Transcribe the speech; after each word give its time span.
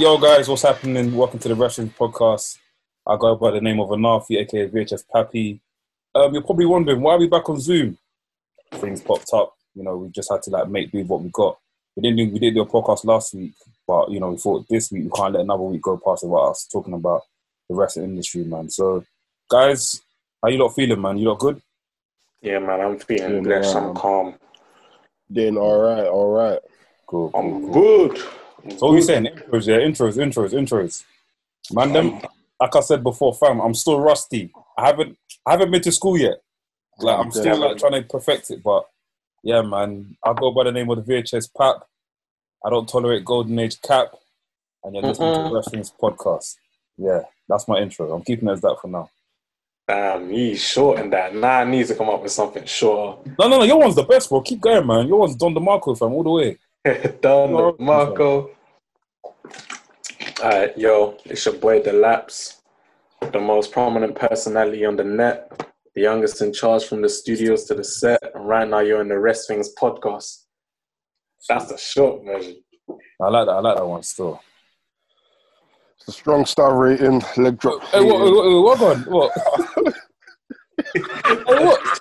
Yo, 0.00 0.16
guys, 0.16 0.48
what's 0.48 0.62
happening? 0.62 1.14
Welcome 1.14 1.38
to 1.40 1.48
the 1.48 1.54
Wrestling 1.54 1.90
Podcast. 1.90 2.56
I 3.06 3.18
go 3.18 3.36
by 3.36 3.50
the 3.50 3.60
name 3.60 3.80
of 3.80 3.90
Anafi, 3.90 4.38
aka 4.38 4.66
VHS 4.66 5.04
Pappy. 5.12 5.60
Um, 6.14 6.32
you're 6.32 6.42
probably 6.42 6.64
wondering 6.64 7.02
why 7.02 7.12
are 7.12 7.18
we 7.18 7.28
back 7.28 7.50
on 7.50 7.60
Zoom? 7.60 7.98
Things 8.76 9.02
popped 9.02 9.28
up. 9.34 9.52
You 9.74 9.82
know, 9.82 9.98
we 9.98 10.08
just 10.08 10.32
had 10.32 10.40
to 10.44 10.50
like 10.52 10.70
make 10.70 10.90
do 10.90 11.00
with 11.00 11.08
what 11.08 11.20
we 11.20 11.28
got. 11.28 11.58
We 11.94 12.00
didn't 12.00 12.16
do, 12.16 12.32
we 12.32 12.38
did 12.38 12.54
do 12.54 12.62
a 12.62 12.66
podcast 12.66 13.04
last 13.04 13.34
week, 13.34 13.52
but 13.86 14.10
you 14.10 14.20
know, 14.20 14.30
we 14.30 14.38
thought 14.38 14.66
this 14.70 14.90
week 14.90 15.04
we 15.04 15.10
can't 15.10 15.34
let 15.34 15.42
another 15.42 15.64
week 15.64 15.82
go 15.82 15.98
past 15.98 16.24
without 16.24 16.52
us 16.52 16.66
talking 16.72 16.94
about 16.94 17.20
the 17.68 17.74
wrestling 17.74 18.06
industry, 18.06 18.44
man. 18.44 18.70
So, 18.70 19.04
guys, 19.50 20.00
how 20.42 20.48
you 20.48 20.56
lot 20.56 20.70
feeling, 20.70 21.02
man? 21.02 21.18
You 21.18 21.28
lot 21.28 21.40
good? 21.40 21.60
Yeah, 22.40 22.60
man, 22.60 22.80
I'm 22.80 22.98
feeling 22.98 23.42
blessed. 23.42 23.74
man. 23.74 23.84
I'm 23.84 23.94
calm. 23.94 24.34
Then 25.28 25.58
all 25.58 25.78
right, 25.78 26.06
all 26.06 26.32
right. 26.32 26.58
Cool. 27.06 27.30
cool, 27.32 27.38
I'm 27.38 27.70
cool. 27.70 28.08
good. 28.08 28.22
So 28.68 28.86
what 28.86 28.94
we 28.94 29.02
saying? 29.02 29.26
Intros, 29.26 29.66
yeah, 29.66 29.78
intros, 29.78 30.16
intros, 30.16 30.52
intros. 30.52 31.04
Man, 31.72 31.92
them, 31.92 32.20
like 32.60 32.76
I 32.76 32.80
said 32.80 33.02
before, 33.02 33.34
fam, 33.34 33.60
I'm 33.60 33.74
still 33.74 34.00
rusty. 34.00 34.50
I 34.76 34.86
haven't, 34.86 35.16
I 35.46 35.52
haven't 35.52 35.70
been 35.70 35.82
to 35.82 35.92
school 35.92 36.18
yet. 36.18 36.42
Like 36.98 37.18
I'm 37.18 37.30
still 37.30 37.58
like 37.58 37.78
trying 37.78 37.92
to 37.92 38.02
perfect 38.02 38.50
it, 38.50 38.62
but 38.62 38.84
yeah, 39.42 39.62
man, 39.62 40.16
I 40.24 40.34
go 40.34 40.50
by 40.50 40.64
the 40.64 40.72
name 40.72 40.90
of 40.90 41.04
the 41.04 41.12
VHS 41.12 41.48
Pap. 41.56 41.86
I 42.64 42.68
don't 42.68 42.88
tolerate 42.88 43.24
Golden 43.24 43.58
Age 43.58 43.80
Cap, 43.80 44.08
and 44.84 44.94
you're 44.94 45.02
listening 45.02 45.32
Mm-mm. 45.32 45.48
to 45.48 45.54
Wrestling's 45.54 45.90
podcast. 45.90 46.56
Yeah, 46.98 47.22
that's 47.48 47.66
my 47.66 47.78
intro. 47.78 48.12
I'm 48.12 48.22
keeping 48.22 48.48
it 48.48 48.52
as 48.52 48.60
that 48.60 48.76
for 48.82 48.88
now. 48.88 49.08
Damn, 49.88 50.30
you 50.30 50.54
shortened 50.56 51.12
that. 51.14 51.34
Nah, 51.34 51.60
I 51.60 51.64
need 51.64 51.86
to 51.86 51.94
come 51.94 52.10
up 52.10 52.22
with 52.22 52.32
something 52.32 52.64
shorter. 52.66 53.30
No, 53.38 53.48
no, 53.48 53.58
no, 53.58 53.64
your 53.64 53.78
one's 53.78 53.94
the 53.94 54.02
best, 54.02 54.28
bro. 54.28 54.42
Keep 54.42 54.60
going, 54.60 54.86
man. 54.86 55.08
Your 55.08 55.18
one's 55.18 55.34
Don 55.34 55.54
DeMarco, 55.54 55.98
fam, 55.98 56.12
all 56.12 56.22
the 56.22 56.30
way. 56.30 56.58
Done, 57.20 57.74
Marco. 57.78 58.50
Alright, 60.40 60.78
yo, 60.78 61.18
it's 61.26 61.44
your 61.44 61.54
boy 61.54 61.82
The 61.82 61.92
Laps, 61.92 62.62
the 63.32 63.38
most 63.38 63.70
prominent 63.70 64.14
personality 64.14 64.86
on 64.86 64.96
the 64.96 65.04
net, 65.04 65.68
the 65.94 66.00
youngest 66.00 66.40
in 66.40 66.54
charge 66.54 66.84
from 66.84 67.02
the 67.02 67.08
studios 67.10 67.64
to 67.64 67.74
the 67.74 67.84
set, 67.84 68.22
and 68.34 68.48
right 68.48 68.66
now 68.66 68.80
you're 68.80 69.02
in 69.02 69.08
the 69.08 69.18
Wrestling's 69.18 69.74
podcast. 69.74 70.44
That's 71.46 71.66
the 71.66 71.76
short 71.76 72.24
version. 72.24 72.62
I 73.20 73.28
like 73.28 73.46
that. 73.46 73.52
I 73.52 73.60
like 73.60 73.76
that 73.76 73.86
one 73.86 74.02
still. 74.02 74.40
It's 75.98 76.08
a 76.08 76.12
strong 76.12 76.46
star 76.46 76.78
rating, 76.78 77.22
leg 77.36 77.58
drop. 77.58 77.82
Hey, 77.84 78.00
what, 78.00 78.20
what, 78.20 78.32
what, 78.32 78.80
what, 78.80 78.96
on? 78.96 79.02
What? 79.02 79.32
hey, 80.94 81.64
what? 81.66 82.00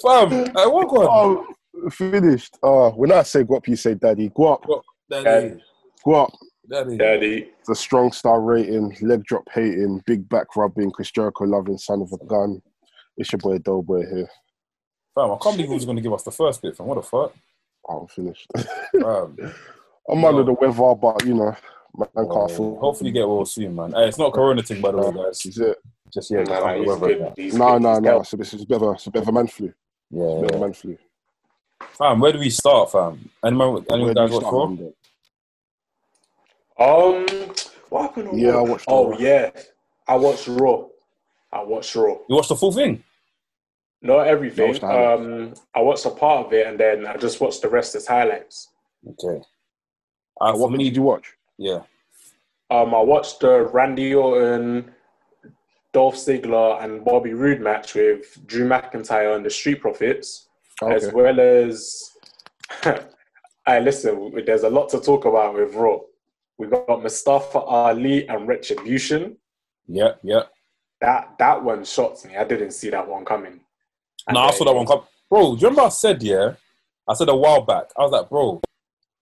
Fam, 0.00 0.30
hey, 0.30 0.66
what, 0.66 0.86
on? 0.86 1.54
Oh, 1.76 1.90
finished. 1.90 2.56
Uh, 2.62 2.90
when 2.90 3.12
I 3.12 3.22
say 3.22 3.42
guap, 3.44 3.66
you 3.68 3.76
say 3.76 3.94
daddy. 3.94 4.30
Guap, 4.30 4.62
Daddy, 5.10 5.60
guap. 6.04 6.30
daddy. 6.68 6.96
Daddy. 6.96 7.48
It's 7.60 7.68
a 7.68 7.74
strong 7.74 8.12
star 8.12 8.40
rating, 8.40 8.96
leg 9.02 9.24
drop 9.24 9.48
hating, 9.52 10.02
big 10.06 10.28
back 10.28 10.54
rubbing, 10.56 10.90
Chris 10.90 11.10
Jericho 11.10 11.44
loving, 11.44 11.78
son 11.78 12.02
of 12.02 12.12
a 12.12 12.24
gun. 12.26 12.62
It's 13.16 13.32
your 13.32 13.38
boy 13.38 13.58
Doughboy 13.58 14.00
here. 14.08 14.28
Fam, 15.14 15.30
I 15.30 15.36
can't 15.40 15.56
believe 15.56 15.68
he 15.68 15.74
was 15.74 15.84
going 15.84 15.96
to 15.96 16.02
give 16.02 16.12
us 16.12 16.22
the 16.24 16.32
first 16.32 16.60
bit, 16.62 16.76
fam. 16.76 16.86
What 16.86 16.96
the 16.96 17.02
fuck? 17.02 17.34
Oh, 17.88 18.00
I'm 18.00 18.06
finished. 18.08 18.46
Fam. 19.00 19.36
I'm 20.10 20.20
No. 20.20 20.28
under 20.28 20.42
the 20.44 20.52
weather, 20.52 20.94
but 20.94 21.24
you 21.24 21.34
know, 21.34 21.56
man 21.96 22.08
Oh, 22.16 22.26
can't 22.46 22.50
fool. 22.50 22.78
hopefully 22.78 23.10
you 23.10 23.14
get 23.14 23.28
well 23.28 23.44
soon, 23.44 23.74
man. 23.76 23.92
Hey, 23.92 24.08
it's 24.08 24.18
not 24.18 24.32
corona 24.32 24.62
thing, 24.62 24.80
by 24.80 24.90
the 24.90 24.98
way, 24.98 25.12
guys. 25.24 25.44
Is 25.46 25.58
it? 25.58 25.78
Just 26.12 26.30
yeah, 26.30 26.44
just 26.44 26.50
Nah, 26.50 26.66
under 26.66 26.72
the 26.74 26.78
he's 26.78 26.88
weather. 27.00 27.06
good. 27.14 27.18
Yeah, 27.20 27.32
He's 27.44 27.54
No, 27.54 27.78
no, 27.78 27.98
no. 27.98 28.22
So 28.22 28.36
this 28.36 28.52
is 28.54 28.62
a 28.62 28.66
bit 28.66 28.76
of 28.76 28.82
a, 28.82 28.90
it's 28.92 29.06
a 29.06 29.10
bit 29.10 29.22
of 29.22 29.28
a 29.28 29.32
man 29.32 29.46
flu. 29.46 29.72
yeah. 30.10 30.24
It's 30.24 30.34
a 30.34 30.40
bit 30.42 30.50
of 30.50 30.56
a 30.56 30.58
yeah. 30.58 30.60
man 30.64 30.72
flu. 30.74 30.98
Fam, 31.96 32.20
where 32.20 32.32
do 32.32 32.38
we 32.38 32.50
start, 32.50 32.90
fam? 32.92 33.28
Anyone, 33.44 33.84
anyone 33.90 34.14
Where 34.14 34.14
do 34.14 34.20
guys 34.20 34.30
we 34.30 34.36
watch 34.38 34.52
Raw? 36.78 37.06
Um, 37.06 37.26
what 37.88 38.02
happened? 38.02 38.28
on 38.28 38.38
Yeah, 38.38 38.50
Raw? 38.50 38.58
I 38.58 38.62
watched 38.62 38.84
Oh 38.88 39.10
Raw. 39.10 39.18
yeah, 39.18 39.50
I 40.08 40.16
watched 40.16 40.48
Raw. 40.48 40.86
I 41.52 41.62
watched 41.62 41.94
Raw. 41.94 42.16
You 42.28 42.34
watched 42.36 42.48
the 42.48 42.56
full 42.56 42.72
thing? 42.72 43.02
Not 44.02 44.26
everything. 44.26 44.68
watched. 44.68 44.82
Um, 44.84 45.54
I 45.74 45.80
watched 45.80 46.04
a 46.04 46.10
part 46.10 46.46
of 46.46 46.52
it, 46.52 46.66
and 46.66 46.78
then 46.78 47.06
I 47.06 47.16
just 47.16 47.40
watched 47.40 47.62
the 47.62 47.68
rest 47.68 47.94
as 47.94 48.06
highlights. 48.06 48.68
Okay. 49.08 49.42
Uh, 50.40 50.52
What 50.54 50.72
me, 50.72 50.84
did 50.84 50.96
you 50.96 51.02
watch? 51.02 51.32
yeah. 51.58 51.80
Um, 52.70 52.94
I 52.94 53.00
watched 53.00 53.40
the 53.40 53.62
Randy 53.72 54.14
Orton, 54.14 54.90
Dolph 55.92 56.16
Ziggler, 56.16 56.82
and 56.82 57.04
Bobby 57.04 57.34
Roode 57.34 57.60
match 57.60 57.94
with 57.94 58.44
Drew 58.46 58.66
McIntyre 58.66 59.36
and 59.36 59.44
the 59.46 59.50
Street 59.50 59.80
Profits, 59.80 60.48
as 60.82 61.12
well 61.12 61.40
as. 61.40 62.10
I 63.66 63.80
listen. 63.80 64.32
There's 64.44 64.62
a 64.62 64.68
lot 64.70 64.88
to 64.90 65.00
talk 65.00 65.24
about 65.24 65.54
with 65.54 65.74
Raw. 65.74 65.98
We 66.58 66.66
got 66.68 67.02
Mustafa 67.02 67.58
Ali 67.60 68.28
and 68.28 68.46
Retribution. 68.46 69.36
Yeah, 69.86 70.12
yeah. 70.22 70.42
That 71.00 71.34
that 71.38 71.62
one 71.62 71.84
shocked 71.84 72.26
me. 72.26 72.36
I 72.36 72.44
didn't 72.44 72.72
see 72.72 72.90
that 72.90 73.06
one 73.08 73.24
coming. 73.24 73.60
And 74.26 74.34
No, 74.34 74.40
I 74.40 74.50
saw 74.52 74.64
that 74.64 74.74
one 74.74 74.86
come. 74.86 75.02
Bro, 75.30 75.56
do 75.56 75.60
you 75.62 75.68
remember 75.68 75.82
I 75.82 75.88
said, 75.88 76.22
yeah? 76.22 76.54
I 77.08 77.14
said 77.14 77.28
a 77.28 77.36
while 77.36 77.60
back, 77.62 77.84
I 77.98 78.02
was 78.02 78.12
like, 78.12 78.28
bro, 78.30 78.60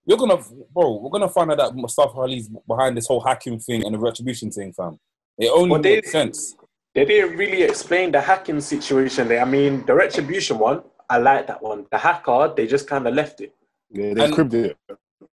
you're 0.05 0.17
gonna, 0.17 0.37
bro, 0.73 0.97
we're 1.01 1.09
gonna 1.09 1.27
find 1.27 1.51
out 1.51 1.57
that 1.57 1.75
Mustafa 1.75 2.13
Ali's 2.17 2.49
behind 2.67 2.95
this 2.95 3.07
whole 3.07 3.19
hacking 3.19 3.59
thing 3.59 3.85
and 3.85 3.93
the 3.93 3.99
retribution 3.99 4.51
thing, 4.51 4.71
fam. 4.71 4.99
It 5.37 5.49
only 5.49 5.69
Well, 5.71 5.81
they- 5.81 5.95
makes 5.95 6.11
sense. 6.11 6.55
They 6.95 7.05
didn't 7.05 7.35
really 7.37 7.63
explain 7.63 8.11
the 8.11 8.21
hacking 8.21 8.61
situation 8.61 9.27
there. 9.27 9.41
I 9.41 9.45
mean, 9.45 9.83
the 9.85 9.95
retribution 9.95 10.59
one, 10.59 10.83
I 11.13 11.17
like 11.17 11.45
that 11.47 11.61
one. 11.61 11.85
The 11.91 11.97
hacker, 11.99 12.53
they 12.57 12.65
just 12.65 12.87
kind 12.87 13.07
of 13.07 13.13
left 13.13 13.39
it. 13.39 13.53
Yeah, 13.91 14.13
they 14.15 14.25
And- 14.25 14.33
cribbed 14.33 14.55
it. 14.55 14.75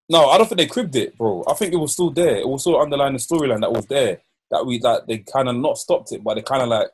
No, 0.09 0.25
I 0.29 0.37
don't 0.37 0.47
think 0.47 0.57
they 0.59 0.65
cribbed 0.67 0.95
it, 0.95 1.17
bro. 1.17 1.43
I 1.47 1.53
think 1.53 1.71
it 1.71 1.77
was 1.77 1.93
still 1.93 2.09
there. 2.09 2.35
It 2.37 2.47
was 2.47 2.61
still 2.61 2.81
underlying 2.81 3.13
the 3.13 3.19
storyline 3.19 3.61
that 3.61 3.71
was 3.71 3.85
there. 3.85 4.21
That 4.51 4.65
we 4.65 4.79
like 4.79 5.05
they 5.07 5.19
kind 5.19 5.47
of 5.47 5.55
not 5.55 5.77
stopped 5.77 6.11
it, 6.11 6.23
but 6.23 6.33
they 6.33 6.41
kind 6.41 6.63
of 6.63 6.69
like 6.69 6.89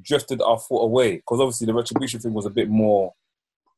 drifted 0.00 0.40
our 0.42 0.58
foot 0.58 0.82
away 0.82 1.16
because 1.16 1.40
obviously 1.40 1.66
the 1.66 1.74
retribution 1.74 2.20
thing 2.20 2.34
was 2.34 2.46
a 2.46 2.50
bit 2.50 2.68
more 2.68 3.12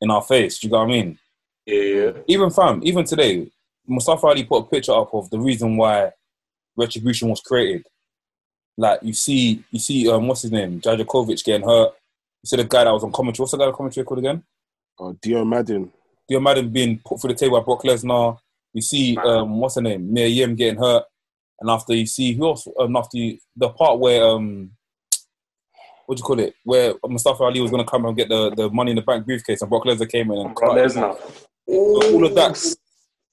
in 0.00 0.10
our 0.10 0.22
face. 0.22 0.58
Do 0.58 0.66
you 0.66 0.72
know 0.72 0.78
what 0.80 0.84
I 0.88 0.88
mean? 0.88 1.18
Yeah. 1.64 2.12
Even 2.26 2.50
fam, 2.50 2.80
even 2.84 3.04
today, 3.04 3.48
Mustafa 3.86 4.26
Ali 4.26 4.44
put 4.44 4.64
a 4.64 4.66
picture 4.66 4.92
up 4.92 5.14
of 5.14 5.30
the 5.30 5.38
reason 5.38 5.76
why 5.76 6.10
retribution 6.76 7.28
was 7.30 7.40
created. 7.40 7.86
Like 8.76 8.98
you 9.02 9.14
see, 9.14 9.62
you 9.70 9.78
see, 9.78 10.10
um, 10.10 10.26
what's 10.26 10.42
his 10.42 10.52
name, 10.52 10.80
Dijakovic 10.80 11.42
getting 11.44 11.66
hurt. 11.66 11.92
You 12.44 12.46
see 12.48 12.56
the 12.56 12.64
guy 12.64 12.84
that 12.84 12.92
was 12.92 13.02
on 13.02 13.10
commentary. 13.10 13.42
What's 13.44 13.52
the 13.52 13.56
guy 13.56 13.64
on 13.64 13.72
commentary 13.72 14.04
called 14.04 14.18
again? 14.18 14.42
Oh, 14.98 15.16
Dio 15.22 15.46
Maddin. 15.46 15.90
You 16.28 16.36
imagine 16.36 16.68
being 16.68 17.00
put 17.02 17.18
through 17.18 17.28
the 17.32 17.34
table 17.38 17.58
by 17.58 17.64
Brock 17.64 17.84
Lesnar. 17.84 18.36
You 18.74 18.82
see, 18.82 19.16
um, 19.16 19.60
what's 19.60 19.76
her 19.76 19.80
name, 19.80 20.12
Mia 20.12 20.26
Yim 20.26 20.54
getting 20.54 20.78
hurt, 20.78 21.04
and 21.58 21.70
after 21.70 21.94
you 21.94 22.04
see 22.04 22.34
who 22.34 22.48
else? 22.48 22.68
Um, 22.78 22.96
after 22.96 23.16
you, 23.16 23.38
the 23.56 23.70
part 23.70 23.98
where 23.98 24.22
um, 24.26 24.72
what 26.04 26.16
do 26.16 26.20
you 26.20 26.24
call 26.24 26.38
it? 26.40 26.54
Where 26.64 26.92
Mustafa 27.06 27.44
Ali 27.44 27.62
was 27.62 27.70
going 27.70 27.82
to 27.82 27.90
come 27.90 28.04
and 28.04 28.14
get 28.14 28.28
the, 28.28 28.50
the 28.54 28.68
money 28.68 28.90
in 28.90 28.96
the 28.96 29.02
bank 29.02 29.24
briefcase, 29.24 29.62
and 29.62 29.70
Brock 29.70 29.84
Lesnar 29.84 30.06
came 30.10 30.30
in 30.30 30.36
and 30.38 30.54
Brock 30.54 30.74
cut 30.74 30.78
it. 30.78 30.90
Lesnar. 30.92 31.18
all 31.66 32.26
of 32.26 32.34
that- 32.34 32.56
So 32.58 32.76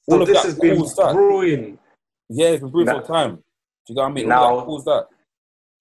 all 0.07 0.22
of 0.22 0.28
this 0.29 0.38
that 0.38 0.45
has 0.45 0.57
been 0.59 0.78
caused 0.78 0.95
that. 0.97 1.13
brewing. 1.13 1.78
Yeah, 2.29 2.47
it's 2.47 2.61
been 2.61 2.72
brewing 2.72 2.88
for 2.88 3.01
time. 3.05 3.35
Do 3.35 3.41
you 3.89 3.95
know 3.95 4.03
what 4.03 4.07
I 4.07 4.13
mean? 4.13 4.29
Now- 4.29 4.43
All 4.43 4.57
that 4.59 4.66
caused 4.66 4.85
that. 4.85 5.07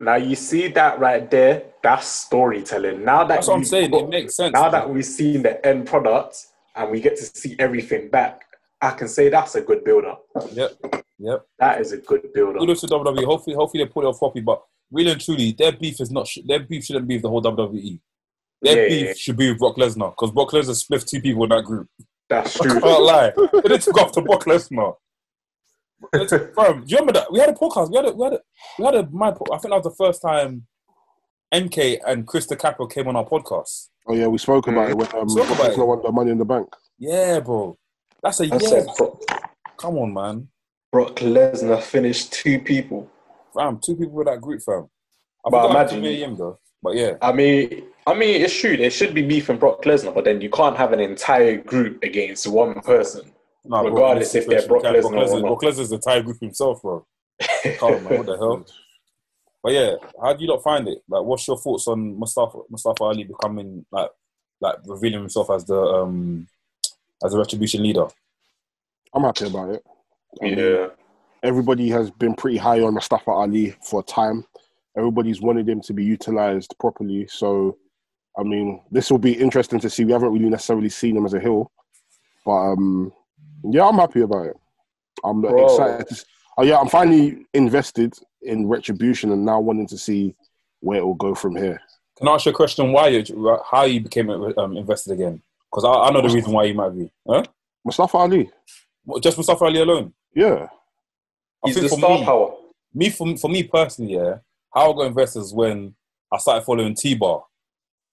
Now 0.00 0.16
you 0.16 0.34
see 0.34 0.68
that 0.68 0.98
right 0.98 1.30
there. 1.30 1.64
That's 1.82 2.06
storytelling. 2.06 3.04
Now 3.04 3.24
that 3.24 3.28
That's 3.36 3.48
what 3.48 3.56
I'm 3.56 3.64
saying. 3.64 3.90
got- 3.90 4.04
It 4.04 4.08
makes 4.08 4.36
sense. 4.36 4.52
now 4.52 4.68
that 4.70 4.88
we've 4.88 5.04
seen 5.04 5.42
the 5.42 5.64
end 5.66 5.86
product 5.86 6.46
and 6.74 6.90
we 6.90 7.00
get 7.00 7.16
to 7.16 7.24
see 7.24 7.56
everything 7.58 8.08
back, 8.08 8.42
I 8.80 8.90
can 8.92 9.08
say 9.08 9.28
that's 9.28 9.54
a 9.56 9.60
good 9.60 9.84
build 9.84 10.04
up. 10.06 10.24
Yep, 10.52 10.72
yep. 11.18 11.44
That 11.58 11.80
is 11.82 11.92
a 11.92 11.98
good 11.98 12.32
build 12.32 12.56
up. 12.56 12.60
Kudos 12.60 12.80
to 12.80 12.86
WWE. 12.86 13.24
Hopefully, 13.24 13.54
hopefully 13.56 13.84
they 13.84 13.90
put 13.90 14.04
it 14.04 14.08
off 14.08 14.18
properly. 14.18 14.42
But 14.42 14.62
really 14.90 15.10
and 15.12 15.20
truly, 15.20 15.52
their 15.52 15.72
beef 15.72 16.00
is 16.00 16.10
not. 16.10 16.26
sh- 16.26 16.38
Their 16.46 16.60
beef 16.60 16.84
shouldn't 16.84 17.06
be 17.06 17.16
with 17.16 17.22
the 17.22 17.28
whole 17.28 17.42
WWE. 17.42 18.00
Their 18.62 18.82
Yeah, 18.82 18.88
beef 18.88 19.06
yeah. 19.08 19.12
should 19.14 19.36
be 19.36 19.50
with 19.50 19.58
Brock 19.58 19.76
Lesnar 19.76 20.10
because 20.12 20.30
Brock 20.30 20.50
Lesnar 20.50 20.74
split 20.74 21.06
two 21.06 21.20
people 21.20 21.44
in 21.44 21.50
that 21.50 21.64
group. 21.64 21.88
That's 22.28 22.58
I 22.60 22.64
true. 22.68 22.80
can't 22.80 23.02
lie. 23.02 23.32
They 23.36 23.60
didn't 23.68 23.82
talk 23.82 24.00
after 24.00 24.20
Brock 24.22 24.44
Lesnar. 24.44 24.96
It's- 26.14 26.30
Fam, 26.56 26.80
do 26.80 26.86
you 26.86 26.96
remember 26.98 27.12
that? 27.12 27.30
We 27.32 27.38
had 27.40 27.50
a 27.50 27.52
podcast. 27.52 27.90
We 27.90 27.96
had 27.96 28.06
a, 28.06 28.12
we 28.12 28.24
had 28.24 28.32
a, 28.34 28.40
we 28.78 28.84
had 28.84 28.94
a 28.94 29.08
my. 29.10 29.28
I 29.28 29.32
think 29.58 29.62
that 29.70 29.70
was 29.70 29.84
the 29.84 29.94
first 29.98 30.22
time 30.22 30.66
MK 31.52 31.98
and 32.06 32.26
Chris 32.26 32.46
DiCaprio 32.46 32.90
came 32.90 33.08
on 33.08 33.16
our 33.16 33.24
podcast. 33.26 33.88
Oh 34.06 34.14
yeah, 34.14 34.26
we 34.26 34.38
spoke 34.38 34.66
about 34.66 34.90
it 34.90 34.96
when 34.96 35.08
um, 35.14 35.28
Spoke 35.28 35.46
about 35.50 35.70
it. 35.72 35.76
Brock 35.76 35.76
Lesnar 35.76 35.86
won 35.86 36.02
the 36.02 36.12
Money 36.12 36.30
in 36.30 36.38
the 36.38 36.44
Bank. 36.44 36.68
Yeah, 36.98 37.40
bro. 37.40 37.76
That's 38.22 38.40
a 38.40 38.44
I 38.44 38.46
yeah. 38.46 38.58
said 38.58 38.86
Brock, 38.96 39.20
Come 39.78 39.98
on, 39.98 40.12
man. 40.12 40.48
Brock 40.92 41.16
Lesnar 41.16 41.80
finished 41.82 42.32
two 42.32 42.58
people. 42.60 43.08
Fam, 43.54 43.78
two 43.78 43.96
people 43.96 44.12
with 44.14 44.26
that 44.26 44.40
group, 44.40 44.62
fam. 44.62 44.88
I 45.44 45.50
But 45.50 45.70
imagine- 45.70 45.98
imagine 46.04 46.30
him 46.30 46.36
though. 46.36 46.58
But 46.82 46.96
yeah, 46.96 47.12
I 47.20 47.32
mean, 47.32 47.84
I 48.06 48.14
mean, 48.14 48.40
it's 48.40 48.58
true. 48.58 48.74
There 48.76 48.90
should 48.90 49.12
be 49.14 49.20
beef 49.22 49.50
in 49.50 49.58
Brock 49.58 49.82
Lesnar, 49.82 50.14
but 50.14 50.24
then 50.24 50.40
you 50.40 50.48
can't 50.48 50.76
have 50.78 50.92
an 50.94 51.00
entire 51.00 51.58
group 51.58 52.02
against 52.02 52.46
one 52.46 52.80
person. 52.80 53.30
No, 53.64 53.82
bro, 53.82 53.92
Regardless 53.92 54.32
this 54.32 54.42
if 54.44 54.48
they're 54.48 54.60
situation- 54.60 54.80
Brock 54.82 54.94
yeah, 54.94 55.00
Lesnar 55.00 55.04
or 55.04 55.24
Lesnar, 55.26 55.42
not. 55.42 55.48
Brock 55.48 55.62
Lesnar's 55.62 55.88
the 55.90 55.94
entire 55.96 56.22
group 56.22 56.40
himself, 56.40 56.82
bro. 56.82 57.06
Come 57.78 57.94
on, 57.94 58.04
man. 58.04 58.16
What 58.18 58.26
the 58.26 58.36
hell? 58.36 58.66
But 59.62 59.72
yeah, 59.72 59.94
how 60.22 60.32
do 60.32 60.42
you 60.42 60.48
not 60.48 60.62
find 60.62 60.88
it? 60.88 60.98
Like, 61.08 61.22
what's 61.22 61.46
your 61.46 61.58
thoughts 61.58 61.86
on 61.86 62.18
Mustafa 62.18 62.58
Mustafa 62.70 63.04
Ali 63.04 63.24
becoming 63.24 63.84
like 63.92 64.10
like 64.60 64.76
revealing 64.86 65.20
himself 65.20 65.50
as 65.50 65.64
the 65.66 65.78
um 65.78 66.46
as 67.24 67.34
a 67.34 67.38
retribution 67.38 67.82
leader? 67.82 68.06
I'm 69.12 69.22
happy 69.24 69.46
about 69.46 69.70
it. 69.70 69.84
yeah. 70.40 70.88
everybody 71.42 71.88
has 71.90 72.10
been 72.10 72.34
pretty 72.34 72.56
high 72.56 72.80
on 72.80 72.94
Mustafa 72.94 73.30
Ali 73.30 73.74
for 73.82 74.00
a 74.00 74.04
time. 74.04 74.44
Everybody's 74.96 75.40
wanted 75.42 75.68
him 75.68 75.80
to 75.82 75.92
be 75.92 76.04
utilized 76.04 76.74
properly. 76.78 77.26
So, 77.28 77.76
I 78.38 78.42
mean, 78.42 78.80
this 78.90 79.10
will 79.10 79.18
be 79.18 79.32
interesting 79.32 79.80
to 79.80 79.90
see. 79.90 80.04
We 80.04 80.12
haven't 80.12 80.32
really 80.32 80.48
necessarily 80.48 80.88
seen 80.88 81.16
him 81.16 81.26
as 81.26 81.34
a 81.34 81.40
heel, 81.40 81.70
but 82.44 82.52
um, 82.52 83.12
yeah, 83.64 83.86
I'm 83.86 83.96
happy 83.96 84.20
about 84.22 84.46
it. 84.46 84.56
I'm 85.24 85.40
Bro. 85.40 85.64
excited. 85.64 86.08
To, 86.08 86.24
oh 86.58 86.62
yeah, 86.64 86.78
I'm 86.78 86.88
finally 86.88 87.46
invested 87.54 88.14
in 88.42 88.66
Retribution 88.68 89.32
and 89.32 89.44
now 89.44 89.60
wanting 89.60 89.86
to 89.88 89.98
see 89.98 90.34
where 90.80 90.98
it 90.98 91.04
will 91.04 91.14
go 91.14 91.34
from 91.34 91.56
here. 91.56 91.80
Can 92.18 92.28
I 92.28 92.32
ask 92.32 92.46
you 92.46 92.52
a 92.52 92.54
question? 92.54 92.92
Why 92.92 93.08
you, 93.08 93.58
how 93.70 93.84
you 93.84 94.00
became 94.00 94.30
um, 94.30 94.76
invested 94.76 95.12
again? 95.12 95.42
Because 95.70 95.84
I, 95.84 96.08
I 96.08 96.10
know 96.10 96.22
the 96.26 96.34
reason 96.34 96.52
why 96.52 96.64
you 96.64 96.74
might 96.74 96.90
be. 96.90 97.10
Huh? 97.28 97.44
Mustafa 97.84 98.16
Ali, 98.18 98.50
What, 99.04 99.22
Just 99.22 99.36
Mustafa 99.36 99.64
Ali 99.64 99.80
alone. 99.80 100.12
yeah, 100.34 100.68
I 101.64 101.66
He's 101.68 101.74
think 101.76 101.84
the 101.84 101.88
for 101.90 101.98
star 101.98 102.18
me, 102.18 102.24
power. 102.24 102.54
me 102.94 103.10
for, 103.10 103.36
for 103.36 103.48
me 103.48 103.62
personally, 103.64 104.14
yeah, 104.14 104.36
how 104.74 104.92
I 104.92 104.96
got 104.96 105.06
investors 105.06 105.52
when 105.52 105.94
I 106.32 106.38
started 106.38 106.64
following 106.64 106.94
T 106.94 107.14
Bar, 107.14 107.44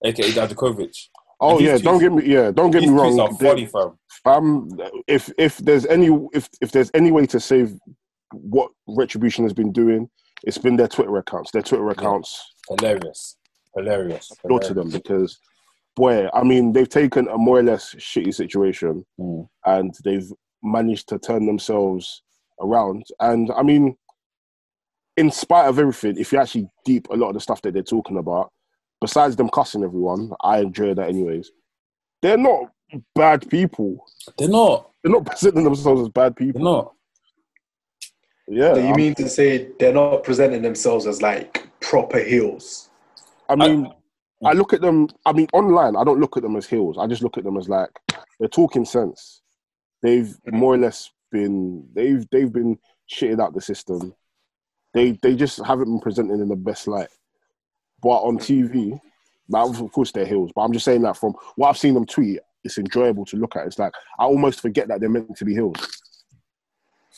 aka 0.03 0.29
Dijakovic. 0.31 0.95
Oh 1.39 1.59
yeah, 1.59 1.77
don't 1.77 1.99
get 1.99 2.11
me 2.11 2.25
yeah, 2.25 2.51
don't 2.51 2.71
get 2.71 2.81
me 2.81 2.89
wrong. 2.89 3.19
are 3.19 3.31
funny, 3.33 3.65
fam. 3.67 3.93
Um, 4.25 4.69
if 5.07 5.31
if 5.37 5.57
there's 5.57 5.85
any 5.85 6.07
if 6.33 6.49
if 6.61 6.71
there's 6.71 6.89
any 6.93 7.11
way 7.11 7.25
to 7.27 7.39
save 7.39 7.73
what 8.33 8.71
Retribution 8.87 9.43
has 9.45 9.53
been 9.53 9.71
doing, 9.71 10.09
it's 10.43 10.57
been 10.57 10.75
their 10.75 10.87
Twitter 10.87 11.15
accounts. 11.17 11.51
Their 11.51 11.61
Twitter 11.61 11.89
accounts, 11.89 12.43
Hilarious, 12.69 13.37
hilarious. 13.75 14.31
go 14.47 14.57
to 14.59 14.73
them 14.73 14.89
because, 14.89 15.39
boy, 15.95 16.27
I 16.33 16.43
mean, 16.43 16.73
they've 16.73 16.89
taken 16.89 17.27
a 17.29 17.37
more 17.37 17.59
or 17.59 17.63
less 17.63 17.93
shitty 17.95 18.33
situation 18.33 19.05
Mm. 19.19 19.47
and 19.65 19.95
they've 20.03 20.29
managed 20.63 21.07
to 21.09 21.19
turn 21.19 21.45
themselves 21.45 22.23
around. 22.59 23.05
And 23.19 23.51
I 23.55 23.61
mean, 23.63 23.95
in 25.15 25.31
spite 25.31 25.67
of 25.67 25.79
everything, 25.79 26.17
if 26.17 26.31
you 26.31 26.39
actually 26.39 26.67
deep 26.83 27.07
a 27.09 27.15
lot 27.15 27.29
of 27.29 27.33
the 27.35 27.39
stuff 27.39 27.61
that 27.61 27.73
they're 27.73 27.83
talking 27.83 28.17
about, 28.17 28.51
besides 29.01 29.35
them 29.35 29.49
cussing 29.49 29.83
everyone, 29.83 30.31
I 30.41 30.59
enjoy 30.59 30.93
that 30.93 31.09
anyways. 31.09 31.51
They're 32.21 32.37
not 32.37 32.71
bad 33.15 33.47
people. 33.49 34.05
They're 34.37 34.49
not. 34.49 34.91
They're 35.03 35.13
not 35.13 35.25
presenting 35.31 35.63
themselves 35.63 36.01
as 36.01 36.09
bad 36.09 36.35
They're 36.37 36.47
people. 36.47 36.61
not. 36.61 36.93
Yeah, 38.47 38.73
So 38.75 38.79
you 38.79 38.87
I'm- 38.87 38.95
mean 38.95 39.15
to 39.15 39.29
say 39.29 39.69
they're 39.79 39.93
not 39.93 40.23
presenting 40.23 40.61
themselves 40.61 41.05
as 41.05 41.21
like 41.21 41.67
proper 41.81 42.19
heels? 42.19 42.89
I 43.49 43.55
mean, 43.55 43.91
I, 44.45 44.53
look 44.53 44.73
at 44.73 44.81
them. 44.81 45.07
I 45.25 45.31
mean, 45.31 45.47
online, 45.53 45.95
I 45.95 46.03
don't 46.03 46.19
look 46.19 46.37
at 46.37 46.43
them 46.43 46.55
as 46.55 46.65
heels. 46.65 46.97
I 46.97 47.07
just 47.07 47.23
look 47.23 47.37
at 47.37 47.43
them 47.43 47.57
as 47.57 47.69
like 47.69 47.89
they're 48.39 48.49
talking 48.49 48.85
sense. 48.85 49.41
They've 50.01 50.35
mm. 50.47 50.53
more 50.53 50.75
or 50.75 50.77
less 50.77 51.09
been 51.31 51.87
they've 51.93 52.25
they've 52.31 52.51
been 52.51 52.77
shitting 53.11 53.41
out 53.41 53.53
the 53.53 53.61
system. 53.61 54.13
They 54.93 55.11
they 55.21 55.35
just 55.35 55.63
haven't 55.65 55.85
been 55.85 55.99
presented 55.99 56.39
in 56.39 56.49
the 56.49 56.55
best 56.55 56.87
light. 56.87 57.09
But 58.01 58.19
on 58.23 58.37
TV, 58.37 58.99
now 59.49 59.67
of 59.67 59.91
course 59.91 60.11
they're 60.11 60.25
heels. 60.25 60.51
But 60.55 60.61
I'm 60.61 60.73
just 60.73 60.85
saying 60.85 61.01
that 61.03 61.17
from 61.17 61.33
what 61.55 61.69
I've 61.69 61.77
seen 61.77 61.93
them 61.93 62.05
tweet, 62.05 62.39
it's 62.63 62.77
enjoyable 62.77 63.25
to 63.25 63.37
look 63.37 63.55
at. 63.55 63.65
It's 63.65 63.79
like 63.79 63.93
I 64.19 64.23
almost 64.23 64.61
forget 64.61 64.87
that 64.87 64.99
they're 64.99 65.09
meant 65.09 65.35
to 65.37 65.45
be 65.45 65.53
heels. 65.53 65.75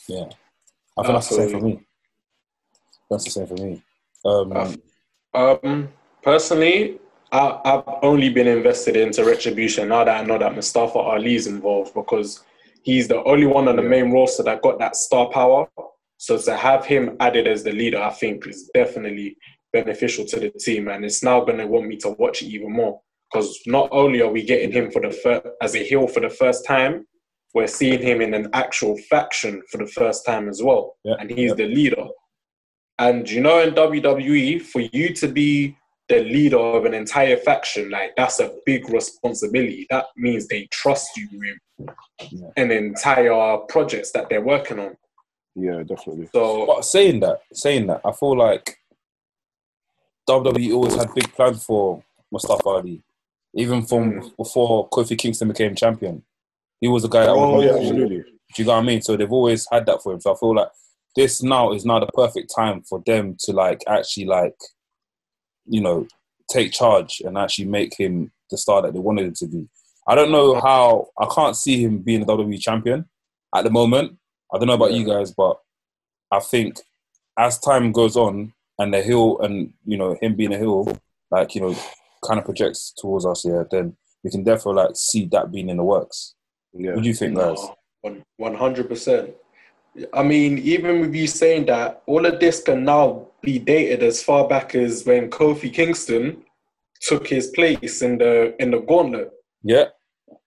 Yeah. 0.08 0.24
I 0.98 1.02
think 1.02 1.14
that's 1.14 1.28
the 1.28 1.34
same 1.36 1.50
for 1.50 1.60
me. 1.60 1.80
That's 3.10 3.24
the 3.24 3.30
same 3.30 3.46
for 3.46 3.54
me. 3.54 3.82
Um, 4.24 4.52
Uh, 4.52 4.72
Um, 5.32 5.88
personally, 6.22 6.98
I, 7.32 7.60
I've 7.64 7.84
only 8.02 8.30
been 8.30 8.48
invested 8.48 8.96
into 8.96 9.24
Retribution 9.24 9.88
now 9.88 10.04
that 10.04 10.20
I 10.20 10.24
know 10.24 10.38
that 10.38 10.54
Mustafa 10.54 10.98
Ali's 10.98 11.46
involved 11.46 11.94
because 11.94 12.42
he's 12.82 13.06
the 13.06 13.22
only 13.24 13.46
one 13.46 13.68
on 13.68 13.76
the 13.76 13.82
main 13.82 14.10
roster 14.10 14.42
that 14.42 14.62
got 14.62 14.78
that 14.80 14.96
star 14.96 15.28
power. 15.30 15.68
So 16.16 16.36
to 16.38 16.56
have 16.56 16.84
him 16.84 17.16
added 17.20 17.46
as 17.46 17.62
the 17.62 17.72
leader, 17.72 18.02
I 18.02 18.10
think 18.10 18.46
is 18.46 18.70
definitely 18.74 19.36
beneficial 19.72 20.24
to 20.26 20.40
the 20.40 20.50
team, 20.50 20.88
and 20.88 21.04
it's 21.04 21.22
now 21.22 21.40
going 21.40 21.58
to 21.58 21.66
want 21.66 21.86
me 21.86 21.96
to 21.98 22.10
watch 22.10 22.42
it 22.42 22.46
even 22.46 22.72
more 22.72 23.00
because 23.32 23.60
not 23.66 23.88
only 23.92 24.20
are 24.22 24.28
we 24.30 24.42
getting 24.42 24.72
him 24.72 24.90
for 24.90 25.00
the 25.00 25.10
fir- 25.10 25.52
as 25.62 25.74
a 25.76 25.78
heel 25.84 26.08
for 26.08 26.20
the 26.20 26.28
first 26.30 26.66
time, 26.66 27.06
we're 27.54 27.66
seeing 27.66 28.00
him 28.00 28.20
in 28.20 28.34
an 28.34 28.48
actual 28.52 28.96
faction 29.08 29.62
for 29.70 29.78
the 29.78 29.86
first 29.86 30.24
time 30.26 30.48
as 30.48 30.62
well, 30.62 30.96
Yeah, 31.04 31.14
and 31.18 31.30
he's 31.30 31.50
yeah. 31.50 31.54
the 31.54 31.66
leader. 31.66 32.06
And 32.98 33.28
you 33.30 33.40
know, 33.40 33.60
in 33.60 33.74
WWE, 33.74 34.60
for 34.62 34.80
you 34.80 35.14
to 35.14 35.28
be 35.28 35.76
the 36.08 36.22
leader 36.24 36.58
of 36.58 36.84
an 36.84 36.94
entire 36.94 37.36
faction, 37.36 37.88
like 37.90 38.14
that's 38.16 38.40
a 38.40 38.52
big 38.66 38.88
responsibility. 38.90 39.86
That 39.90 40.06
means 40.16 40.48
they 40.48 40.66
trust 40.72 41.08
you 41.16 41.28
with 41.32 41.88
Yeah. 42.30 42.48
an 42.56 42.70
entire 42.72 43.58
projects 43.68 44.10
that 44.12 44.28
they're 44.28 44.42
working 44.42 44.78
on. 44.80 44.96
Yeah, 45.54 45.82
definitely. 45.84 46.28
So 46.32 46.66
But 46.66 46.84
saying 46.84 47.20
that, 47.20 47.40
saying 47.52 47.86
that, 47.88 48.00
I 48.04 48.12
feel 48.12 48.36
like 48.36 48.76
WWE 50.28 50.72
always 50.74 50.94
had 50.94 51.14
big 51.14 51.32
plans 51.32 51.64
for 51.64 52.02
Mustafa 52.30 52.68
Ali, 52.68 53.02
even 53.54 53.82
from 53.84 54.12
Mm. 54.12 54.36
before 54.36 54.88
Kofi 54.90 55.16
Kingston 55.18 55.48
became 55.48 55.74
champion. 55.74 56.22
He 56.80 56.88
was 56.88 57.04
a 57.04 57.08
guy 57.08 57.26
that 57.26 57.30
Oh 57.32 57.60
yeah, 57.60 57.74
absolutely. 57.76 58.18
Do 58.18 58.62
you 58.62 58.64
know 58.64 58.72
what 58.74 58.78
I 58.80 58.82
mean? 58.86 59.02
So 59.02 59.16
they've 59.16 59.30
always 59.32 59.66
had 59.70 59.86
that 59.86 60.02
for 60.02 60.12
him. 60.12 60.20
So 60.20 60.32
I 60.32 60.36
feel 60.36 60.54
like 60.54 60.68
this 61.16 61.42
now 61.42 61.72
is 61.72 61.84
now 61.84 61.98
the 62.00 62.06
perfect 62.06 62.52
time 62.54 62.82
for 62.82 63.02
them 63.06 63.36
to 63.40 63.52
like 63.52 63.82
actually 63.88 64.26
like, 64.26 64.56
you 65.66 65.80
know, 65.80 66.06
take 66.50 66.72
charge 66.72 67.20
and 67.24 67.36
actually 67.38 67.66
make 67.66 67.96
him 67.98 68.32
the 68.50 68.58
star 68.58 68.82
that 68.82 68.92
they 68.92 68.98
wanted 68.98 69.26
him 69.26 69.34
to 69.34 69.46
be. 69.46 69.68
I 70.08 70.14
don't 70.14 70.32
know 70.32 70.60
how 70.60 71.08
I 71.18 71.26
can't 71.32 71.56
see 71.56 71.82
him 71.82 71.98
being 71.98 72.22
a 72.22 72.26
WWE 72.26 72.60
champion 72.60 73.08
at 73.54 73.64
the 73.64 73.70
moment. 73.70 74.18
I 74.52 74.58
don't 74.58 74.66
know 74.66 74.74
about 74.74 74.94
you 74.94 75.04
guys, 75.04 75.30
but 75.32 75.60
I 76.32 76.40
think 76.40 76.78
as 77.38 77.58
time 77.58 77.92
goes 77.92 78.16
on 78.16 78.52
and 78.80 78.92
the 78.92 79.02
hill 79.02 79.38
and 79.40 79.72
you 79.84 79.96
know 79.96 80.16
him 80.20 80.34
being 80.34 80.52
a 80.52 80.58
hill, 80.58 80.80
like 81.30 81.54
you 81.54 81.60
know, 81.60 81.74
kind 82.26 82.38
of 82.38 82.44
projects 82.44 82.92
towards 82.98 83.24
us, 83.26 83.44
yeah, 83.44 83.62
then 83.70 83.96
we 84.24 84.30
can 84.30 84.42
therefore 84.42 84.74
like 84.74 84.90
see 84.94 85.26
that 85.26 85.52
being 85.52 85.68
in 85.68 85.76
the 85.76 85.84
works. 85.84 86.34
Yeah. 86.72 86.94
What 86.94 87.02
do 87.02 87.08
you 87.08 87.14
think, 87.14 87.36
guys? 87.36 87.60
One 88.36 88.54
hundred 88.54 88.88
percent. 88.88 89.30
I 90.12 90.22
mean, 90.22 90.58
even 90.58 91.00
with 91.00 91.14
you 91.14 91.26
saying 91.26 91.66
that, 91.66 92.02
all 92.06 92.24
of 92.24 92.40
this 92.40 92.62
can 92.62 92.84
now 92.84 93.28
be 93.42 93.58
dated 93.58 94.02
as 94.02 94.22
far 94.22 94.46
back 94.48 94.74
as 94.74 95.04
when 95.04 95.30
Kofi 95.30 95.72
Kingston 95.72 96.42
took 97.02 97.26
his 97.26 97.48
place 97.48 98.02
in 98.02 98.18
the 98.18 98.54
in 98.62 98.70
the 98.70 98.80
gauntlet. 98.80 99.30
Yeah, 99.62 99.86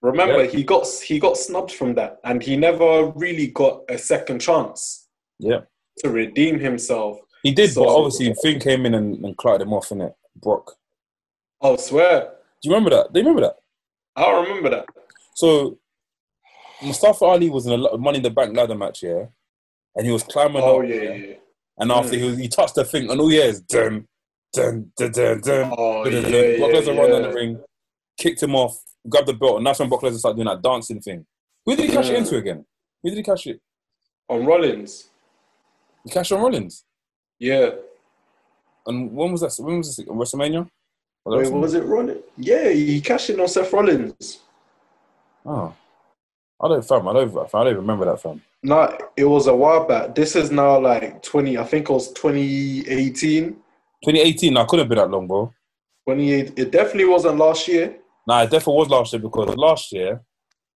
Remember, 0.03 0.43
Yeah. 0.43 0.51
he 0.51 0.63
got 0.63 0.86
he 1.05 1.17
got 1.17 1.38
snubbed 1.38 1.72
from 1.72 1.96
that, 1.96 2.19
and 2.25 2.43
he 2.43 2.57
never 2.57 3.07
really 3.15 3.48
got 3.48 3.84
a 3.89 3.98
second 3.98 4.39
chance 4.39 5.07
yeah. 5.39 5.62
to 6.00 6.10
redeem 6.10 6.60
himself. 6.60 7.19
He 7.43 7.51
did, 7.51 7.71
So- 7.71 7.83
but 7.83 7.95
obviously 7.95 8.33
Finn 8.41 8.59
came 8.59 8.85
in 8.85 8.93
and, 8.95 9.23
and 9.23 9.38
clouded 9.38 9.67
him 9.67 9.73
off 9.73 9.91
in 9.91 10.01
it. 10.01 10.15
Brock. 10.35 10.75
I 11.62 11.75
swear, 11.75 12.31
Do 12.62 12.69
you 12.69 12.71
remember 12.75 12.89
that? 12.91 13.13
Do 13.13 13.19
you 13.19 13.25
remember 13.25 13.41
that? 13.47 13.57
I 14.15 14.23
don't 14.31 14.47
remember 14.47 14.69
that. 14.71 14.85
So 15.35 15.77
Mustafa 16.81 17.25
Ali 17.25 17.50
was 17.50 17.65
in 17.67 17.73
a 17.73 17.97
Money 17.97 18.17
in 18.17 18.23
the 18.23 18.29
Bank 18.29 18.55
ladder 18.55 18.75
match, 18.75 19.03
yeah, 19.03 19.25
and 19.95 20.05
he 20.05 20.12
was 20.12 20.23
climbing 20.23 20.62
Oh 20.63 20.81
up, 20.81 20.88
yeah, 20.89 21.13
yeah. 21.13 21.33
and 21.77 21.91
after 21.91 22.15
he 22.17 22.23
was, 22.23 22.38
he 22.38 22.47
touched 22.50 22.75
the 22.75 22.83
thing, 22.83 23.09
and 23.09 23.19
all 23.19 23.31
yeah 23.31 23.43
is 23.43 23.62
dun 23.62 24.07
dun 24.53 24.91
dun 24.97 25.12
dun 25.12 25.41
dun. 25.41 25.73
Oh 25.77 26.03
dun, 26.03 26.13
yeah, 26.13 26.21
dun, 26.21 26.31
yeah, 26.31 26.41
dun. 26.41 26.59
Brock 26.59 26.71
Lesnar 26.71 26.97
ran 26.97 27.09
down 27.09 27.21
the 27.23 27.33
ring, 27.33 27.59
kicked 28.17 28.43
him 28.43 28.55
off, 28.55 28.77
grabbed 29.07 29.27
the 29.27 29.33
belt, 29.33 29.57
and 29.57 29.65
that's 29.67 29.79
when 29.79 29.88
Brock 29.89 30.01
Lesnar 30.01 30.17
started 30.19 30.35
doing 30.35 30.47
that 30.47 30.62
dancing 30.62 31.00
thing. 31.01 31.25
Who 31.65 31.75
did 31.75 31.89
he 31.89 31.95
cash 31.95 32.09
it 32.09 32.13
Mm. 32.15 32.17
into 32.17 32.38
again? 32.38 32.65
Who 33.01 33.09
did 33.09 33.17
he 33.17 33.23
cash 33.23 33.47
it? 33.47 33.62
On 34.29 34.45
Rollins. 34.45 35.09
He 36.03 36.09
cashed 36.12 36.31
on 36.33 36.41
Rollins. 36.41 36.83
Yeah. 37.43 37.71
And 38.85 39.13
when 39.13 39.33
was 39.33 39.41
that? 39.41 39.53
When 39.62 39.79
was 39.79 39.97
this? 39.97 40.05
WrestleMania? 40.07 40.65
Was 41.25 41.35
Wait, 41.35 41.47
WrestleMania? 41.47 41.62
was 41.62 41.73
it 41.73 41.83
Rollins? 41.83 42.23
Yeah, 42.38 42.69
he 42.69 43.01
cashed 43.01 43.31
in 43.31 43.39
on 43.41 43.50
Seth 43.50 43.73
Rollins. 43.73 44.39
Oh, 45.45 45.73
I 46.62 46.67
don't, 46.69 46.85
fam. 46.85 47.05
I 47.05 47.12
don't, 47.12 47.38
I 47.53 47.63
don't 47.65 47.75
remember 47.75 48.05
that, 48.05 48.21
fam. 48.21 48.41
No, 48.63 48.97
it 49.17 49.25
was 49.25 49.47
a 49.47 49.53
while 49.53 49.85
back. 49.85 50.15
This 50.15 50.38
is 50.38 50.51
now 50.51 50.79
like 50.79 51.21
20, 51.21 51.57
I 51.57 51.65
think 51.65 51.89
it 51.89 51.93
was 51.93 52.13
2018. 52.13 53.47
2018. 53.50 54.55
I 54.55 54.63
couldn't 54.63 54.88
be 54.88 54.95
that 54.95 55.09
long, 55.09 55.27
bro. 55.27 55.53
28. 56.05 56.57
It 56.57 56.71
definitely 56.71 57.05
wasn't 57.05 57.38
last 57.38 57.67
year. 57.67 57.93
Nah, 58.25 58.43
it 58.43 58.51
definitely 58.51 58.79
was 58.79 58.89
last 58.89 59.12
year 59.12 59.21
because 59.21 59.53
last 59.57 59.91
year. 59.91 60.21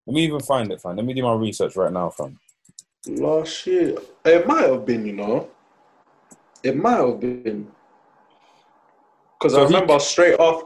Let 0.06 0.14
me 0.14 0.26
even 0.26 0.42
find 0.42 0.70
it, 0.74 0.82
fam. 0.82 0.98
Let 0.98 1.06
me 1.06 1.14
do 1.14 1.24
my 1.24 1.34
research 1.34 1.78
right 1.78 1.94
now, 1.94 2.10
fam. 2.10 2.38
Last 3.08 3.66
year. 3.68 3.98
It 4.26 4.46
might 4.46 4.68
have 4.68 4.86
been, 4.86 5.06
you 5.06 5.14
know. 5.14 5.50
It 6.68 6.76
might 6.76 6.98
have 6.98 7.20
been. 7.20 7.72
Because 9.40 9.54
So 9.54 9.64
I 9.64 9.68
he- 9.68 9.74
remember 9.74 10.00
straight 10.00 10.38
off, 10.40 10.64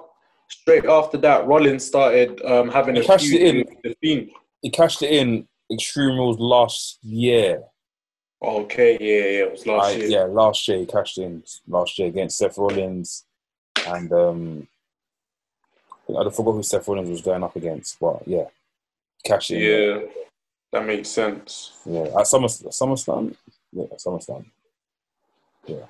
straight 0.49 0.85
after 0.85 1.17
that, 1.19 1.45
Rollins 1.45 1.85
started 1.85 2.41
um, 2.43 2.69
having 2.69 2.95
He 2.95 3.01
a 3.01 3.05
cashed 3.05 3.31
it 3.31 3.41
in. 3.41 3.65
the 3.83 3.95
Fiend. 4.01 4.31
He 4.63 4.69
cashed 4.71 5.03
it 5.03 5.11
in 5.11 5.47
Extreme 5.71 6.17
Rules 6.17 6.39
last 6.39 6.97
year. 7.03 7.63
Okay, 8.41 8.93
yeah, 8.99 9.25
yeah, 9.37 9.45
it 9.45 9.51
was 9.51 9.67
last 9.67 9.95
year. 9.95 10.07
yeah, 10.07 10.23
last 10.23 10.67
year 10.67 10.79
he 10.79 10.85
cashed 10.87 11.19
in 11.19 11.43
last 11.67 11.99
year 11.99 12.07
against 12.07 12.39
Seth 12.39 12.57
Rollins, 12.57 13.25
and 13.85 14.11
um, 14.11 14.67
I 16.09 16.29
forgot 16.31 16.53
who 16.53 16.63
Seth 16.63 16.87
Rollins 16.87 17.09
was 17.11 17.21
going 17.21 17.43
up 17.43 17.55
against, 17.55 17.99
but 17.99 18.27
yeah, 18.27 18.45
cashed 19.23 19.51
in. 19.51 19.59
Yeah, 19.61 19.99
that 20.71 20.85
makes 20.85 21.09
sense. 21.09 21.73
yeah. 21.85 22.07
At 22.17 22.25
Summer 22.25 22.47
SummerSlam, 22.47 23.35
Yeah, 23.71 23.83
at 23.91 23.99
SummerSlam. 23.99 24.45
Yeah. 25.67 25.85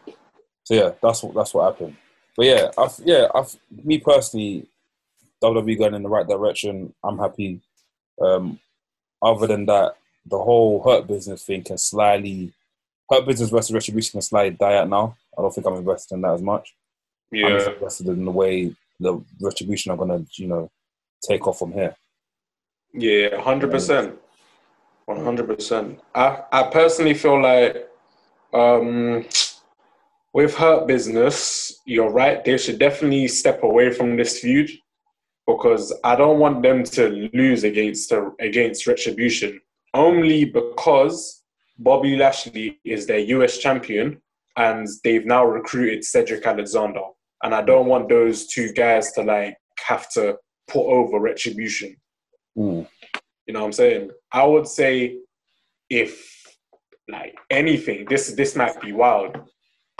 So 0.63 0.73
yeah, 0.73 0.91
that's 1.01 1.23
what 1.23 1.33
that's 1.35 1.53
what 1.53 1.71
happened. 1.71 1.95
But 2.37 2.45
yeah, 2.45 2.71
I've, 2.77 2.99
yeah, 3.03 3.27
I've, 3.33 3.55
me 3.83 3.97
personally, 3.97 4.67
WWE 5.43 5.77
going 5.77 5.93
in 5.95 6.03
the 6.03 6.09
right 6.09 6.27
direction. 6.27 6.93
I'm 7.03 7.17
happy. 7.17 7.61
Um, 8.21 8.59
other 9.21 9.47
than 9.47 9.65
that, 9.65 9.95
the 10.25 10.37
whole 10.37 10.81
hurt 10.83 11.07
business 11.07 11.43
thing 11.43 11.63
can 11.63 11.77
slightly 11.77 12.53
hurt 13.09 13.25
business 13.25 13.49
versus 13.49 13.73
retribution 13.73 14.13
can 14.13 14.21
slightly 14.21 14.55
die 14.57 14.77
out 14.77 14.89
now. 14.89 15.17
I 15.37 15.41
don't 15.41 15.53
think 15.53 15.67
I'm 15.67 15.75
invested 15.75 16.15
in 16.15 16.21
that 16.21 16.33
as 16.33 16.41
much. 16.41 16.73
Yeah. 17.31 17.47
I'm 17.47 17.73
invested 17.73 18.07
in 18.07 18.25
the 18.25 18.31
way 18.31 18.75
the 18.99 19.21
retribution 19.41 19.91
are 19.91 19.97
gonna, 19.97 20.23
you 20.33 20.47
know, 20.47 20.69
take 21.27 21.47
off 21.47 21.59
from 21.59 21.73
here. 21.73 21.95
Yeah, 22.93 23.39
hundred 23.41 23.71
percent, 23.71 24.19
one 25.05 25.23
hundred 25.23 25.47
percent. 25.47 25.99
I 26.13 26.43
I 26.51 26.63
personally 26.63 27.13
feel 27.13 27.41
like 27.41 27.87
um, 28.53 29.25
with 30.33 30.55
Hurt 30.55 30.87
Business, 30.87 31.81
you're 31.85 32.11
right. 32.11 32.43
They 32.43 32.57
should 32.57 32.79
definitely 32.79 33.27
step 33.27 33.63
away 33.63 33.91
from 33.91 34.15
this 34.15 34.39
feud 34.39 34.69
because 35.45 35.93
I 36.03 36.15
don't 36.15 36.39
want 36.39 36.63
them 36.63 36.83
to 36.83 37.29
lose 37.33 37.63
against 37.63 38.09
the, 38.09 38.33
against 38.39 38.87
Retribution 38.87 39.59
only 39.93 40.45
because 40.45 41.43
Bobby 41.77 42.15
Lashley 42.15 42.79
is 42.85 43.05
their 43.05 43.19
US 43.19 43.57
champion 43.57 44.21
and 44.57 44.87
they've 45.03 45.25
now 45.25 45.45
recruited 45.45 46.03
Cedric 46.03 46.45
Alexander, 46.45 47.01
and 47.43 47.55
I 47.55 47.61
don't 47.61 47.87
want 47.87 48.09
those 48.09 48.47
two 48.47 48.71
guys 48.73 49.11
to 49.13 49.23
like 49.23 49.57
have 49.85 50.09
to 50.11 50.37
put 50.67 50.85
over 50.85 51.19
Retribution. 51.19 51.95
Mm. 52.57 52.87
You 53.47 53.53
know 53.53 53.61
what 53.61 53.67
I'm 53.67 53.71
saying? 53.71 54.11
I 54.31 54.45
would 54.45 54.67
say 54.67 55.17
if 55.89 56.29
like 57.09 57.35
anything, 57.49 58.05
this 58.09 58.33
this 58.33 58.55
might 58.55 58.79
be 58.81 58.91
wild. 58.91 59.37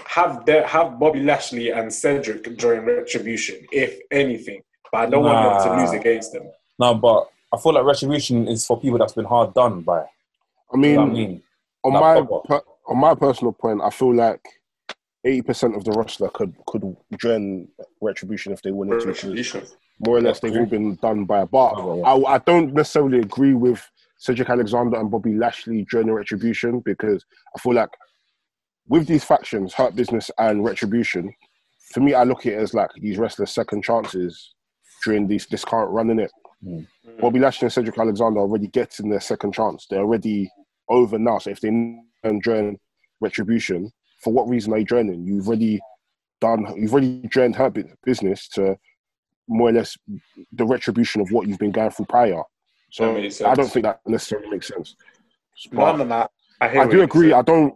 Have 0.08 0.46
the 0.46 0.66
have 0.68 1.00
Bobby 1.00 1.22
Lashley 1.22 1.70
and 1.72 1.94
Cedric 1.94 2.44
during 2.58 2.86
retribution, 2.86 3.66
if 3.72 4.00
anything. 4.12 4.62
But 4.92 4.98
I 4.98 5.06
don't 5.10 5.24
want 5.24 5.64
them 5.64 5.78
to 5.78 5.82
lose 5.82 5.92
against 6.00 6.34
them. 6.34 6.44
No, 6.80 6.94
but 6.96 7.30
I 7.54 7.58
feel 7.58 7.74
like 7.74 7.86
retribution 7.86 8.48
is 8.48 8.66
for 8.66 8.80
people 8.80 8.98
that's 8.98 9.14
been 9.14 9.26
hard 9.26 9.54
done 9.54 9.82
by. 9.82 10.00
I 10.02 10.06
You 10.74 10.80
mean, 10.80 10.96
know 10.96 11.02
I 11.02 11.06
mean? 11.06 11.44
on 11.84 11.94
Like 11.94 12.30
my 12.30 12.40
per, 12.46 12.62
on 12.88 12.98
my 12.98 13.16
personal 13.16 13.54
point, 13.54 13.82
I 13.82 13.90
feel 13.90 14.14
like 14.14 14.46
eighty 15.24 15.42
percent 15.42 15.76
of 15.76 15.84
the 15.84 15.92
roster 15.92 16.28
could 16.30 16.54
could 16.68 16.96
join 17.18 17.68
Retribution 18.02 18.52
if 18.54 18.62
they 18.62 18.72
wanted 18.72 19.00
to. 19.02 19.06
'cause 19.08 19.24
Retribution. 19.24 19.66
More 20.06 20.18
or 20.18 20.22
less, 20.22 20.40
they've 20.40 20.56
all 20.58 20.66
been 20.66 20.96
done 20.96 21.26
by 21.26 21.42
a 21.42 21.46
bar. 21.46 21.74
Oh, 21.78 21.98
yeah. 21.98 22.04
I, 22.04 22.36
I 22.36 22.38
don't 22.40 22.74
necessarily 22.74 23.20
agree 23.20 23.54
with 23.54 23.88
Cedric 24.18 24.50
Alexander 24.50 25.00
and 25.00 25.12
Bobby 25.12 25.34
Lashley 25.36 25.86
joining 25.86 26.14
Retribution 26.14 26.80
because 26.80 27.24
I 27.56 27.60
feel 27.60 27.76
like 27.76 27.90
with 28.88 29.08
these 29.08 29.24
factions, 29.24 29.74
Hurt 29.74 29.96
Business 29.96 30.32
and 30.38 30.64
Retribution, 30.64 31.34
for 31.94 32.00
me, 32.00 32.14
I 32.14 32.24
look 32.24 32.46
at 32.46 32.54
it 32.54 32.60
as 32.60 32.74
like 32.74 32.90
these 32.96 33.18
wrestlers' 33.18 33.52
second 33.52 33.84
chances 33.84 34.54
during 35.04 35.28
these 35.28 35.46
this 35.48 35.66
current 35.66 35.92
run 35.92 36.10
in 36.10 36.20
it. 36.20 36.32
Mm. 36.66 36.88
Bobby 37.20 37.40
Lashley 37.40 37.66
and 37.66 37.74
Cedric 37.74 37.98
Alexander 37.98 38.40
are 38.40 38.44
already 38.44 38.68
getting 38.68 39.10
their 39.10 39.20
second 39.20 39.54
chance. 39.54 39.88
They're 39.90 40.00
already 40.02 40.50
over 40.90 41.18
now. 41.18 41.40
So 41.40 41.50
if 41.50 41.60
they 41.60 41.70
don't 42.24 42.44
join 42.44 42.78
Retribution, 43.20 43.92
for 44.24 44.32
what 44.32 44.48
reason 44.48 44.74
are 44.74 44.78
you 44.78 44.86
joining? 44.86 45.26
You've 45.26 45.48
already 45.48 45.80
done. 46.40 46.66
You've 46.78 46.94
already 46.94 47.28
joined 47.30 47.56
Hurt 47.56 47.78
Business 48.04 48.48
to 48.50 48.78
more 49.48 49.70
or 49.70 49.74
less 49.74 49.98
the 50.54 50.66
retribution 50.66 51.22
of 51.22 51.32
what 51.32 51.48
you've 51.48 51.60
been 51.60 51.72
going 51.72 51.92
through 51.92 52.06
prior. 52.06 52.42
So 52.92 53.16
I 53.16 53.56
don't 53.56 53.70
think 53.72 53.86
that 53.86 54.02
necessarily 54.06 54.50
makes 54.50 54.68
sense. 54.68 54.96
No, 55.72 55.80
But 55.80 55.98
no, 55.98 56.04
no. 56.04 56.28
I, 56.60 56.80
I 56.80 56.88
do 56.88 57.02
agree. 57.02 57.34
I 57.34 57.42
don't. 57.42 57.74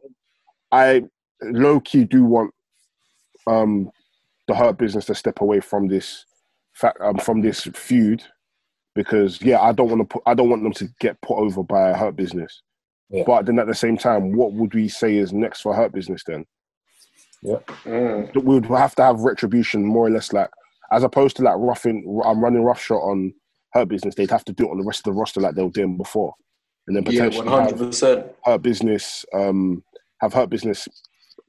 I 0.75 1.03
low 1.41 1.79
key 1.79 2.03
do 2.03 2.23
want 2.25 2.53
um, 3.47 3.89
the 4.47 4.55
hurt 4.55 4.77
business 4.77 5.05
to 5.05 5.15
step 5.15 5.41
away 5.41 5.59
from 5.61 5.87
this 5.87 6.25
fact 6.73 6.99
um, 7.01 7.17
from 7.17 7.41
this 7.41 7.61
feud 7.73 8.23
because 8.93 9.41
yeah, 9.41 9.61
I 9.61 9.71
don't 9.71 9.89
want 9.89 10.01
to 10.01 10.05
put. 10.05 10.23
I 10.25 10.33
don't 10.33 10.49
want 10.49 10.63
them 10.63 10.73
to 10.73 10.87
get 10.99 11.19
put 11.21 11.37
over 11.37 11.63
by 11.63 11.89
a 11.89 11.97
hurt 11.97 12.15
business. 12.15 12.61
Yeah. 13.09 13.23
But 13.25 13.45
then 13.45 13.59
at 13.59 13.67
the 13.67 13.75
same 13.75 13.97
time, 13.97 14.35
what 14.35 14.53
would 14.53 14.73
we 14.73 14.89
say 14.89 15.17
is 15.17 15.31
next 15.31 15.61
for 15.61 15.73
hurt 15.75 15.93
business 15.93 16.23
then? 16.25 16.45
Mm. 17.43 18.33
we 18.43 18.55
would 18.55 18.65
have 18.65 18.95
to 18.95 19.03
have 19.03 19.19
retribution 19.19 19.85
more 19.85 20.07
or 20.07 20.09
less 20.09 20.33
like 20.33 20.49
as 20.91 21.03
opposed 21.03 21.35
to 21.37 21.43
like 21.43 21.55
roughing 21.57 22.21
I'm 22.25 22.43
running 22.43 22.63
roughshod 22.63 22.97
on 22.97 23.33
Hurt 23.73 23.89
business, 23.89 24.15
they'd 24.15 24.31
have 24.31 24.45
to 24.45 24.53
do 24.53 24.65
it 24.67 24.71
on 24.71 24.77
the 24.77 24.83
rest 24.83 24.99
of 25.01 25.13
the 25.13 25.19
roster 25.19 25.41
like 25.41 25.53
they 25.53 25.61
were 25.63 25.69
doing 25.69 25.97
before. 25.97 26.33
And 26.87 26.95
then 26.95 27.03
Yeah, 27.03 27.25
potentially 27.25 27.47
one 27.47 27.53
hundred 27.53 27.77
have 27.79 27.89
percent. 27.89 28.25
Hurt 28.43 28.61
Business 28.61 29.25
um 29.33 29.83
have 30.21 30.33
Hurt 30.33 30.49
Business 30.49 30.87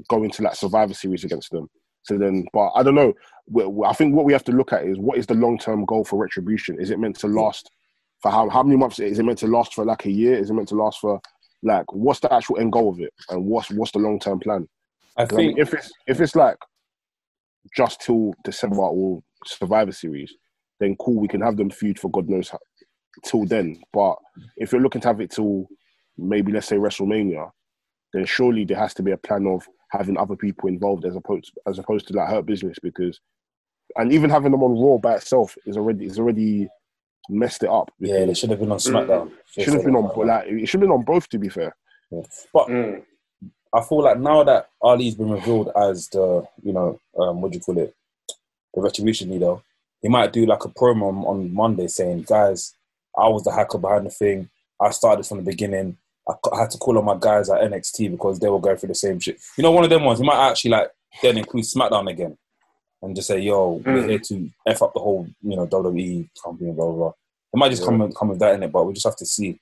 go 0.08 0.22
into 0.22 0.42
that 0.42 0.56
survivor 0.56 0.94
series 0.94 1.24
against 1.24 1.50
them. 1.50 1.68
So 2.02 2.18
then 2.18 2.44
but 2.52 2.70
I 2.74 2.82
don't 2.82 2.94
know. 2.94 3.12
I 3.84 3.92
think 3.92 4.14
what 4.14 4.24
we 4.24 4.32
have 4.32 4.44
to 4.44 4.52
look 4.52 4.72
at 4.72 4.84
is 4.84 4.98
what 4.98 5.18
is 5.18 5.26
the 5.26 5.34
long 5.34 5.58
term 5.58 5.84
goal 5.84 6.04
for 6.04 6.18
retribution? 6.22 6.80
Is 6.80 6.90
it 6.90 6.98
meant 6.98 7.18
to 7.20 7.26
last 7.26 7.70
for 8.20 8.30
how 8.30 8.48
how 8.48 8.62
many 8.62 8.76
months 8.76 8.98
is 8.98 9.18
it 9.18 9.24
meant 9.24 9.38
to 9.38 9.46
last 9.46 9.74
for 9.74 9.84
like 9.84 10.06
a 10.06 10.10
year? 10.10 10.36
Is 10.36 10.50
it 10.50 10.54
meant 10.54 10.68
to 10.68 10.76
last 10.76 11.00
for 11.00 11.20
like 11.62 11.90
what's 11.92 12.20
the 12.20 12.32
actual 12.32 12.58
end 12.58 12.72
goal 12.72 12.90
of 12.90 13.00
it? 13.00 13.12
And 13.30 13.44
what's 13.44 13.70
what's 13.70 13.92
the 13.92 13.98
long 13.98 14.20
term 14.20 14.38
plan? 14.40 14.68
I 15.16 15.24
'Cause 15.26 15.34
I 15.34 15.40
mean, 15.40 15.48
think 15.56 15.60
if 15.60 15.74
it's 15.74 15.90
if 16.06 16.20
it's 16.20 16.36
like 16.36 16.56
just 17.76 18.00
till 18.00 18.34
December 18.44 18.82
or 18.82 19.22
Survivor 19.44 19.92
Series, 19.92 20.32
then 20.78 20.96
cool, 21.00 21.18
we 21.18 21.28
can 21.28 21.40
have 21.40 21.56
them 21.56 21.70
feud 21.70 21.98
for 21.98 22.10
God 22.10 22.28
knows 22.28 22.50
how, 22.50 22.58
till 23.24 23.44
then. 23.46 23.82
But 23.92 24.16
if 24.56 24.72
you're 24.72 24.80
looking 24.80 25.00
to 25.00 25.08
have 25.08 25.20
it 25.20 25.30
till 25.32 25.66
maybe 26.16 26.52
let's 26.52 26.68
say 26.68 26.76
WrestleMania, 26.76 27.50
then 28.12 28.24
surely 28.24 28.64
there 28.64 28.78
has 28.78 28.94
to 28.94 29.02
be 29.02 29.10
a 29.12 29.16
plan 29.16 29.46
of 29.46 29.66
having 29.90 30.16
other 30.18 30.36
people 30.36 30.68
involved 30.68 31.04
as 31.04 31.14
opposed 31.16 31.52
as 31.66 31.78
opposed 31.78 32.06
to 32.08 32.14
like 32.14 32.28
hurt 32.28 32.46
business 32.46 32.76
because 32.82 33.20
and 33.96 34.12
even 34.12 34.28
having 34.30 34.50
them 34.52 34.62
on 34.62 34.78
Raw 34.78 34.98
by 34.98 35.14
itself 35.16 35.56
is 35.66 35.76
already 35.76 36.06
is 36.06 36.18
already 36.18 36.68
messed 37.28 37.62
it 37.62 37.70
up. 37.70 37.90
yeah, 37.98 38.14
they 38.14 38.20
because 38.26 38.38
should 38.38 38.50
have 38.50 38.60
been 38.60 38.72
on 38.72 38.78
SmackDown. 38.78 39.30
it 39.56 39.64
should 39.64 39.74
have 39.74 39.84
been 39.84 39.94
on 39.96 40.26
like 40.26 40.46
it 40.48 40.66
should 40.66 40.80
have 40.80 40.88
been 40.88 40.96
on 40.98 41.04
both 41.04 41.28
to 41.28 41.38
be 41.38 41.48
fair. 41.48 41.74
But 42.52 42.68
Mm. 42.68 43.02
I 43.74 43.82
feel 43.82 44.02
like 44.02 44.18
now 44.18 44.42
that 44.44 44.70
Ali's 44.80 45.16
been 45.16 45.28
revealed 45.30 45.70
as 45.76 46.08
the, 46.08 46.46
you 46.62 46.72
know, 46.72 46.98
um, 47.18 47.42
what 47.42 47.52
do 47.52 47.58
you 47.58 47.62
call 47.62 47.76
it, 47.78 47.94
the 48.72 48.80
retribution 48.80 49.28
leader, 49.28 49.56
he 50.00 50.08
might 50.08 50.32
do 50.32 50.46
like 50.46 50.64
a 50.64 50.68
promo 50.68 51.08
on, 51.08 51.16
on 51.26 51.52
Monday 51.52 51.86
saying, 51.88 52.22
"Guys, 52.22 52.74
I 53.18 53.28
was 53.28 53.42
the 53.42 53.52
hacker 53.52 53.76
behind 53.78 54.06
the 54.06 54.10
thing. 54.10 54.48
I 54.80 54.90
started 54.90 55.26
from 55.26 55.38
the 55.38 55.50
beginning. 55.50 55.98
I, 56.28 56.32
c- 56.32 56.50
I 56.52 56.60
had 56.60 56.70
to 56.70 56.78
call 56.78 56.98
on 56.98 57.04
my 57.04 57.16
guys 57.18 57.48
at 57.50 57.60
NXT 57.60 58.10
because 58.12 58.38
they 58.40 58.48
were 58.48 58.60
going 58.60 58.76
through 58.76 58.88
the 58.88 58.94
same 58.94 59.20
shit. 59.20 59.38
You 59.56 59.62
know, 59.62 59.70
one 59.70 59.84
of 59.84 59.90
them 59.90 60.04
ones. 60.04 60.18
He 60.18 60.24
might 60.24 60.50
actually 60.50 60.72
like 60.72 60.90
then 61.22 61.38
include 61.38 61.64
SmackDown 61.64 62.10
again 62.10 62.36
and 63.02 63.14
just 63.14 63.28
say, 63.28 63.38
"Yo, 63.38 63.80
we're 63.84 64.02
Mm. 64.02 64.08
here 64.08 64.18
to 64.18 64.50
f 64.66 64.82
up 64.82 64.92
the 64.94 65.00
whole, 65.00 65.26
you 65.42 65.56
know, 65.56 65.66
WWE 65.66 66.28
company, 66.42 66.72
blah 66.72 66.86
blah." 66.86 66.94
blah. 66.94 67.08
It 67.54 67.56
might 67.58 67.70
just 67.70 67.84
come 67.84 67.98
with, 67.98 68.14
come 68.14 68.28
with 68.28 68.38
that 68.40 68.54
in 68.54 68.62
it, 68.64 68.72
but 68.72 68.84
we 68.84 68.92
just 68.92 69.06
have 69.06 69.16
to 69.16 69.26
see. 69.26 69.60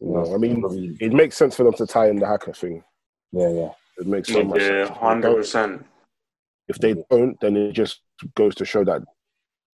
You 0.00 0.08
know, 0.12 0.26
Yeah, 0.28 0.34
I 0.34 0.38
mean, 0.38 0.62
WWE 0.62 0.96
It 1.00 1.12
makes 1.12 1.36
sense 1.36 1.56
for 1.56 1.64
them 1.64 1.72
to 1.74 1.86
tie 1.86 2.08
in 2.08 2.16
the 2.16 2.26
hacker 2.26 2.52
thing. 2.52 2.84
yeah, 3.32 3.48
yeah. 3.48 3.70
It 3.98 4.06
makes 4.06 4.32
so 4.32 4.44
much 4.44 4.60
Yeah, 4.60 4.86
sense. 4.86 4.98
hundred 4.98 5.34
percent. 5.36 5.86
If 6.68 6.78
they 6.78 6.94
don't, 7.10 7.40
then 7.40 7.56
it 7.56 7.72
just 7.72 8.02
goes 8.36 8.54
to 8.56 8.64
show 8.64 8.84
that 8.84 9.02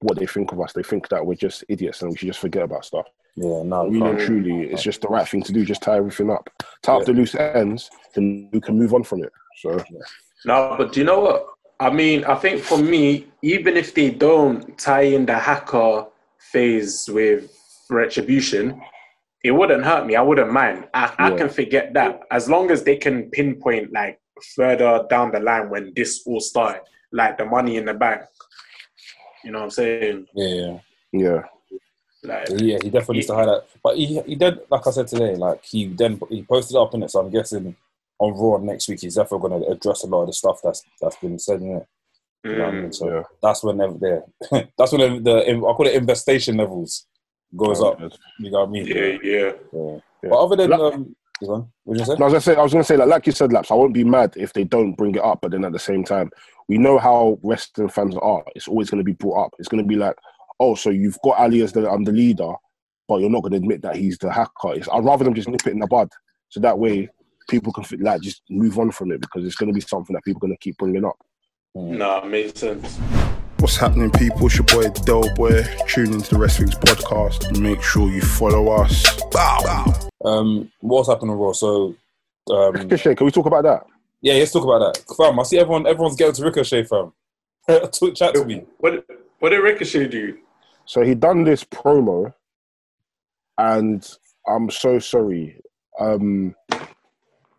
what 0.01 0.17
they 0.19 0.27
think 0.27 0.53
of 0.53 0.61
us. 0.61 0.73
They 0.73 0.83
think 0.85 1.09
that 1.09 1.27
we're 1.27 1.35
just 1.35 1.65
idiots 1.69 2.01
and 2.03 2.11
we 2.13 2.17
should 2.17 2.29
just 2.29 2.39
forget 2.39 2.63
about 2.63 2.85
stuff. 2.85 3.07
Yeah, 3.37 3.63
no, 3.65 3.89
Really 3.89 4.11
and 4.11 4.19
truly, 4.21 4.63
it's 4.71 4.83
just 4.83 5.01
the 5.01 5.09
right 5.09 5.27
thing 5.27 5.43
to 5.43 5.53
do. 5.53 5.65
Just 5.65 5.83
tie 5.83 5.97
everything 5.97 6.31
up, 6.31 6.49
tie 6.83 6.95
up 6.95 7.05
the 7.05 7.13
loose 7.13 7.35
ends, 7.35 7.91
then 8.15 8.49
we 8.53 8.61
can 8.61 8.79
move 8.79 8.95
on 8.95 9.03
from 9.03 9.25
it. 9.25 9.33
So 9.61 9.83
No, 10.45 10.77
but 10.79 10.93
do 10.93 11.01
you 11.01 11.07
know 11.07 11.21
what? 11.21 11.47
I 11.81 11.91
mean, 11.91 12.25
I 12.25 12.37
think 12.37 12.63
for 12.63 12.79
me, 12.79 13.27
even 13.43 13.77
if 13.77 13.95
they 13.95 14.11
don't 14.11 14.79
tie 14.79 15.03
in 15.03 15.27
the 15.27 15.37
hacker 15.37 16.07
phase 16.39 17.09
with 17.13 17.51
retribution, 17.91 18.81
it 19.43 19.51
wouldn't 19.51 19.85
hurt 19.85 20.07
me. 20.07 20.15
I 20.15 20.23
wouldn't 20.23 20.53
mind. 20.53 20.89
I, 20.95 21.13
I 21.19 21.31
can 21.33 21.49
forget 21.49 21.93
that 21.95 22.21
as 22.31 22.49
long 22.49 22.71
as 22.71 22.85
they 22.85 22.97
can 22.97 23.31
pinpoint 23.31 23.93
like 23.93 24.21
further 24.55 25.05
down 25.11 25.33
the 25.33 25.41
line 25.41 25.71
when 25.71 25.93
this 25.97 26.23
all 26.27 26.41
started, 26.41 26.83
like 27.13 27.37
the 27.37 27.45
money 27.45 27.77
in 27.77 27.85
the 27.85 27.95
bank. 27.95 28.23
You 29.45 29.51
know 29.51 29.59
what 29.59 29.65
I'm 29.65 29.71
saying? 29.71 30.27
yeah, 30.35 30.79
yeah. 31.13 31.43
Yeah, 32.25 32.35
Like, 32.35 32.49
Yeah, 32.61 32.79
he 32.83 32.91
definitely 32.91 33.17
needs 33.17 33.27
to 33.29 33.35
highlight. 33.35 33.63
But 33.83 33.97
he 33.97 34.21
he 34.23 34.35
did, 34.35 34.61
like 34.71 34.87
I 34.87 34.91
said 34.91 35.07
today, 35.09 35.35
like 35.37 35.65
he 35.65 35.87
then 35.87 36.21
he 36.31 36.43
posted 36.43 36.77
up 36.77 36.95
in 36.95 37.03
it. 37.03 37.11
So 37.11 37.21
I'm 37.21 37.31
guessing 37.31 37.77
on 38.19 38.33
Raw 38.33 38.59
next 38.59 38.89
week 38.89 39.01
he's 39.01 39.17
definitely 39.17 39.49
going 39.49 39.63
to 39.63 39.69
address 39.71 40.05
a 40.05 40.07
lot 40.07 40.23
of 40.23 40.27
the 40.29 40.33
stuff 40.33 40.61
that's 40.63 40.83
that's 41.01 41.17
been 41.17 41.39
said 41.39 41.61
in 41.61 41.77
it. 41.77 41.87
You 42.45 42.57
know 42.57 42.65
what 42.65 42.69
I 42.69 42.73
mean? 42.73 42.91
mm, 42.91 42.95
So 42.95 43.09
yeah. 43.09 43.23
that's 43.43 43.65
when 43.65 43.79
they're 43.79 43.93
there. 43.93 44.25
that's 44.79 44.93
when 44.93 45.23
the 45.23 45.45
I 45.49 45.55
call 45.61 45.87
it 45.87 45.95
investation 45.95 46.57
levels 46.57 47.07
goes 47.57 47.81
up. 47.83 48.01
You 48.39 48.51
know 48.51 48.61
what 48.61 48.69
I 48.69 48.73
mean? 48.73 48.87
yeah, 48.87 48.95
yeah. 49.23 49.53
Yeah. 49.73 49.99
Yeah. 50.23 50.31
But 50.31 50.39
other 50.45 50.57
than 50.57 50.71
Like- 50.71 50.81
um, 50.95 51.17
you 51.41 51.49
know, 51.49 51.69
what 51.83 51.99
you 51.99 52.05
say? 52.05 52.13
I 52.13 52.25
was 52.25 52.33
gonna 52.33 52.41
say, 52.41 52.55
I 52.57 52.63
was 52.63 52.73
gonna 52.73 52.85
say, 52.85 52.97
like, 52.97 53.09
like 53.09 53.27
you 53.27 53.33
said, 53.33 53.53
laps. 53.53 53.71
I 53.71 53.75
won't 53.75 53.93
be 53.93 54.05
mad 54.05 54.35
if 54.37 54.53
they 54.53 54.63
don't 54.65 54.95
bring 54.95 55.17
it 55.17 55.23
up, 55.25 55.41
but 55.43 55.51
then 55.51 55.65
at 55.65 55.73
the 55.73 55.79
same 55.81 56.05
time, 56.05 56.31
we 56.69 56.79
know 56.79 56.97
how 56.97 57.39
wrestling 57.43 57.89
fans 57.89 58.15
are. 58.23 58.45
It's 58.55 58.69
always 58.69 58.89
gonna 58.89 59.03
be 59.03 59.13
brought 59.13 59.47
up. 59.47 59.55
It's 59.59 59.69
gonna 59.69 59.83
be 59.83 59.97
like, 59.97 60.15
oh, 60.65 60.75
so 60.75 60.91
you've 60.91 61.19
got 61.23 61.39
Ali 61.39 61.63
as 61.63 61.73
the 61.73 61.89
I'm 61.91 62.05
the 62.05 62.13
leader, 62.13 62.53
but 63.09 63.21
you're 63.21 63.31
not 63.31 63.43
gonna 63.43 63.57
admit 63.57 63.83
that 63.83 63.97
he's 63.97 64.19
the 64.19 64.33
hacker. 64.33 64.75
It's, 64.75 64.89
I'd 64.89 65.05
rather 65.05 65.25
them 65.25 65.35
just 65.35 65.49
nip 65.49 65.67
it 65.67 65.73
in 65.73 65.79
the 65.79 65.87
bud, 65.87 66.09
so 66.49 66.61
that 66.61 66.79
way 66.79 67.09
people 67.49 67.73
can 67.73 67.85
fi- 67.85 67.97
like 67.97 68.21
just 68.21 68.43
move 68.51 68.79
on 68.79 68.91
from 68.91 69.13
it 69.13 69.21
because 69.21 69.45
it's 69.45 69.57
going 69.57 69.69
to 69.69 69.75
be 69.75 69.81
something 69.81 70.15
that 70.15 70.25
people 70.25 70.39
are 70.39 70.47
going 70.47 70.57
to 70.57 70.59
keep 70.59 70.77
bringing 70.79 71.05
up. 71.05 71.17
Nah, 71.75 72.25
makes 72.25 72.61
sense. 72.61 72.97
What's 73.59 73.77
happening, 73.77 74.11
people? 74.11 74.47
It's 74.47 74.57
your 74.57 74.65
boy 74.65 74.89
Del 75.05 75.35
Boy. 75.35 75.63
Tune 75.87 76.13
into 76.13 76.31
the 76.35 76.39
Wrestling's 76.39 76.75
podcast. 76.75 77.59
Make 77.59 77.83
sure 77.83 78.11
you 78.11 78.21
follow 78.21 78.69
us. 78.73 79.23
Bow. 79.31 80.09
Um, 80.25 80.71
what's 80.81 81.09
happening 81.09 81.33
on 81.33 81.39
Raw? 81.39 81.53
So, 81.53 81.95
um, 82.51 82.73
Ricochet, 82.73 83.15
can 83.15 83.25
we 83.25 83.31
talk 83.31 83.47
about 83.47 83.65
that? 83.65 83.87
yeah, 84.25 84.35
let's 84.35 84.53
talk 84.53 84.65
about 84.65 84.95
that, 84.95 85.17
fam. 85.17 85.39
I 85.39 85.43
see 85.43 85.59
everyone. 85.59 85.87
Everyone's 85.87 86.17
getting 86.17 86.35
to 86.35 86.45
Ricochet, 86.45 86.85
fam. 86.85 87.13
Talk, 87.91 88.15
chat 88.15 88.35
to 88.35 88.45
me. 88.45 88.65
What 88.79 89.07
what 89.39 89.51
did 89.51 89.59
Ricochet 89.59 90.09
do? 90.09 90.39
So 90.87 91.03
he 91.03 91.15
done 91.15 91.45
this 91.45 91.65
promo, 91.65 92.33
and 93.59 94.07
I'm 94.47 94.71
so 94.71 94.99
sorry. 94.99 95.61
Um, 95.99 96.55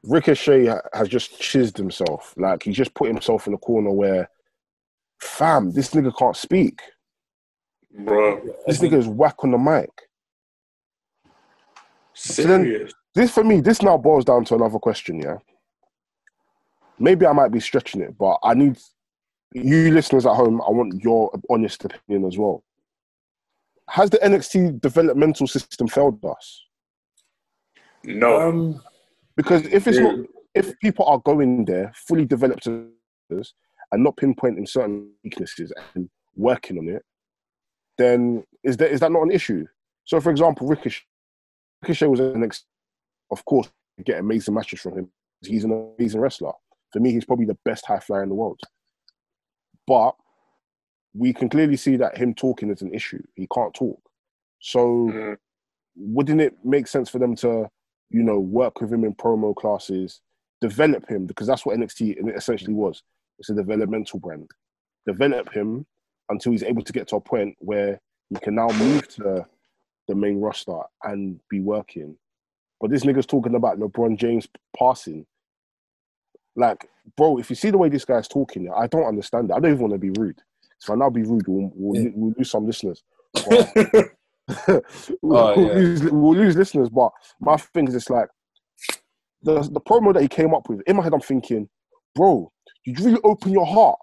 Ricochet 0.03 0.72
has 0.94 1.08
just 1.08 1.39
chizzed 1.39 1.77
himself. 1.77 2.34
Like 2.38 2.63
he 2.63 2.72
just 2.72 2.94
put 2.94 3.08
himself 3.08 3.48
in 3.48 3.53
a 3.53 3.58
corner 3.58 3.91
where, 3.91 4.29
fam, 5.20 5.72
this 5.72 5.91
nigga 5.91 6.15
can't 6.17 6.36
speak. 6.36 6.82
Bro, 7.98 8.41
This 8.67 8.79
nigga 8.79 8.98
is 8.98 9.08
whack 9.08 9.36
on 9.44 9.51
the 9.51 9.58
mic. 9.58 9.89
serious. 12.13 12.91
This 13.15 13.32
for 13.32 13.44
me, 13.44 13.62
this 13.62 13.82
now 13.82 13.98
boils 13.98 14.25
down 14.25 14.44
to 14.46 14.55
another 14.55 14.77
question. 14.77 15.20
Yeah, 15.22 15.38
maybe 17.00 17.25
I 17.25 17.32
might 17.32 17.51
be 17.51 17.62
stretching 17.62 18.01
it, 18.01 18.17
but 18.17 18.38
I 18.44 18.53
need 18.53 18.77
you 19.53 19.91
listeners 19.91 20.25
at 20.25 20.36
home. 20.36 20.62
I 20.62 20.70
want 20.72 21.01
your 21.01 21.32
honest 21.50 21.86
opinion 21.86 22.25
as 22.27 22.38
well. 22.38 22.62
Has 23.89 24.10
the 24.10 24.18
NXT 24.18 24.82
developmental 24.82 25.48
system 25.48 25.88
failed 25.88 26.24
us? 26.25 26.63
No. 28.04 28.42
Um, 28.42 28.82
Because 29.38 29.65
if 29.68 29.88
it's 29.88 29.98
Yeah. 29.98 30.04
not, 30.04 30.15
if 30.54 30.77
people 30.80 31.06
are 31.06 31.20
going 31.20 31.65
there 31.65 31.92
fully 32.08 32.25
developed 32.25 32.68
and 32.68 32.94
not 33.94 34.15
pinpointing 34.15 34.68
certain 34.68 35.12
weaknesses 35.24 35.74
and 35.94 36.10
working 36.36 36.77
on 36.77 36.88
it, 36.88 37.04
then 37.98 38.44
is 38.63 38.77
that 38.77 38.92
is 38.92 39.00
that 39.01 39.12
not 39.12 39.24
an 39.24 39.32
issue? 39.32 39.65
So, 40.06 40.20
for 40.22 40.30
example, 40.32 40.68
Ricochet, 40.68 41.04
Ricochet 41.82 42.08
was 42.08 42.20
an 42.22 42.44
ex- 42.44 42.65
of 43.32 43.44
course 43.46 43.70
get 44.04 44.20
amazing 44.20 44.54
matches 44.54 44.82
from 44.82 44.98
him. 44.98 45.12
He's 45.42 45.63
an 45.63 45.94
amazing 45.98 46.22
wrestler. 46.22 46.51
For 46.92 47.00
me, 47.00 47.12
he's 47.12 47.25
probably 47.25 47.46
the 47.46 47.58
best 47.65 47.86
high 47.86 48.00
flyer 48.00 48.24
in 48.24 48.30
the 48.30 48.36
world. 48.36 48.60
But 49.88 50.15
we 51.17 51.34
can 51.34 51.50
clearly 51.50 51.77
see 51.77 51.95
that 51.98 52.17
him 52.17 52.34
talking 52.34 52.69
is 52.69 52.81
an 52.81 52.93
issue. 52.93 53.22
He 53.36 53.48
can't 53.53 53.74
talk. 53.74 54.00
So 54.60 55.07
Mm. 55.07 55.38
wouldn't 55.95 56.41
it 56.41 56.53
make 56.65 56.88
sense 56.88 57.10
for 57.10 57.19
them 57.19 57.36
to, 57.38 57.69
you 58.10 58.24
know, 58.24 58.39
work 58.39 58.81
with 58.81 58.91
him 58.91 59.03
in 59.05 59.15
promo 59.15 59.55
classes, 59.55 60.22
develop 60.62 61.07
him 61.07 61.25
because 61.25 61.48
that's 61.48 61.65
what 61.65 61.77
NXT 61.77 62.17
essentially 62.36 62.74
was. 62.74 63.01
It's 63.39 63.50
a 63.50 63.53
developmental 63.55 64.19
brand. 64.19 64.50
Develop 65.07 65.51
him 65.53 65.86
until 66.29 66.51
he's 66.51 66.63
able 66.63 66.81
to 66.84 66.93
get 66.93 67.07
to 67.10 67.17
a 67.17 67.22
point 67.22 67.55
where 67.60 68.00
he 68.29 68.35
can 68.40 68.55
now 68.55 68.68
move 68.70 69.07
to 69.09 69.46
the 70.07 70.16
main 70.16 70.40
roster 70.42 70.79
and 71.03 71.40
be 71.50 71.59
working. 71.61 72.18
But 72.81 72.90
this 72.92 73.03
nigga's 73.03 73.25
talking 73.25 73.55
about 73.55 73.79
LeBron 73.79 74.18
James 74.18 74.48
passing. 74.77 75.25
Like, 76.55 76.90
bro, 77.18 77.37
if 77.37 77.50
you 77.50 77.55
see 77.55 77.70
the 77.70 77.77
way 77.77 77.90
this 77.90 78.05
guy's 78.05 78.27
talking, 78.27 78.70
I 78.75 78.87
don't 78.87 79.05
understand 79.05 79.50
it. 79.50 79.53
I 79.53 79.59
don't 79.59 79.72
even 79.72 79.81
want 79.81 79.94
to 79.94 80.00
be 80.00 80.11
rude. 80.11 80.42
If 80.81 80.90
I 80.90 80.96
now 80.96 81.09
be 81.09 81.24
rude, 81.24 81.44
we'll, 81.48 81.72
we'll, 81.74 82.01
Yeah. 82.01 82.09
we'll 82.16 82.33
lose 82.38 82.51
some 82.51 82.66
listeners. 82.66 83.03
But- 83.33 84.11
oh, 84.68 84.81
we'll, 85.24 85.38
Oh, 85.38 85.53
yeah. 85.59 85.74
lose, 85.74 86.03
we'll 86.03 86.35
lose 86.35 86.55
listeners. 86.55 86.90
But 86.90 87.11
my 87.40 87.57
thing 87.57 87.88
is, 87.88 87.96
it's 87.96 88.09
like 88.09 88.27
the 89.42 89.61
the 89.61 89.81
promo 89.81 90.14
that 90.14 90.22
he 90.22 90.27
came 90.27 90.53
up 90.53 90.70
with. 90.70 90.81
In 90.88 90.96
my 90.98 91.03
head, 91.03 91.14
I'm 91.14 91.20
thinking, 91.22 91.68
bro, 92.14 92.51
did 92.85 93.00
you 93.00 93.05
really 93.05 93.22
open 93.24 93.51
your 93.51 93.66
heart? 93.66 93.98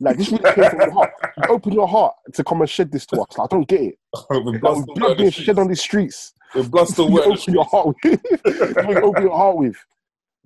Like 0.00 0.16
this 0.18 0.30
really 0.30 0.50
came 0.52 0.70
from 0.70 0.80
your 0.80 0.92
heart. 0.92 1.10
You 1.38 1.44
open 1.50 1.72
your 1.72 1.86
heart 1.88 2.14
to 2.32 2.42
come 2.42 2.62
and 2.62 2.70
shed 2.70 2.90
this 2.90 3.04
to 3.06 3.20
us. 3.20 3.38
I 3.38 3.46
don't 3.50 3.68
get 3.68 3.82
it. 3.82 3.94
with 4.30 4.46
Like, 4.46 4.60
blood 4.62 4.86
blood 4.94 5.18
being 5.18 5.30
shed 5.30 5.58
on 5.58 5.68
these 5.68 5.82
streets. 5.82 6.32
With 6.54 6.70
blood 6.70 6.88
still 6.88 7.10
wet. 7.10 7.26
open 7.26 7.52
your 7.52 7.64
heart 7.64 7.88
with. 8.02 8.22
you 8.24 9.02
open 9.02 9.22
your 9.22 9.36
heart 9.36 9.58
with. 9.58 9.76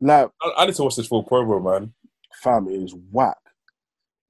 Like, 0.00 0.28
I, 0.42 0.52
I 0.58 0.66
need 0.66 0.74
to 0.74 0.82
watch 0.82 0.96
this 0.96 1.06
full 1.06 1.24
promo, 1.24 1.62
man. 1.62 1.92
fam, 2.42 2.66
it 2.68 2.82
is 2.82 2.94
whack. 3.12 3.36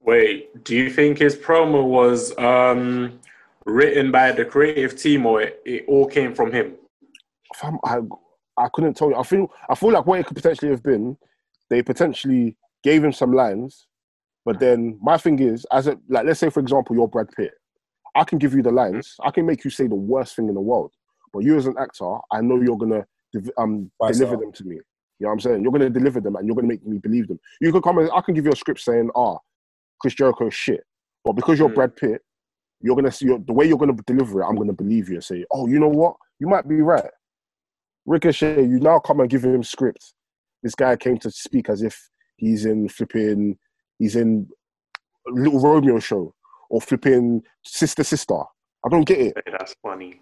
Wait, 0.03 0.63
do 0.63 0.75
you 0.75 0.89
think 0.89 1.19
his 1.19 1.35
promo 1.35 1.85
was 1.85 2.35
um, 2.37 3.19
written 3.65 4.11
by 4.11 4.31
the 4.31 4.43
creative 4.43 4.99
team 4.99 5.25
or 5.25 5.41
it, 5.41 5.61
it 5.65 5.85
all 5.87 6.07
came 6.07 6.33
from 6.33 6.51
him? 6.51 6.75
Fam, 7.55 7.77
I 7.83 7.99
I 8.57 8.69
couldn't 8.73 8.95
tell 8.95 9.09
you. 9.09 9.15
I 9.15 9.23
feel 9.23 9.51
I 9.69 9.75
feel 9.75 9.91
like 9.91 10.05
what 10.05 10.19
it 10.19 10.25
could 10.25 10.35
potentially 10.35 10.71
have 10.71 10.83
been, 10.83 11.17
they 11.69 11.83
potentially 11.83 12.57
gave 12.83 13.03
him 13.03 13.11
some 13.11 13.31
lines, 13.31 13.87
but 14.43 14.59
then 14.59 14.97
my 15.01 15.17
thing 15.17 15.39
is, 15.39 15.65
as 15.71 15.87
a 15.87 15.97
like, 16.09 16.25
let's 16.25 16.39
say 16.39 16.49
for 16.49 16.59
example, 16.59 16.95
you're 16.95 17.07
Brad 17.07 17.29
Pitt. 17.35 17.51
I 18.15 18.23
can 18.23 18.39
give 18.39 18.53
you 18.53 18.61
the 18.63 18.71
lines. 18.71 19.15
I 19.23 19.31
can 19.31 19.45
make 19.45 19.63
you 19.63 19.69
say 19.69 19.87
the 19.87 19.95
worst 19.95 20.35
thing 20.35 20.49
in 20.49 20.55
the 20.55 20.61
world, 20.61 20.91
but 21.31 21.43
you 21.43 21.57
as 21.57 21.67
an 21.67 21.75
actor, 21.79 22.17
I 22.31 22.41
know 22.41 22.59
you're 22.59 22.77
gonna 22.77 23.05
um 23.57 23.91
deliver 24.07 24.35
them 24.35 24.51
to 24.53 24.63
me. 24.63 24.75
You 25.19 25.25
know 25.25 25.27
what 25.27 25.33
I'm 25.33 25.39
saying? 25.41 25.61
You're 25.61 25.71
gonna 25.71 25.89
deliver 25.89 26.19
them, 26.19 26.35
and 26.37 26.47
you're 26.47 26.55
gonna 26.55 26.67
make 26.67 26.85
me 26.85 26.97
believe 26.97 27.27
them. 27.27 27.39
You 27.59 27.71
could 27.71 27.83
come 27.83 27.99
and 27.99 28.09
I 28.13 28.21
can 28.21 28.33
give 28.33 28.45
you 28.45 28.51
a 28.51 28.55
script 28.55 28.79
saying, 28.79 29.11
"Ah, 29.15 29.37
Chris 30.01 30.13
Jericho 30.15 30.47
is 30.47 30.53
shit," 30.53 30.83
but 31.23 31.33
because 31.33 31.57
you're 31.59 31.69
Mm. 31.69 31.75
Brad 31.75 31.95
Pitt, 31.95 32.21
you're 32.81 32.95
gonna 32.95 33.11
see 33.11 33.27
the 33.27 33.53
way 33.53 33.67
you're 33.67 33.77
gonna 33.77 33.93
deliver 34.05 34.41
it. 34.41 34.45
I'm 34.45 34.55
gonna 34.55 34.73
believe 34.73 35.07
you 35.09 35.15
and 35.15 35.23
say, 35.23 35.45
"Oh, 35.51 35.67
you 35.67 35.79
know 35.79 35.87
what? 35.89 36.15
You 36.39 36.47
might 36.47 36.67
be 36.67 36.81
right." 36.81 37.09
Ricochet, 38.05 38.63
you 38.63 38.79
now 38.79 38.97
come 38.99 39.19
and 39.19 39.29
give 39.29 39.43
him 39.45 39.63
script. 39.63 40.13
This 40.63 40.73
guy 40.75 40.95
came 40.95 41.17
to 41.19 41.29
speak 41.31 41.69
as 41.69 41.81
if 41.83 42.09
he's 42.37 42.65
in 42.65 42.89
flipping, 42.89 43.57
he's 43.99 44.15
in 44.15 44.49
Little 45.27 45.59
Romeo 45.59 45.99
show 45.99 46.33
or 46.71 46.81
flipping 46.81 47.43
Sister 47.63 48.03
Sister. 48.03 48.39
I 48.83 48.89
don't 48.89 49.03
get 49.05 49.19
it. 49.19 49.37
That's 49.51 49.75
funny. 49.83 50.19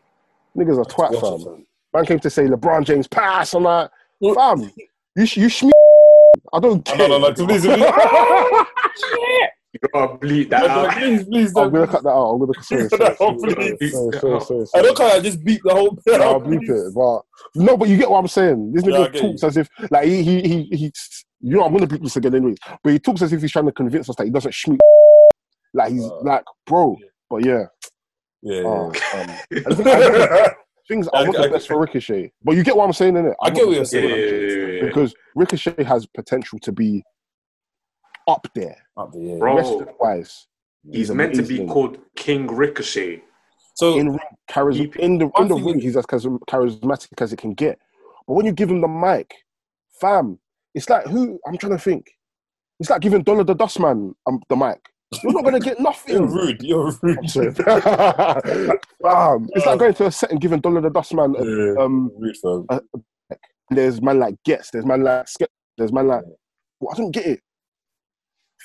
Niggas 0.57 0.77
are 0.77 0.83
twat, 0.85 1.19
fam. 1.21 1.39
fam. 1.45 1.65
Man 1.93 2.05
came 2.05 2.19
to 2.19 2.29
say 2.29 2.45
LeBron 2.47 2.83
James 2.85 3.07
pass. 3.07 3.53
I'm 3.53 3.63
like, 3.63 3.89
fam, 4.35 4.69
you 5.15 5.25
sh- 5.25 5.37
you 5.37 5.47
shme. 5.47 5.71
I 6.51 6.59
don't 6.59 6.85
No, 6.89 6.97
get 6.97 7.09
no, 7.09 7.17
no, 7.19 7.27
it. 7.27 7.35
please, 7.37 7.65
please. 7.65 9.45
You 9.73 9.79
gotta 9.93 10.17
bleep 10.17 10.49
that 10.49 10.63
No, 10.63 10.67
out. 10.67 10.91
please, 10.97 11.23
please, 11.25 11.49
I'm 11.55 11.69
gonna 11.69 11.85
don't. 11.85 11.89
cut 11.91 12.03
that 12.03 12.09
out. 12.09 12.31
I'm 12.31 12.39
gonna 12.39 12.53
sorry, 12.63 12.81
No, 12.83 12.87
sorry, 12.89 13.15
sorry, 13.15 13.77
sorry, 13.77 14.41
sorry, 14.41 14.65
sorry, 14.65 14.65
I 14.75 14.81
don't 14.81 14.97
care. 14.97 15.11
I 15.15 15.19
just 15.19 15.43
beat 15.43 15.61
the 15.63 15.73
whole. 15.75 15.95
No, 16.07 16.13
I'll 16.15 16.41
bleep 16.41 16.67
it. 16.67 16.93
But 16.95 17.21
no, 17.63 17.77
but 17.77 17.87
you 17.87 17.97
get 17.97 18.09
what 18.09 18.17
I'm 18.19 18.27
saying. 18.27 18.71
This 18.73 18.83
nigga 18.83 19.11
get 19.13 19.21
talks 19.21 19.43
as 19.43 19.57
if 19.57 19.69
like 19.91 20.05
he 20.07 20.23
he 20.23 20.41
he 20.41 20.63
he. 20.75 20.91
You 21.41 21.57
know, 21.57 21.63
I'm 21.65 21.71
gonna 21.73 21.85
bleep 21.87 22.01
this 22.01 22.15
again 22.17 22.33
anyway. 22.35 22.55
But 22.83 22.93
he 22.93 22.99
talks 22.99 23.21
as 23.21 23.31
if 23.31 23.41
he's 23.41 23.51
trying 23.51 23.67
to 23.67 23.71
convince 23.71 24.09
us 24.09 24.15
that 24.15 24.25
he 24.25 24.31
doesn't 24.31 24.51
schmeat. 24.53 24.79
Like 25.73 25.91
he's 25.91 26.03
Uh, 26.03 26.21
like, 26.23 26.43
bro. 26.65 26.97
But 27.29 27.45
yeah, 27.45 27.65
Yeah, 28.41 28.63
oh, 28.65 28.91
yeah. 29.13 29.21
um, 29.21 29.29
I 29.67 29.73
think- 29.75 29.87
I- 29.87 30.53
things 30.87 31.07
I 31.13 31.19
I- 31.19 31.23
want 31.25 31.37
the 31.37 31.49
best 31.49 31.67
for 31.67 31.79
Ricochet. 31.79 32.31
But 32.43 32.55
you 32.55 32.63
get 32.63 32.75
what 32.75 32.85
I'm 32.85 32.93
saying, 32.93 33.13
innit? 33.13 33.35
I 33.43 33.51
get 33.51 33.67
what 33.67 33.73
you're 33.73 33.81
Yeah, 33.81 33.83
saying. 33.83 34.09
yeah, 34.09 34.15
yeah, 34.15 34.65
yeah. 34.77 34.85
Because 34.87 35.13
Ricochet 35.35 35.83
has 35.83 36.07
potential 36.07 36.57
to 36.63 36.71
be 36.71 37.03
up 38.29 38.47
there, 38.55 38.77
Up 38.97 39.11
there, 39.13 39.21
yeah. 39.21 39.37
Bro, 39.37 39.57
wrestling 39.57 39.87
wise. 39.99 40.47
he's 40.91 41.11
meant 41.11 41.35
to 41.35 41.43
be 41.43 41.65
called 41.65 41.97
King 42.15 42.47
Ricochet. 42.47 43.23
So 43.75 43.97
in 43.97 44.09
ring, 44.09 44.19
charis- 44.49 44.77
He- 44.77 44.91
in 44.99 45.17
the 45.19 45.29
in 45.39 45.47
the 45.47 45.55
ring, 45.55 45.79
he's 45.79 45.95
as 45.97 46.05
charismatic 46.05 47.21
as 47.21 47.31
it 47.33 47.37
can 47.37 47.53
get. 47.53 47.79
But 48.27 48.33
when 48.33 48.45
you 48.45 48.51
give 48.51 48.69
him 48.69 48.81
the 48.81 48.87
mic, 48.87 49.33
fam, 50.01 50.39
it's 50.75 50.89
like 50.89 51.05
who? 51.07 51.39
I'm 51.47 51.57
trying 51.57 51.71
to 51.73 51.79
think. 51.79 52.09
It's 52.79 52.89
like 52.89 53.01
giving 53.01 53.23
Dollar 53.23 53.43
the 53.43 53.55
Dustman 53.55 54.13
um, 54.27 54.41
the 54.49 54.55
mic. 54.55 54.79
You're 55.23 55.33
not 55.33 55.43
gonna 55.43 55.59
get 55.59 55.79
nothing. 55.89 56.15
you're 56.15 56.21
nothing. 56.25 56.37
rude. 56.37 56.61
You're 56.61 56.91
rude. 57.01 57.17
I'm 57.19 57.27
fam, 59.01 59.47
it's 59.53 59.65
like 59.65 59.79
going 59.79 59.93
to 59.95 60.05
a 60.07 60.11
set 60.11 60.31
and 60.31 60.39
giving 60.41 60.59
Dollar 60.59 60.81
the 60.81 60.89
Dustman. 60.89 61.35
uh, 61.37 61.43
Yeah, 61.43 61.83
Um, 61.83 62.11
rude, 62.17 62.37
fam. 62.37 62.67
there's 63.71 64.01
man 64.01 64.19
like 64.19 64.35
Gets, 64.45 64.71
there's 64.71 64.85
man 64.85 65.03
like 65.03 65.27
Skep, 65.27 65.49
there's 65.77 65.91
man 65.91 66.07
like. 66.07 66.23
Well, 66.79 66.93
I 66.93 66.97
don't 66.97 67.11
get 67.11 67.25
it. 67.25 67.39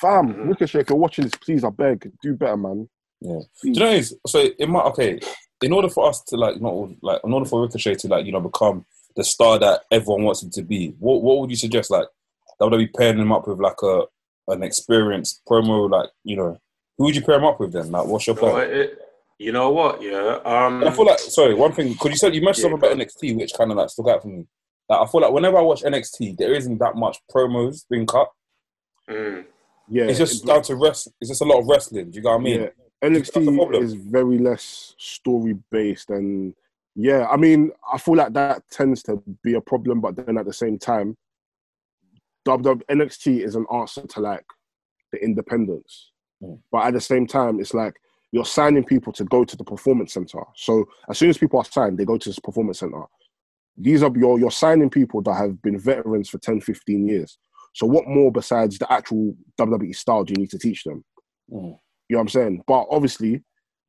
Fam. 0.04 0.48
Ricochet, 0.48 0.80
if 0.80 0.88
you're 0.90 0.98
watching 0.98 1.24
this, 1.24 1.34
please, 1.34 1.64
I 1.64 1.70
beg, 1.70 2.10
do 2.22 2.34
better, 2.34 2.56
man. 2.56 2.88
Yeah. 3.20 3.40
Do 3.62 3.68
you 3.70 3.74
know 3.74 3.86
what 3.86 3.94
it 3.94 3.98
is? 4.00 4.16
So 4.26 4.48
it 4.58 4.68
might 4.68 4.84
okay. 4.86 5.18
In 5.62 5.72
order 5.72 5.88
for 5.88 6.08
us 6.08 6.20
to 6.24 6.36
like 6.36 6.60
not 6.60 6.74
like 7.02 7.20
in 7.24 7.32
order 7.32 7.46
for 7.46 7.62
Ricochet 7.62 7.94
to 7.96 8.08
like 8.08 8.26
you 8.26 8.32
know 8.32 8.40
become 8.40 8.84
the 9.16 9.24
star 9.24 9.58
that 9.60 9.82
everyone 9.90 10.24
wants 10.24 10.42
him 10.42 10.50
to 10.50 10.62
be, 10.62 10.88
what 10.98 11.22
what 11.22 11.38
would 11.38 11.50
you 11.50 11.56
suggest? 11.56 11.90
Like 11.90 12.06
that 12.58 12.68
would 12.68 12.76
be 12.76 12.86
pairing 12.88 13.18
him 13.18 13.32
up 13.32 13.48
with 13.48 13.60
like 13.60 13.80
a 13.82 14.02
an 14.48 14.62
experienced 14.62 15.40
promo, 15.48 15.88
like 15.88 16.10
you 16.24 16.36
know, 16.36 16.58
who 16.98 17.04
would 17.04 17.16
you 17.16 17.22
pair 17.22 17.36
him 17.36 17.44
up 17.44 17.58
with 17.60 17.72
then? 17.72 17.90
Like, 17.90 18.06
what's 18.06 18.26
your 18.26 18.36
plan? 18.36 18.68
it, 18.70 18.98
you 19.38 19.52
know 19.52 19.70
what? 19.70 20.02
Yeah. 20.02 20.38
Um, 20.44 20.80
And 20.80 20.88
I 20.88 20.92
feel 20.92 21.06
like 21.06 21.18
sorry, 21.18 21.54
one 21.54 21.72
thing 21.72 21.94
could 21.94 22.10
you 22.12 22.18
said 22.18 22.34
you 22.34 22.42
mentioned 22.42 22.64
Yeah, 22.66 22.70
something 22.78 22.92
about. 22.92 23.06
NXT, 23.08 23.36
which 23.38 23.54
kind 23.54 23.70
of 23.70 23.78
like 23.78 23.88
stuck 23.88 24.08
out 24.08 24.20
for 24.22 24.28
me. 24.28 24.46
Like 24.88 25.00
I 25.00 25.06
feel 25.10 25.22
like 25.22 25.32
whenever 25.32 25.56
I 25.56 25.62
watch 25.62 25.82
NXT, 25.82 26.36
there 26.36 26.52
isn't 26.52 26.76
that 26.78 26.94
much 26.96 27.16
promos 27.34 27.84
being 27.88 28.06
cut. 28.06 28.28
mm, 29.08 29.44
Yeah, 29.88 30.05
It's 30.05 30.18
just 30.18 30.47
down 30.47 30.62
to 30.62 30.77
rest. 30.77 31.09
It's 31.20 31.31
just 31.31 31.42
a 31.42 31.44
lot 31.44 31.61
of 31.61 31.66
wrestling. 31.66 32.11
Do 32.11 32.16
you 32.16 32.23
know 32.23 32.31
what 32.31 32.40
I 32.40 32.42
mean? 32.44 32.61
Yeah, 32.62 32.68
NXT 33.03 33.83
is 33.83 33.94
very 33.94 34.38
less 34.38 34.94
story 34.99 35.55
based, 35.70 36.11
and 36.11 36.55
yeah, 36.94 37.27
I 37.29 37.37
mean, 37.37 37.70
I 37.92 37.99
feel 37.99 38.16
like 38.16 38.33
that 38.33 38.62
tends 38.70 39.03
to 39.05 39.23
be 39.42 39.55
a 39.55 39.61
problem. 39.61 40.01
But 40.01 40.16
then 40.16 40.38
at 40.38 40.47
the 40.47 40.53
same 40.53 40.79
time, 40.79 41.16
W 42.44 42.81
NXT 42.90 43.44
is 43.44 43.57
an 43.57 43.66
answer 43.73 44.07
to 44.07 44.20
like 44.20 44.44
the 45.12 45.23
independence, 45.23 46.11
Mm. 46.42 46.59
but 46.73 46.85
at 46.87 46.94
the 46.94 47.01
same 47.01 47.27
time, 47.27 47.61
it's 47.61 47.75
like 47.75 47.94
you're 48.33 48.44
signing 48.44 48.85
people 48.85 49.12
to 49.12 49.25
go 49.25 49.44
to 49.44 49.57
the 49.57 49.62
performance 49.64 50.12
center. 50.14 50.42
So 50.57 50.85
as 51.09 51.18
soon 51.18 51.31
as 51.31 51.38
people 51.38 51.61
are 51.61 51.64
signed, 51.64 51.97
they 51.97 52.05
go 52.05 52.18
to 52.18 52.29
this 52.29 52.40
performance 52.40 52.81
center. 52.81 53.05
These 53.77 54.03
are 54.03 54.11
your 54.16 54.38
you're 54.38 54.51
signing 54.51 54.90
people 54.90 55.23
that 55.23 55.35
have 55.35 55.62
been 55.62 55.79
veterans 55.79 56.29
for 56.29 56.38
10, 56.38 56.61
15 56.61 57.07
years. 57.09 57.38
So 57.74 57.87
what 57.87 58.06
more 58.06 58.32
besides 58.32 58.78
the 58.78 58.90
actual 58.90 59.37
WWE 59.60 59.94
style 59.94 60.24
do 60.24 60.32
you 60.32 60.40
need 60.40 60.50
to 60.50 60.58
teach 60.58 60.84
them? 60.84 61.04
Mm. 61.52 61.78
You 62.08 62.16
know 62.16 62.18
what 62.18 62.20
I'm 62.20 62.28
saying? 62.28 62.62
But 62.66 62.87
obviously, 62.90 63.42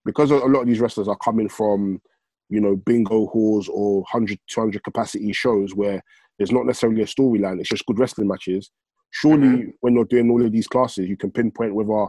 because 0.04 0.32
a 0.32 0.36
lot 0.36 0.62
of 0.62 0.68
these 0.68 0.80
wrestlers 0.80 1.08
are 1.08 1.18
coming 1.18 1.50
from, 1.50 2.02
you 2.50 2.60
know, 2.60 2.76
bingo 2.76 3.28
halls 3.28 3.68
or 3.68 3.98
100, 4.02 4.40
200 4.50 4.84
capacity 4.84 5.32
shows 5.34 5.74
where 5.76 6.02
there's 6.38 6.52
not 6.52 6.66
necessarily 6.66 7.02
a 7.02 7.06
storyline, 7.06 7.60
it's 7.60 7.70
just 7.70 7.86
good 7.86 8.00
wrestling 8.00 8.28
matches. 8.28 8.72
Surely, 9.12 9.74
when 9.80 9.94
you're 9.94 10.04
doing 10.04 10.30
all 10.30 10.46
of 10.46 10.52
these 10.52 10.68
classes, 10.68 11.08
you 11.08 11.16
can 11.16 11.32
pinpoint 11.32 11.74
whether 11.74 12.08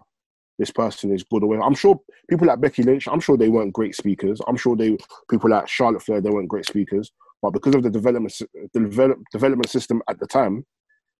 this 0.58 0.70
person 0.70 1.14
is 1.14 1.22
good 1.22 1.42
or 1.44 1.48
whether. 1.48 1.62
I'm 1.62 1.74
sure 1.74 2.00
people 2.28 2.48
like 2.48 2.60
Becky 2.60 2.82
Lynch, 2.82 3.06
I'm 3.06 3.20
sure 3.20 3.36
they 3.36 3.48
weren't 3.48 3.72
great 3.72 3.94
speakers. 3.94 4.40
I'm 4.48 4.56
sure 4.56 4.74
they 4.74 4.96
people 5.30 5.50
like 5.50 5.68
Charlotte 5.68 6.02
Flair, 6.02 6.20
they 6.20 6.30
weren't 6.30 6.48
great 6.48 6.66
speakers. 6.66 7.12
But 7.42 7.50
because 7.50 7.74
of 7.74 7.82
the 7.82 7.90
development 7.90 8.36
the 8.72 8.80
develop, 8.80 9.18
development 9.30 9.68
system 9.68 10.02
at 10.08 10.18
the 10.18 10.26
time, 10.26 10.64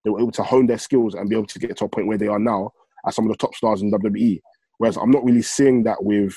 they 0.06 0.10
were 0.10 0.20
able 0.20 0.30
to 0.30 0.44
hone 0.44 0.68
their 0.68 0.78
skills 0.78 1.14
and 1.14 1.28
be 1.28 1.34
able 1.34 1.48
to 1.48 1.58
get 1.58 1.76
to 1.76 1.84
a 1.84 1.88
point 1.88 2.06
where 2.06 2.16
they 2.16 2.28
are 2.28 2.38
now 2.38 2.70
as 3.08 3.16
some 3.16 3.26
of 3.26 3.32
the 3.32 3.36
top 3.36 3.56
stars 3.56 3.82
in 3.82 3.90
WWE. 3.90 4.40
Whereas 4.78 4.96
I'm 4.96 5.10
not 5.10 5.24
really 5.24 5.42
seeing 5.42 5.82
that 5.82 6.04
with 6.04 6.32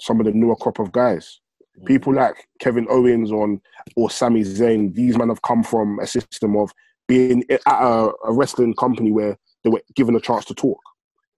some 0.00 0.18
of 0.18 0.26
the 0.26 0.32
newer 0.32 0.56
crop 0.56 0.80
of 0.80 0.90
guys. 0.90 1.40
People 1.84 2.14
like 2.14 2.48
Kevin 2.58 2.88
Owens 2.90 3.30
on 3.30 3.60
or 3.94 4.10
Sami 4.10 4.42
Zayn, 4.42 4.92
these 4.92 5.16
men 5.16 5.28
have 5.28 5.42
come 5.42 5.62
from 5.62 6.00
a 6.00 6.06
system 6.06 6.56
of 6.56 6.72
being 7.06 7.44
at 7.48 7.60
a, 7.66 8.10
a 8.24 8.32
wrestling 8.32 8.74
company 8.74 9.12
where 9.12 9.38
they 9.62 9.70
were 9.70 9.82
given 9.94 10.16
a 10.16 10.20
chance 10.20 10.44
to 10.46 10.54
talk. 10.54 10.80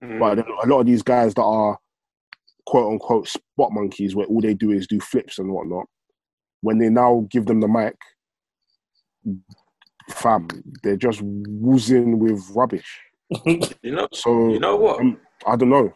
Mm. 0.03 0.21
But 0.21 0.39
a 0.39 0.67
lot 0.67 0.81
of 0.81 0.87
these 0.87 1.03
guys 1.03 1.35
that 1.35 1.43
are 1.43 1.77
quote 2.67 2.91
unquote 2.93 3.29
spot 3.29 3.73
monkeys, 3.73 4.17
where 4.17 4.27
all 4.27 4.41
they 4.41 4.55
do 4.55 4.71
is 4.71 4.87
do 4.87 5.01
flips 5.01 5.39
and 5.39 5.53
whatnot, 5.53 5.85
when 6.63 6.79
they 6.79 6.89
now 6.89 7.27
give 7.31 7.45
them 7.45 7.61
the 7.61 7.69
mic, 7.69 7.97
fam, 10.09 10.49
they're 10.83 10.97
just 10.97 11.21
woozing 11.23 12.19
with 12.19 12.49
rubbish. 12.55 13.01
You 13.83 13.93
know, 13.93 14.09
So 14.13 14.49
you 14.51 14.59
know 14.61 14.77
what? 14.77 15.01
um, 15.01 15.19
I 15.47 15.57
don't 15.57 15.71
know. 15.71 15.93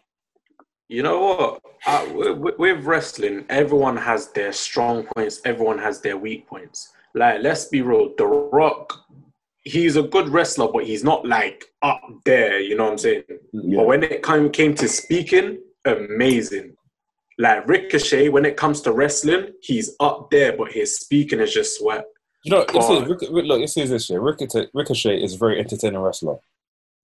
You 0.87 1.01
know 1.03 1.19
what? 1.19 1.61
Uh, 1.85 2.07
with, 2.13 2.57
with 2.59 2.85
wrestling, 2.85 3.45
everyone 3.49 3.97
has 3.97 4.31
their 4.31 4.53
strong 4.53 5.03
points. 5.15 5.41
Everyone 5.43 5.79
has 5.79 6.01
their 6.01 6.17
weak 6.17 6.47
points. 6.47 6.93
Like, 7.15 7.41
let's 7.41 7.65
be 7.65 7.81
real. 7.81 8.13
The 8.17 8.25
Rock, 8.27 8.93
he's 9.63 9.95
a 9.95 10.03
good 10.03 10.29
wrestler, 10.29 10.67
but 10.71 10.85
he's 10.85 11.03
not 11.03 11.25
like 11.25 11.65
up 11.81 12.01
there. 12.25 12.59
You 12.59 12.75
know 12.77 12.83
what 12.85 12.91
I'm 12.93 12.97
saying? 12.99 13.23
Yeah. 13.51 13.77
But 13.77 13.85
when 13.87 14.03
it 14.03 14.23
came 14.23 14.49
came 14.51 14.75
to 14.75 14.87
speaking, 14.87 15.59
amazing. 15.85 16.75
Like 17.39 17.67
Ricochet, 17.67 18.29
when 18.29 18.45
it 18.45 18.57
comes 18.57 18.81
to 18.81 18.91
wrestling, 18.91 19.53
he's 19.61 19.95
up 19.99 20.29
there, 20.29 20.55
but 20.55 20.71
his 20.71 20.99
speaking 20.99 21.39
is 21.39 21.51
just 21.53 21.79
sweat. 21.79 22.05
You 22.43 22.51
know, 22.51 22.65
this 22.65 22.83
is, 22.83 22.99
God. 22.99 23.07
Ric- 23.09 23.31
Ric- 23.31 23.45
look, 23.45 23.61
this 23.61 23.77
is 23.77 23.89
this 23.89 24.05
shit. 24.05 24.19
Ricochet, 24.19 24.67
Ricochet 24.73 25.23
is 25.23 25.35
a 25.35 25.37
very 25.37 25.59
entertaining 25.59 25.99
wrestler. 25.99 26.37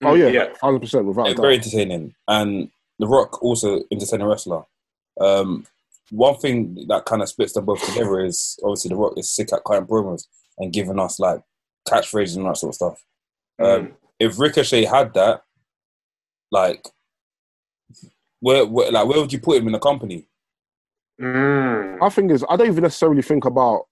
Oh 0.04 0.14
yeah, 0.14 0.28
yeah. 0.28 0.54
hundred 0.62 0.82
percent 0.82 1.06
without 1.06 1.28
Yeah, 1.28 1.34
very 1.36 1.56
entertaining. 1.56 2.14
And 2.28 2.70
The 3.00 3.08
Rock 3.08 3.42
also 3.42 3.82
entertaining 3.92 4.28
wrestler. 4.28 4.64
Um, 5.20 5.66
one 6.12 6.36
thing 6.38 6.86
that 6.88 7.06
kind 7.06 7.22
of 7.22 7.30
splits 7.30 7.54
them 7.54 7.66
both 7.66 7.86
together 7.86 8.24
is 8.24 8.58
obviously 8.64 8.90
The 8.90 8.96
Rock 8.96 9.14
is 9.18 9.30
sick 9.30 9.54
at 9.54 9.64
cutting 9.66 9.88
promos 9.88 10.26
and 10.58 10.74
giving 10.74 11.00
us 11.00 11.20
like 11.20 11.42
catchphrases 11.88 12.38
and 12.38 12.46
that 12.46 12.58
sort 12.58 12.72
of 12.72 12.76
stuff. 12.76 13.04
Um, 13.60 13.94
if 14.20 14.40
Ricochet 14.40 14.86
had 14.86 15.14
that, 15.14 15.44
like, 16.52 16.88
where, 18.40 18.66
where 18.66 18.92
like 18.92 19.08
where 19.08 19.20
would 19.20 19.34
you 19.34 19.40
put 19.40 19.58
him 19.58 19.68
in 19.68 19.74
the 19.74 19.80
company? 19.80 20.28
Mm. 21.22 22.00
My 22.00 22.10
thing 22.10 22.30
is, 22.30 22.46
I 22.50 22.56
don't 22.56 22.68
even 22.68 22.84
necessarily 22.84 23.22
think 23.22 23.44
about 23.46 23.88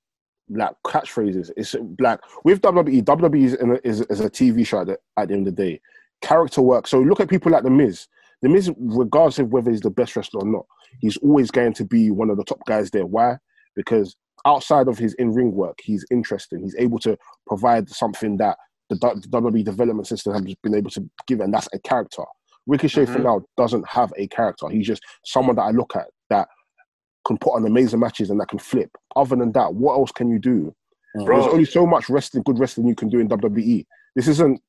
like 0.50 0.72
catchphrases. 0.86 1.52
It's 1.58 1.76
like 2.00 2.20
with 2.44 2.62
WWE, 2.62 3.04
WWE 3.04 3.44
is, 3.44 3.54
in 3.56 3.72
a, 3.72 3.80
is, 3.84 4.02
is 4.02 4.20
a 4.20 4.30
TV 4.30 4.66
show 4.66 4.82
at 4.82 4.88
the, 4.88 4.98
at 5.18 5.28
the 5.28 5.34
end 5.34 5.48
of 5.48 5.56
the 5.56 5.64
day. 5.64 5.82
Character 6.22 6.62
work. 6.62 6.88
So 6.88 7.00
look 7.00 7.20
at 7.20 7.30
people 7.30 7.52
like 7.52 7.64
The 7.64 7.70
Miz. 7.70 8.08
The 8.42 8.50
Miz, 8.50 8.72
regardless 8.78 9.40
of 9.40 9.50
whether 9.50 9.72
he's 9.72 9.82
the 9.82 9.90
best 9.90 10.16
wrestler 10.16 10.42
or 10.42 10.48
not, 10.48 10.66
he's 11.00 11.18
always 11.18 11.52
going 11.52 11.74
to 11.74 11.86
be 11.86 12.12
one 12.12 12.30
of 12.30 12.38
the 12.38 12.44
top 12.44 12.60
guys 12.68 12.90
there. 12.92 13.06
Why? 13.06 13.38
Because 13.76 14.16
outside 14.46 14.88
of 14.88 14.98
his 14.98 15.14
in 15.16 15.34
ring 15.34 15.52
work, 15.52 15.78
he's 15.84 16.06
interesting. 16.12 16.62
He's 16.62 16.76
able 16.78 17.00
to 17.00 17.18
provide 17.48 17.90
something 17.90 18.38
that 18.38 18.58
the, 18.90 18.96
WWE 18.96 19.64
development 19.64 20.08
system 20.08 20.34
has 20.34 20.56
been 20.64 20.76
able 20.76 20.90
to 20.92 21.10
give, 21.28 21.42
and 21.42 21.54
that's 21.54 21.68
a 21.74 21.80
character. 21.80 22.24
Ricochet 22.68 23.06
for 23.06 23.20
Mhm. 23.20 23.24
now 23.24 23.42
doesn't 23.58 23.88
have 23.88 24.14
a 24.18 24.28
character. 24.28 24.70
He's 24.70 24.88
just 24.88 25.02
someone 25.26 25.56
that 25.56 25.64
I 25.64 25.72
look 25.72 25.96
at 25.96 26.08
that 26.30 26.48
can 27.28 27.38
put 27.38 27.54
on 27.54 27.66
amazing 27.66 28.00
matches 28.00 28.30
and 28.30 28.40
that 28.40 28.48
can 28.48 28.60
flip. 28.60 28.90
Other 29.16 29.36
than 29.36 29.52
that, 29.52 29.74
what 29.76 29.96
else 29.96 30.12
can 30.12 30.30
you 30.30 30.40
do? 30.40 30.74
Bro, 31.26 31.26
There's 31.42 31.54
only 31.54 31.66
so 31.66 31.86
much 31.86 32.10
wrestling, 32.10 32.44
good 32.44 32.58
wrestling 32.58 32.88
you 32.88 32.96
can 32.96 33.10
do 33.10 33.20
in 33.20 33.28
WWE. 33.28 33.86
This 34.16 34.28
isn't 34.28 34.62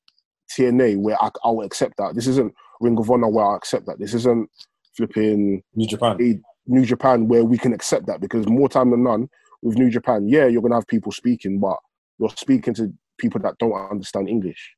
TNA 0.51 0.97
where 0.97 1.21
I, 1.21 1.29
I 1.43 1.49
will 1.49 1.63
accept 1.63 1.97
that. 1.97 2.15
This 2.15 2.27
isn't 2.27 2.53
Ring 2.81 2.97
of 2.97 3.09
Honor 3.09 3.29
where 3.29 3.45
I 3.45 3.55
accept 3.55 3.85
that. 3.87 3.99
This 3.99 4.13
isn't 4.13 4.49
flipping 4.95 5.63
New 5.75 5.87
Japan. 5.87 6.17
a 6.19 6.39
New 6.67 6.85
Japan 6.85 7.27
where 7.27 7.45
we 7.45 7.57
can 7.57 7.73
accept 7.73 8.05
that 8.07 8.19
because 8.21 8.47
more 8.47 8.69
time 8.69 8.91
than 8.91 9.03
none 9.03 9.29
with 9.61 9.77
New 9.77 9.89
Japan, 9.89 10.27
yeah, 10.27 10.45
you're 10.47 10.61
gonna 10.61 10.75
have 10.75 10.87
people 10.87 11.11
speaking, 11.11 11.59
but 11.59 11.77
you're 12.19 12.29
speaking 12.29 12.73
to 12.75 12.93
people 13.17 13.39
that 13.41 13.57
don't 13.59 13.73
understand 13.73 14.29
English. 14.29 14.75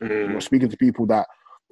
mm, 0.00 0.30
You're 0.30 0.40
speaking 0.40 0.68
to 0.68 0.76
people 0.76 1.06
that 1.06 1.26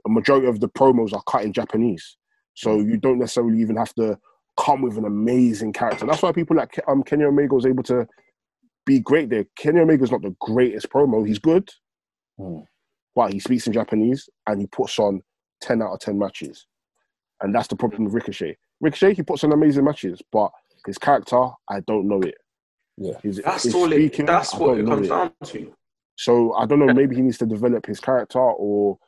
a 0.07 0.09
majority 0.09 0.47
of 0.47 0.61
the 0.61 0.69
promos 0.69 1.13
are 1.13 1.23
cut 1.29 1.45
in 1.45 1.53
Japanese, 1.53 2.17
so 2.55 2.81
you 2.81 2.97
don't 2.97 3.19
necessarily 3.19 3.61
even 3.61 3.77
have 3.77 3.95
to 3.95 4.19
come 4.59 4.83
with 4.83 4.97
an 4.99 5.05
amazing 5.05 5.73
character. 5.73 6.07
That's 6.07 6.23
why 6.23 6.33
people 6.33 6.57
like 6.57 6.79
um, 6.89 7.03
Kenny 7.03 7.25
Omega 7.25 7.55
was 7.55 7.67
able 7.67 7.83
to 7.85 8.07
be 8.87 9.01
great 9.01 9.31
there. 9.31 9.45
Kenny 9.57 9.81
Omega's 9.81 10.11
not 10.11 10.23
the 10.23 10.35
greatest 10.41 10.89
promo. 10.91 11.27
He's 11.27 11.39
good, 11.39 11.69
Hmm. 12.39 12.61
but 13.15 13.33
he 13.33 13.41
speaks 13.41 13.67
in 13.67 13.73
Japanese 13.73 14.29
and 14.47 14.61
he 14.61 14.67
puts 14.67 14.99
on 14.99 15.23
ten 15.61 15.83
out 15.83 15.93
of 15.93 16.01
ten 16.01 16.19
matches, 16.19 16.67
and 17.43 17.55
that's 17.55 17.69
the 17.69 17.77
problem 17.77 18.05
with 18.05 18.15
Ricochet. 18.15 18.57
Ricochet 18.81 19.15
he 19.15 19.23
puts 19.23 19.45
on 19.45 19.53
amazing 19.53 19.85
matches, 19.85 20.21
but 20.33 20.51
his 20.87 20.97
character 20.99 21.49
I 21.69 21.81
don't 21.87 22.09
know 22.09 22.21
it. 22.23 22.35
Yeah. 22.97 23.19
His, 23.23 23.41
that's 23.45 23.65
his 23.65 23.75
all 23.75 23.93
it. 23.93 24.17
That's 24.27 24.55
I 24.55 24.59
what 24.59 24.79
it 24.79 24.87
comes 24.87 25.07
it. 25.07 25.11
down 25.11 25.33
to. 25.45 25.75
So 26.17 26.53
I 26.55 26.67
don't 26.67 26.79
know. 26.79 26.93
Maybe 26.93 27.17
he 27.17 27.23
needs 27.23 27.39
to 27.39 27.47
develop 27.47 27.87
his 27.87 28.01
character, 28.01 28.39
or 28.41 28.99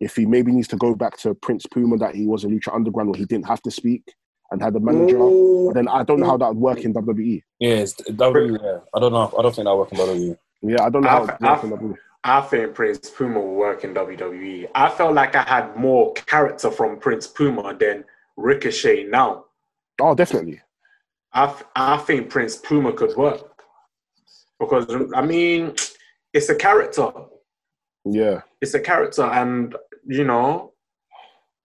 if 0.00 0.16
he 0.16 0.26
maybe 0.26 0.52
needs 0.52 0.68
to 0.68 0.76
go 0.76 0.94
back 0.94 1.16
to 1.18 1.34
Prince 1.34 1.64
Puma 1.66 1.96
that 1.98 2.14
he 2.14 2.26
was 2.26 2.44
in 2.44 2.50
Lucha 2.50 2.74
Underground 2.74 3.10
where 3.10 3.18
he 3.18 3.24
didn't 3.24 3.46
have 3.46 3.62
to 3.62 3.70
speak 3.70 4.02
and 4.50 4.62
had 4.62 4.74
a 4.76 4.80
manager. 4.80 5.18
Ooh. 5.18 5.72
Then 5.74 5.88
I 5.88 6.02
don't 6.02 6.20
know 6.20 6.26
how 6.26 6.36
that 6.36 6.48
would 6.48 6.58
work 6.58 6.78
in 6.80 6.92
WWE. 6.94 7.42
Yeah, 7.60 7.70
it's 7.70 7.94
W. 7.94 8.58
Yeah, 8.62 8.78
I 8.94 9.00
don't 9.00 9.12
know. 9.12 9.32
I 9.38 9.42
don't 9.42 9.54
think 9.54 9.66
that 9.66 9.74
would 9.74 9.90
work 9.90 9.92
in 9.92 9.98
WWE. 9.98 10.38
Yeah, 10.62 10.82
I 10.84 10.90
don't 10.90 11.02
know 11.02 11.08
how 11.08 11.22
I've- 11.22 11.32
it 11.32 11.40
works 11.40 11.64
in 11.64 11.72
I've- 11.72 11.84
WWE. 11.84 11.96
I 12.24 12.40
think 12.40 12.74
Prince 12.74 13.08
Puma 13.10 13.38
will 13.38 13.54
work 13.54 13.84
in 13.84 13.94
WWE. 13.94 14.66
I 14.74 14.88
felt 14.90 15.14
like 15.14 15.36
I 15.36 15.42
had 15.42 15.76
more 15.76 16.12
character 16.14 16.72
from 16.72 16.98
Prince 16.98 17.28
Puma 17.28 17.76
than 17.78 18.04
Ricochet 18.36 19.04
now. 19.04 19.44
Oh, 20.00 20.12
definitely. 20.14 20.60
I, 21.32 21.54
I 21.76 21.98
think 21.98 22.28
Prince 22.30 22.56
Puma 22.56 22.92
could 22.92 23.14
work. 23.16 23.62
Because, 24.58 24.86
I 25.14 25.22
mean, 25.22 25.74
it's 26.32 26.48
a 26.48 26.54
character. 26.56 27.12
Yeah, 28.04 28.40
It's 28.60 28.74
a 28.74 28.80
character. 28.80 29.22
And, 29.22 29.76
you 30.06 30.24
know, 30.24 30.72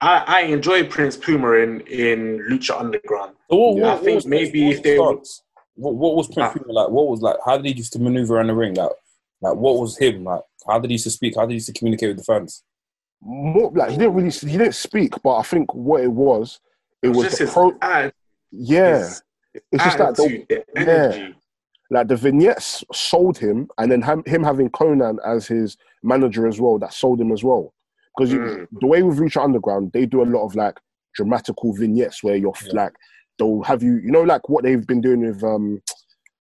I, 0.01 0.23
I 0.27 0.41
enjoy 0.41 0.87
Prince 0.87 1.15
Puma 1.15 1.51
in, 1.53 1.81
in 1.81 2.39
Lucha 2.49 2.79
Underground. 2.79 3.35
So 3.49 3.55
what, 3.57 3.75
what, 3.75 3.83
I 3.89 3.93
what 3.95 4.03
think 4.03 4.15
was 4.15 4.25
maybe 4.27 4.61
Prince 4.63 4.77
if 4.77 4.83
they 4.83 4.97
were- 4.99 5.15
what, 5.75 5.95
what 5.95 6.15
was 6.15 6.27
Prince 6.27 6.49
Ah. 6.49 6.53
Puma 6.59 6.73
like? 6.73 6.89
What 6.89 7.07
was 7.07 7.21
like? 7.21 7.37
How 7.45 7.57
did 7.57 7.65
he 7.67 7.73
used 7.73 7.93
to 7.93 7.99
maneuver 7.99 8.41
in 8.41 8.47
the 8.47 8.53
ring? 8.55 8.73
Like, 8.73 8.91
like 9.41 9.55
what 9.55 9.77
was 9.79 9.97
him 9.97 10.23
like? 10.23 10.41
How 10.67 10.79
did 10.79 10.89
he 10.89 10.95
used 10.95 11.05
to 11.05 11.11
speak? 11.11 11.35
How 11.35 11.41
did 11.43 11.51
he 11.51 11.55
used 11.55 11.67
to 11.67 11.73
communicate 11.73 12.09
with 12.09 12.17
the 12.17 12.23
fans? 12.23 12.63
more 13.23 13.71
like 13.75 13.91
he 13.91 13.97
didn't 13.97 14.15
really 14.15 14.31
he 14.31 14.57
didn't 14.57 14.73
speak, 14.73 15.13
but 15.23 15.35
I 15.37 15.43
think 15.43 15.71
what 15.75 16.01
it 16.01 16.11
was, 16.11 16.59
it 17.03 17.09
was 17.09 17.25
just 17.27 17.37
the 17.37 17.43
his, 17.45 17.53
pro. 17.53 17.71
atti- 17.73 18.11
Yeah, 18.51 18.97
his 18.97 19.23
it's 19.71 19.83
just 19.83 19.97
that 19.99 20.15
the, 20.15 20.43
the 20.49 20.63
energy. 20.75 21.35
like 21.91 22.07
the 22.07 22.15
vignettes 22.15 22.83
sold 22.91 23.37
him, 23.37 23.69
and 23.77 23.91
then 23.91 24.01
ham- 24.01 24.23
him 24.25 24.43
having 24.43 24.69
Konnan 24.71 25.17
as 25.23 25.45
his 25.47 25.77
manager 26.01 26.47
as 26.47 26.59
well, 26.59 26.79
that 26.79 26.93
sold 26.93 27.21
him 27.21 27.31
as 27.31 27.43
well. 27.43 27.73
Because 28.17 28.33
Mm. 28.33 28.67
the 28.81 28.87
way 28.87 29.03
with 29.03 29.19
Lucha 29.19 29.43
Underground, 29.43 29.91
they 29.93 30.05
do 30.05 30.21
a 30.21 30.25
lot 30.25 30.45
of 30.45 30.55
like 30.55 30.77
dramatical 31.15 31.73
vignettes 31.73 32.23
where 32.23 32.35
you're 32.35 32.53
Yeah. 32.67 32.83
like 32.83 32.93
they'll 33.37 33.61
have 33.63 33.81
you, 33.81 33.95
you 34.03 34.11
know, 34.11 34.21
like 34.23 34.49
what 34.49 34.63
they've 34.63 34.85
been 34.85 35.01
doing 35.01 35.21
with 35.21 35.43
um, 35.43 35.81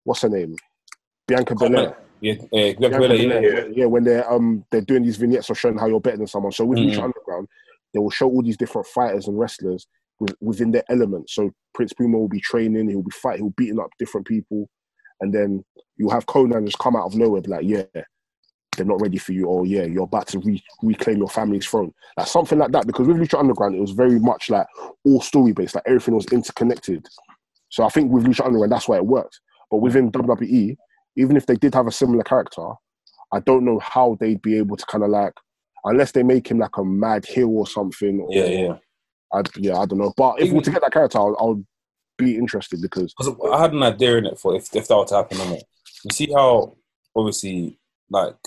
what's 0.03 0.21
her 0.21 0.29
name, 0.29 0.55
Bianca 1.27 1.55
Belair. 1.55 1.97
Yeah, 2.21 2.33
yeah, 2.51 2.73
Bianca 2.73 2.79
Bianca 2.79 2.97
Belair, 2.99 3.15
yeah, 3.17 3.23
Belair, 3.27 3.41
yeah. 3.43 3.63
when- 3.63 3.73
yeah, 3.73 3.85
when 3.85 4.03
they're 4.03 4.31
um 4.31 4.65
they're 4.71 4.81
doing 4.81 5.03
these 5.03 5.17
vignettes 5.17 5.49
of 5.49 5.57
showing 5.59 5.77
how 5.77 5.87
you're 5.87 5.99
better 5.99 6.17
than 6.17 6.27
someone. 6.27 6.51
So 6.51 6.65
with 6.65 6.79
Mhm. 6.79 6.91
Lucha 6.91 7.03
Underground, 7.03 7.47
they 7.93 7.99
will 7.99 8.09
show 8.11 8.29
all 8.29 8.41
these 8.43 8.57
different 8.57 8.87
fighters 8.87 9.27
and 9.27 9.37
wrestlers 9.37 9.87
with, 10.19 10.35
within 10.41 10.71
their 10.71 10.83
element. 10.89 11.29
So 11.29 11.51
Prince 11.73 11.93
Puma 11.93 12.17
will 12.17 12.27
be 12.29 12.39
training, 12.39 12.89
he'll 12.89 13.01
be 13.01 13.11
fighting, 13.11 13.43
he'll 13.45 13.53
beating 13.57 13.79
up 13.79 13.89
different 13.99 14.27
people, 14.27 14.69
and 15.21 15.33
then 15.33 15.63
you'll 15.97 16.11
have 16.11 16.25
Konnan 16.25 16.65
just 16.65 16.79
come 16.79 16.95
out 16.95 17.05
of 17.05 17.15
nowhere, 17.15 17.41
be 17.41 17.49
like, 17.49 17.65
yeah, 17.65 17.83
they're 18.75 18.85
not 18.85 19.01
ready 19.01 19.17
for 19.17 19.33
you, 19.33 19.45
or 19.45 19.65
yeah, 19.65 19.83
you're 19.83 20.03
about 20.03 20.27
to 20.27 20.39
re- 20.39 20.63
reclaim 20.81 21.17
your 21.17 21.29
family's 21.29 21.65
throne, 21.65 21.93
like 22.17 22.27
something 22.27 22.59
like 22.59 22.71
that. 22.71 22.87
Because 22.87 23.07
with 23.07 23.17
Lucha 23.17 23.39
Underground, 23.39 23.75
it 23.75 23.81
was 23.81 23.91
very 23.91 24.19
much 24.19 24.49
like 24.49 24.67
all 25.03 25.21
story 25.21 25.51
based, 25.51 25.75
like 25.75 25.83
everything 25.87 26.15
was 26.15 26.25
interconnected. 26.27 27.07
So 27.69 27.83
I 27.83 27.89
think 27.89 28.11
with 28.11 28.25
Lucha 28.25 28.45
Underground, 28.45 28.71
that's 28.71 28.87
why 28.87 28.97
it 28.97 29.05
worked. 29.05 29.39
But 29.71 29.77
within 29.77 30.11
WWE, 30.11 30.77
even 31.17 31.37
if 31.37 31.45
they 31.45 31.55
did 31.55 31.73
have 31.73 31.87
a 31.87 31.91
similar 31.91 32.23
character, 32.23 32.67
I 33.33 33.39
don't 33.39 33.65
know 33.65 33.79
how 33.79 34.17
they'd 34.19 34.41
be 34.41 34.57
able 34.57 34.77
to 34.77 34.85
kind 34.85 35.03
of 35.03 35.09
like, 35.09 35.33
unless 35.83 36.11
they 36.11 36.23
make 36.23 36.49
him 36.49 36.59
like 36.59 36.77
a 36.77 36.85
mad 36.85 37.25
heel 37.25 37.49
or 37.49 37.67
something. 37.67 38.19
Or, 38.21 38.27
Yeah, 38.31 38.45
yeah. 38.45 38.75
I, 39.33 39.41
yeah, 39.57 39.77
I 39.77 39.85
don't 39.85 39.99
know. 39.99 40.13
But 40.15 40.39
if 40.39 40.49
we 40.49 40.55
were 40.55 40.61
to 40.61 40.71
get 40.71 40.81
that 40.81 40.93
character, 40.93 41.17
I'll, 41.17 41.35
I'll 41.39 41.63
be 42.17 42.37
interested 42.37 42.81
because 42.81 43.13
I 43.51 43.61
had 43.61 43.73
an 43.73 43.83
idea 43.83 44.17
in 44.17 44.25
it 44.25 44.39
for 44.39 44.55
if, 44.55 44.73
if 44.75 44.87
that 44.87 44.95
were 44.95 45.05
to 45.05 45.15
happen 45.15 45.39
it. 45.53 45.63
You 46.03 46.11
see 46.13 46.31
how 46.31 46.75
obviously 47.15 47.79
like 48.09 48.37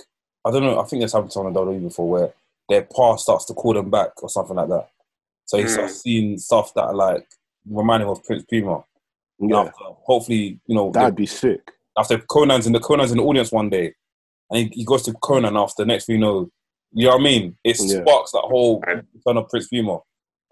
I 0.44 0.50
don't 0.50 0.62
know. 0.62 0.80
I 0.80 0.84
think 0.84 1.02
this 1.02 1.12
happened 1.12 1.30
to 1.32 1.40
on 1.40 1.52
the 1.52 1.60
WWE 1.60 1.82
before 1.82 2.08
where 2.08 2.32
their 2.68 2.82
past 2.82 3.24
starts 3.24 3.44
to 3.46 3.54
call 3.54 3.74
them 3.74 3.90
back 3.90 4.22
or 4.22 4.28
something 4.28 4.56
like 4.56 4.68
that. 4.68 4.88
So 5.46 5.58
he 5.58 5.64
Mm. 5.64 5.68
starts 5.70 6.00
seeing 6.02 6.38
stuff 6.38 6.72
that 6.74 6.84
are 6.84 6.94
like 6.94 7.26
remind 7.68 8.02
him 8.02 8.08
of 8.10 8.22
Prince 8.24 8.44
Puma. 8.48 8.84
yeah, 9.40 9.60
After, 9.60 9.84
hopefully, 10.04 10.60
you 10.66 10.74
know, 10.74 10.90
that'd 10.90 11.14
be 11.14 11.26
sick. 11.26 11.72
after 11.98 12.18
Konnan's 12.18 12.66
in 12.66 12.72
the 12.72 12.80
Konnan's 12.80 13.10
in 13.12 13.18
the 13.18 13.24
audience 13.24 13.52
one 13.52 13.70
day, 13.70 13.94
and 14.50 14.58
he, 14.58 14.68
he 14.80 14.84
goes 14.84 15.02
to 15.04 15.12
Konnan 15.12 15.60
after. 15.62 15.84
Next 15.84 16.06
thing 16.06 16.16
you 16.16 16.20
know, 16.20 16.50
you 16.92 17.06
know 17.06 17.12
what 17.12 17.20
I 17.20 17.24
mean? 17.24 17.56
It 17.64 17.78
Yeah. 17.80 18.00
sparks 18.02 18.32
that 18.32 18.40
whole 18.44 18.82
son 19.24 19.36
of 19.36 19.48
Prince 19.48 19.68
Puma, 19.68 20.00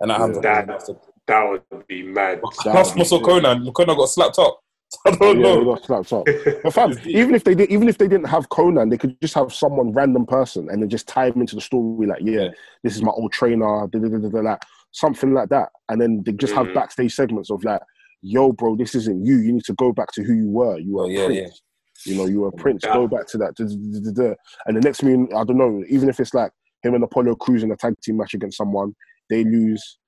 and 0.01 0.11
that 0.11 0.19
happens. 0.21 0.41
That- 0.41 0.71
after. 0.71 0.97
That 1.27 1.49
would 1.51 1.87
be 1.89 2.05
mad. 2.05 2.41
Plus, 2.41 2.91
would 2.91 2.95
be 2.95 3.01
also 3.01 3.19
sick. 3.19 3.27
Konnan, 3.27 3.67
Konnan 3.73 3.97
got 3.97 4.07
slapped 4.09 4.39
up. 4.39 4.61
I 5.07 5.11
don't 5.17 5.37
yeah, 5.39 5.43
know. 5.43 5.59
they 5.61 5.65
got 5.65 5.85
slapped 5.85 6.13
up. 6.13 6.25
But 6.63 6.73
fam, 6.73 6.99
even 7.07 7.35
if 7.35 7.45
they 7.45 7.55
did, 7.55 7.71
even 7.71 7.89
if 7.89 7.99
they 7.99 8.09
didn't 8.09 8.29
have 8.29 8.49
Konnan, 8.49 8.91
they 8.91 8.99
could 8.99 9.21
just 9.21 9.35
have 9.35 9.53
someone 9.53 9.93
random 9.93 10.27
person 10.27 10.69
and 10.71 10.83
then 10.83 10.89
just 10.89 11.09
tie 11.09 11.27
him 11.27 11.41
into 11.41 11.55
the 11.57 11.61
story. 11.61 12.07
Like, 12.07 12.23
yeah, 12.23 12.43
Yeah. 12.45 12.49
this 12.83 12.97
is 12.97 13.03
my 13.03 13.11
old 13.13 13.33
trainer, 13.33 13.87
da, 13.89 13.99
da, 13.99 14.09
da, 14.09 14.41
like, 14.41 14.63
something 14.93 15.33
like 15.35 15.49
that. 15.51 15.71
And 15.89 16.01
then 16.01 16.23
they 16.25 16.33
just 16.33 16.55
have 16.55 16.67
Mhm. 16.69 16.75
backstage 16.75 17.15
segments 17.15 17.51
of 17.51 17.65
like, 17.65 17.81
yo, 18.23 18.53
bro, 18.53 18.77
this 18.77 18.95
isn't 18.95 19.25
you. 19.25 19.37
You 19.37 19.53
need 19.53 19.65
to 19.65 19.75
go 19.75 19.93
back 19.93 20.13
to 20.13 20.23
who 20.23 20.35
you 20.35 20.49
were. 20.49 20.79
You 20.79 20.95
were 20.95 21.05
Oh, 21.05 21.07
a 21.07 21.11
yeah, 21.11 21.27
prince. 21.27 21.63
You 22.05 22.17
know, 22.17 22.27
you 22.27 22.41
were 22.41 22.49
a 22.49 22.53
prince. 22.53 22.85
Go 22.85 23.07
back 23.09 23.27
to 23.29 23.39
that. 23.39 23.55
Da, 23.57 23.65
da, 23.65 24.01
da, 24.01 24.13
da, 24.13 24.29
da. 24.31 24.35
And 24.67 24.77
the 24.77 24.81
next 24.81 25.01
thing, 25.01 25.29
I 25.35 25.45
don't 25.45 25.59
know. 25.59 25.83
Even 25.89 26.09
if 26.09 26.21
it's 26.21 26.35
like 26.35 26.53
him 26.83 26.95
and 26.95 27.05
Apollo 27.05 27.37
Crews 27.37 27.63
in 27.63 27.71
a 27.73 27.77
tag 27.77 27.95
team 28.03 28.17
match 28.17 28.35
against 28.35 28.57
someone, 28.57 28.95
they 29.29 29.45
lose, 29.45 29.99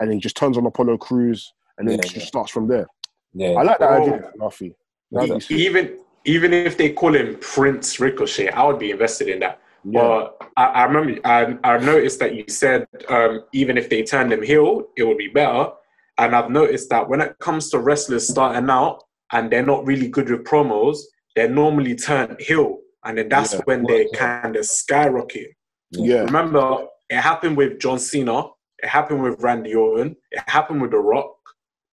and 0.00 0.12
he 0.12 0.18
just 0.20 0.36
turns 0.36 0.56
on 0.56 0.66
Apollo 0.66 0.98
Crews, 0.98 1.52
and 1.78 1.88
then 1.88 1.98
Yeah, 1.98 2.04
just 2.06 2.28
starts 2.28 2.50
from 2.50 2.68
there. 2.68 2.86
Yeah, 3.34 3.50
I 3.50 3.62
like 3.62 3.78
that 3.78 3.90
Oh. 3.90 4.02
idea, 4.02 4.32
Rafi. 4.40 4.74
That'd 5.10 5.50
even 5.50 5.98
even 6.24 6.52
if 6.52 6.76
they 6.76 6.92
call 6.92 7.14
him 7.14 7.36
Prince 7.40 7.98
Ricochet, 8.00 8.50
I 8.50 8.64
would 8.64 8.78
be 8.78 8.90
invested 8.90 9.28
in 9.28 9.40
that. 9.40 9.60
Yeah. 9.84 10.00
But 10.02 10.50
I, 10.56 10.64
I 10.64 10.84
remember 10.84 11.20
I, 11.24 11.56
I 11.64 11.78
noticed 11.78 12.18
that 12.20 12.34
you 12.34 12.44
said 12.48 12.86
um, 13.08 13.44
even 13.52 13.78
if 13.78 13.88
they 13.88 14.02
turned 14.02 14.32
him 14.32 14.42
heel, 14.42 14.88
it 14.96 15.04
would 15.04 15.18
be 15.18 15.28
better. 15.28 15.70
And 16.18 16.34
I've 16.34 16.50
noticed 16.50 16.90
that 16.90 17.08
when 17.08 17.20
it 17.20 17.38
comes 17.38 17.70
to 17.70 17.78
wrestlers 17.78 18.28
starting 18.28 18.68
out 18.68 19.04
and 19.32 19.50
they're 19.50 19.64
not 19.64 19.86
really 19.86 20.08
good 20.08 20.28
with 20.28 20.44
promos, 20.44 20.98
they're 21.36 21.48
normally 21.48 21.94
turned 21.94 22.40
heel, 22.40 22.78
and 23.04 23.16
then 23.16 23.28
that's 23.28 23.54
Yeah. 23.54 23.60
when 23.64 23.84
they 23.84 24.08
kind 24.14 24.56
of 24.56 24.66
skyrocket. 24.66 25.50
yeah. 25.92 26.22
Remember, 26.24 26.86
it 27.08 27.16
happened 27.20 27.56
with 27.56 27.78
John 27.78 27.98
Cena. 28.00 28.48
It 28.82 28.88
happened 28.88 29.22
with 29.22 29.40
Randy 29.40 29.74
Orton. 29.74 30.16
It 30.32 30.42
happened 30.48 30.82
with 30.82 30.90
The 30.90 30.98
Rock. 30.98 31.36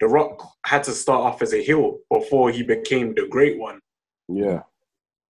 The 0.02 0.08
Rock 0.08 0.46
had 0.66 0.84
to 0.84 0.92
start 0.92 1.22
off 1.22 1.42
as 1.42 1.54
a 1.54 1.64
heel 1.64 2.00
before 2.12 2.52
he 2.52 2.64
became 2.64 3.14
the 3.16 3.28
great 3.30 3.58
one. 3.58 3.80
Yeah. 4.28 4.64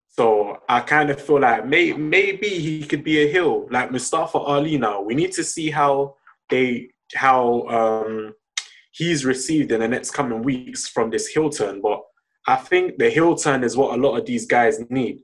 So 0.07 0.59
I 0.69 0.79
kind 0.79 1.09
of 1.09 1.21
feel 1.21 1.41
like 1.41 1.65
may, 1.67 1.91
maybe 1.93 2.47
he 2.47 2.83
could 2.85 3.03
be 3.03 3.19
a 3.19 3.31
heel, 3.31 3.67
like 3.69 3.91
Mustafa 3.91 4.37
Ali. 4.37 4.77
Now 4.77 5.01
we 5.01 5.13
need 5.13 5.33
to 5.33 5.43
see 5.43 5.69
how 5.69 6.15
they 6.49 6.89
how 7.13 7.67
um, 7.67 8.33
he's 8.91 9.25
received 9.25 9.71
in 9.71 9.81
the 9.81 9.87
next 9.87 10.11
coming 10.11 10.41
weeks 10.41 10.87
from 10.87 11.09
this 11.09 11.27
heel 11.27 11.49
turn. 11.49 11.81
But 11.81 12.01
I 12.47 12.55
think 12.55 12.97
the 12.97 13.09
heel 13.09 13.35
turn 13.35 13.63
is 13.63 13.75
what 13.75 13.97
a 13.97 14.01
lot 14.01 14.17
of 14.17 14.25
these 14.25 14.45
guys 14.45 14.79
need, 14.89 15.21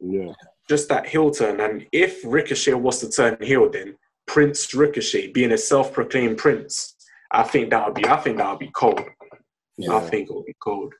Yeah. 0.00 0.32
just 0.68 0.88
that 0.90 1.06
heel 1.06 1.30
turn. 1.30 1.60
And 1.60 1.86
if 1.92 2.20
Ricochet 2.24 2.74
was 2.74 3.00
to 3.00 3.10
turn 3.10 3.36
heel, 3.40 3.68
then 3.68 3.96
Prince 4.26 4.72
Ricochet 4.74 5.32
being 5.32 5.52
a 5.52 5.58
self-proclaimed 5.58 6.38
prince, 6.38 6.94
I 7.30 7.42
think 7.44 7.70
that 7.70 7.86
would 7.86 7.94
be 7.94 8.06
I 8.06 8.16
think 8.18 8.36
that 8.38 8.50
would 8.50 8.58
be 8.58 8.70
cold. 8.74 9.00
yeah. 9.76 9.96
I 9.96 10.00
think 10.00 10.28
it 10.28 10.34
would 10.34 10.46
be 10.46 10.56
cold. 10.62 10.92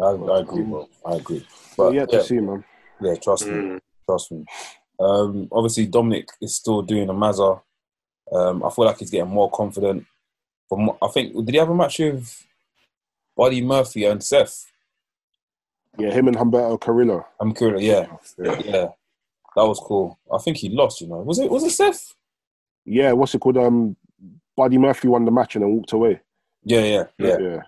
I, 0.00 0.06
I 0.06 0.40
agree, 0.40 0.62
bro. 0.62 0.88
I 1.06 1.14
agree. 1.16 1.46
But 1.76 1.84
But 1.86 1.94
yeah, 1.94 2.00
yeah, 2.10 2.18
to 2.18 2.24
see, 2.24 2.40
man. 2.40 2.64
yeah, 3.00 3.14
trust 3.16 3.46
me, 3.46 3.52
Mm. 3.52 3.80
trust 4.06 4.32
me. 4.32 4.44
Um, 4.98 5.48
obviously, 5.52 5.86
Dominic 5.86 6.28
is 6.40 6.56
still 6.56 6.82
doing 6.82 7.08
a 7.08 7.12
Mazza. 7.14 7.60
Um, 8.32 8.64
I 8.64 8.70
feel 8.70 8.84
like 8.86 8.98
he's 8.98 9.10
getting 9.10 9.30
more 9.30 9.50
confident. 9.50 10.04
From 10.68 10.90
I 11.02 11.08
think, 11.08 11.34
did 11.44 11.50
he 11.54 11.58
have 11.58 11.68
a 11.70 11.74
match 11.74 11.98
with 11.98 12.44
Buddy 13.36 13.60
Murphy 13.62 14.04
and 14.04 14.22
Seth? 14.22 14.66
Yeah, 15.98 16.10
him 16.10 16.26
and 16.28 16.36
Humberto 16.36 16.80
Carrillo. 16.80 17.24
I'm 17.40 17.52
curious. 17.54 17.82
Yeah, 17.82 18.06
Yeah. 18.38 18.60
yeah, 18.64 18.86
that 19.56 19.66
was 19.66 19.78
cool. 19.80 20.18
I 20.32 20.38
think 20.38 20.56
he 20.56 20.68
lost. 20.70 21.00
You 21.00 21.08
know, 21.08 21.18
was 21.18 21.38
it 21.38 21.50
was 21.50 21.62
it 21.64 21.70
Seth? 21.70 22.14
Yeah, 22.84 23.12
what's 23.12 23.34
it 23.34 23.40
called? 23.40 23.58
Um, 23.58 23.96
Buddy 24.56 24.78
Murphy 24.78 25.08
won 25.08 25.24
the 25.24 25.30
match 25.30 25.56
and 25.56 25.62
then 25.64 25.72
walked 25.72 25.92
away. 25.92 26.20
Yeah, 26.64 26.80
yeah, 26.80 27.04
yeah, 27.18 27.36
Yeah. 27.38 27.62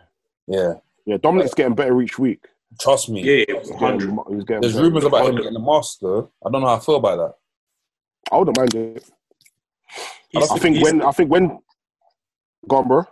yeah. 0.47 0.73
Yeah, 1.05 1.17
Dominic's 1.19 1.55
getting 1.55 1.75
better 1.75 2.01
each 2.03 2.19
week. 2.19 2.47
Trust 2.81 3.09
me. 3.11 3.23
Yeah, 3.23 3.45
He's 3.61 3.71
getting, 3.71 4.17
100. 4.17 4.35
he's 4.35 4.45
getting 4.45 4.61
There's 4.61 4.75
better. 4.75 4.85
rumors 4.87 5.05
about 5.05 5.29
him 5.29 5.37
getting 5.37 5.53
the 5.53 5.61
mask 5.61 5.99
though. 6.01 6.31
I 6.45 6.51
don't 6.51 6.61
know 6.63 6.67
how 6.69 6.77
I 6.77 6.81
feel 6.81 6.97
about 6.97 7.17
that. 7.17 7.35
I 8.33 8.39
wouldn't 8.39 8.57
mind 8.59 8.75
it. 8.75 9.05
He's- 10.31 10.51
I 10.51 10.59
think 10.59 10.83
when 10.83 11.01
I 11.03 11.13
think 11.13 11.31
when 11.31 11.61
gone, 12.69 12.89
bro. 12.89 13.05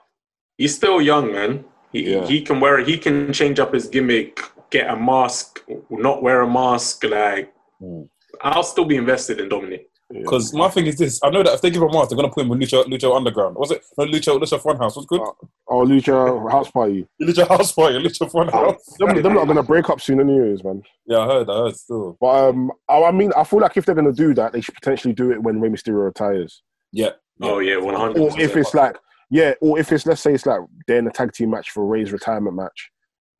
he's 0.58 0.74
still 0.74 1.00
young, 1.00 1.32
man. 1.32 1.64
He 1.92 2.12
Yeah. 2.12 2.26
he 2.26 2.42
can 2.42 2.58
wear 2.60 2.78
he 2.84 2.98
can 2.98 3.32
change 3.32 3.60
up 3.60 3.72
his 3.72 3.86
gimmick, 3.86 4.40
get 4.70 4.90
a 4.90 4.96
mask, 4.96 5.64
not 5.88 6.22
wear 6.22 6.40
a 6.42 6.48
mask. 6.50 7.04
Like 7.04 7.52
Hmm. 7.78 8.02
I'll 8.40 8.64
still 8.64 8.84
be 8.84 8.96
invested 8.96 9.38
in 9.40 9.48
Dominic. 9.48 9.88
Because 10.22 10.54
my 10.54 10.68
thing 10.68 10.86
is 10.86 10.96
this: 10.96 11.20
I 11.22 11.30
know 11.30 11.42
that 11.42 11.54
if 11.54 11.60
they 11.60 11.70
give 11.70 11.82
him 11.82 11.88
a 11.88 11.92
mask, 11.92 12.10
they're 12.10 12.16
gonna 12.16 12.30
put 12.30 12.42
him 12.42 12.48
with 12.48 12.60
Lucha, 12.60 12.84
Lucha 12.84 13.14
Underground. 13.14 13.56
Was 13.56 13.72
it 13.72 13.82
no 13.98 14.04
Lucha 14.04 14.38
Lucha 14.38 14.60
Funhouse? 14.60 14.94
What's 14.96 15.06
good? 15.06 15.20
Oh, 15.66 15.84
Lucha 15.84 16.50
House 16.50 16.70
Party. 16.70 17.06
Lucha 17.20 17.48
House 17.48 17.72
Party, 17.72 17.98
Lucha 17.98 18.30
Funhouse. 18.30 18.96
Them, 18.98 19.20
them 19.20 19.34
not 19.34 19.46
gonna 19.46 19.62
break 19.62 19.90
up 19.90 20.00
soon, 20.00 20.20
anyways, 20.20 20.62
man. 20.62 20.82
Yeah, 21.06 21.18
I 21.18 21.26
heard. 21.26 21.50
I 21.50 21.56
heard 21.56 21.76
still. 21.76 22.16
But 22.20 22.48
um, 22.48 22.70
I 22.88 23.02
I 23.02 23.10
mean, 23.10 23.32
I 23.36 23.42
feel 23.42 23.60
like 23.60 23.76
if 23.76 23.86
they're 23.86 23.94
gonna 23.94 24.12
do 24.12 24.34
that, 24.34 24.52
they 24.52 24.60
should 24.60 24.74
potentially 24.74 25.14
do 25.14 25.32
it 25.32 25.42
when 25.42 25.60
Rey 25.60 25.68
Mysterio 25.68 26.04
retires. 26.04 26.62
Yeah. 26.92 27.10
Oh 27.42 27.58
yeah, 27.58 27.78
one 27.78 27.94
hundred. 27.94 28.20
Or 28.20 28.40
if 28.40 28.56
it's 28.56 28.74
like, 28.74 28.96
yeah, 29.30 29.54
or 29.60 29.80
if 29.80 29.90
it's 29.90 30.06
let's 30.06 30.20
say 30.20 30.34
it's 30.34 30.46
like 30.46 30.60
they're 30.86 30.98
in 30.98 31.08
a 31.08 31.12
tag 31.12 31.32
team 31.32 31.50
match 31.50 31.70
for 31.70 31.84
Rey's 31.84 32.12
retirement 32.12 32.54
match, 32.54 32.90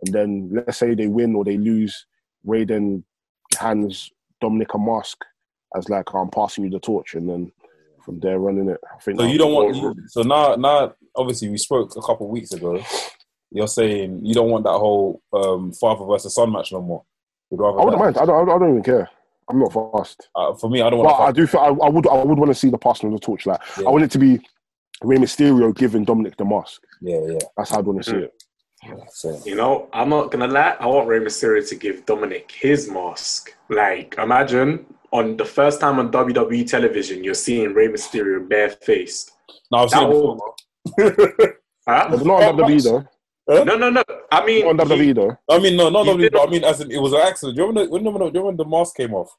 and 0.05 0.13
then 0.13 0.51
let's 0.53 0.79
say 0.79 0.95
they 0.97 1.07
win 1.07 1.37
or 1.37 1.45
they 1.45 1.57
lose, 1.57 2.07
Ray 2.43 2.65
then 2.65 3.05
hands 3.61 4.11
Dominic 4.41 4.75
a 4.75 4.79
mask 4.79 5.25
as 5.77 5.89
like 5.89 6.13
I'm 6.15 6.31
passing 6.31 6.65
you 6.65 6.71
the 6.71 6.79
torch, 6.81 7.15
and 7.15 7.29
then 7.29 7.53
from 8.05 8.21
there 8.21 8.39
running 8.39 8.69
it. 8.69 8.81
I 8.95 8.99
think. 9.01 9.19
So 9.21 9.27
you 9.27 9.39
don't 9.39 9.53
want. 9.53 9.75
You, 9.77 9.95
so 10.09 10.23
now, 10.23 10.55
now, 10.57 10.95
obviously, 11.17 11.49
we 11.49 11.59
spoke 11.59 11.97
a 11.97 12.01
couple 12.03 12.27
of 12.27 12.33
weeks 12.33 12.53
ago. 12.53 12.83
You're 13.51 13.69
saying 13.69 14.21
you 14.25 14.35
don't 14.35 14.51
want 14.51 14.65
that 14.65 14.71
whole 14.73 15.23
um, 15.33 15.73
father 15.73 16.05
versus 16.05 16.35
son 16.35 16.51
match 16.53 16.73
no 16.73 16.81
more. 16.83 17.05
You'd 17.51 17.61
rather 17.61 17.81
I 17.81 17.85
wouldn't 17.85 18.03
that- 18.03 18.05
mind. 18.05 18.19
I 18.19 18.27
don't. 18.27 18.49
I 18.49 18.59
don't 18.59 18.71
even 18.71 18.83
care. 18.83 19.09
I'm 19.49 19.59
not 19.59 19.73
fast. 19.75 20.29
Uh, 20.35 20.55
for 20.55 20.71
me, 20.71 20.81
I 20.81 20.89
don't 20.89 21.05
But 21.05 21.21
I 21.21 21.31
do 21.31 21.47
feel 21.47 21.61
I, 21.61 21.67
I 21.87 21.89
would. 21.91 22.07
I 22.09 22.23
would 22.25 22.39
want 22.39 22.51
to 22.51 22.55
see 22.55 22.71
the 22.71 22.79
passing 22.79 23.13
of 23.13 23.21
the 23.21 23.25
torch. 23.25 23.45
Like 23.47 23.61
Yeah. 23.79 23.87
I 23.87 23.91
want 23.91 24.03
it 24.05 24.11
to 24.13 24.19
be 24.19 24.41
Rey 25.03 25.19
Mysterio 25.19 25.75
giving 25.77 26.05
Dominic 26.05 26.37
the 26.39 26.45
mask. 26.47 26.83
yeah, 27.03 27.19
yeah. 27.27 27.39
That's 27.57 27.71
how 27.71 27.79
I'd 27.81 27.87
want 27.87 28.03
to 28.03 28.11
see 28.11 28.17
Mm. 28.17 28.23
it. 28.25 28.33
So, 29.13 29.41
You 29.47 29.55
know, 29.55 29.89
I'm 29.93 30.09
not 30.11 30.31
gonna 30.31 30.47
lie. 30.49 30.77
I 30.81 30.87
want 30.87 31.09
Rey 31.09 31.19
Mysterio 31.21 31.67
to 31.69 31.75
give 31.75 32.05
Dominic 32.07 32.51
his 32.53 32.91
mask. 32.91 33.55
Like, 33.71 34.15
imagine 34.19 34.85
on 35.15 35.37
the 35.37 35.45
first 35.45 35.81
time 35.81 35.99
on 35.99 36.11
WWE 36.13 36.67
television, 36.69 37.23
you're 37.25 37.35
seeing 37.35 37.73
Rey 37.73 37.89
Mysterio 37.89 38.47
barefaced. 38.49 39.31
no, 39.71 39.79
I've 39.79 39.91
That 39.91 39.99
seen 40.01 40.09
it 40.11 40.13
will- 40.13 40.55
before. 40.97 41.57
Huh? 41.89 42.09
But 42.11 42.25
not 42.25 42.43
on 42.43 42.61
Oh, 42.61 42.65
WWE 42.65 42.71
Max. 42.71 42.85
though. 42.85 43.65
No, 43.65 43.77
no, 43.77 43.91
no. 43.91 44.03
I 44.33 44.45
mean, 44.47 44.65
Not 44.77 44.81
on 44.91 44.99
he- 44.99 45.13
WWE 45.13 45.15
though. 45.15 45.37
I 45.55 45.59
mean, 45.59 45.77
no, 45.77 45.91
not 45.91 46.05
He 46.07 46.11
only, 46.13 46.23
did- 46.25 46.33
but 46.33 46.49
I 46.49 46.51
mean, 46.51 46.65
as 46.65 46.81
in, 46.81 46.91
it 46.91 46.99
was 46.99 47.13
an 47.13 47.21
accident. 47.21 47.57
Do 47.57 47.63
you 47.63 47.69
remember, 47.69 47.91
when, 47.93 48.05
when, 48.05 48.15
when, 48.33 48.43
when 48.43 48.57
the 48.57 48.65
mask 48.65 48.97
came 48.97 49.13
off? 49.15 49.31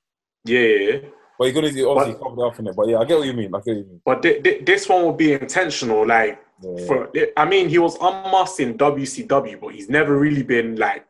yeah, 0.46 0.60
yeah, 0.60 0.90
yeah. 0.92 0.98
But 1.38 1.46
you're 1.46 1.54
gonna 1.54 1.68
obviously 1.90 2.14
But- 2.14 2.22
covered 2.24 2.46
up 2.48 2.60
in 2.60 2.68
it. 2.68 2.76
But 2.76 2.88
yeah, 2.88 3.00
I 3.00 3.06
get 3.06 3.18
what 3.18 3.28
you 3.28 3.34
mean. 3.34 3.54
I 3.54 3.58
get 3.60 3.68
what 3.74 3.78
you 3.78 3.86
mean. 3.90 4.02
But 4.06 4.22
thi- 4.22 4.42
thi- 4.42 4.60
this 4.64 4.88
one 4.88 5.04
will 5.04 5.14
be 5.14 5.34
intentional. 5.34 6.06
Like, 6.08 6.40
Yeah. 6.62 6.86
for 6.86 7.10
I 7.36 7.46
mean, 7.46 7.68
he 7.68 7.80
was 7.80 7.98
unmasked 8.00 8.60
in 8.60 8.78
WCW, 8.78 9.60
but 9.60 9.70
he's 9.74 9.90
never 9.90 10.18
really 10.18 10.44
been 10.44 10.76
like 10.78 11.04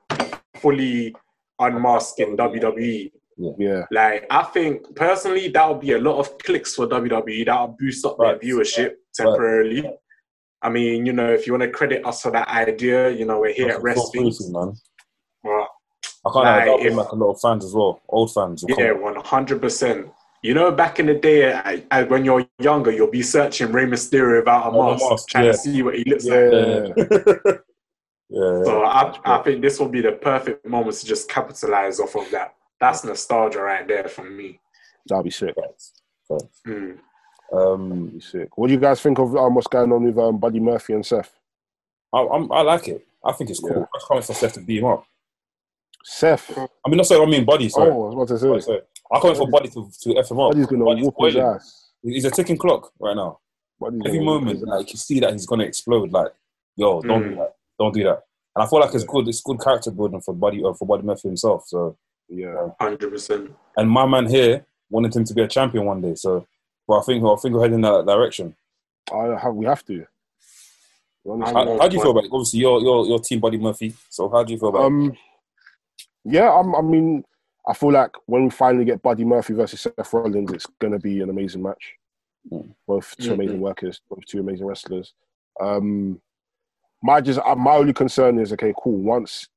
fully 0.56 1.14
unmasked 1.60 2.20
in 2.22 2.30
oh, 2.40 2.48
WWE. 2.50 3.12
Yeah. 3.38 3.84
Like, 3.92 4.26
I 4.30 4.44
think 4.44 4.96
personally, 4.96 5.50
that 5.50 5.68
would 5.70 5.82
be 5.82 5.92
a 5.94 6.00
lot 6.00 6.20
of 6.20 6.38
clicks 6.40 6.74
for 6.76 6.88
WWE. 6.88 7.46
That 7.46 7.62
would 7.62 7.78
boost 7.78 8.06
up 8.06 8.18
Right. 8.18 8.40
their 8.40 8.50
viewership 8.50 8.94
temporarily. 9.14 9.90
I 10.62 10.70
mean, 10.70 11.06
you 11.06 11.14
know, 11.14 11.32
if 11.32 11.46
you 11.46 11.54
want 11.54 11.64
to 11.64 11.70
credit 11.70 12.06
us 12.06 12.22
for 12.22 12.32
that 12.32 12.48
idea, 12.48 13.10
you 13.12 13.26
know, 13.26 13.40
we're 13.42 13.54
here 13.54 13.68
at 13.70 13.84
That's 13.84 13.84
Wrestling. 13.84 14.34
man. 14.52 14.74
Well, 15.44 15.68
I 16.26 16.30
can't 16.32 16.46
Like, 16.46 16.68
like, 16.80 16.86
if- 16.88 16.96
like 16.96 17.10
a 17.12 17.16
lot 17.16 17.32
of 17.34 17.40
fans 17.42 17.66
as 17.66 17.74
well, 17.74 18.02
old 18.10 18.34
fans. 18.34 18.64
Yeah, 18.68 18.94
one 18.94 19.16
hundred 19.18 19.62
percent. 19.62 20.10
You 20.42 20.54
know, 20.54 20.72
back 20.72 21.00
in 21.00 21.08
the 21.08 21.14
day, 21.16 21.54
I, 21.54 21.84
I, 21.92 22.04
when 22.04 22.24
you're 22.24 22.46
younger, 22.60 22.92
you'll 22.92 23.10
be 23.12 23.22
searching 23.24 23.72
Rey 23.72 23.86
Mysterio 23.86 24.40
without 24.40 24.68
a 24.68 24.70
Without 24.72 24.88
a 24.88 24.92
mask, 24.94 25.10
mask, 25.10 25.28
trying 25.30 25.46
yeah. 25.46 25.52
to 25.52 25.58
see 25.58 25.82
what 25.84 25.96
he 25.98 26.04
looks 26.04 26.26
like. 26.26 26.38
Yeah, 26.38 27.54
yeah, 28.30 28.64
So 28.64 28.84
I, 28.84 29.20
I 29.26 29.44
think 29.44 29.62
this 29.62 29.80
will 29.80 29.90
be 29.90 30.02
the 30.02 30.14
perfect 30.14 30.66
moment 30.66 30.96
to 30.98 31.06
just 31.06 31.30
capitalize 31.30 32.00
off 32.00 32.16
of 32.16 32.30
that. 32.32 32.55
That's 32.80 33.04
nostalgia 33.04 33.62
right 33.62 33.88
there 33.88 34.08
for 34.08 34.24
me. 34.24 34.60
that'd 35.08 35.24
be 35.24 35.32
sick. 35.32 35.56
Facts, 35.56 35.94
facts. 36.28 36.62
Mm. 36.68 36.98
Um, 37.54 37.90
That'd 37.90 38.14
be 38.14 38.20
sick. 38.20 38.58
What 38.58 38.68
do 38.68 38.74
you 38.74 38.80
guys 38.80 39.02
think 39.02 39.20
of 39.20 39.36
um, 39.36 39.54
what's 39.56 39.68
going 39.68 39.92
on 39.92 40.04
with 40.04 40.18
um, 40.18 40.40
Buddy 40.40 40.60
Murphy 40.60 40.94
and 40.94 41.06
Seth? 41.06 41.32
I, 42.14 42.20
I'm, 42.26 42.52
I 42.52 42.62
like 42.62 42.88
it. 42.88 43.06
I 43.24 43.32
think 43.34 43.50
it's 43.52 43.60
cool. 43.60 43.70
Yeah. 43.70 43.84
I 43.84 44.00
can't 44.00 44.10
wait 44.20 44.24
for 44.26 44.34
Seth 44.34 44.54
to 44.54 44.60
beat 44.62 44.80
him 44.80 44.86
up. 44.86 45.06
Seth. 46.04 46.58
I 46.58 46.90
mean, 46.90 46.98
not 46.98 47.06
sorry, 47.08 47.22
I 47.26 47.30
mean 47.30 47.46
Buddy. 47.46 47.70
Sorry, 47.70 47.90
Oh, 47.92 48.04
I 48.04 48.06
was 48.08 48.14
about 48.16 48.28
to 48.30 48.40
Sorry, 48.40 48.62
say. 48.62 48.66
sorry. 48.66 48.82
I 49.12 49.20
can't 49.20 49.34
wait 49.34 49.38
for 49.38 49.48
Buddy 49.50 49.70
to, 49.70 49.90
to 50.02 50.18
F 50.18 50.32
him 50.32 50.40
up. 50.40 50.52
Buddy's 50.52 50.68
gonna 50.68 50.86
Buddy's 50.86 51.06
whoop 51.06 51.16
his 51.20 51.36
ass. 51.38 51.92
He's 52.04 52.26
a 52.26 52.32
ticking 52.32 52.58
clock 52.58 52.92
right 53.00 53.16
now. 53.16 53.40
Buddy's 53.80 54.02
Every 54.06 54.20
moment, 54.24 54.62
like 54.68 54.86
ass. 54.88 54.92
you 54.94 54.98
see 54.98 55.20
that 55.22 55.34
he's 55.34 55.46
gonna 55.46 55.64
explode. 55.64 56.12
Like, 56.12 56.32
yo, 56.76 57.02
don't 57.02 57.24
do 57.24 57.30
Mm. 57.32 57.38
that. 57.38 57.56
Don't 57.80 57.94
do 57.94 58.04
that. 58.04 58.22
And 58.56 58.64
I 58.64 58.68
feel 58.68 58.80
like 58.80 58.94
it's 58.94 59.04
good. 59.04 59.28
It's 59.28 59.42
good 59.42 59.60
character 59.60 59.92
building 59.92 60.22
for 60.22 60.34
Buddy 60.34 60.64
uh, 60.64 60.74
for 60.74 60.86
Buddy 60.88 61.04
Murphy 61.04 61.28
himself. 61.30 61.66
So, 61.68 61.98
Yeah, 62.28 62.70
Hundred 62.80 63.12
percent. 63.12 63.52
and 63.78 63.90
my 63.90 64.06
man 64.06 64.26
here 64.28 64.66
wanted 64.90 65.16
him 65.16 65.24
to 65.26 65.34
be 65.34 65.42
a 65.42 65.48
champion 65.48 65.86
one 65.86 66.02
day. 66.02 66.16
So, 66.16 66.48
but 66.88 67.00
I 67.00 67.02
think 67.04 67.24
I 67.24 67.36
think 67.36 67.54
we're 67.54 67.62
heading 67.62 67.76
in 67.76 67.82
that 67.82 68.06
direction. 68.06 68.56
I 69.14 69.38
have, 69.40 69.54
we 69.54 69.66
have 69.66 69.86
to. 69.86 70.06
How, 71.28 71.78
how 71.80 71.88
do 71.88 71.96
you 71.96 72.02
feel 72.02 72.12
about 72.12 72.26
it? 72.26 72.32
Obviously, 72.32 72.60
you're 72.60 72.80
you're 72.82 73.06
you're 73.06 73.20
Team 73.20 73.40
Buddy 73.40 73.58
Murphy. 73.58 73.94
So, 74.10 74.30
how 74.30 74.44
do 74.44 74.54
you 74.54 74.60
feel 74.60 74.70
about 74.70 74.82
it? 74.82 74.86
Um, 74.86 75.18
yeah, 76.24 76.52
I'm, 76.52 76.76
I 76.76 76.82
mean, 76.82 77.24
I 77.68 77.74
feel 77.74 77.92
like 77.92 78.12
when 78.26 78.44
we 78.46 78.50
finally 78.50 78.86
get 78.86 79.02
Buddy 79.02 79.24
Murphy 79.26 79.54
versus 79.54 79.82
Seth 79.82 80.14
Rollins, 80.14 80.52
it's 80.52 80.68
gonna 80.80 81.00
be 81.00 81.22
an 81.22 81.30
amazing 81.30 81.64
match. 81.64 81.94
Mm. 82.52 82.76
Both 82.88 83.16
2 83.18 83.30
Mhm. 83.30 83.34
amazing 83.34 83.62
workers, 83.62 84.02
both 84.08 84.24
two 84.26 84.40
amazing 84.40 84.68
wrestlers. 84.68 85.14
Um, 85.60 86.22
my 87.02 87.22
just 87.22 87.40
uh, 87.44 87.56
my 87.56 87.76
only 87.76 87.94
concern 87.94 88.38
is 88.40 88.54
okay, 88.54 88.74
cool. 88.84 88.98
Once 88.98 89.48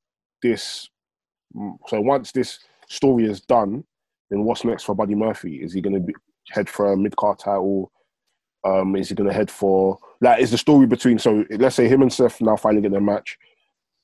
this, 0.42 0.88
so 1.88 2.00
once 2.00 2.32
this 2.32 2.58
story 2.88 3.24
is 3.24 3.40
done, 3.40 3.84
then 4.30 4.44
what's 4.44 4.64
next 4.64 4.84
for 4.84 4.94
Buddy 4.94 5.14
Murphy? 5.14 5.56
Is 5.56 5.72
he 5.72 5.80
gonna 5.80 6.00
be 6.00 6.14
head 6.50 6.68
for 6.68 6.92
a 6.92 6.96
mid 6.96 7.16
card 7.16 7.38
title? 7.38 7.90
Um, 8.64 8.96
is 8.96 9.08
he 9.08 9.14
gonna 9.14 9.32
head 9.32 9.50
for 9.50 9.98
like? 10.20 10.40
Is 10.40 10.50
the 10.50 10.58
story 10.58 10.86
between 10.86 11.18
so 11.18 11.44
let's 11.50 11.76
say 11.76 11.88
him 11.88 12.02
and 12.02 12.12
Seth 12.12 12.40
now 12.40 12.56
finally 12.56 12.82
get 12.82 12.92
their 12.92 13.00
match? 13.00 13.36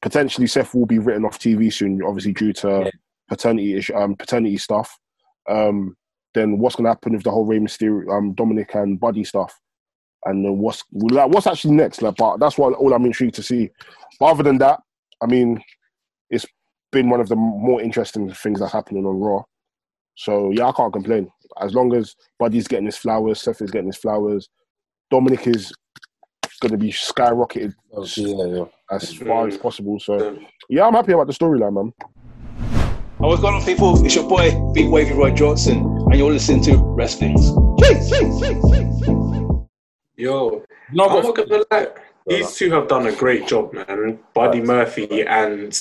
potentially 0.04 0.46
Seth 0.46 0.74
will 0.74 0.84
be 0.84 0.98
written 0.98 1.24
off 1.24 1.38
TV 1.38 1.72
soon, 1.72 2.02
obviously 2.02 2.34
due 2.34 2.52
to 2.52 2.82
Yeah. 2.84 2.90
paternity 3.28 3.74
issue, 3.74 3.94
um, 3.94 4.14
paternity 4.14 4.58
stuff. 4.58 4.98
Um, 5.48 5.96
then 6.34 6.58
what's 6.58 6.76
going 6.76 6.84
to 6.84 6.90
happen 6.90 7.14
with 7.14 7.22
the 7.22 7.30
whole 7.30 7.46
Rey 7.46 7.58
Mysterio, 7.58 8.12
um, 8.12 8.34
Dominic 8.34 8.74
and 8.74 9.00
Buddy 9.00 9.24
stuff, 9.24 9.58
and 10.26 10.44
then 10.44 10.58
what's 10.58 10.84
like 10.92 11.30
what's 11.30 11.46
actually 11.46 11.74
next? 11.74 12.02
Like, 12.02 12.16
but 12.16 12.36
that's 12.36 12.58
what 12.58 12.74
all 12.74 12.92
I'm 12.92 13.06
intrigued 13.06 13.34
to 13.36 13.42
see. 13.42 13.70
But 14.20 14.26
other 14.26 14.42
than 14.42 14.58
that, 14.58 14.80
I 15.22 15.26
mean, 15.26 15.62
it's 16.28 16.44
been 16.94 17.10
one 17.10 17.20
of 17.20 17.28
the 17.28 17.36
more 17.36 17.82
interesting 17.82 18.32
things 18.32 18.60
that's 18.60 18.72
happening 18.72 19.04
on 19.04 19.20
Raw. 19.20 19.42
So 20.14 20.50
yeah, 20.52 20.68
I 20.68 20.72
can't 20.72 20.92
complain 20.92 21.30
as 21.60 21.74
long 21.74 21.94
as 21.94 22.16
Buddy's 22.38 22.66
getting 22.68 22.86
his 22.86 22.96
flowers, 22.96 23.40
Seth 23.40 23.62
is 23.62 23.70
getting 23.70 23.88
his 23.88 23.96
flowers, 23.96 24.48
Dominic 25.10 25.46
is 25.46 25.72
going 26.60 26.72
to 26.72 26.78
be 26.78 26.90
skyrocketed 26.90 27.74
oh, 27.92 28.02
Okay, 28.02 28.22
yeah, 28.22 28.58
yeah. 28.58 28.64
as 28.90 29.12
far 29.14 29.46
as 29.48 29.56
possible. 29.56 30.00
So 30.00 30.38
yeah, 30.68 30.86
I'm 30.86 30.94
happy 30.94 31.12
about 31.12 31.26
the 31.26 31.32
storyline, 31.32 31.74
man. 31.74 31.92
Oh, 33.20 33.28
what's 33.28 33.40
going 33.40 33.54
on, 33.54 33.64
people? 33.64 34.04
It's 34.04 34.14
your 34.14 34.28
boy, 34.28 34.50
Big 34.72 34.88
Wavy 34.88 35.14
Roy 35.14 35.30
Johnson, 35.30 35.78
and 35.78 36.16
you're 36.16 36.32
listening 36.32 36.62
to 36.64 36.76
Wrestling's. 36.76 37.48
Yo, 40.16 40.62
No, 40.92 41.08
I'm 41.08 41.22
not 41.22 41.36
gonna 41.36 41.64
lie. 41.70 41.88
These 42.26 42.54
two 42.54 42.70
have 42.70 42.88
done 42.88 43.06
a 43.06 43.12
great 43.12 43.46
job, 43.46 43.72
man. 43.74 44.18
Buddy 44.32 44.60
Murphy 44.62 45.22
and 45.22 45.78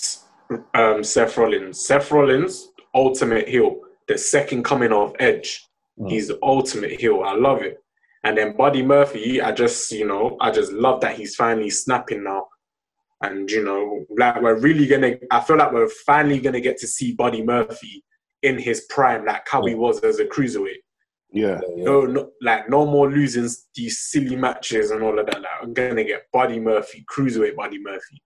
um, 0.74 1.04
Seth 1.04 1.38
Rollins. 1.38 1.86
Seth 1.86 2.12
Rollins, 2.12 2.70
ultimate 2.94 3.48
heel, 3.48 3.82
the 4.08 4.18
second 4.18 4.64
coming 4.64 4.92
of 4.92 5.16
Edge. 5.20 5.68
Mm. 6.00 6.10
He's 6.10 6.28
the 6.28 6.40
ultimate 6.42 7.00
heel. 7.00 7.24
I 7.24 7.36
love 7.36 7.62
it. 7.62 7.82
And 8.24 8.38
then 8.38 8.56
Buddy 8.56 8.82
Murphy, 8.82 9.42
I 9.42 9.52
just, 9.52 9.92
you 9.92 10.08
know, 10.08 10.38
I 10.40 10.52
just 10.52 10.72
love 10.72 11.02
that 11.02 11.16
he's 11.16 11.36
finally 11.36 11.70
snapping 11.70 12.24
now. 12.24 12.48
And 13.22 13.50
you 13.50 13.64
know, 13.64 14.06
like 14.18 14.42
we're 14.42 14.60
really 14.60 14.86
gonna. 14.86 15.16
I 15.32 15.40
feel 15.40 15.58
like 15.58 15.72
we're 15.72 15.88
finally 15.88 16.40
gonna 16.40 16.60
get 16.60 16.78
to 16.80 16.88
see 16.88 17.14
Buddy 17.14 17.42
Murphy 17.42 18.04
in 18.42 18.60
his 18.60 18.82
prime, 18.90 19.26
like 19.26 19.48
how 19.50 19.66
he 19.66 19.76
was 19.76 20.02
as 20.02 20.20
a 20.20 20.26
cruiserweight. 20.26 20.83
Yeah, 21.36 21.60
yeah, 21.76 21.84
No, 21.86 22.02
no, 22.02 22.30
like 22.42 22.70
no 22.70 22.86
more 22.86 23.10
losing 23.12 23.50
these 23.76 23.98
silly 24.00 24.36
matches 24.36 24.92
and 24.92 25.02
all 25.02 25.18
of 25.18 25.26
that. 25.26 25.42
Like, 25.42 25.50
I'm 25.64 25.74
gonna 25.74 26.04
get 26.04 26.28
Buddy 26.32 26.60
Murphy, 26.60 27.04
cruiserweight 27.12 27.56
Buddy 27.56 27.80
Murphy. 27.80 28.22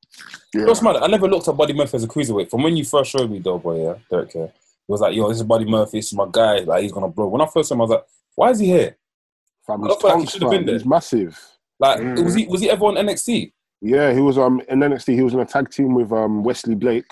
yeah. 0.53 0.65
What's 0.65 0.81
mad? 0.81 0.97
I 0.97 1.07
never 1.07 1.27
looked 1.29 1.47
at 1.47 1.55
Buddy 1.55 1.71
Murphy 1.73 1.95
as 1.95 2.03
a 2.03 2.07
cruiserweight. 2.07 2.49
From 2.49 2.63
when 2.63 2.75
you 2.75 2.83
first 2.83 3.11
showed 3.11 3.31
me, 3.31 3.39
though, 3.39 3.59
boy, 3.59 3.81
yeah, 3.81 3.95
Derek, 4.11 4.33
yeah, 4.35 4.43
it 4.43 4.53
was 4.89 4.99
like, 4.99 5.15
yo, 5.15 5.29
this 5.29 5.37
is 5.37 5.43
Buddy 5.43 5.63
Murphy, 5.63 5.99
this 5.99 6.07
is 6.07 6.13
my 6.15 6.27
guy, 6.29 6.59
like 6.59 6.83
he's 6.83 6.91
gonna 6.91 7.07
blow. 7.07 7.27
When 7.27 7.39
I 7.41 7.45
first 7.47 7.69
saw 7.69 7.75
him, 7.75 7.81
I 7.81 7.83
was 7.85 7.91
like, 7.91 8.05
why 8.35 8.49
is 8.51 8.59
he 8.59 8.65
here? 8.67 8.97
Fam, 9.65 9.83
I 9.85 9.87
his 9.87 10.03
like 10.03 10.19
he 10.19 10.25
should 10.25 10.41
have 10.41 10.51
been 10.51 10.65
there. 10.65 10.75
He's 10.75 10.85
massive. 10.85 11.39
Like, 11.79 11.99
Mhm. 11.99 12.25
was 12.25 12.33
he 12.33 12.45
was 12.47 12.59
he 12.61 12.69
ever 12.69 12.85
on 12.87 12.95
NXT? 12.95 13.53
Yeah, 13.81 14.11
he 14.11 14.19
was 14.19 14.37
um 14.37 14.61
in 14.67 14.79
NXT. 14.79 15.13
He 15.13 15.21
was 15.21 15.33
in 15.33 15.39
a 15.39 15.45
tag 15.45 15.69
team 15.69 15.93
with 15.93 16.11
um 16.11 16.43
Wesley 16.43 16.75
Blake. 16.75 17.05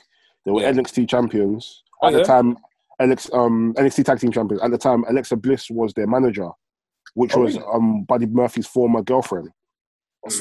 They 0.43 0.51
were 0.51 0.61
Yeah. 0.61 0.71
NXT 0.71 1.07
champions 1.07 1.83
Oh, 2.01 2.07
at 2.07 2.13
yeah? 2.13 2.19
the 2.19 2.23
time. 2.25 2.57
Alex 2.99 3.29
um 3.33 3.73
NXT 3.77 4.05
tag 4.05 4.19
team 4.19 4.31
champions 4.31 4.61
at 4.63 4.71
the 4.71 4.77
time. 4.77 5.03
Alexa 5.09 5.35
Bliss 5.35 5.69
was 5.69 5.93
their 5.93 6.07
manager, 6.07 6.49
which 7.13 7.35
Oh, 7.35 7.41
was 7.41 7.55
really? 7.55 7.67
um 7.73 8.03
Buddy 8.03 8.25
Murphy's 8.25 8.67
former 8.67 9.01
girlfriend. 9.01 9.49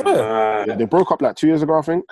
I 0.07 0.65
Yeah, 0.67 0.77
they 0.77 0.85
broke 0.87 1.13
up 1.13 1.21
like 1.21 1.37
two 1.37 1.47
years 1.49 1.63
ago, 1.63 1.79
I 1.79 1.83
think. 1.83 2.05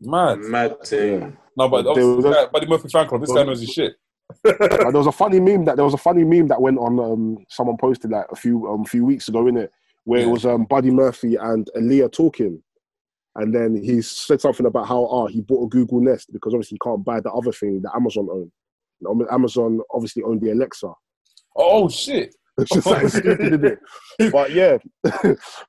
mad. 0.00 0.38
mad 0.40 0.76
thing. 0.84 1.36
No, 1.56 1.68
but 1.68 1.82
There 1.94 2.06
was 2.06 2.24
this 2.24 2.36
a- 2.36 2.48
Buddy 2.50 2.66
Murphy 2.66 2.88
fan 2.88 3.06
club, 3.06 3.20
this 3.20 3.32
guy 3.32 3.42
knows 3.44 3.60
his 3.60 3.70
shit. 3.70 3.94
There 4.44 4.90
was 4.92 5.06
a 5.06 5.12
funny 5.12 5.40
meme 5.40 5.66
that 5.66 5.76
there 5.76 5.84
was 5.84 5.92
a 5.94 5.98
funny 5.98 6.24
meme 6.24 6.48
that 6.48 6.60
went 6.60 6.78
on. 6.78 6.98
Um, 6.98 7.44
someone 7.50 7.76
posted 7.78 8.10
like 8.10 8.24
a 8.32 8.36
few 8.36 8.66
um 8.66 8.84
few 8.84 9.04
weeks 9.04 9.28
ago 9.28 9.46
in 9.46 9.56
it, 9.58 9.70
where 10.04 10.20
Yeah. 10.20 10.26
it 10.26 10.30
was 10.30 10.46
um 10.46 10.64
Buddy 10.64 10.90
Murphy 10.90 11.36
and 11.36 11.68
Aaliyah 11.76 12.10
talking, 12.12 12.62
and 13.36 13.54
then 13.54 13.76
he 13.76 14.00
said 14.00 14.40
something 14.40 14.64
about 14.64 14.86
how 14.88 15.06
oh 15.10 15.26
he 15.26 15.42
bought 15.42 15.66
a 15.66 15.68
Google 15.68 16.00
Nest 16.00 16.32
because 16.32 16.54
obviously 16.54 16.76
he 16.76 16.88
can't 16.88 17.04
buy 17.04 17.20
the 17.20 17.30
other 17.30 17.52
thing 17.52 17.82
that 17.82 17.92
Amazon 17.94 18.28
owned. 18.32 18.50
Amazon 19.30 19.80
obviously 19.92 20.22
owned 20.22 20.40
the 20.40 20.50
Alexa. 20.52 20.92
Oh 21.56 21.88
shit! 21.88 22.34
It's 22.58 22.70
just 22.70 22.86
like 22.86 23.08
stupid, 23.08 23.40
isn't 23.40 23.64
it? 23.64 23.78
But 24.32 24.52
yeah, 24.52 24.76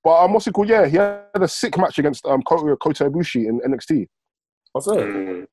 but 0.04 0.24
um, 0.24 0.34
what's 0.34 0.48
it 0.48 0.54
called? 0.54 0.68
Yeah, 0.70 0.86
he 0.86 0.98
had 0.98 1.24
a 1.42 1.48
sick 1.48 1.78
match 1.78 1.98
against 1.98 2.26
um 2.26 2.42
Kota, 2.44 2.76
Kota 2.76 3.06
Ibushi 3.10 3.48
in 3.48 3.62
NXT. 3.62 4.08
I 4.76 4.80
swear. 4.82 5.08
Mm. 5.08 5.48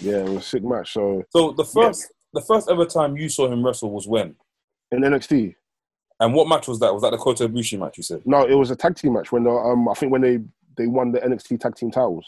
Yeah, 0.00 0.16
it 0.18 0.24
was 0.28 0.36
a 0.38 0.40
sick 0.48 0.64
match. 0.64 0.92
So 0.92 1.22
So 1.30 1.52
the 1.52 1.64
first, 1.64 2.08
the 2.32 2.42
first 2.42 2.68
ever 2.68 2.84
time 2.84 3.16
you 3.16 3.28
saw 3.28 3.46
him 3.50 3.64
wrestle 3.64 3.90
was 3.92 4.08
when? 4.08 4.34
in 4.90 5.02
NXT, 5.02 5.54
And 6.18 6.34
what 6.34 6.48
match 6.48 6.66
was 6.66 6.80
that? 6.80 6.92
Was 6.92 7.02
that 7.02 7.10
the 7.12 7.18
Kota 7.18 7.48
Ibushi 7.48 7.78
match? 7.78 7.96
You 7.98 8.02
said. 8.02 8.22
no, 8.26 8.44
it 8.44 8.54
was 8.54 8.70
a 8.72 8.76
tag 8.76 8.96
team 8.96 9.12
match 9.12 9.30
when 9.30 9.44
the, 9.44 9.50
um 9.50 9.88
I 9.88 9.94
think 9.94 10.10
when 10.10 10.22
they 10.22 10.38
they 10.76 10.86
won 10.88 11.12
the 11.12 11.20
NXT 11.20 11.60
tag 11.60 11.76
team 11.76 11.90
titles. 11.92 12.26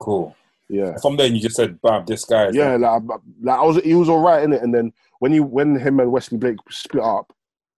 Cool. 0.00 0.36
Yeah. 0.68 0.96
From 1.02 1.16
there, 1.16 1.26
you 1.26 1.40
just 1.40 1.56
said, 1.56 1.80
"Bam, 1.82 2.04
this 2.06 2.24
guy." 2.24 2.48
Yeah, 2.50 2.76
like, 2.76 3.02
like 3.42 3.58
I 3.58 3.62
was, 3.62 3.82
he 3.82 3.94
was 3.94 4.08
all 4.08 4.20
right 4.20 4.42
in 4.42 4.52
it, 4.52 4.62
and 4.62 4.74
then 4.74 4.92
when 5.18 5.32
he, 5.32 5.40
when 5.40 5.76
him 5.76 6.00
and 6.00 6.10
Wesley 6.10 6.38
Blake 6.38 6.56
split 6.70 7.02
up, 7.04 7.32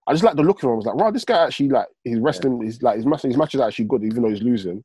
I 0.07 0.13
just 0.13 0.23
like 0.23 0.37
the 0.37 0.43
look 0.43 0.59
of 0.59 0.65
him. 0.65 0.71
I 0.71 0.75
was 0.75 0.87
like, 0.87 0.95
wow, 0.95 1.11
this 1.11 1.25
guy 1.25 1.45
actually 1.45 1.71
like 1.71 1.89
he's 2.05 2.19
wrestling. 2.21 2.63
He's 2.63 2.81
like 2.83 2.97
his 2.97 3.07
match, 3.07 3.23
his 3.23 3.37
match 3.37 3.55
is 3.55 3.61
actually 3.61 3.87
good, 3.87 4.05
even 4.05 4.23
though 4.23 4.31
he's 4.31 4.43
losing. 4.43 4.83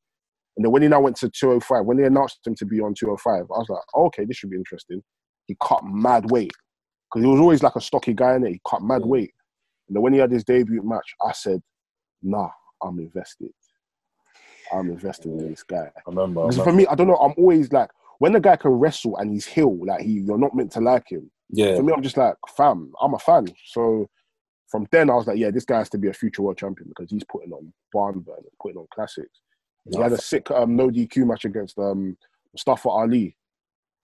And 0.58 0.66
then 0.66 0.72
when 0.72 0.82
he 0.82 0.88
now 0.88 1.00
went 1.00 1.16
to 1.18 1.30
205, 1.30 1.86
when 1.86 1.98
they 1.98 2.04
announced 2.06 2.46
him 2.46 2.56
to 2.56 2.66
be 2.66 2.82
on 2.82 2.94
205, 2.94 3.34
I 3.34 3.44
was 3.46 3.70
like, 3.70 3.84
oh, 3.96 4.06
okay, 4.08 4.26
this 4.26 4.38
should 4.38 4.50
be 4.50 4.58
interesting. 4.58 5.02
He 5.48 5.56
cut 5.64 5.82
mad 5.86 6.30
weight 6.30 6.52
because 7.10 7.24
he 7.24 7.30
was 7.32 7.40
always 7.40 7.64
like 7.64 7.76
a 7.76 7.82
stocky 7.82 8.14
guy 8.14 8.36
in 8.36 8.46
it. 8.46 8.54
He 8.54 8.62
cut 8.68 8.82
mad 8.82 9.02
Yeah. 9.02 9.08
weight, 9.08 9.32
and 9.88 9.96
then 9.96 10.02
when 10.02 10.14
he 10.14 10.20
had 10.20 10.32
his 10.32 10.44
debut 10.44 10.82
match, 10.84 11.14
I 11.24 11.34
said, 11.34 11.62
nah, 12.24 12.50
I'm 12.84 12.98
invested. 13.00 13.52
I'm 14.74 14.90
invested 14.90 15.32
in 15.32 15.50
this 15.50 15.64
guy. 15.64 15.92
I 15.96 16.02
remember. 16.08 16.48
Because 16.48 16.64
for 16.64 16.72
me, 16.72 16.88
I 16.88 16.96
don't 16.96 17.08
know. 17.08 17.16
I'm 17.16 17.34
always 17.38 17.72
like, 17.72 17.90
when 18.20 18.34
the 18.34 18.40
guy 18.40 18.56
can 18.56 18.72
wrestle 18.72 19.18
and 19.18 19.32
he's 19.32 19.46
heel, 19.46 19.78
like 19.86 20.02
he, 20.02 20.20
you're 20.20 20.38
not 20.38 20.56
meant 20.56 20.72
to 20.74 20.80
like 20.80 21.10
him. 21.10 21.30
Yeah. 21.50 21.76
For 21.76 21.84
me, 21.84 21.94
I'm 21.94 22.04
just 22.04 22.18
like, 22.18 22.36
fam, 22.56 22.94
I'm 23.02 23.14
a 23.14 23.20
fan. 23.20 23.48
So 23.66 24.10
from 24.70 24.88
then, 24.92 25.10
I 25.10 25.16
was 25.16 25.28
like, 25.28 25.38
yeah, 25.38 25.52
this 25.52 25.66
guy 25.66 25.80
has 25.80 25.90
to 25.90 25.98
be 25.98 26.08
a 26.08 26.14
future 26.14 26.42
world 26.42 26.58
champion 26.58 26.90
because 26.90 27.12
he's 27.12 27.24
putting 27.26 27.52
on 27.52 27.74
barn 27.92 28.20
burn, 28.20 28.44
putting 28.62 28.78
on 28.78 28.88
classics. 28.94 29.42
He 29.90 30.00
had 30.00 30.12
a 30.12 30.18
sick 30.18 30.50
um, 30.52 30.76
no 30.76 30.90
DQ 30.90 31.26
match 31.28 31.46
against 31.46 31.78
um, 31.80 32.16
Mustafa 32.54 32.90
Ali. 32.90 33.36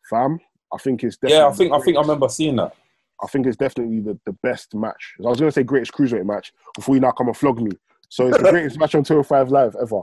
Fam, 0.10 0.40
I 0.74 0.78
think 0.78 1.04
it's 1.04 1.18
definitely 1.18 1.38
Yeah, 1.38 1.48
I 1.48 1.52
think 1.52 1.74
I 1.74 1.80
think 1.80 1.98
I 1.98 2.02
remember 2.02 2.30
seeing 2.30 2.56
that. 2.58 2.76
I 3.24 3.28
think 3.28 3.48
it's 3.48 3.58
definitely 3.58 4.00
the, 4.00 4.20
the 4.26 4.34
best 4.44 4.76
match. 4.76 5.16
I 5.20 5.30
was 5.30 5.40
going 5.40 5.50
to 5.50 5.54
say 5.54 5.64
greatest 5.64 5.94
cruiserweight 5.94 6.26
match 6.26 6.54
before 6.76 6.96
you 6.96 7.02
now 7.02 7.12
come 7.12 7.28
and 7.28 7.38
flog 7.38 7.62
me. 7.62 7.72
So 8.10 8.28
it's 8.28 8.38
the 8.38 8.50
greatest 8.52 8.80
match 8.80 8.96
on 8.96 9.04
205 9.04 9.50
Live 9.50 9.76
ever. 9.82 10.02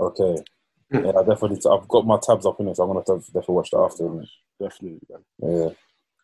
Okay. 0.00 0.36
Yeah, 0.90 1.10
I 1.18 1.22
definitely. 1.24 1.58
I've 1.70 1.88
got 1.88 2.06
my 2.06 2.18
tabs 2.22 2.46
up 2.46 2.60
in 2.60 2.68
it, 2.68 2.76
so 2.76 2.82
I'm 2.84 2.88
gonna 2.88 3.00
have 3.00 3.06
to 3.24 3.32
definitely 3.32 3.54
watch 3.54 3.70
that 3.70 3.78
after. 3.78 4.04
innit? 4.04 4.28
Definitely, 4.60 5.00
man. 5.10 5.24
Yeah, 5.38 5.68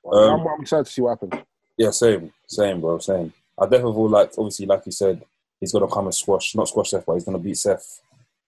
Well, 0.05 0.19
Um, 0.35 0.41
I'm, 0.41 0.47
I'm 0.47 0.61
excited 0.61 0.87
to 0.87 0.93
see 0.93 1.03
what 1.03 1.19
happens. 1.21 1.45
yeah, 1.77 1.91
same, 1.91 2.33
same, 2.47 2.81
bro, 2.81 2.99
same. 2.99 3.33
I 3.59 3.65
definitely 3.65 3.95
feel 3.95 4.09
like, 4.09 4.31
obviously, 4.39 4.67
like 4.67 4.83
you 4.87 4.93
said, 4.93 5.23
he's 5.59 5.73
gonna 5.73 5.89
come 5.89 6.07
and 6.07 6.15
squash, 6.15 6.55
not 6.55 6.69
squash 6.69 6.91
Seth, 6.91 7.05
but 7.07 7.15
he's 7.15 7.25
gonna 7.25 7.39
beat 7.39 7.57
Seth 7.57 8.01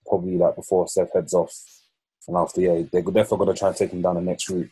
probably 0.06 0.36
like 0.36 0.54
before 0.56 0.86
Seth 0.88 1.12
heads 1.12 1.34
off, 1.34 1.52
and 2.28 2.36
after 2.36 2.60
yeah, 2.60 2.82
they're 2.92 3.02
definitely 3.02 3.38
gonna 3.38 3.54
try 3.54 3.68
and 3.68 3.76
take 3.76 3.90
him 3.90 4.02
down 4.02 4.14
the 4.16 4.20
next 4.20 4.48
route 4.48 4.70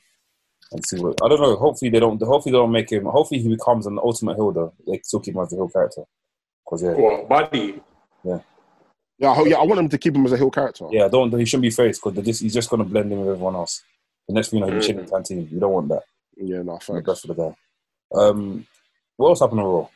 and 0.73 0.85
see 0.87 0.99
what. 1.01 1.17
I 1.25 1.29
don't 1.29 1.41
know. 1.41 1.57
Hopefully 1.57 1.91
they 1.91 2.01
don't. 2.01 2.21
Hopefully 2.23 2.53
they 2.53 2.59
don't 2.59 2.71
make 2.73 2.91
him. 2.93 3.07
Hopefully 3.07 3.41
he 3.41 3.49
becomes 3.49 3.87
an 3.87 3.99
ultimate 3.99 4.37
hill 4.37 4.53
though. 4.53 4.73
They 4.87 5.01
still 5.03 5.21
keep 5.21 5.35
him 5.35 5.41
as 5.43 5.51
the 5.51 5.57
hill 5.57 5.69
character. 5.69 6.05
Cause 6.69 6.83
yeah, 6.85 6.93
Well, 6.93 7.25
buddy, 7.27 7.81
Yeah, 8.23 8.39
I, 9.23 9.35
hope- 9.35 9.49
yeah, 9.49 9.57
I 9.57 9.65
want 9.65 9.79
him 9.81 9.89
to 9.91 9.99
keep 9.99 10.15
him 10.17 10.25
as 10.25 10.33
a 10.33 10.37
heel 10.37 10.51
character. 10.51 10.87
yeah, 10.91 11.05
I 11.05 11.09
don't. 11.09 11.31
He 11.39 11.45
shouldn't 11.45 11.63
be 11.63 11.71
faced 11.71 12.03
because 12.03 12.25
just 12.25 12.41
he's 12.43 12.55
just 12.55 12.71
gonna 12.71 12.85
blend 12.85 13.13
in 13.13 13.21
with 13.21 13.29
everyone 13.29 13.55
else. 13.55 13.83
The 14.29 14.35
next 14.35 14.49
thing 14.49 14.61
you 14.61 14.67
know, 14.67 14.75
he's 14.75 14.87
chilling 14.87 15.05
in 15.05 15.11
canteen. 15.11 15.49
You 15.51 15.61
don't 15.61 15.73
want 15.73 15.89
that. 15.89 16.03
yeah, 16.37 16.63
no, 16.63 16.75
The 16.79 16.81
thanks. 16.81 17.07
best 17.07 17.21
for 17.23 17.27
the 17.29 17.35
guy. 17.35 17.55
Um, 18.15 18.67
what 19.17 19.29
else 19.29 19.41
happened 19.41 19.61
on 19.61 19.67
Raw? 19.67 19.89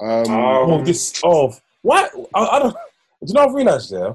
Um, 0.00 0.30
Um, 0.30 0.70
oh, 0.70 0.84
this. 0.84 1.20
Oh, 1.24 1.54
what? 1.82 2.10
I, 2.34 2.44
I 2.44 2.58
don't. 2.60 2.72
Do 2.72 2.78
you 3.26 3.34
know? 3.34 3.40
I've 3.46 3.54
realized 3.54 3.92
yeah. 3.92 4.12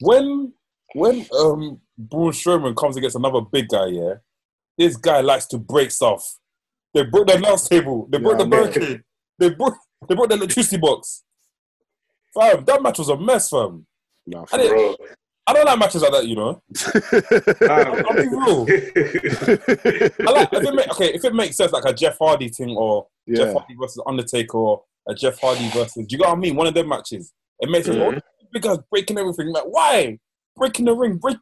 When 0.00 0.52
when 0.94 1.26
um 1.38 1.80
Braun 1.98 2.32
Strowman 2.32 2.74
comes 2.76 2.96
against 2.96 3.16
another 3.16 3.40
big 3.40 3.68
guy, 3.68 3.86
yeah, 3.86 4.14
this 4.78 4.96
guy 4.96 5.20
likes 5.20 5.46
to 5.46 5.58
break 5.58 5.90
stuff. 5.90 6.38
They 6.94 7.04
broke 7.04 7.28
the 7.28 7.36
announce 7.36 7.68
table. 7.68 8.08
They 8.10 8.18
broke 8.18 8.38
Yeah, 8.38 8.44
the 8.44 8.56
I 8.56 8.60
barricade. 8.62 9.02
They 9.38 9.50
broke. 9.50 9.74
They 10.08 10.14
broke 10.14 10.28
the 10.30 10.36
electricity 10.36 10.78
box. 10.78 11.22
Fam, 12.34 12.64
that 12.64 12.82
match 12.82 12.98
was 12.98 13.08
a 13.08 13.16
mess, 13.16 13.48
fam. 13.50 13.86
no, 14.26 14.46
I, 14.52 14.56
didn't. 14.58 14.96
I 15.46 15.52
don't 15.52 15.64
like 15.64 15.78
matches 15.80 16.02
like 16.02 16.12
that, 16.12 16.26
you 16.28 16.36
know. 16.36 16.62
I'll 17.68 18.14
be 18.14 18.28
real. 18.28 18.66
I 20.28 20.32
like 20.32 20.52
if 20.52 20.62
it 20.64 20.74
make, 20.74 20.90
okay 20.90 21.12
if 21.12 21.24
it 21.24 21.34
makes 21.34 21.56
sense 21.56 21.72
like 21.72 21.84
a 21.86 21.92
Jeff 21.92 22.18
Hardy 22.18 22.48
thing 22.48 22.76
or 22.76 23.06
Jeff 23.28 23.52
Hardy 23.52 23.74
versus 23.74 24.02
Undertaker 24.06 24.58
or 24.58 24.82
a 25.08 25.14
Jeff 25.14 25.40
Hardy 25.40 25.68
versus. 25.70 26.06
Do 26.06 26.06
you 26.10 26.18
get 26.18 26.28
what 26.28 26.36
I 26.36 26.40
mean? 26.40 26.54
One 26.56 26.66
of 26.68 26.74
them 26.74 26.88
matches. 26.88 27.32
It 27.58 27.68
makes 27.70 27.86
sense. 27.86 27.98
Mhm. 27.98 28.18
Oh, 28.18 28.46
big 28.52 28.62
guys 28.62 28.78
breaking 28.90 29.18
everything. 29.18 29.48
Like 29.48 29.64
why 29.64 30.18
breaking 30.56 30.84
the 30.84 30.94
ring? 30.94 31.16
Break, 31.16 31.38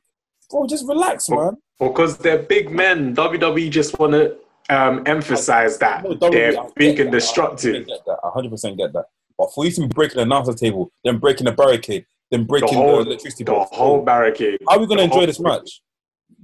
bro. 0.51 0.66
Just 0.66 0.86
relax, 0.89 1.28
man. 1.28 1.57
because 1.78 2.16
they're 2.16 2.39
big 2.43 2.70
men. 2.70 3.14
WWE 3.14 3.70
just 3.70 3.99
want 3.99 4.12
to 4.12 4.36
um, 4.70 5.03
emphasize 5.07 5.76
that 5.78 6.05
No, 6.05 6.30
they're 6.30 6.55
big 6.76 7.01
and 7.01 7.12
destructive. 7.12 7.74
I 7.74 7.78
get 7.80 8.05
that. 8.07 8.18
I 8.24 8.30
hundred 8.30 8.51
percent 8.53 8.78
get 8.78 8.93
that. 8.95 9.07
But 9.39 9.55
for 9.55 9.64
you 9.64 9.70
to 9.70 9.80
be 9.82 9.86
breaking 9.86 10.16
the 10.16 10.22
announcer 10.22 10.53
table, 10.53 10.91
then 11.05 11.18
breaking 11.18 11.45
the 11.47 11.53
barricade, 11.53 12.05
then 12.30 12.45
breaking 12.45 12.70
the, 12.70 12.74
whole, 12.74 13.01
electricity 13.01 13.45
the 13.45 13.53
box, 13.53 13.74
whole 13.76 14.03
barricade. 14.03 14.59
how 14.68 14.76
are 14.76 14.80
we 14.80 14.86
gonna 14.86 15.03
enjoy 15.03 15.26
this 15.26 15.39
match? 15.41 15.80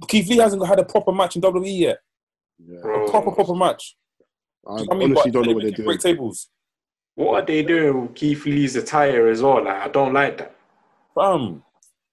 Keith 0.07 0.27
Lee 0.29 0.37
hasn't 0.37 0.65
had 0.65 0.79
a 0.79 0.85
proper 0.85 1.11
match 1.11 1.35
in 1.35 1.41
WWE 1.41 1.79
yet. 1.79 1.99
yeah. 2.65 2.79
A 2.79 3.09
proper 3.09 3.31
proper 3.31 3.53
match. 3.53 3.95
I 4.67 4.77
Do 4.77 4.83
you 4.83 4.87
know 4.89 4.95
what 4.95 4.95
I 4.95 4.99
mean? 4.99 5.11
honestly 5.11 5.31
But 5.31 5.33
don't 5.33 5.45
know 5.47 5.53
what 5.53 5.63
they 5.63 5.69
they're 5.69 5.75
doing. 5.77 5.85
Break 5.87 5.99
tables. 5.99 6.49
What 7.15 7.43
are 7.43 7.45
they 7.45 7.63
doing 7.63 8.01
with 8.01 8.15
Keith 8.15 8.45
Lee's 8.45 8.75
attire 8.75 9.27
as 9.27 9.41
well? 9.41 9.63
Like, 9.63 9.75
I 9.81 9.87
don't 9.87 10.11
like 10.13 10.37
that. 10.37 10.55
Bam. 11.15 11.63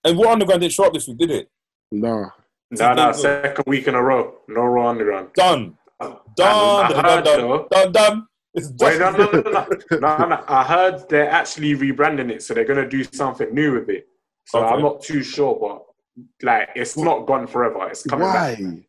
And 0.04 0.18
what 0.18 0.28
underground 0.28 0.60
didn't 0.60 0.72
show 0.74 0.84
up 0.84 0.92
this 0.92 1.08
week, 1.08 1.18
did 1.18 1.30
it? 1.30 1.50
Nah, 1.90 2.30
No, 2.70 2.92
no, 2.94 3.12
second 3.12 3.64
week 3.66 3.88
in 3.88 3.94
a 3.94 4.02
row. 4.02 4.34
No 4.48 4.62
Raw 4.62 4.88
Underground. 4.88 5.28
Done. 5.34 5.76
Oh. 6.00 6.20
I 6.24 6.34
Done. 6.36 7.24
Done. 7.24 7.66
Done. 7.70 7.92
Done. 7.92 8.26
Done. 8.54 8.64
It's 8.64 8.82
Wait, 8.82 8.98
no, 8.98 9.10
no, 9.12 9.30
no, 9.30 9.40
no, 9.40 9.66
no. 9.90 9.98
no, 10.18 10.26
no. 10.28 10.44
I 10.48 10.62
heard 10.64 11.08
they're 11.08 11.30
actually 11.30 11.74
rebranding 11.74 12.30
it, 12.30 12.42
so 12.42 12.54
they're 12.54 12.64
gonna 12.64 12.88
do 12.88 13.04
something 13.04 13.52
new 13.54 13.72
with 13.74 13.88
it. 13.88 14.06
So 14.46 14.58
Okay. 14.58 14.74
I'm 14.74 14.82
not 14.82 15.02
too 15.02 15.22
sure, 15.22 15.56
but 15.60 15.84
like 16.42 16.68
it's 16.74 16.96
not 16.96 17.26
gone 17.26 17.46
forever. 17.46 17.88
It's 17.88 18.02
coming 18.02 18.26
back. 18.28 18.58
why? 18.58 18.86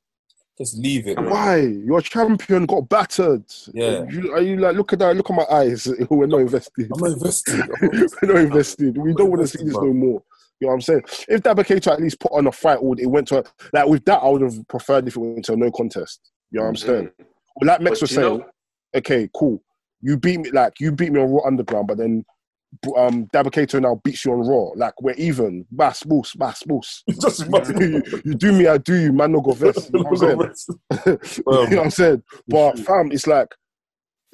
Just 0.57 0.77
leave 0.77 1.07
it. 1.07 1.15
man. 1.17 1.29
Why? 1.31 1.57
Your 1.61 2.01
champion 2.01 2.65
got 2.67 2.87
battered. 2.89 3.43
Yeah. 3.73 4.03
You, 4.09 4.33
are 4.33 4.41
you 4.41 4.57
like 4.57 4.75
look 4.75 4.93
at 4.93 4.99
that? 4.99 5.15
Look 5.15 5.29
at 5.31 5.35
my 5.35 5.45
eyes. 5.49 5.87
We're 6.09 6.27
not 6.27 6.41
invested. 6.41 6.91
I'm 6.93 6.99
not 7.01 7.11
invested. 7.13 7.61
We're 8.21 8.33
not 8.33 8.41
invested. 8.43 8.97
We 8.97 9.13
don't 9.13 9.31
want 9.31 9.41
to 9.41 9.47
see 9.47 9.63
this 9.63 9.73
no 9.73 9.93
more. 9.93 10.21
You 10.59 10.67
know 10.67 10.73
what 10.73 10.73
I'm 10.75 10.81
saying? 10.81 11.01
If 11.27 11.41
Dabba-Kato 11.41 11.91
at 11.91 11.99
least 12.01 12.19
put 12.19 12.31
on 12.31 12.47
a 12.47 12.51
fight, 12.51 12.75
or 12.77 12.95
it 12.97 13.07
went 13.09 13.27
to 13.29 13.39
a, 13.39 13.43
like 13.73 13.87
with 13.87 14.05
that, 14.05 14.19
I 14.19 14.29
would 14.29 14.41
have 14.41 14.65
preferred 14.69 15.07
if 15.07 15.15
it 15.15 15.19
went 15.19 15.43
to 15.45 15.53
a 15.53 15.57
no 15.57 15.71
contest. 15.71 16.31
You 16.51 16.59
know 16.59 16.65
what 16.65 16.69
I'm 16.69 16.75
saying? 16.77 17.05
Mm. 17.19 17.25
Well, 17.55 17.67
like 17.67 17.81
Mex 17.81 17.95
But 17.99 18.01
was 18.01 18.11
saying, 18.11 18.37
know- 18.37 18.45
okay, 18.95 19.29
cool. 19.33 19.63
You 20.01 20.17
beat 20.17 20.39
me, 20.39 20.51
like 20.51 20.79
you 20.79 20.91
beat 20.91 21.11
me 21.11 21.21
on 21.21 21.31
Raw 21.31 21.45
Underground, 21.45 21.87
but 21.87 21.97
then 21.97 22.25
um 22.97 23.27
Dabba-Kato 23.33 23.79
now 23.79 24.01
beats 24.03 24.25
you 24.25 24.33
on 24.33 24.47
Raw. 24.47 24.71
Like 24.75 24.99
we're 25.01 25.13
even. 25.13 25.65
Bass, 25.71 26.03
boos, 26.03 26.33
bass, 26.33 26.63
boos. 26.63 27.03
Just 27.21 27.47
you, 27.79 28.01
you 28.25 28.33
do 28.33 28.51
me, 28.51 28.67
I 28.67 28.77
do 28.77 28.95
you. 28.95 29.13
Man, 29.13 29.31
no 29.31 29.41
go 29.41 29.51
vest. 29.53 29.91
You 29.93 30.03
know 30.03 30.09
what 30.09 30.45
I'm 30.45 30.55
saying? 30.57 30.77
you 31.05 31.43
know 31.45 31.61
what 31.61 31.77
I'm 31.77 31.91
saying? 31.91 32.23
But 32.47 32.79
fam, 32.79 33.11
it's 33.11 33.27
like 33.27 33.53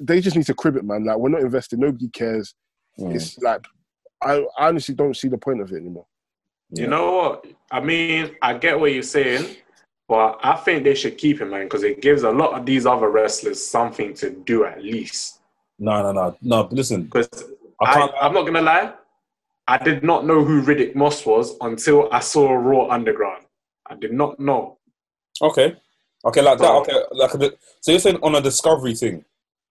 they 0.02 0.22
just 0.22 0.36
need 0.36 0.46
to 0.46 0.54
crib 0.54 0.78
it, 0.78 0.86
man. 0.86 1.06
Like 1.06 1.18
we're 1.18 1.30
not 1.30 1.42
invested. 1.42 1.80
Nobody 1.80 2.10
cares. 2.10 2.56
Mm. 3.00 3.16
It's 3.16 3.38
like 3.40 3.66
I, 4.22 4.46
I 4.58 4.68
honestly 4.68 4.96
don't 4.96 5.16
see 5.16 5.28
the 5.28 5.38
point 5.38 5.62
of 5.62 5.72
it 5.72 5.78
anymore. 5.78 6.06
You 6.72 6.88
know 6.88 7.16
what? 7.16 7.46
I 7.72 7.80
mean, 7.80 8.36
I 8.42 8.54
get 8.58 8.80
what 8.80 8.94
you're 8.94 9.02
saying, 9.02 9.56
but 10.10 10.40
I 10.44 10.56
think 10.58 10.84
they 10.84 10.96
should 10.96 11.18
keep 11.18 11.40
him, 11.40 11.52
man, 11.52 11.66
because 11.66 11.84
it 11.84 12.02
gives 12.02 12.24
a 12.24 12.32
lot 12.32 12.60
of 12.60 12.66
these 12.66 12.86
other 12.88 13.10
wrestlers 13.10 13.64
something 13.66 14.14
to 14.16 14.32
do 14.32 14.66
at 14.66 14.84
least. 14.84 15.40
No, 15.78 16.02
no, 16.02 16.12
no, 16.12 16.38
no. 16.42 16.68
Listen, 16.72 17.04
Because 17.04 17.30
I 17.80 17.86
I 17.86 17.94
can't. 17.94 18.12
I'm 18.22 18.34
not 18.34 18.46
gonna 18.46 18.62
lie, 18.62 18.94
I 19.68 19.78
did 19.78 20.04
not 20.04 20.26
know 20.26 20.44
who 20.44 20.64
Riddick 20.64 20.96
Moss 20.96 21.26
was 21.26 21.56
until 21.62 22.12
I 22.12 22.20
saw 22.20 22.52
Raw 22.52 22.88
Underground. 22.90 23.46
I 23.86 23.96
did 23.96 24.12
not 24.12 24.40
know 24.40 24.78
Okay, 25.42 25.76
okay, 26.26 26.42
like 26.42 26.58
that. 26.60 26.72
Okay, 26.72 27.00
like 27.12 27.34
a, 27.36 27.52
so 27.80 27.92
you're 27.92 28.00
saying 28.02 28.18
on 28.24 28.36
a 28.36 28.42
discovery 28.42 28.96
thing. 28.96 29.24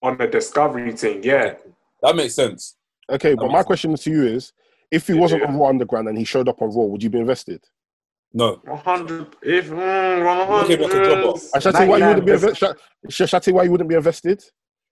on 0.03 0.19
a 0.21 0.27
Discovery 0.27 0.93
thing. 0.93 1.23
Yeah, 1.23 1.55
That 2.03 2.15
makes 2.17 2.35
sense. 2.35 2.77
Okay, 3.11 3.35
but 3.35 3.49
my 3.49 3.55
makes 3.59 3.67
question 3.67 3.95
to 3.97 4.11
you 4.11 4.23
is 4.25 4.53
if 4.91 5.09
he 5.09 5.15
Yeah, 5.15 5.21
wasn't 5.21 5.43
yeah. 5.43 5.49
on 5.49 5.59
Raw 5.59 5.69
Underground 5.69 6.09
and 6.09 6.17
he 6.17 6.25
showed 6.25 6.49
up 6.49 6.63
on 6.63 6.69
Raw, 6.71 6.85
would 6.85 7.03
you 7.03 7.11
be 7.11 7.19
invested? 7.19 7.61
No, 8.33 8.61
100. 8.65 9.37
If 9.43 9.69
mm, 9.71 10.63
Okay, 10.65 10.77
like 10.77 10.93
a 10.95 11.05
job 11.05 11.09
100. 11.09 11.23
box. 11.25 11.51
I 11.55 11.59
shall 11.61 11.73
tell 11.73 11.85
you 11.85 11.91
why 11.91 11.99
you 11.99 12.07
wouldn't 12.07 12.27
be 12.27 12.33
99%. 12.33 12.35
invested. 12.35 12.57
Shall, 12.59 12.75
shall, 13.09 13.27
shall 13.27 13.37
I 13.39 13.41
tell 13.41 13.53
you 13.53 13.57
why 13.57 13.63
you 13.65 13.71
wouldn't 13.71 13.89
be 13.89 13.97
invested? 13.97 14.45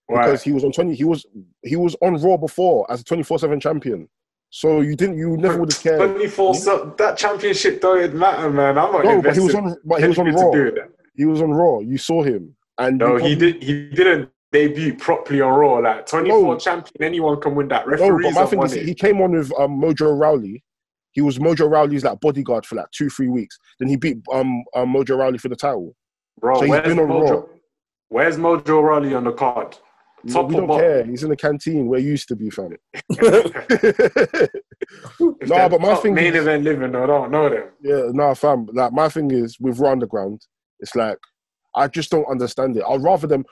Because 0.09 0.43
he 0.43 0.53
was 0.53 0.65
on 0.65 0.73
twenty. 0.73 0.95
He 0.95 1.05
was 1.05 1.27
he 1.65 1.75
was 1.77 1.97
on 2.01 2.15
Raw 2.23 2.37
before 2.37 2.91
as 2.91 3.01
a 3.01 3.05
twenty 3.05 3.25
four 3.25 3.39
seven 3.39 3.59
champion. 3.59 4.09
So 4.51 4.81
you 4.81 4.95
didn't. 4.95 5.19
You 5.19 5.37
never 5.37 5.59
would 5.59 5.71
have 5.71 5.83
cared. 5.83 5.99
24 6.15 6.55
so 6.55 6.95
that 6.97 7.19
championship 7.19 7.81
don't 7.81 8.15
matter, 8.15 8.49
man. 8.49 8.79
I'm 8.79 8.93
not 8.93 9.05
No, 9.05 9.21
but 9.21 9.35
he 9.35 9.41
was 9.41 9.55
on. 9.55 9.77
But 9.85 10.01
he 10.01 10.09
was 10.09 10.19
on 10.19 10.27
Raw. 10.33 10.51
to 10.51 10.57
do 10.59 10.65
with 10.67 10.75
that. 10.77 10.91
He 11.17 11.25
was 11.25 11.43
on 11.43 11.51
Raw. 11.51 11.81
You 11.81 11.99
saw 11.99 12.23
him, 12.23 12.55
and 12.79 12.99
No, 12.99 13.17
he 13.17 13.35
did. 13.35 13.63
He 13.63 13.91
didn't 13.91 14.31
debut 14.53 14.95
properly 14.97 15.41
on 15.41 15.53
Raw. 15.59 15.79
Like 15.79 16.07
24 16.07 16.41
No. 16.41 16.59
champion, 16.59 17.03
anyone 17.03 17.41
can 17.41 17.55
win 17.57 17.69
that. 17.69 17.87
No, 17.87 17.93
Referees 17.93 18.35
but 18.35 18.41
my 18.43 18.47
thing 18.47 18.63
is, 18.63 18.73
it. 18.75 18.87
he 18.87 18.95
came 18.95 19.21
on 19.21 19.33
with 19.33 19.53
um, 19.59 19.81
Mojo 19.81 20.19
Rawley. 20.19 20.63
He 21.17 21.23
was 21.23 21.39
Mojo 21.39 21.69
Rawley's 21.69 22.05
like 22.05 22.21
bodyguard 22.21 22.65
for 22.67 22.75
like 22.77 22.91
two, 22.93 23.09
three 23.09 23.29
weeks. 23.29 23.59
Then 23.81 23.89
he 23.89 23.97
beat 23.97 24.19
um, 24.31 24.63
um 24.75 24.93
Mojo 24.93 25.19
Rawley 25.19 25.39
for 25.39 25.49
the 25.49 25.57
title. 25.57 25.97
Bro, 26.39 26.61
so 26.61 26.69
where's 26.69 26.87
been 26.87 26.99
on 27.01 27.09
Raw. 27.09 27.21
Mojo? 27.21 27.49
Where's 28.11 28.37
Mojo 28.37 28.83
Rawley 28.83 29.15
on 29.15 29.25
the 29.25 29.33
card? 29.33 29.79
Top 30.31 30.49
we 30.49 30.57
don't 30.57 30.67
bottom? 30.67 30.83
care. 30.83 31.05
He's 31.05 31.23
in 31.23 31.31
the 31.31 31.37
canteen 31.37 31.87
where 31.87 32.01
he 32.01 32.07
used 32.07 32.29
to 32.29 32.37
be, 32.37 32.51
fam. 32.51 32.77
No, 35.19 35.35
they're 35.41 35.69
but 35.69 35.81
my 35.81 35.95
thing 35.97 36.15
main 36.15 36.35
is- 36.35 36.43
event 36.43 36.65
living, 36.65 36.95
I 36.95 37.07
don't 37.07 37.31
know 37.31 37.49
them. 37.49 37.65
yeah, 37.83 38.09
no, 38.13 38.35
fam. 38.35 38.67
Like 38.73 38.93
my 38.93 39.09
thing 39.09 39.31
is 39.31 39.57
with 39.59 39.79
Raw 39.79 39.93
Underground, 39.93 40.41
it's 40.81 40.95
like 40.95 41.19
I 41.75 41.89
just 41.89 42.11
don't 42.11 42.29
understand 42.31 42.77
it. 42.77 42.85
I'd 42.89 43.03
rather 43.03 43.27
them, 43.27 43.45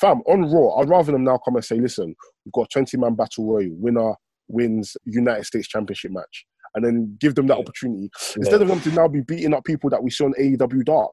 fam, 0.00 0.20
on 0.26 0.50
Raw. 0.50 0.76
I'd 0.80 0.88
rather 0.88 1.12
them 1.12 1.24
now 1.24 1.38
come 1.44 1.56
and 1.56 1.64
say, 1.64 1.78
listen, 1.80 2.14
we've 2.44 2.52
got 2.52 2.62
a 2.62 2.68
twenty 2.72 2.96
man 2.96 3.14
battle 3.14 3.46
royal. 3.46 3.70
Winner 3.72 4.14
wins 4.48 4.96
United 5.04 5.44
States 5.44 5.68
Championship 5.68 6.10
match, 6.12 6.46
and 6.78 6.86
then 6.86 7.16
give 7.20 7.34
them 7.34 7.46
that 7.48 7.58
opportunity 7.58 8.10
instead 8.36 8.62
of 8.62 8.68
them 8.68 8.80
to 8.80 8.90
now 8.92 9.06
be 9.08 9.20
beating 9.20 9.52
up 9.54 9.64
people 9.64 9.90
that 9.90 10.02
we 10.02 10.10
saw 10.10 10.24
on 10.26 10.34
AEW 10.40 10.84
Dark. 10.84 11.12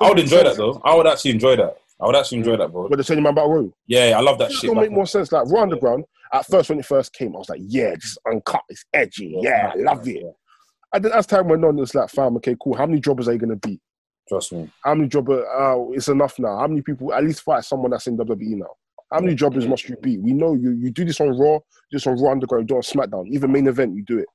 I 0.00 0.08
would 0.08 0.18
enjoy 0.18 0.42
that 0.44 0.56
though. 0.56 0.80
I 0.84 0.94
would 0.94 1.06
actually 1.06 1.32
enjoy 1.32 1.56
that. 1.56 1.76
I 2.00 2.06
would 2.06 2.16
actually 2.16 2.38
enjoy 2.38 2.56
that, 2.56 2.72
bro. 2.72 2.88
But 2.88 2.96
the 2.96 3.04
twenty 3.04 3.20
man 3.20 3.34
battle 3.34 3.50
royal. 3.52 3.76
Yeah, 3.86 4.14
I 4.16 4.20
love 4.20 4.38
that 4.38 4.50
It 4.50 4.54
shit. 4.54 4.70
back 4.72 4.80
make 4.84 4.92
more 4.92 5.06
sense. 5.06 5.30
Like 5.30 5.46
Raw 5.50 5.62
Underground, 5.62 6.04
at 6.32 6.46
first 6.46 6.70
when 6.70 6.78
it 6.78 6.86
first 6.86 7.12
came, 7.12 7.36
I 7.36 7.38
was 7.38 7.48
like, 7.50 7.60
yeah, 7.62 7.90
this 7.94 8.16
uncut, 8.26 8.62
it's 8.70 8.84
edgy, 8.94 9.36
yeah, 9.42 9.72
I 9.74 9.78
love 9.78 10.08
it. 10.08 10.22
Yeah, 10.22 10.30
And 10.94 11.04
then 11.04 11.12
as 11.12 11.26
time 11.26 11.48
went 11.48 11.62
on, 11.64 11.78
it's 11.78 11.94
like, 11.94 12.08
fam, 12.08 12.36
okay, 12.36 12.56
cool. 12.62 12.74
How 12.74 12.86
many 12.86 13.00
jobbers 13.00 13.28
are 13.28 13.32
you 13.34 13.38
gonna 13.38 13.56
beat? 13.56 13.80
Trust 14.28 14.52
me. 14.52 14.70
How 14.82 14.94
many 14.94 15.08
jobber? 15.08 15.44
Uh, 15.46 15.90
it's 15.90 16.08
enough 16.08 16.38
now. 16.38 16.56
How 16.58 16.68
many 16.68 16.80
people? 16.82 17.12
At 17.12 17.24
least 17.24 17.42
fight 17.42 17.64
someone 17.64 17.90
that's 17.90 18.06
in 18.06 18.16
WWE 18.16 18.56
now. 18.56 18.70
How 19.12 19.20
many 19.20 19.34
jobbers 19.34 19.66
must 19.66 19.88
you 19.88 19.96
beat? 19.96 20.20
We 20.22 20.32
know 20.32 20.54
you. 20.54 20.70
You 20.70 20.90
do 20.92 21.04
this 21.04 21.20
on 21.20 21.36
Raw, 21.36 21.58
this 21.90 22.06
on 22.06 22.16
Raw 22.16 22.30
Underground, 22.30 22.62
you 22.62 22.68
do 22.68 22.74
it 22.76 22.76
on 22.78 22.82
SmackDown. 22.82 23.26
Even 23.28 23.50
main 23.52 23.66
event, 23.66 23.96
you 23.96 24.04
do 24.04 24.18
it. 24.20 24.26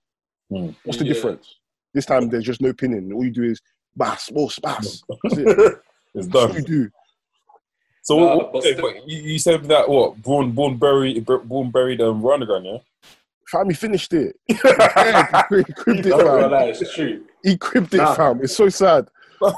Hmm. 0.50 0.70
What's 0.84 1.00
the 1.00 1.06
Yeah. 1.06 1.14
difference? 1.14 1.56
This 1.94 2.06
time 2.06 2.30
there's 2.30 2.44
just 2.44 2.62
no 2.62 2.74
pinning. 2.74 3.12
All 3.14 3.24
you 3.24 3.32
do 3.32 3.44
is 3.44 3.62
bass, 3.96 4.30
boss, 4.30 4.60
bass. 4.60 5.02
That's 5.24 5.38
it. 5.38 5.78
It's 6.14 6.28
That's 6.28 6.34
what 6.34 6.54
you 6.54 6.62
done. 6.62 6.64
do. 6.64 6.90
So 8.04 8.20
Nah, 8.20 8.36
what, 8.38 8.54
but 8.54 8.60
okay, 8.60 8.74
still- 8.74 8.94
you, 9.08 9.22
you 9.24 9.40
said 9.40 9.64
that 9.66 9.90
what? 9.90 10.22
Born, 10.22 10.52
born 10.52 10.78
buried, 10.78 11.26
born 11.26 11.72
buried. 11.72 12.02
Um, 12.02 12.22
Raw 12.22 12.34
Underground, 12.36 12.66
yeah. 12.66 12.78
Fam, 13.48 13.70
he 13.70 13.76
finished 13.76 14.14
it. 14.14 14.36
he 14.48 14.54
cribbed 14.56 16.06
it, 16.06 16.12
fam. 16.12 16.36
realize 16.36 16.82
it's 16.82 16.94
true. 16.94 17.24
He 17.44 17.58
cribbed 17.58 17.94
it, 17.94 17.98
Nah. 17.98 18.14
fam. 18.16 18.42
It's 18.44 18.56
so 18.56 18.70
sad. 18.70 19.08
How 19.42 19.52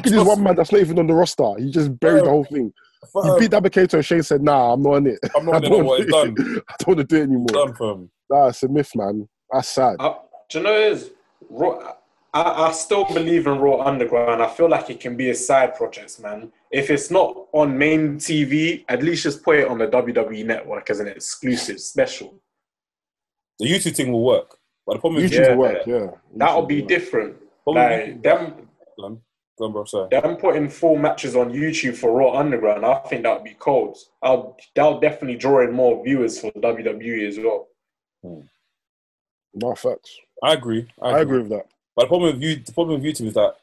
could 0.00 0.12
this 0.12 0.24
one 0.24 0.42
man 0.42 0.54
that's 0.56 0.72
not 0.72 0.80
even 0.80 0.98
on 0.98 1.06
the 1.06 1.14
roster? 1.14 1.54
He 1.58 1.70
just 1.70 1.98
buried 2.00 2.24
the 2.24 2.30
whole 2.30 2.44
thing. 2.44 2.72
He 3.02 3.20
Fam, 3.22 3.38
beat 3.38 3.50
Dabba-Kato 3.50 3.98
and 3.98 4.06
Shane 4.06 4.22
said, 4.22 4.42
"Nah, 4.42 4.72
I'm 4.72 4.82
not 4.82 4.94
on 4.94 5.06
it. 5.06 5.18
I'm 5.36 5.44
not 5.44 5.54
I 5.54 5.58
in 5.58 5.64
it, 5.64 5.68
don't 5.70 5.84
what, 5.84 6.00
it's 6.00 6.12
want 6.12 6.36
to 6.36 6.42
done. 6.42 6.46
do 6.52 6.56
it. 6.56 6.64
I 6.68 6.74
don't 6.78 6.96
want 6.96 6.98
to 6.98 7.04
do 7.04 7.20
it 7.20 7.22
anymore." 7.24 7.46
Done, 7.48 7.74
fam. 7.74 8.10
Nah, 8.30 8.46
it's 8.48 8.62
a 8.62 8.68
myth, 8.68 8.90
man. 8.94 9.28
That's 9.52 9.68
sad. 9.68 9.96
Uh, 9.98 10.14
do 10.50 10.58
you 10.58 10.64
know 10.64 10.72
what 10.72 10.80
it 10.82 10.92
is? 10.92 11.10
Raw, 11.50 11.92
I, 12.32 12.66
I 12.68 12.72
still 12.72 13.04
believe 13.04 13.46
in 13.46 13.58
Raw 13.58 13.80
Underground. 13.82 14.42
I 14.42 14.48
feel 14.48 14.68
like 14.68 14.90
it 14.90 15.00
can 15.00 15.16
be 15.16 15.30
a 15.30 15.34
side 15.34 15.74
project, 15.74 16.20
man. 16.20 16.50
If 16.70 16.90
it's 16.90 17.10
not 17.10 17.46
on 17.52 17.76
main 17.78 18.16
TV, 18.16 18.84
at 18.88 19.02
least 19.02 19.22
just 19.22 19.42
put 19.42 19.56
it 19.58 19.68
on 19.68 19.78
the 19.78 19.86
WWE 19.86 20.44
network 20.44 20.90
as 20.90 21.00
an 21.00 21.06
exclusive 21.08 21.80
special. 21.80 22.34
The 23.60 23.66
YouTube 23.66 23.94
thing 23.96 24.10
will 24.10 24.24
work. 24.24 24.56
But 24.86 24.94
the 24.94 24.98
problem 24.98 25.24
is, 25.24 25.30
YouTube 25.30 25.38
Yeah. 25.46 25.50
will 25.54 25.58
work, 25.58 25.86
yeah. 25.86 26.06
That'll 26.36 26.62
YouTube 26.64 26.68
be 26.68 26.80
work. 26.80 26.88
different. 26.88 27.36
problem 27.62 27.90
Like 27.90 28.22
them, 28.22 28.68
Go 29.56 29.66
on, 29.66 29.72
bro, 29.72 29.84
sorry. 29.84 30.08
them 30.10 30.36
putting 30.36 30.68
four 30.68 30.98
matches 30.98 31.36
on 31.36 31.52
YouTube 31.52 31.94
for 31.96 32.10
Raw 32.10 32.32
Underground. 32.36 32.84
I 32.84 32.98
think 33.08 33.22
that 33.22 33.34
would 33.36 33.44
be 33.44 33.54
cold. 33.54 33.96
I'll, 34.20 34.56
that'll 34.74 34.98
definitely 34.98 35.36
draw 35.36 35.62
in 35.62 35.72
more 35.72 36.02
viewers 36.04 36.40
for 36.40 36.50
WWE 36.52 37.28
as 37.28 37.38
well. 37.38 37.68
No 39.54 39.74
facts. 39.76 40.18
I 40.44 40.52
agree. 40.52 40.86
I 41.00 41.08
agree. 41.08 41.18
I 41.18 41.22
agree 41.22 41.38
with 41.40 41.48
that. 41.50 41.66
But 41.96 42.02
the 42.02 42.08
problem 42.08 42.34
with 42.34 42.42
you, 42.42 42.56
the 42.56 42.72
problem 42.72 43.00
with 43.00 43.04
YouTube 43.10 43.26
is 43.28 43.34
that 43.34 43.54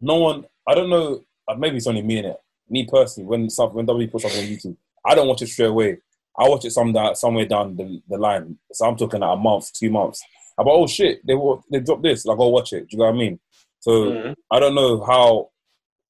no 0.00 0.16
one. 0.16 0.44
I 0.66 0.74
don't 0.74 0.90
know. 0.90 1.24
uh, 1.48 1.54
Maybe 1.54 1.76
it's 1.78 1.86
only 1.86 2.02
me 2.02 2.18
in 2.18 2.26
it. 2.26 2.36
Me 2.70 2.86
personally, 2.86 3.26
when 3.28 3.48
stuff 3.50 3.72
when 3.72 3.86
W 3.86 4.08
puts 4.08 4.22
something 4.24 4.40
on 4.44 4.46
YouTube, 4.50 4.76
I 5.04 5.14
don't 5.14 5.26
watch 5.28 5.42
it 5.42 5.48
straight 5.48 5.66
away. 5.70 5.98
I 6.38 6.48
watch 6.48 6.64
it 6.64 6.70
some 6.70 6.92
that 6.92 7.16
somewhere 7.16 7.46
down 7.46 7.76
the, 7.76 8.00
the 8.08 8.16
line. 8.18 8.58
So 8.72 8.86
I'm 8.86 8.96
talking 8.96 9.20
like 9.20 9.34
a 9.36 9.40
month, 9.40 9.72
two 9.72 9.90
months. 9.90 10.22
I'm 10.56 10.66
like, 10.66 10.74
oh 10.74 10.86
shit, 10.86 11.26
they 11.26 11.34
wa- 11.34 11.60
they 11.70 11.80
dropped 11.80 12.02
this. 12.02 12.24
Like, 12.26 12.36
go 12.38 12.48
watch 12.48 12.72
it. 12.72 12.88
Do 12.88 12.96
you 12.96 12.98
know 12.98 13.06
what 13.06 13.14
I 13.14 13.18
mean? 13.18 13.40
So 13.80 13.90
Mhm. 13.90 14.34
I 14.50 14.60
don't 14.60 14.74
know 14.74 15.04
how. 15.04 15.50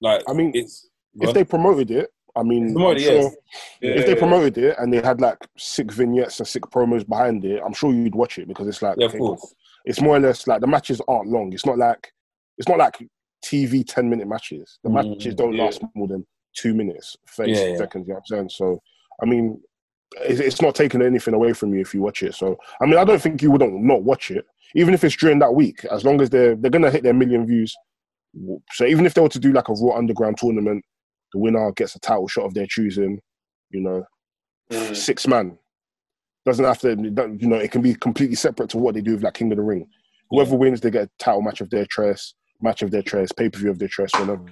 Like, 0.01 0.23
I 0.29 0.33
mean, 0.33 0.53
it's 0.55 0.89
If 1.21 1.33
they 1.35 1.45
promoted 1.45 1.91
it, 1.91 2.11
I 2.37 2.43
mean, 2.43 2.73
Promoted, 2.73 2.99
I'm 3.09 3.15
yes. 3.15 3.23
sure 3.23 3.33
Yeah. 3.81 3.91
if 3.99 4.07
they 4.07 4.15
promoted 4.15 4.59
it 4.59 4.77
and 4.79 4.93
they 4.93 5.01
had 5.01 5.21
like 5.21 5.39
sick 5.57 5.91
vignettes 5.93 6.39
and 6.39 6.47
sick 6.47 6.63
promos 6.65 7.09
behind 7.09 7.45
it, 7.45 7.61
I'm 7.65 7.73
sure 7.73 7.93
you'd 7.93 8.15
watch 8.15 8.39
it 8.39 8.47
because 8.49 8.69
it's 8.69 8.83
like 8.83 8.97
yeah, 8.99 9.07
of 9.07 9.11
okay, 9.13 9.19
course. 9.19 9.55
It's 9.89 10.03
more 10.03 10.17
or 10.17 10.21
less 10.21 10.47
like 10.47 10.61
the 10.61 10.67
matches 10.67 11.01
aren't 11.09 11.31
long. 11.31 11.53
It's 11.53 11.65
not 11.65 11.79
like 11.79 12.13
it's 12.59 12.69
not 12.69 12.79
like 12.79 12.99
TV 13.45 13.83
ten 13.87 14.09
minute 14.11 14.29
matches. 14.29 14.79
The 14.85 14.91
Mm, 14.91 15.17
matches 15.17 15.35
don't 15.35 15.55
yeah. 15.57 15.65
last 15.65 15.83
more 15.95 16.07
than 16.07 16.27
two 16.55 16.75
minutes, 16.75 17.17
thirty 17.31 17.55
Yeah, 17.55 17.77
seconds. 17.77 18.07
You 18.07 18.13
know 18.13 18.21
what 18.29 18.39
I'm 18.39 18.49
saying? 18.49 18.51
So 18.51 18.81
I 19.23 19.25
mean, 19.25 19.61
it's, 20.21 20.41
it's 20.41 20.61
not 20.61 20.75
taking 20.75 21.01
anything 21.01 21.33
away 21.33 21.55
from 21.55 21.73
you 21.73 21.81
if 21.81 21.95
you 21.95 22.03
watch 22.03 22.23
it. 22.23 22.35
So 22.35 22.57
I 22.83 22.85
mean, 22.87 22.99
I 22.99 23.05
don't 23.05 23.21
think 23.21 23.41
you 23.41 23.51
wouldn't 23.51 23.83
not 23.83 24.03
watch 24.03 24.31
it, 24.31 24.45
even 24.75 24.93
if 24.93 25.05
it's 25.05 25.17
during 25.17 25.39
that 25.39 25.55
week. 25.55 25.85
As 25.87 26.05
long 26.05 26.21
as 26.21 26.29
they're 26.29 26.55
they're 26.55 26.71
gonna 26.71 26.91
hit 26.91 27.03
their 27.03 27.15
million 27.15 27.47
views. 27.47 27.75
So 28.73 28.85
even 28.85 29.07
if 29.07 29.15
they 29.15 29.23
were 29.23 29.31
to 29.31 29.39
do 29.39 29.53
like 29.55 29.69
a 29.71 29.73
Raw 29.73 29.97
Underground 29.97 30.37
tournament, 30.37 30.85
the 31.33 31.39
winner 31.39 31.73
gets 31.73 31.97
a 31.97 32.01
title 32.01 32.29
shot 32.29 32.45
of 32.45 32.53
their 32.53 32.67
choosing. 32.67 33.21
You 33.71 33.81
know, 33.81 34.05
Mm. 34.71 34.95
six 34.95 35.27
man. 35.27 35.59
Doesn't 36.49 36.65
have 36.65 36.79
to, 36.81 36.91
you 37.39 37.47
know, 37.47 37.57
it 37.57 37.71
can 37.71 37.83
be 37.83 37.95
completely 37.95 38.35
separate 38.35 38.71
to 38.71 38.79
what 38.79 38.95
they 38.95 39.03
do 39.03 39.13
with 39.13 39.23
like 39.23 39.35
King 39.35 39.53
of 39.53 39.59
the 39.59 39.63
Ring. 39.63 39.87
Whoever 40.31 40.57
wins, 40.57 40.81
they 40.81 40.91
get 40.91 41.05
a 41.05 41.11
title 41.19 41.43
match 41.43 41.61
of 41.61 41.69
their 41.69 41.85
choice, 41.85 42.33
match 42.63 42.81
of 42.81 42.91
their 42.91 43.03
choice, 43.03 43.31
pay 43.33 43.51
per 43.51 43.59
view 43.59 43.71
of 43.71 43.79
their 43.79 43.89
choice, 43.89 44.17
whenever. 44.17 44.43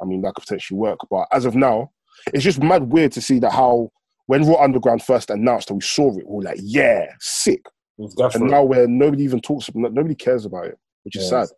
I 0.00 0.04
mean, 0.04 0.20
that 0.22 0.34
could 0.34 0.42
potentially 0.42 0.78
work. 0.78 0.98
But 1.10 1.26
as 1.32 1.46
of 1.46 1.54
now, 1.54 1.90
it's 2.34 2.44
just 2.44 2.62
mad 2.62 2.92
weird 2.92 3.12
to 3.12 3.22
see 3.22 3.38
that 3.38 3.52
how 3.52 3.90
when 4.26 4.46
Raw 4.46 4.62
Underground 4.62 5.02
first 5.02 5.30
announced 5.30 5.68
that 5.68 5.74
we 5.74 5.80
saw 5.80 6.10
it, 6.10 6.26
we 6.28 6.36
were 6.36 6.42
like, 6.42 6.58
yeah, 6.60 7.06
sick. 7.20 7.62
And 7.98 8.50
now 8.50 8.62
where 8.62 8.86
nobody 8.86 9.24
even 9.24 9.40
talks, 9.40 9.70
nobody 9.74 10.14
cares 10.14 10.44
about 10.44 10.66
it, 10.66 10.78
which 11.04 11.16
is 11.16 11.22
Yeah. 11.22 11.44
sad. 11.44 11.48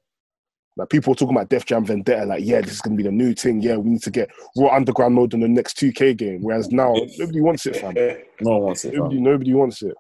Like 0.79 0.91
people 0.91 1.13
are 1.13 1.17
talking 1.17 1.35
about 1.37 1.49
Def 1.49 1.65
Jam 1.67 1.85
Vendetta, 1.85 2.25
like, 2.25 2.45
yeah, 2.45 2.61
this 2.61 2.73
is 2.75 2.81
gonna 2.81 2.97
be 2.97 3.03
the 3.03 3.11
new 3.11 3.35
thing. 3.35 3.61
Yeah, 3.61 3.77
we 3.77 3.91
need 3.91 4.03
to 4.03 4.11
get 4.11 4.31
Raw 4.57 4.75
Underground 4.75 5.15
mode 5.17 5.35
in 5.35 5.41
the 5.41 5.49
next 5.49 5.77
2K 5.79 6.17
game. 6.17 6.41
Whereas 6.43 6.71
now 6.71 6.95
nobody 7.19 7.41
wants 7.41 7.67
it, 7.67 7.77
fam. 7.77 7.95
No 8.41 8.53
one 8.53 8.63
wants 8.63 8.85
it. 8.85 8.91
fam. 8.93 8.99
Nobody, 9.01 9.21
nobody 9.21 9.55
wants 9.55 9.83
it. 9.83 9.95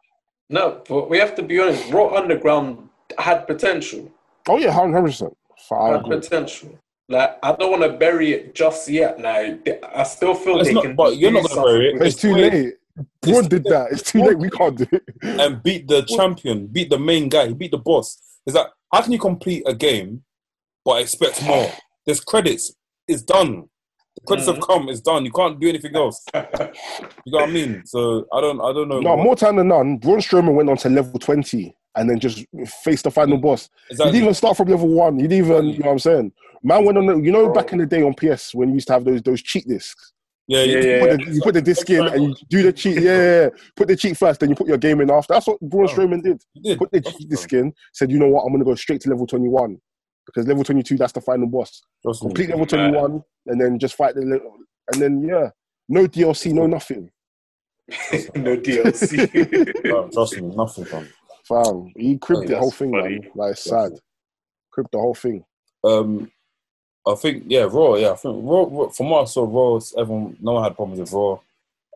No, 0.49 0.81
but 0.89 1.11
we 1.11 1.19
have 1.19 1.35
to 1.35 1.43
be 1.43 1.61
honest. 1.61 1.91
Raw 1.93 2.15
Underground 2.15 2.89
had 3.19 3.47
potential. 3.47 4.11
Oh 4.49 4.57
yeah, 4.59 4.71
hundred 4.71 5.03
percent. 5.03 5.37
I 5.73 5.89
Had 5.89 5.97
agree. 6.01 6.17
potential. 6.21 6.79
Like 7.09 7.39
I 7.43 7.53
don't 7.57 7.71
want 7.71 7.83
to 7.91 7.99
bury 7.99 8.33
it 8.33 8.55
just 8.55 8.89
yet. 8.89 9.21
Like 9.21 9.69
I 9.95 10.05
still 10.05 10.35
feel 10.35 10.59
It's 10.61 10.69
they 10.69 10.75
not- 10.75 10.85
can. 10.85 10.95
but 10.95 11.17
you're 11.19 11.33
not 11.33 11.49
gonna 11.49 11.63
bury 11.63 11.89
it. 11.89 11.91
something. 11.93 12.07
It's 12.07 12.17
too 12.21 12.35
Wait. 12.35 12.53
late. 12.53 12.75
Braun 13.23 13.49
did 13.49 13.65
that. 13.65 13.93
It's 13.93 14.03
too 14.03 14.23
late. 14.23 14.39
We 14.39 14.51
can't 14.51 14.77
do 14.77 14.87
it. 14.93 15.03
and 15.23 15.63
beat 15.63 15.87
the 15.89 16.03
champion, 16.03 16.67
beat 16.67 16.91
the 16.91 16.99
main 16.99 17.29
guy, 17.29 17.53
beat 17.53 17.71
the 17.73 17.79
boss. 17.79 18.19
Is 18.47 18.55
that 18.55 18.69
how 18.93 19.03
can 19.03 19.13
you 19.13 19.19
complete 19.19 19.63
a 19.67 19.75
game 19.75 20.23
but 20.89 21.03
expect 21.03 21.45
more? 21.45 21.71
There's 22.07 22.21
credits. 22.21 22.75
It's 23.07 23.21
done. 23.21 23.65
The 24.17 24.23
credits 24.27 24.49
have 24.49 24.57
mm. 24.57 24.67
come. 24.67 24.89
It's 24.89 25.03
done. 25.03 25.23
You 25.27 25.31
can't 25.31 25.61
do 25.61 25.69
anything 25.69 25.95
else. 25.95 26.25
You 26.35 26.41
know 27.33 27.41
what 27.41 27.49
I 27.51 27.53
mean? 27.53 27.83
So 27.85 28.27
I 28.33 28.41
don't. 28.41 28.59
I 28.61 28.73
don't 28.73 28.89
know. 28.89 29.01
No, 29.01 29.15
what- 29.15 29.23
more 29.25 29.37
time 29.37 29.57
than 29.57 29.69
none. 29.69 29.99
Braun 29.99 30.19
Strowman 30.21 30.55
went 30.55 30.71
on 30.71 30.79
to 30.79 30.89
level 30.89 31.19
twenty 31.19 31.77
and 31.95 32.09
then 32.09 32.19
just 32.19 32.47
faced 32.83 33.05
the 33.05 33.11
final 33.11 33.37
boss. 33.37 33.69
He 33.89 33.93
exactly. 33.95 34.13
didn't 34.13 34.25
even 34.25 34.35
start 34.35 34.57
from 34.57 34.69
level 34.69 34.89
one. 34.89 35.17
He 35.19 35.29
didn't 35.29 35.45
even. 35.47 35.67
You 35.67 35.79
know 35.81 35.87
what 35.87 35.93
I'm 35.93 35.99
saying? 35.99 36.33
Man 36.63 36.85
went 36.87 36.97
on. 36.97 37.07
The, 37.07 37.17
you 37.19 37.33
know, 37.33 37.45
Bro. 37.47 37.55
back 37.55 37.73
in 37.73 37.79
the 37.79 37.87
day 37.87 38.03
on 38.03 38.15
PS 38.15 38.55
when 38.55 38.71
you 38.71 38.77
used 38.77 38.87
to 38.87 38.95
have 38.95 39.05
those 39.05 39.21
those 39.21 39.43
cheat 39.43 39.69
discs. 39.69 40.13
yeah, 40.47 40.63
Yeah, 40.63 40.65
yeah, 40.65 40.81
You 40.81 40.91
yeah. 40.91 41.01
put, 41.01 41.11
the, 41.11 41.35
you 41.35 41.41
put 41.43 41.55
the 41.55 41.63
disc 41.63 41.91
in 41.91 42.07
and 42.07 42.23
you 42.25 42.35
do 42.49 42.63
the 42.63 42.73
cheat. 42.73 42.95
Yeah, 42.95 43.03
yeah, 43.03 43.43
yeah. 43.43 43.49
put 43.77 43.89
the 43.89 43.97
cheat 43.97 44.17
first, 44.17 44.41
then 44.41 44.49
you 44.49 44.57
put 44.57 44.69
your 44.69 44.79
game 44.79 45.03
in 45.03 45.11
after. 45.11 45.35
That's 45.35 45.47
what 45.47 45.61
Braun 45.61 45.85
Oh. 45.85 45.93
Strowman 45.93 46.23
did. 46.23 46.41
Did. 46.65 46.79
Put 46.79 46.91
the 46.93 47.03
Trust 47.03 47.19
cheat 47.19 47.29
disc 47.29 47.53
in. 47.53 47.75
Said, 47.93 48.11
you 48.11 48.19
know 48.19 48.29
what? 48.29 48.45
I'm 48.45 48.53
gonna 48.53 48.65
go 48.65 48.75
straight 48.75 49.03
to 49.03 49.11
level 49.11 49.27
twenty 49.27 49.49
one 49.49 49.79
because 50.29 50.47
level 50.47 50.63
twenty 50.65 50.83
two 50.83 50.97
that's 50.97 51.13
the 51.13 51.21
final 51.21 51.47
boss. 51.47 51.83
trust 52.03 52.23
me. 52.23 52.29
complete 52.29 52.51
level 52.51 52.67
21 52.67 53.23
and 53.47 53.61
then 53.61 53.79
just 53.79 53.95
fight 53.97 54.15
the 54.15 54.21
little 54.21 54.57
and 54.93 55.03
then 55.03 55.23
yeah 55.23 55.49
no 55.89 56.07
dlc 56.07 56.53
no 56.53 56.67
nothing 56.67 57.11
no 58.37 58.55
DLC. 58.55 59.31
Fam, 59.83 60.11
trust 60.13 60.37
me, 60.39 60.55
nothing, 60.55 60.85
fam. 60.85 61.09
fam 61.45 61.91
he 61.97 62.19
cribbed 62.19 62.49
the 62.49 62.59
whole 62.59 62.71
thing 62.71 62.91
funny. 62.93 63.19
man 63.21 63.31
like 63.35 63.53
it's 63.53 63.65
sad 63.65 63.93
cribbed 64.71 64.91
the 64.93 64.99
whole 64.99 65.15
thing 65.15 65.43
Um, 65.85 66.31
I 67.07 67.15
think 67.15 67.45
yeah, 67.47 67.63
Raw. 67.63 67.95
Yeah, 67.97 68.11
I 68.11 68.17
think 68.17 68.37
Raw. 68.43 68.67
Raw 68.69 68.89
from 68.91 69.09
what 69.09 69.23
I 69.23 69.25
saw, 69.25 69.45
Raw. 69.45 69.81
Everyone, 69.97 70.37
no 70.41 70.53
one 70.53 70.65
had 70.65 70.77
problems 70.77 71.01
with 71.01 71.13
Raw. 71.13 71.39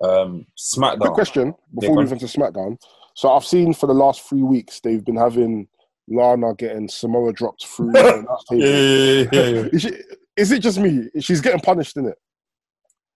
Um, 0.03 0.47
SmackDown. 0.57 1.01
quick 1.01 1.13
question 1.13 1.55
before 1.75 1.89
go 1.89 1.93
we 1.93 1.99
on. 1.99 2.05
move 2.05 2.13
into 2.13 2.27
smackdown 2.27 2.77
so 3.15 3.31
i've 3.31 3.45
seen 3.45 3.73
for 3.75 3.87
the 3.87 3.93
last 3.95 4.23
three 4.23 4.43
weeks 4.43 4.81
they've 4.81 5.05
been 5.05 5.17
having 5.17 5.69
lana 6.09 6.55
getting 6.55 6.89
samoa 6.89 7.33
dropped 7.33 7.67
through 7.67 7.93
the 7.93 8.19
announce 8.19 8.45
table. 8.49 8.63
Yeah, 8.63 8.77
yeah, 8.77 9.07
yeah, 9.07 9.29
yeah, 9.33 9.61
yeah. 9.63 9.69
is, 9.73 9.83
she, 9.83 9.91
is 10.37 10.53
it 10.53 10.59
just 10.61 10.79
me 10.79 11.09
she's 11.21 11.41
getting 11.41 11.61
punished 11.61 11.97
in 11.97 12.07
it 12.07 12.19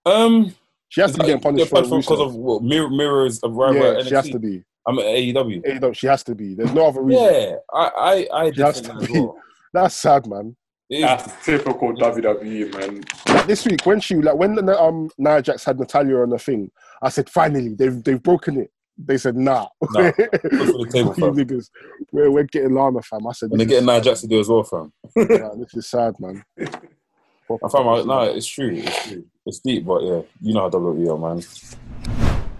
Um, 0.04 0.54
she 0.88 1.00
has 1.00 1.12
to 1.12 1.18
be 1.18 1.26
getting 1.26 1.40
punished 1.40 1.72
yeah, 1.72 1.82
for 1.82 1.96
because 1.96 2.20
of 2.20 2.34
what, 2.34 2.62
mirror, 2.62 2.90
mirrors 2.90 3.40
of 3.40 3.54
rival 3.54 3.94
yeah 3.94 4.02
she 4.02 4.14
has 4.14 4.28
to 4.30 4.38
be 4.38 4.62
I'm 4.88 5.00
at 5.00 5.04
AEW. 5.04 5.80
No, 5.82 5.92
she 5.92 6.06
has 6.06 6.22
to 6.24 6.34
be 6.36 6.54
there's 6.54 6.72
no 6.72 6.86
other 6.86 7.02
reason 7.02 7.24
Yeah, 7.24 7.56
I, 7.72 8.26
I, 8.32 8.44
I 8.44 8.52
She 8.52 8.60
has 8.60 8.80
to 8.82 8.92
that 8.92 9.08
be. 9.08 9.20
well. 9.20 9.36
that's 9.72 9.96
sad 9.96 10.26
man 10.28 10.56
That's 10.88 11.44
typical 11.44 11.92
WWE, 11.94 12.72
man. 12.78 13.02
like 13.34 13.46
this 13.48 13.66
week 13.66 13.84
when 13.84 13.98
she 13.98 14.14
like 14.16 14.36
when 14.36 14.54
the, 14.54 14.80
um 14.80 15.10
Nia 15.18 15.42
Jax 15.42 15.64
had 15.64 15.80
Natalya 15.80 16.18
on 16.18 16.30
the 16.30 16.38
thing, 16.38 16.70
I 17.02 17.08
said 17.08 17.28
finally 17.28 17.74
they've 17.74 18.02
they've 18.04 18.22
broken 18.22 18.60
it. 18.60 18.70
They 18.98 19.18
said 19.18 19.36
nah, 19.36 19.66
Nah, 19.90 20.10
for 20.12 20.16
the 20.16 20.88
table, 20.90 21.12
fam. 21.14 21.34
niggas, 21.36 21.68
we're, 22.12 22.30
we're 22.30 22.44
getting 22.44 22.74
Lana 22.74 23.02
fam. 23.02 23.26
I 23.26 23.32
said 23.32 23.50
And 23.50 23.60
they're 23.60 23.66
this 23.66 23.74
getting 23.80 23.88
is 23.88 23.94
Nia 23.94 24.00
Jax 24.00 24.20
to 24.22 24.26
do 24.26 24.40
as 24.40 24.48
well, 24.48 24.62
fam. 24.62 24.92
sad, 25.18 25.50
this 25.58 25.74
is 25.74 25.86
sad, 25.88 26.14
man. 26.18 26.42
I 26.58 27.68
found 27.68 27.88
out, 27.88 28.06
no, 28.06 28.20
it's 28.22 28.46
true. 28.46 28.72
It's 28.74 29.08
true. 29.08 29.24
It's 29.44 29.58
deep, 29.60 29.84
but 29.86 30.02
yeah, 30.02 30.22
you 30.40 30.54
know 30.54 30.62
how 30.62 30.70
WWE 30.70 31.14
are, 31.14 31.34
man. 31.36 31.42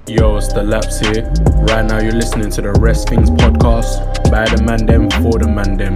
Yo, 0.06 0.36
it's 0.36 0.52
the 0.52 0.62
Laps 0.62 1.00
here. 1.00 1.22
Right 1.66 1.84
now, 1.84 1.98
you're 2.00 2.12
listening 2.12 2.50
to 2.50 2.62
the 2.62 2.72
Rest 2.74 3.08
Things 3.08 3.28
podcast 3.30 4.30
by 4.30 4.44
the 4.44 4.62
man 4.62 4.86
them 4.86 5.10
for 5.22 5.38
the 5.40 5.48
man 5.48 5.76
them. 5.76 5.94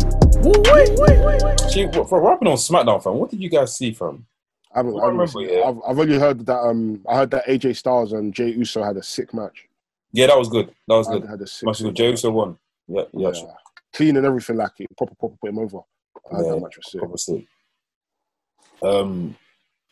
Actually, 1.61 1.86
what- 1.86 2.09
for 2.09 2.20
rapping 2.20 2.49
on 2.49 2.57
SmackDown, 2.57 3.03
fam, 3.03 3.14
what 3.18 3.30
did 3.30 3.41
you 3.41 3.49
guys 3.51 3.76
see, 3.76 3.93
fam? 3.93 4.26
I 4.74 4.78
haven't, 4.78 4.99
I 5.01 5.05
I 5.05 5.09
remember. 5.09 5.64
I've, 5.64 5.78
I've 5.86 5.99
only 5.99 6.18
heard 6.18 6.47
that 6.47 6.59
um 6.61 7.01
I 7.09 7.16
heard 7.16 7.30
that 7.32 7.47
AJ 7.47 7.76
Styles 7.76 8.12
and 8.12 8.32
Jey 8.32 8.51
Uso 8.51 8.82
had 8.84 8.97
a 8.97 9.03
sick 9.03 9.34
match. 9.34 9.66
Yeah, 10.12 10.26
that 10.26 10.38
was 10.38 10.48
good. 10.48 10.68
That 10.88 10.94
was 10.96 11.06
Had, 11.08 11.20
good. 11.22 11.30
had 11.30 11.40
a 11.40 11.46
sick 11.46 11.66
Match 11.66 11.78
with 11.80 11.86
match. 11.88 11.96
Jey 11.96 12.11
Uso 12.11 12.30
won. 12.30 12.58
Yeah, 12.88 13.02
yeah, 13.12 13.30
yeah. 13.34 13.42
clean 13.92 14.16
and 14.16 14.26
everything 14.26 14.56
like 14.56 14.72
it. 14.78 14.88
Proper, 14.96 15.14
proper 15.14 15.36
put 15.40 15.50
him 15.50 15.58
over. 15.58 15.78
I 16.30 16.36
heard 16.36 16.46
Yeah. 16.46 16.52
that 16.54 16.61
match 16.61 16.76
was 16.76 16.90
sick. 16.90 17.02
obviously. 17.02 17.48
Um, 18.82 19.36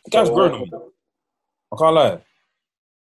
the 0.05 0.11
guy's 0.11 0.29
grown 0.29 0.53
on 0.53 0.61
me. 0.61 0.71
I 0.73 1.75
can't 1.77 1.95
lie. 1.95 2.19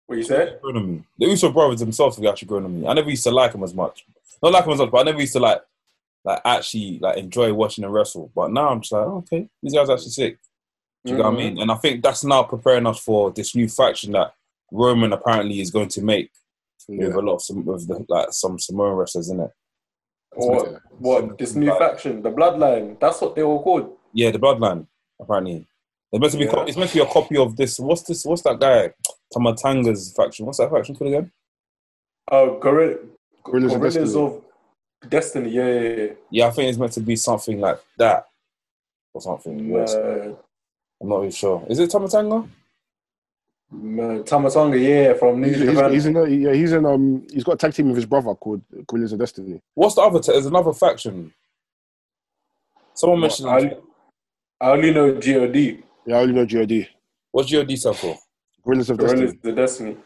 What 0.07 0.19
you 0.19 0.25
said? 0.25 0.59
grown 0.63 0.77
on 0.77 0.91
me. 0.91 1.05
The 1.19 1.27
Uso 1.27 1.51
brothers 1.53 1.81
themselves 1.81 2.17
have 2.17 2.25
actually 2.27 2.49
grown 2.49 2.65
on 2.65 2.81
me. 2.81 2.87
I 2.87 2.93
never 2.95 3.11
used 3.11 3.25
to 3.25 3.31
like 3.31 3.53
them 3.53 3.63
as 3.65 3.75
much. 3.75 4.05
Not 4.43 4.53
like 4.53 4.65
them 4.65 4.73
as 4.75 4.79
much, 4.81 4.91
but 4.91 4.99
I 5.01 5.03
never 5.05 5.21
used 5.21 5.33
to 5.35 5.41
like 5.41 5.61
like 6.25 6.41
actually 6.45 6.99
like 7.01 7.17
enjoy 7.17 7.53
watching 7.55 7.83
them 7.83 7.93
wrestle. 7.93 8.31
But 8.35 8.51
now 8.53 8.69
I'm 8.69 8.81
just 8.81 8.93
like, 8.93 9.07
oh, 9.07 9.19
okay, 9.19 9.49
these 9.63 9.75
guys 9.75 9.89
are 9.89 9.95
actually 9.95 10.11
sick. 10.11 10.39
Do 11.05 11.13
you 11.13 11.19
know 11.19 11.25
what 11.25 11.35
I 11.35 11.37
Mhm. 11.37 11.39
mean? 11.39 11.59
And 11.61 11.71
I 11.71 11.77
think 11.77 12.03
that's 12.03 12.25
now 12.25 12.43
preparing 12.43 12.87
us 12.87 12.99
for 12.99 13.31
this 13.31 13.55
new 13.55 13.69
faction 13.69 14.13
that 14.13 14.35
Roman 14.71 15.13
apparently 15.13 15.61
is 15.61 15.71
going 15.71 15.89
to 15.91 16.03
make 16.03 16.31
with 16.89 17.01
Yeah. 17.01 17.17
a 17.17 17.21
lot 17.21 17.35
of 17.35 17.43
some 17.43 17.59
of 17.69 17.87
the 17.87 18.05
like 18.09 18.29
some 18.33 18.59
Samoan 18.59 18.95
wrestlers 18.97 19.29
in 19.31 19.41
it. 19.41 19.51
What, 20.35 20.81
what 20.99 21.39
this 21.39 21.55
new 21.55 21.77
faction, 21.79 22.23
the 22.23 22.31
Bloodline? 22.31 22.99
That's 23.01 23.21
what 23.21 23.35
they 23.35 23.43
were 23.43 23.59
called. 23.61 23.97
Yeah, 24.13 24.31
the 24.31 24.39
Bloodline. 24.39 24.87
Apparently, 25.21 25.67
it's 26.13 26.21
meant 26.21 26.33
to 26.33 26.39
be. 26.39 26.45
Yeah. 26.45 26.51
co- 26.53 26.65
It's 26.65 26.77
meant 26.77 26.91
to 26.91 26.97
be 26.97 27.03
a 27.03 27.07
copy 27.07 27.37
of 27.37 27.57
this. 27.57 27.79
What's 27.81 28.03
this? 28.03 28.25
What's 28.25 28.43
that 28.43 28.59
guy? 28.61 28.93
Tama 29.33 29.55
Tonga's 29.55 30.13
faction. 30.17 30.47
What's 30.47 30.59
that 30.59 30.71
faction 30.71 30.95
called 30.97 31.09
again? 31.13 31.33
Oh, 32.31 32.59
Guerrilla, 32.59 32.97
Guerrillas 33.43 33.73
of 33.75 33.81
Guerrillas 33.81 33.95
Destiny. 33.95 34.25
of 34.25 35.11
Destiny. 35.11 35.51
Yeah, 35.51 35.67
yeah, 35.67 35.89
yeah. 36.05 36.13
Yeah, 36.31 36.47
I 36.47 36.51
think 36.51 36.69
it's 36.69 36.79
meant 36.79 36.93
to 36.93 37.01
be 37.01 37.17
something 37.17 37.59
like 37.61 37.81
that 37.99 38.27
or 39.15 39.21
something. 39.21 39.71
Yes. 39.73 39.95
Uh, 39.95 40.35
I'm 41.01 41.09
not 41.09 41.17
really 41.21 41.31
sure. 41.33 41.65
Is 41.69 41.79
it 41.79 41.91
Tamatanga? 41.91 42.49
Man, 43.71 44.25
Tama 44.25 44.51
Tonga, 44.51 44.79
yeah, 44.79 45.13
from 45.15 45.41
New 45.43 45.49
He's, 45.49 45.59
he's, 45.59 45.67
Japan. 45.73 45.93
he's 45.93 46.07
in. 46.07 46.17
A, 46.17 46.27
yeah, 46.27 46.53
he's 46.55 46.73
in. 46.73 46.87
Um, 46.87 47.27
he's 47.31 47.45
got 47.45 47.53
a 47.55 47.57
tag 47.59 47.75
team 47.75 47.89
with 47.89 47.97
his 47.97 48.07
brother 48.07 48.35
called 48.35 48.63
Guerrillas 48.87 49.13
of 49.13 49.19
Destiny. 49.19 49.61
What's 49.75 49.95
the 49.97 50.01
other? 50.01 50.21
T- 50.21 50.33
there's 50.33 50.47
another 50.47 50.73
faction. 50.73 51.35
Someone 52.95 53.21
mentioned. 53.21 53.49
I, 53.51 53.77
I 54.61 54.71
only 54.71 54.93
know 54.93 55.13
God. 55.13 55.25
Yeah, 55.25 56.17
I 56.17 56.21
only 56.21 56.33
know 56.35 56.47
God. 56.47 56.89
What's 57.31 57.53
GOD 57.53 57.77
stand 57.79 57.97
for? 57.97 58.17
Guerrillas 58.65 58.89
of 58.91 58.97
Guerrillas 58.99 59.33
Destiny. 59.35 59.51
of 59.51 59.57
Destiny. 59.57 59.97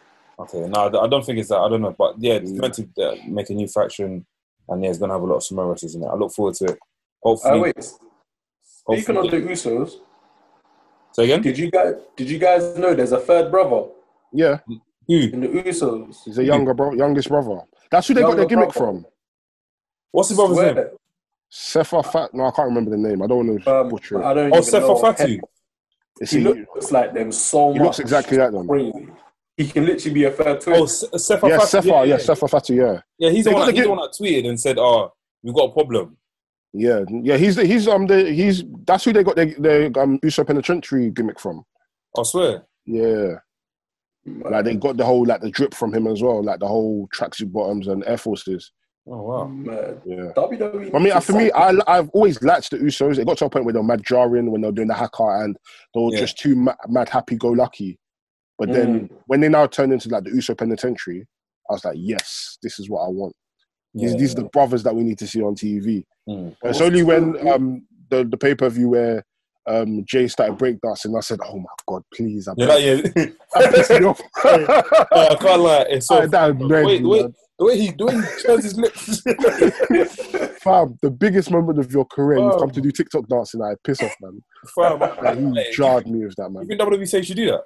Okay, 0.40 0.68
no, 0.68 1.00
I 1.00 1.06
don't 1.06 1.24
think 1.24 1.38
it's 1.38 1.50
that. 1.50 1.58
I 1.58 1.68
don't 1.68 1.82
know, 1.82 1.94
but 1.96 2.16
yeah, 2.18 2.34
it's 2.34 2.50
Yeah. 2.50 2.60
meant 2.60 2.74
to 2.74 2.88
uh, 3.00 3.14
make 3.28 3.48
a 3.50 3.54
new 3.54 3.68
faction, 3.68 4.26
and 4.68 4.82
yeah, 4.82 4.90
it's 4.90 4.98
gonna 4.98 5.12
have 5.12 5.22
a 5.22 5.26
lot 5.26 5.36
of 5.36 5.44
similarities 5.44 5.94
in 5.94 6.02
it. 6.02 6.06
I 6.06 6.16
look 6.16 6.32
forward 6.32 6.54
to 6.54 6.64
it. 6.64 6.78
Oh 7.24 7.36
Hopefully, 7.36 7.60
wait, 7.60 7.84
speaking 8.64 9.16
of 9.18 9.30
the 9.30 9.40
hopefully- 9.40 9.54
Usos, 9.54 9.92
say 11.12 11.24
again. 11.24 11.42
did 11.42 11.58
you 11.58 11.70
guys 11.70 11.94
did 12.16 12.30
you 12.30 12.38
guys 12.38 12.76
know 12.76 12.94
there's 12.94 13.12
a 13.12 13.20
third 13.20 13.50
brother 13.50 13.88
Yeah, 14.32 14.58
Who? 14.66 14.78
in 15.14 15.40
the 15.40 15.48
Usos? 15.48 16.16
he's 16.24 16.38
a 16.38 16.44
younger 16.44 16.74
bro, 16.74 16.92
youngest 16.94 17.28
brother. 17.28 17.60
That's 17.90 18.08
who 18.08 18.14
they 18.14 18.22
got 18.22 18.36
their 18.36 18.46
gimmick 18.46 18.72
brother. 18.72 18.92
from. 19.02 19.06
What's 20.12 20.28
his 20.30 20.38
brother's 20.38 20.58
name? 20.58 20.74
Swear, 21.48 21.84
Sefa 21.84 22.12
Fat. 22.12 22.32
No, 22.34 22.44
I 22.46 22.50
can't 22.50 22.68
remember 22.68 22.90
the 22.90 22.96
name. 22.96 23.22
I 23.22 23.26
don't 23.26 23.46
want 23.46 23.62
to 23.62 23.74
um, 23.80 23.88
butcher 23.90 24.20
it. 24.20 24.24
I 24.24 24.32
don't 24.34 24.52
Oh, 24.52 24.58
even 24.58 24.62
Sefa 24.72 24.80
know. 24.88 24.96
Fatu. 24.96 25.26
He 26.20 26.26
he, 26.26 26.38
looks 26.40 26.92
like 26.92 27.12
them 27.14 27.32
so 27.32 27.72
he 27.72 27.78
much. 27.78 27.84
looks 27.86 27.98
exactly 27.98 28.38
like 28.38 28.52
them. 28.52 28.66
crazy. 28.68 29.08
He 29.56 29.68
can 29.68 29.84
literally 29.84 30.14
be 30.14 30.24
a 30.24 30.30
third 30.30 30.60
twin. 30.62 30.76
Oh, 30.76 30.86
Se- 30.86 31.08
Sefa 31.14 31.48
Yeah, 31.48 31.58
Fatu. 31.58 31.76
Sefa. 31.78 31.84
Yeah, 31.86 32.04
yeah, 32.04 32.16
Sefa 32.16 32.48
Fatu. 32.50 32.74
Yeah, 32.74 33.00
Yeah, 33.18 33.30
he's 33.30 33.44
the 33.44 33.50
one. 33.52 33.66
That, 33.66 33.74
he's 33.74 33.84
the 33.84 33.90
one 33.90 33.98
that 33.98 34.14
tweeted 34.18 34.48
and 34.48 34.58
said, 34.58 34.78
"Oh, 34.78 35.12
we've 35.42 35.54
got 35.54 35.64
a 35.64 35.72
problem." 35.72 36.16
Yeah, 36.73 37.01
yeah. 37.09 37.37
He's 37.37 37.57
the, 37.57 37.64
he's 37.64 37.87
um 37.89 38.07
the 38.07 38.33
he's 38.33 38.64
that's 38.87 39.05
who 39.05 39.12
they 39.12 39.23
got 39.23 39.37
their, 39.37 39.55
their 39.59 39.91
um 39.99 40.18
Uso 40.23 40.45
Penitentiary 40.45 41.11
gimmick 41.11 41.39
from. 41.41 41.64
I 42.18 42.23
swear. 42.23 42.64
Yeah, 42.87 43.35
like 44.25 44.64
they 44.64 44.75
got 44.77 44.97
the 44.97 45.05
whole 45.05 45.25
like 45.27 45.41
the 45.41 45.51
drip 45.51 45.75
from 45.75 45.93
him 45.95 46.07
as 46.07 46.23
well, 46.23 46.43
like 46.43 46.61
the 46.61 46.66
whole 46.68 47.09
tracksuit 47.14 47.53
bottoms 47.53 47.89
and 47.89 48.05
Air 48.07 48.16
Forces. 48.18 48.73
Oh 49.07 49.20
wow. 49.23 49.47
Man, 49.47 50.01
Yeah. 50.05 50.31
WWE. 50.37 50.95
I 50.95 50.99
mean, 51.01 51.20
for 51.20 51.33
me, 51.33 51.51
I, 51.53 51.73
I've 51.89 52.09
always 52.11 52.41
latched 52.41 52.70
the 52.70 52.79
Usos. 52.79 53.18
It 53.18 53.27
got 53.27 53.37
to 53.39 53.47
a 53.47 53.51
point 53.51 53.64
where 53.64 53.73
they're 53.75 53.83
mad 53.83 54.05
jarring 54.05 54.53
when 54.53 54.61
they're 54.61 54.70
doing 54.70 54.87
the 54.87 54.95
hacker 54.95 55.43
and 55.43 55.57
they're 55.93 56.11
Yeah. 56.12 56.20
just 56.20 56.39
too 56.39 56.55
mad, 56.55 56.77
mad 56.89 57.09
happy 57.09 57.35
go 57.37 57.49
lucky. 57.49 57.99
But 58.59 58.70
then 58.73 59.11
when 59.27 59.41
they 59.41 59.49
now 59.49 59.66
turned 59.66 59.93
into 59.93 60.09
like 60.09 60.23
the 60.23 60.31
Uso 60.31 60.55
Penitentiary, 60.55 61.27
I 61.68 61.73
was 61.73 61.85
like, 61.85 61.97
yes, 61.99 62.59
this 62.62 62.79
is 62.79 62.89
what 62.89 63.01
I 63.03 63.09
want. 63.09 63.35
These, 63.95 64.12
Yeah, 64.12 64.18
these 64.18 64.32
are 64.32 64.43
the 64.43 64.49
brothers 64.49 64.82
that 64.84 64.95
we 64.95 65.03
need 65.03 65.18
to 65.18 65.26
see 65.26 65.43
on 65.43 65.55
TV. 65.55 66.05
Mm. 66.28 66.57
It's 66.64 66.80
only 66.80 67.03
when 67.03 67.49
um, 67.49 67.86
the, 68.11 68.24
the 68.24 68.36
pay 68.36 68.55
per 68.55 68.68
view 68.68 68.90
where 68.90 69.24
um, 69.66 70.05
Jey 70.07 70.26
started 70.28 70.59
breakdancing, 70.59 71.16
I 71.16 71.20
said, 71.20 71.38
oh 71.45 71.59
my 71.59 71.68
God, 71.86 72.03
please. 72.14 72.49
I 72.49 72.55
Yeah, 72.57 72.76
yeah. 72.76 72.97
Me 73.16 74.07
off. 74.07 74.20
Oh, 74.45 75.28
I 75.30 75.34
can't 75.36 75.61
lie. 75.62 75.86
It's 75.90 76.07
so. 76.07 76.16
I- 76.22 76.26
that 76.26 76.51
annoyed 76.51 76.84
wait, 76.86 77.03
wait. 77.05 77.26
The 77.59 77.66
way 77.66 77.76
he, 77.78 77.86
he 77.86 77.93
turns 77.93 78.64
his 78.64 78.76
lips. 78.78 79.20
Fam, 80.62 80.99
the 81.03 81.11
biggest 81.11 81.51
moment 81.51 81.78
of 81.78 81.93
your 81.93 82.05
career, 82.07 82.38
you've 82.38 82.53
Oh. 82.55 82.59
come 82.59 82.70
to 82.70 82.80
do 82.80 82.90
TikTok 82.90 83.28
dancing. 83.28 83.62
I 83.62 83.74
piss 83.84 84.03
off, 84.03 84.14
man. 84.20 84.40
Fam, 84.74 84.99
Like, 84.99 85.38
he 85.38 85.55
hey, 85.55 85.72
jarred 85.72 86.07
me 86.09 86.24
with 86.24 86.34
that, 86.36 86.49
you 86.49 86.55
man. 86.55 86.66
think 86.66 86.80
WWE 86.80 87.09
say 87.09 87.18
you 87.18 87.24
should 87.24 87.36
do 87.36 87.51
that? 87.51 87.62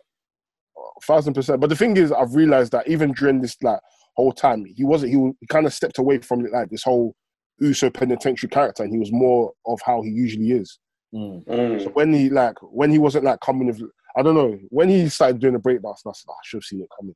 thousand 1.05 1.35
percent. 1.35 1.61
But 1.61 1.69
the 1.71 1.77
thing 1.77 1.97
is, 1.97 2.11
I've 2.11 2.35
realized 2.35 2.73
that 2.73 2.89
even 2.89 3.13
during 3.13 3.41
this 3.41 3.57
like 3.63 3.79
whole 4.17 4.33
time, 4.33 4.65
he 4.65 4.85
wasn't. 4.85 5.13
He, 5.13 5.19
he 5.41 5.47
kind 5.49 5.67
of 5.67 5.75
stepped 5.75 5.99
away 5.99 6.19
from 6.19 6.45
like 6.53 6.71
this 6.71 6.83
whole 6.83 7.15
Uso 7.61 7.91
penitentiary 7.91 8.49
character, 8.51 8.83
and 8.83 8.93
he 8.93 8.99
was 8.99 9.13
more 9.13 9.53
of 9.67 9.81
how 9.85 10.03
he 10.03 10.11
usually 10.11 10.53
is. 10.53 10.79
Mm. 11.15 11.45
Mm. 11.47 11.83
So 11.85 11.91
when 11.91 12.13
he 12.13 12.29
like 12.31 12.55
when 12.63 12.91
he 12.91 12.99
wasn't 12.99 13.25
like 13.25 13.41
coming 13.41 13.67
with, 13.69 13.81
I 14.17 14.23
don't 14.23 14.35
know, 14.35 14.59
when 14.71 14.89
he 14.89 15.09
started 15.09 15.41
doing 15.41 15.55
the 15.55 15.61
breakdance, 15.61 16.01
I 16.07 16.13
said, 16.13 16.27
"Oh, 16.29 16.33
I 16.33 16.43
should 16.45 16.59
have 16.59 16.65
seen 16.65 16.81
it 16.83 16.89
coming. 16.99 17.15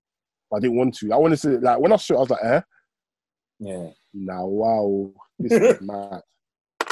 But 0.51 0.57
I 0.59 0.61
didn't 0.61 0.76
want 0.76 0.94
to. 0.96 1.12
I 1.12 1.16
wanted 1.16 1.38
to 1.40 1.59
like 1.61 1.78
when 1.80 1.92
I 1.92 1.96
saw 1.96 2.14
it, 2.14 2.16
I 2.16 2.20
was 2.20 2.30
like, 2.30 2.44
eh, 2.44 2.61
Yeah. 3.61 3.88
now 4.14 4.46
wow, 4.46 5.12
this 5.38 5.53
is 5.53 5.80
mad. 5.82 6.20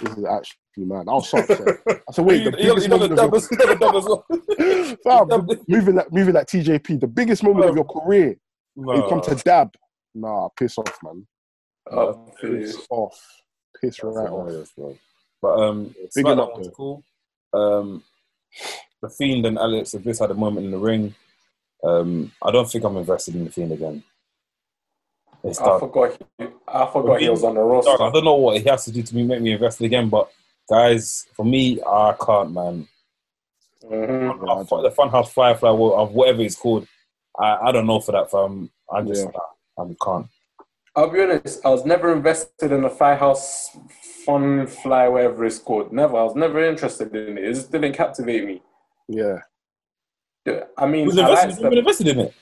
This 0.03 0.17
is 0.17 0.25
actually 0.27 0.85
mad. 0.85 1.07
I 1.09 1.13
was 1.13 1.29
so 1.29 1.39
upset. 1.39 1.61
I 1.89 2.13
said, 2.13 2.25
wait, 2.25 2.45
the 2.45 2.51
He- 2.57 2.63
he- 2.65 2.69
biggest 2.69 2.87
he 2.87 2.89
done 2.89 3.01
the 3.01 3.09
moment 3.09 3.13
of 3.13 3.17
dub 3.19 3.35
as- 3.35 3.49
he 3.49 3.57
done 3.57 3.69
the 3.69 3.75
dub 3.77 3.95
as 3.97 4.05
well. 4.05 4.25
your 4.59 4.97
Fam, 5.59 5.59
moving 5.69 5.95
like 5.97 6.13
moving 6.13 6.35
like 6.35 6.47
TJP, 6.47 7.01
the 7.01 7.07
biggest 7.09 7.43
moment 7.43 7.69
of 7.71 7.75
your 7.77 7.85
career. 7.85 8.37
You 8.77 9.07
come 9.09 9.21
to 9.23 9.35
dab. 9.37 9.75
Nah, 10.15 10.49
piss 10.57 10.79
off, 10.79 10.99
man. 11.03 11.27
Oh, 11.91 12.33
Piss 12.41 12.87
off. 12.91 13.43
Piss 13.81 14.03
right 14.03 14.29
off. 14.29 14.47
hilarious, 14.47 14.73
bro. 14.77 14.99
But 15.41 15.61
um, 15.61 15.95
Big 16.15 16.25
SmackDown 16.25 16.33
him 16.33 16.41
up, 16.41 16.59
was 16.59 16.71
cool. 16.75 17.05
Um, 17.53 18.03
the 19.01 19.09
Fiend 19.09 19.47
and 19.47 19.59
Alex 19.59 19.95
Bliss 19.95 20.19
had 20.19 20.31
a 20.31 20.35
moment 20.35 20.67
in 20.67 20.73
the 20.73 20.79
ring. 20.79 21.15
Um, 21.85 22.33
I 22.43 22.51
don't 22.51 22.69
think 22.69 22.85
I'm 22.85 22.97
invested 22.97 23.37
in 23.37 23.45
the 23.45 23.51
Fiend 23.51 23.73
again. 23.73 24.03
It's 25.45 25.61
I 25.61 25.67
done. 25.67 25.81
forgot. 25.81 26.19
He, 26.39 26.47
I 26.67 26.91
forgot 26.93 27.21
he 27.21 27.29
was 27.29 27.45
on 27.45 27.55
the 27.55 27.83
Done. 27.83 28.09
I 28.09 28.11
don't 28.11 28.25
know 28.25 28.35
what 28.35 28.61
he 28.61 28.69
has 28.69 28.85
to 28.87 28.93
do 28.93 29.03
to 29.03 29.15
me, 29.15 29.23
make 29.23 29.41
me 29.41 29.53
invested 29.53 29.85
again. 29.85 30.09
But 30.09 30.31
guys, 30.69 31.27
for 31.35 31.45
me, 31.45 31.81
I 31.83 32.15
can't, 32.21 32.53
man. 32.53 32.89
Mhm. 33.85 34.47
Yeah, 34.47 34.53
I 34.53 34.61
I 34.61 34.83
the 34.83 34.91
Funhouse 34.91 35.29
Firefly 35.31 35.71
of 35.71 36.13
whatever 36.13 36.43
it's 36.43 36.57
called. 36.57 36.87
I, 37.39 37.57
I 37.69 37.73
don't 37.73 37.87
know 37.87 38.01
for 38.01 38.13
that, 38.13 38.31
fam. 38.31 38.71
I 38.93 39.03
just 39.03 39.25
Yeah. 39.25 39.31
I 39.79 39.85
can't. 40.05 40.27
I'll 40.97 41.11
be 41.11 41.21
honest. 41.23 41.65
I 41.65 41.69
was 41.71 41.85
never 41.85 42.13
invested 42.13 42.73
in 42.73 42.83
the 42.83 42.91
Firehouse 42.91 43.71
Fun 44.25 44.67
Fly, 44.67 45.07
whatever 45.09 45.45
it's 45.45 45.59
called. 45.59 45.93
Never. 45.93 46.17
I 46.17 46.25
was 46.25 46.35
never 46.35 46.63
interested 46.65 47.15
in 47.15 47.39
it. 47.39 47.45
It 47.45 47.55
just 47.55 47.71
didn't 47.71 47.93
captivate 47.93 48.45
me. 48.45 48.63
Yeah. 49.09 49.39
I 50.77 50.87
mean, 50.87 51.05
Who's 51.05 51.19
I 51.19 51.23
invested? 51.29 51.35
liked 51.35 51.45
Who's 51.47 51.57
been 51.57 51.71
them. 51.71 51.79
invested 51.79 52.09
in 52.09 52.19
it? 52.21 52.35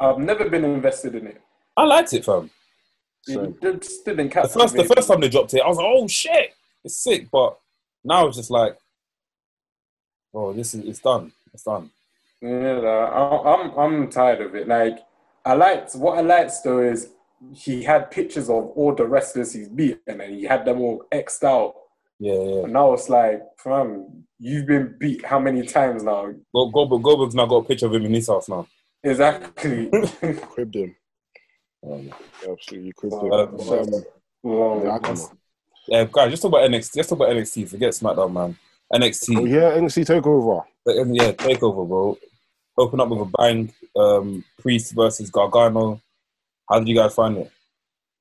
I've 0.00 0.18
never 0.18 0.48
been 0.48 0.64
invested 0.64 1.14
in 1.16 1.26
it. 1.26 1.40
I 1.76 1.84
liked 1.84 2.12
it, 2.12 2.24
fam. 2.24 2.50
Same. 3.22 3.56
It 3.60 3.82
just 3.82 4.04
didn't 4.04 4.28
The 4.28 4.32
captivate 4.32 4.60
first, 4.62 4.76
the 4.76 4.84
first 4.84 5.08
time 5.08 5.20
they 5.20 5.28
dropped 5.28 5.54
it, 5.54 5.60
I 5.62 5.68
was 5.68 5.76
like, 5.76 5.86
"Oh 5.86 6.06
shit, 6.06 6.54
it's 6.84 6.96
sick." 6.96 7.28
But 7.30 7.58
now 8.04 8.26
it's 8.26 8.36
just 8.36 8.50
like, 8.50 8.76
"Oh, 10.32 10.52
this 10.52 10.74
is 10.74 10.84
it's 10.84 11.00
done. 11.00 11.32
It's 11.52 11.64
done." 11.64 11.90
Yeah, 12.40 12.78
I, 12.80 13.54
I'm 13.54 13.78
I'm 13.78 14.08
tired 14.10 14.40
of 14.40 14.54
it. 14.54 14.68
Like 14.68 14.98
I 15.48 15.54
liked 15.54 15.94
what 15.94 16.18
I 16.18 16.20
liked 16.20 16.52
though 16.64 16.80
is 16.82 17.08
he 17.54 17.82
had 17.82 18.10
pictures 18.10 18.48
of 18.50 18.56
all 18.76 18.94
the 18.94 19.06
wrestlers 19.06 19.52
he's 19.52 19.68
beat, 19.68 20.00
and 20.06 20.20
then 20.20 20.34
he 20.34 20.44
had 20.44 20.64
them 20.64 20.80
all 20.80 21.04
xed 21.12 21.44
out. 21.44 21.74
Yeah, 22.20 22.34
yeah. 22.34 22.64
And 22.64 22.76
I 22.76 22.82
was 22.82 23.08
like, 23.08 23.42
fam, 23.62 24.24
you've 24.38 24.66
been 24.66 24.96
beat 24.98 25.24
how 25.24 25.38
many 25.38 25.62
times 25.64 26.02
now? 26.02 26.32
Go, 26.54 26.68
Goldberg, 26.70 27.02
Goldberg's 27.02 27.34
now 27.36 27.46
got 27.46 27.64
a 27.64 27.64
picture 27.64 27.86
of 27.86 27.94
him 27.94 28.04
in 28.06 28.14
his 28.14 28.26
house 28.28 28.48
now. 28.48 28.66
Exactly. 29.04 29.88
Cribbed 30.50 30.74
him. 30.74 30.96
Um, 31.88 32.12
Absolutely 32.50 32.92
cribbed 32.96 33.14
Oh, 33.14 33.26
him. 33.26 33.32
uh, 33.32 33.94
um, 34.50 34.84
yeah, 34.84 34.92
I 34.94 34.98
don't 34.98 35.16
know. 35.18 35.30
yeah, 35.86 36.04
guys, 36.10 36.30
just 36.32 36.42
talk 36.42 36.50
about 36.50 36.68
NXT. 36.68 36.96
Let's 36.96 37.08
talk 37.08 37.18
about 37.20 37.30
NXT. 37.30 37.68
Forget 37.68 37.92
SmackDown, 37.92 38.32
man. 38.32 38.56
NXT. 38.92 39.36
Oh, 39.38 39.44
yeah, 39.44 39.78
NXT 39.78 40.04
TakeOver. 40.20 40.64
The- 40.84 41.00
um, 41.02 41.14
Yeah, 41.14 41.30
takeover, 41.32 41.86
bro. 41.88 42.18
Open 42.78 43.00
up 43.00 43.08
with 43.08 43.20
a 43.20 43.30
bang. 43.36 43.72
Um, 43.96 44.44
Priest 44.60 44.94
versus 44.94 45.30
Gargano. 45.30 46.00
How 46.68 46.78
did 46.78 46.88
you 46.88 46.94
guys 46.94 47.14
find 47.14 47.36
it? 47.38 47.50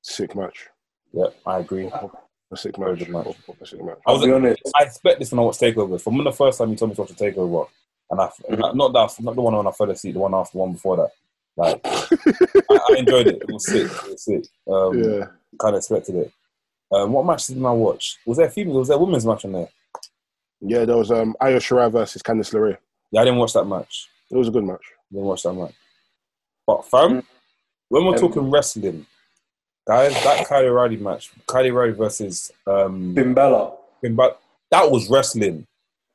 Sick 0.01 0.35
match. 0.35 0.67
Yeah, 1.13 1.27
I 1.45 1.59
agree. 1.59 1.85
A 2.51 2.57
sick 2.57 2.77
match. 2.79 2.99
good 2.99 3.09
match. 3.09 3.27
A 3.61 3.65
sick 3.65 3.83
match. 3.83 3.97
I 4.07 4.11
I'll 4.11 4.17
was 4.17 4.25
be 4.25 4.31
honest. 4.31 4.61
I 4.79 4.83
expect 4.83 5.19
this 5.19 5.31
when 5.31 5.39
I 5.39 5.43
watch 5.43 5.57
Takeover. 5.57 6.01
From 6.01 6.23
the 6.23 6.31
first 6.31 6.57
time 6.57 6.69
you 6.71 6.75
told 6.75 6.89
me 6.91 6.95
to 6.95 7.01
watch 7.01 7.11
a 7.11 7.13
Takeover, 7.13 7.67
and 8.09 8.21
I 8.21 8.29
not 8.73 8.93
that 8.93 9.21
not 9.23 9.35
the 9.35 9.41
one 9.41 9.55
when 9.55 9.67
I 9.67 9.71
fell 9.71 9.91
asleep, 9.91 10.13
the 10.13 10.19
one 10.19 10.33
after 10.33 10.53
the 10.53 10.57
one 10.59 10.71
before 10.73 10.97
that. 10.97 11.11
Like 11.57 11.81
I, 11.85 12.79
I 12.91 12.95
enjoyed 12.97 13.27
it. 13.27 13.41
It 13.41 13.51
was 13.51 13.65
sick. 13.65 13.83
It 13.91 14.11
was 14.11 14.23
sick. 14.23 14.45
Um, 14.67 14.97
Yeah. 14.97 15.25
Kind 15.59 15.75
of 15.75 15.79
expected 15.79 16.15
it. 16.15 16.31
Um, 16.91 17.11
what 17.11 17.25
match 17.25 17.47
did 17.47 17.57
I 17.57 17.71
watch? 17.71 18.17
Was 18.25 18.37
there 18.37 18.47
a 18.47 18.49
female? 18.49 18.75
Was 18.75 18.87
there 18.87 18.97
a 18.97 18.99
women's 18.99 19.25
match 19.25 19.43
on 19.45 19.51
there? 19.51 19.67
Yeah, 20.61 20.85
there 20.85 20.97
was 20.97 21.11
um, 21.11 21.35
Io 21.41 21.57
Shirai 21.57 21.91
versus 21.91 22.21
Candice 22.23 22.53
LeRae. 22.53 22.77
Yeah, 23.11 23.21
I 23.21 23.25
didn't 23.25 23.39
watch 23.39 23.53
that 23.53 23.65
match. 23.65 24.07
It 24.31 24.35
was 24.37 24.47
a 24.47 24.51
good 24.51 24.63
match. 24.63 24.83
Didn't 25.11 25.25
watch 25.25 25.43
that 25.43 25.53
match. 25.53 25.73
But 26.65 26.85
fam, 26.85 27.23
when 27.89 28.05
we're 28.05 28.13
Um, 28.13 28.19
talking 28.19 28.51
wrestling, 28.51 29.05
guys, 29.87 30.13
that 30.23 30.45
Kyle 30.47 30.65
O'Reilly 30.65 30.97
match, 30.97 31.31
Kyle 31.47 31.65
O'Reilly 31.65 31.93
versus 31.93 32.51
um, 32.65 33.15
Finn 33.15 33.33
Balor. 33.33 33.71
but 34.11 34.41
that 34.71 34.89
was 34.91 35.09
wrestling, 35.09 35.65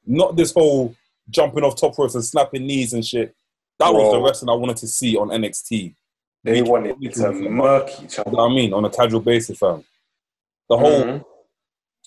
not 0.07 0.37
this 0.37 0.53
whole 0.53 0.95
jumping 1.31 1.65
off 1.65 1.77
top 1.77 1.97
ropes 1.97 2.15
and 2.15 2.25
snapping 2.25 2.67
knees 2.67 2.93
and 2.93 3.05
shit. 3.05 3.35
That 3.79 3.93
was 3.95 4.13
the 4.13 4.21
wrestling 4.21 4.51
I 4.51 4.55
wanted 4.55 4.77
to 4.79 4.87
see 4.89 5.17
on 5.17 5.29
NXT. 5.31 5.95
They 6.45 6.61
We- 6.61 6.69
wanted 6.69 7.01
to 7.01 7.09
can- 7.11 7.53
murk 7.55 7.89
each 8.03 8.19
You 8.19 8.25
know 8.27 8.33
what 8.33 8.51
I 8.51 8.55
mean? 8.55 8.73
On 8.75 8.85
a 8.85 8.91
casual 8.91 9.21
basis, 9.21 9.59
fam. 9.59 9.85
the 10.69 10.77
whole 10.79 11.03
Mhm. 11.03 11.25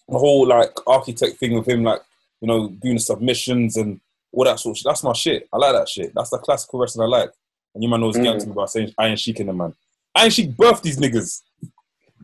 the 0.08 0.18
whole 0.20 0.46
like 0.48 0.72
architect 0.88 1.38
thing 1.38 1.54
with 1.56 1.68
him, 1.68 1.84
like 1.84 2.02
you 2.42 2.48
know, 2.48 2.70
doing 2.70 3.00
submissions 3.00 3.76
and 3.78 4.00
all 4.36 4.44
that 4.46 4.60
sort 4.60 4.74
of 4.74 4.78
shit. 4.78 4.86
That's 4.86 5.04
my 5.04 5.14
shit. 5.14 5.48
I 5.54 5.58
like 5.58 5.74
that 5.74 5.90
shit. 5.90 6.12
That's 6.14 6.30
the 6.30 6.38
classical 6.38 6.80
wrestling 6.80 7.06
I 7.12 7.18
like. 7.20 7.30
And 7.74 7.84
you 7.84 7.90
man 7.90 8.02
getting 8.02 8.34
Mm. 8.34 8.40
to 8.42 8.46
me 8.48 8.52
about 8.52 8.70
saying 8.70 8.94
Iron 8.98 9.16
Sheik 9.18 9.40
in 9.40 9.48
the 9.48 9.54
man. 9.54 9.74
Iron 10.16 10.30
Sheik 10.30 10.52
birthed 10.52 10.82
these 10.82 10.98
niggas. 11.00 11.42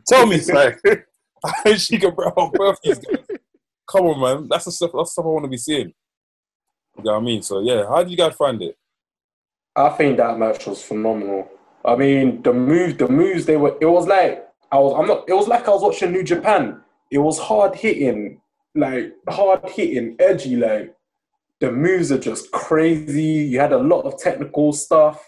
Tell 0.06 0.26
me, 0.26 0.40
like 0.52 0.78
Iron 1.66 1.78
Sheik 1.78 2.02
and 2.04 2.14
bro 2.16 2.30
birthed 2.32 2.76
these 2.84 2.98
guys. 2.98 3.26
Come 3.90 4.06
on, 4.06 4.20
man. 4.20 4.48
That's 4.48 4.64
the 4.66 4.72
stuff. 4.72 4.90
That's 4.94 5.10
the 5.10 5.12
stuff 5.12 5.24
I 5.24 5.28
want 5.28 5.44
to 5.44 5.48
be 5.50 5.56
seeing. 5.56 5.92
You 6.98 7.04
know 7.04 7.12
what 7.12 7.18
I 7.18 7.20
mean? 7.22 7.42
So 7.42 7.60
yeah, 7.60 7.86
how 7.88 8.02
did 8.02 8.10
you 8.10 8.16
guys 8.16 8.34
find 8.34 8.60
it? 8.62 8.76
I 9.74 9.88
think 9.90 10.18
that 10.18 10.38
match 10.38 10.66
was 10.66 10.82
phenomenal. 10.82 11.48
I 11.84 11.96
mean, 11.96 12.42
the 12.42 12.52
move, 12.52 12.98
the 12.98 13.08
moves 13.08 13.46
they 13.46 13.56
were. 13.56 13.76
It 13.80 13.86
was 13.86 14.06
like 14.06 14.46
I 14.70 14.78
was. 14.78 14.94
I'm 14.98 15.06
not. 15.06 15.24
It 15.28 15.34
was 15.34 15.48
like 15.48 15.66
I 15.66 15.70
was 15.70 15.82
watching 15.82 16.12
New 16.12 16.22
Japan. 16.22 16.80
It 17.10 17.18
was 17.18 17.38
hard 17.38 17.74
hitting, 17.74 18.40
like 18.74 19.12
hard 19.28 19.68
hitting, 19.70 20.16
edgy. 20.18 20.56
Like 20.56 20.94
the 21.62 21.70
moves 21.70 22.10
are 22.10 22.18
just 22.18 22.50
crazy. 22.50 23.22
You 23.22 23.60
had 23.60 23.72
a 23.72 23.78
lot 23.78 24.00
of 24.02 24.18
technical 24.18 24.72
stuff. 24.72 25.24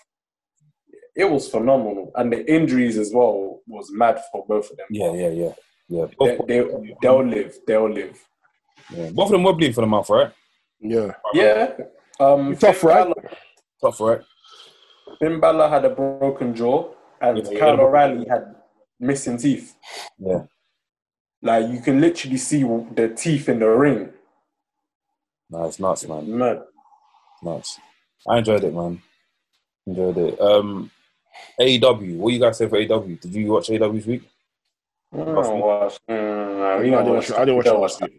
It 1.16 1.30
was 1.30 1.48
phenomenal, 1.48 2.10
and 2.16 2.32
the 2.32 2.40
injuries 2.52 2.98
as 2.98 3.12
well 3.14 3.60
was 3.68 3.88
mad 3.92 4.20
for 4.32 4.44
both 4.48 4.68
of 4.68 4.76
them. 4.76 4.86
Yeah, 4.90 5.12
yeah, 5.12 5.28
yeah, 5.28 5.52
yeah. 5.88 6.06
They, 6.18 6.38
they, 6.48 6.94
they'll 7.00 7.24
live. 7.24 7.56
They'll 7.68 7.88
live. 7.88 8.18
yeah. 8.90 9.10
Both 9.10 9.26
of 9.26 9.30
them 9.32 9.44
were 9.44 9.52
bleeding 9.52 9.74
for 9.74 9.82
the 9.82 9.86
mouth, 9.86 10.10
right? 10.10 10.32
Yeah. 10.80 11.12
Yeah. 11.32 11.72
Um, 12.18 12.56
tough, 12.56 12.82
right? 12.82 13.04
Balor- 13.04 13.30
Tough, 13.80 14.00
right? 14.00 14.20
Finn 15.20 15.38
Balor 15.38 15.68
had 15.68 15.84
a 15.84 15.90
broken 15.90 16.52
jaw, 16.52 16.90
and 17.20 17.38
Yeah, 17.38 17.60
Kyle 17.60 17.76
yeah. 17.76 17.82
O'Reilly 17.82 18.26
had 18.28 18.56
missing 18.98 19.38
teeth. 19.38 19.76
Yeah. 20.18 20.42
Like 21.42 21.70
you 21.70 21.80
can 21.80 22.00
literally 22.00 22.38
see 22.38 22.64
the 22.64 23.14
teeth 23.16 23.48
in 23.48 23.60
the 23.60 23.68
ring. 23.68 24.10
Nah, 25.50 25.66
it's 25.66 25.78
nuts, 25.78 26.06
man. 26.08 26.38
Man, 26.38 26.62
Nuts. 27.42 27.78
I 28.28 28.38
enjoyed 28.38 28.64
it, 28.64 28.74
man. 28.74 29.02
Enjoyed 29.86 30.16
it. 30.16 30.40
Um, 30.40 30.90
AEW. 31.60 32.16
What 32.16 32.32
you 32.32 32.40
guys 32.40 32.56
say 32.58 32.68
for 32.68 32.78
AEW? 32.78 33.20
Did 33.20 33.34
you 33.34 33.52
watch 33.52 33.68
AEW 33.68 33.92
this 33.96 34.06
week? 34.06 34.22
I 35.12 35.16
don't 35.18 35.58
watch. 35.60 35.98
I 36.08 36.12
didn't 36.82 36.92
watch. 36.92 37.06
watch- 37.06 37.30
I 37.32 37.38
didn't 37.44 37.56
watch 37.56 37.66
it 37.66 37.72
last 37.74 38.00
watch. 38.00 38.10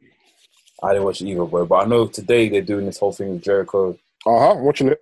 I 0.83 0.89
didn't 0.93 1.05
watch 1.05 1.21
it 1.21 1.27
either, 1.27 1.45
boy. 1.45 1.65
But 1.65 1.75
I 1.75 1.85
know 1.85 2.07
today 2.07 2.49
they're 2.49 2.61
doing 2.61 2.85
this 2.85 2.99
whole 2.99 3.11
thing 3.13 3.31
with 3.31 3.43
Jericho. 3.43 3.97
Uh 4.25 4.39
huh. 4.39 4.55
Watching 4.57 4.89
it. 4.89 4.99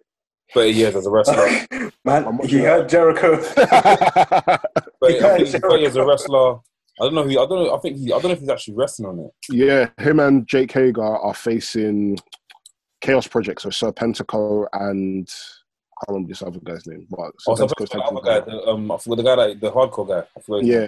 30 0.53 0.71
years 0.71 0.95
as 0.95 1.05
a 1.07 1.09
wrestler. 1.09 1.47
Man, 2.05 2.26
I'm 2.28 2.39
he 2.47 2.57
that. 2.57 2.63
heard 2.63 2.89
Jericho. 2.89 3.38
But 3.55 5.11
I 5.11 5.15
Yeah, 5.15 5.36
think 5.36 5.47
he's 5.47 5.55
30 5.59 5.76
years 5.82 5.89
as 5.91 5.95
a 5.97 6.05
wrestler. 6.05 6.59
I 7.00 7.06
don't 7.06 7.16
know 7.16 7.24
who. 7.24 7.32
I 7.32 7.48
don't 7.48 7.50
know. 7.50 7.76
I 7.76 7.80
think 7.80 7.98
he. 7.98 8.14
I 8.14 8.20
don't 8.20 8.26
know 8.26 8.32
if 8.32 8.39
he's 8.39 8.50
actually 8.50 8.76
wrestling 8.76 9.10
on 9.10 9.20
it. 9.20 9.32
yeah, 9.50 9.89
him 9.98 10.20
and 10.20 10.48
Jake 10.48 10.72
Hager 10.72 11.04
are 11.04 11.34
facing 11.34 12.18
Chaos 13.02 13.28
Project. 13.28 13.62
So 13.62 13.70
Serpentico 13.70 14.68
and 14.74 15.28
I 16.04 16.06
don't 16.08 16.16
remember 16.16 16.30
this 16.30 16.41
other 16.41 16.60
guy's 16.64 16.86
name, 16.86 17.08
but 17.10 17.32
Oh, 17.48 17.56
so 17.56 17.68
the 17.68 18.02
other 18.02 18.22
guy. 18.22 18.39
The, 18.41 18.68
um, 18.68 18.91
I 18.91 18.98
forgot 18.98 19.16
the 19.18 19.24
guy 19.24 19.36
that 19.36 19.60
the 19.60 19.72
hardcore 19.72 20.08
guy. 20.08 20.62
Yeah, 20.62 20.88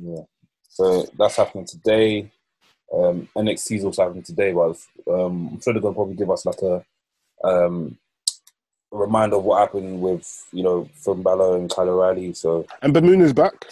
Yeah. 0.00 0.22
So 0.68 1.06
that's 1.18 1.36
happening 1.36 1.66
today. 1.66 2.30
Um, 2.92 3.28
NXT 3.36 3.78
is 3.78 3.84
also 3.84 4.02
happening 4.02 4.22
today, 4.22 4.52
but 4.52 4.76
um, 5.08 5.48
I'm 5.52 5.60
sure 5.60 5.72
they're 5.72 5.82
gonna 5.82 5.94
probably 5.94 6.14
give 6.14 6.30
us 6.30 6.46
like 6.46 6.60
a 6.62 6.84
um, 7.42 7.98
a 8.92 8.96
reminder 8.96 9.36
of 9.36 9.44
what 9.44 9.60
happened 9.60 10.00
with 10.00 10.46
you 10.52 10.62
know 10.62 10.88
Finn 10.94 11.22
Balor 11.22 11.56
and 11.56 11.70
Kyle 11.70 11.88
O'Reilly. 11.88 12.34
So 12.34 12.66
and 12.82 12.92
Moon 13.02 13.20
is 13.20 13.32
back. 13.32 13.66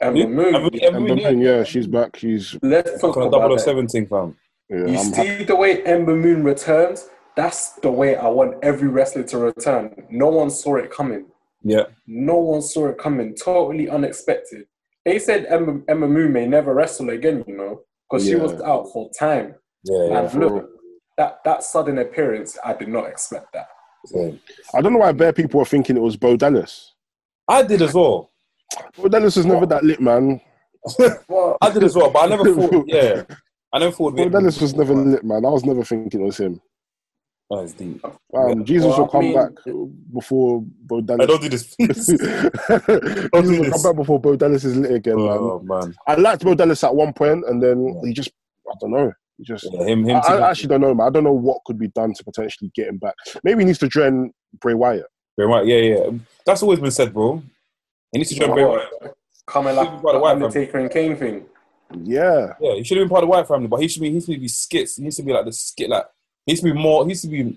And 0.00 0.16
Yeah, 0.16 0.24
the 0.24 0.30
moon. 0.30 0.54
Ember- 0.54 0.58
Ember 0.74 0.78
Ember 0.86 1.00
Moon, 1.00 1.18
yeah. 1.18 1.30
Moon, 1.30 1.40
yeah, 1.40 1.64
she's 1.64 1.86
back. 1.86 2.16
She's 2.16 2.56
Let's 2.62 3.00
talk 3.00 3.16
on 3.16 3.24
a 3.24 3.26
about 3.26 3.48
that. 3.50 3.60
007 3.60 3.88
thing, 3.88 4.06
fam. 4.06 4.36
yeah. 4.70 4.76
You 4.78 4.84
I'm 4.98 5.12
happy. 5.12 5.38
see 5.38 5.44
the 5.44 5.56
way 5.56 5.82
Ember 5.84 6.14
Moon 6.16 6.44
returns. 6.44 7.08
That's 7.36 7.72
the 7.74 7.90
way 7.90 8.16
I 8.16 8.28
want 8.28 8.56
every 8.62 8.88
wrestler 8.88 9.22
to 9.24 9.38
return. 9.38 9.94
No 10.10 10.28
one 10.28 10.50
saw 10.50 10.76
it 10.76 10.90
coming. 10.90 11.26
Yeah, 11.62 11.84
No 12.06 12.36
one 12.36 12.62
saw 12.62 12.86
it 12.88 12.98
coming. 12.98 13.34
Totally 13.34 13.88
unexpected. 13.90 14.66
They 15.04 15.18
said 15.18 15.46
Emma, 15.46 15.80
Emma 15.88 16.06
Moon 16.08 16.32
may 16.32 16.46
never 16.46 16.74
wrestle 16.74 17.10
again, 17.10 17.44
you 17.46 17.56
know, 17.56 17.80
because 18.08 18.26
she 18.26 18.36
was 18.36 18.60
out 18.62 18.88
for 18.92 19.10
time. 19.18 19.54
yeah, 19.84 20.06
yeah. 20.08 20.18
and 20.20 20.30
for 20.30 20.38
look, 20.38 20.52
real. 20.52 20.68
that, 21.16 21.38
that 21.44 21.62
sudden 21.64 21.98
appearance, 21.98 22.58
I 22.64 22.74
did 22.74 22.88
not 22.88 23.06
expect 23.06 23.52
that. 23.54 23.68
Same. 24.06 24.40
I 24.74 24.80
don't 24.80 24.92
know 24.92 25.00
why 25.00 25.12
bare 25.12 25.32
people 25.32 25.60
are 25.60 25.64
thinking 25.64 25.96
it 25.96 26.00
was 26.00 26.16
Bo 26.16 26.36
Dallas. 26.36 26.94
I 27.48 27.62
did 27.62 27.82
as 27.82 27.94
well. 27.94 28.30
Bo 28.96 29.08
Dallas 29.08 29.36
was 29.36 29.46
never 29.46 29.66
that 29.66 29.84
lit, 29.84 30.00
man. 30.00 30.40
Well, 31.28 31.56
I 31.60 31.70
did 31.70 31.82
as 31.84 31.96
well, 31.96 32.10
but 32.10 32.20
I 32.20 32.26
never 32.26 32.54
thought. 32.54 32.84
Yeah, 32.86 33.22
I 33.72 33.78
never 33.78 33.92
thought. 33.92 34.16
Bo 34.16 34.28
Dallas 34.28 34.60
was 34.60 34.74
never 34.74 34.94
lit, 34.94 35.24
man. 35.24 35.44
I 35.44 35.50
was 35.50 35.64
never 35.64 35.84
thinking 35.84 36.20
it 36.22 36.24
was 36.24 36.38
him. 36.38 36.60
Oh, 37.50 37.60
it's 37.60 37.72
deep. 37.72 38.04
Um, 38.04 38.12
Yeah. 38.34 38.54
Jesus 38.62 38.88
Well, 38.90 38.98
will 38.98 39.04
I 39.06 39.08
come 39.08 39.20
mean- 39.22 39.34
back 39.34 39.50
before 40.12 40.62
Bo 40.82 40.98
I 40.98 41.24
don't 41.26 41.40
do 41.42 41.48
this. 41.48 41.74
please. 41.74 41.88
Jesus 41.88 42.18
Don't 42.18 43.44
do 43.44 43.50
will 43.50 43.64
this. 43.64 43.72
come 43.72 43.82
back 43.82 43.96
before 43.96 44.20
Bo 44.20 44.36
Dallas 44.36 44.64
is 44.64 44.76
lit 44.76 44.92
again, 44.92 45.16
man. 45.16 45.38
oh 45.40 45.60
man, 45.64 45.94
I 46.06 46.16
liked 46.16 46.44
Bo 46.44 46.54
Dallas 46.54 46.84
at 46.84 46.94
one 46.94 47.12
point, 47.14 47.44
and 47.48 47.62
then 47.62 47.98
he 48.04 48.12
just, 48.12 48.30
I 48.70 48.74
don't 48.80 48.90
know. 48.90 49.12
He 49.38 49.44
just, 49.44 49.66
yeah, 49.72 49.84
him, 49.84 50.04
him. 50.04 50.16
I. 50.24 50.34
I 50.34 50.50
actually 50.50 50.68
don't 50.68 50.80
know, 50.82 50.94
man. 50.94 51.06
I 51.06 51.10
don't 51.10 51.24
know 51.24 51.32
what 51.32 51.64
could 51.64 51.78
be 51.78 51.88
done 51.88 52.12
to 52.12 52.24
potentially 52.24 52.70
get 52.74 52.88
him 52.88 52.98
back. 52.98 53.14
Maybe 53.44 53.60
he 53.60 53.66
needs 53.66 53.78
to 53.78 53.88
join 53.88 54.32
Bray 54.60 54.74
Wyatt. 54.74 55.06
Bray 55.36 55.46
Wyatt, 55.46 55.66
Yeah, 55.68 55.76
yeah. 55.76 56.10
That's 56.44 56.62
always 56.62 56.80
been 56.80 56.90
said, 56.90 57.14
bro. 57.14 57.42
He 58.12 58.18
needs 58.18 58.30
to 58.30 58.36
join 58.36 58.50
Bray 58.52 58.64
Wyatt. 58.64 59.16
coming 59.46 59.74
Should 59.74 59.80
like 59.80 59.90
be 59.96 60.02
part 60.02 60.02
the 60.02 60.16
of 60.16 60.22
Wyatt 60.22 60.52
Family. 60.52 60.82
And 60.82 60.90
Kane 60.90 61.16
thing. 61.16 61.46
Yeah, 62.04 62.52
Yeah, 62.60 62.74
he 62.74 62.84
should 62.84 62.98
have 62.98 63.04
been 63.06 63.08
part 63.10 63.24
of 63.24 63.28
the 63.28 63.32
Wyatt 63.32 63.48
family, 63.48 63.66
but 63.66 63.80
he 63.80 63.88
should 63.88 64.02
be. 64.02 64.08
He 64.08 64.12
needs 64.14 64.26
to 64.26 64.38
be 64.38 64.48
skits. 64.48 64.96
He 64.96 65.02
needs 65.04 65.16
to 65.16 65.22
be 65.22 65.32
like 65.32 65.46
the 65.46 65.52
skit. 65.52 65.88
Like 65.88 66.04
he 66.44 66.52
needs 66.52 66.60
to 66.62 66.72
be 66.72 66.78
more. 66.78 67.02
He 67.04 67.08
needs 67.08 67.22
to 67.22 67.28
be 67.28 67.56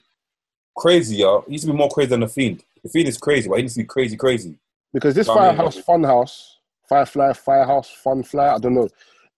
crazier. 0.78 1.42
He 1.46 1.52
needs 1.52 1.64
to 1.66 1.72
be 1.72 1.78
more 1.78 1.90
crazy 1.90 2.10
than 2.10 2.22
the 2.22 2.28
Fiend. 2.30 2.64
The 2.84 2.90
Fiend 2.90 3.08
is 3.10 3.18
crazy, 3.18 3.50
but 3.50 3.56
he 3.56 3.64
needs 3.64 3.74
to 3.76 3.82
be 3.82 3.86
crazy, 3.86 4.16
crazy. 4.18 4.56
because 4.94 5.16
this 5.16 5.28
I 5.30 5.34
mean- 5.34 5.44
Firehouse 5.58 5.78
Funhouse, 5.82 6.44
Firefly, 6.88 7.34
Firehouse 7.34 7.94
Funfly, 8.04 8.56
I 8.56 8.58
don't 8.58 8.74
know. 8.74 8.88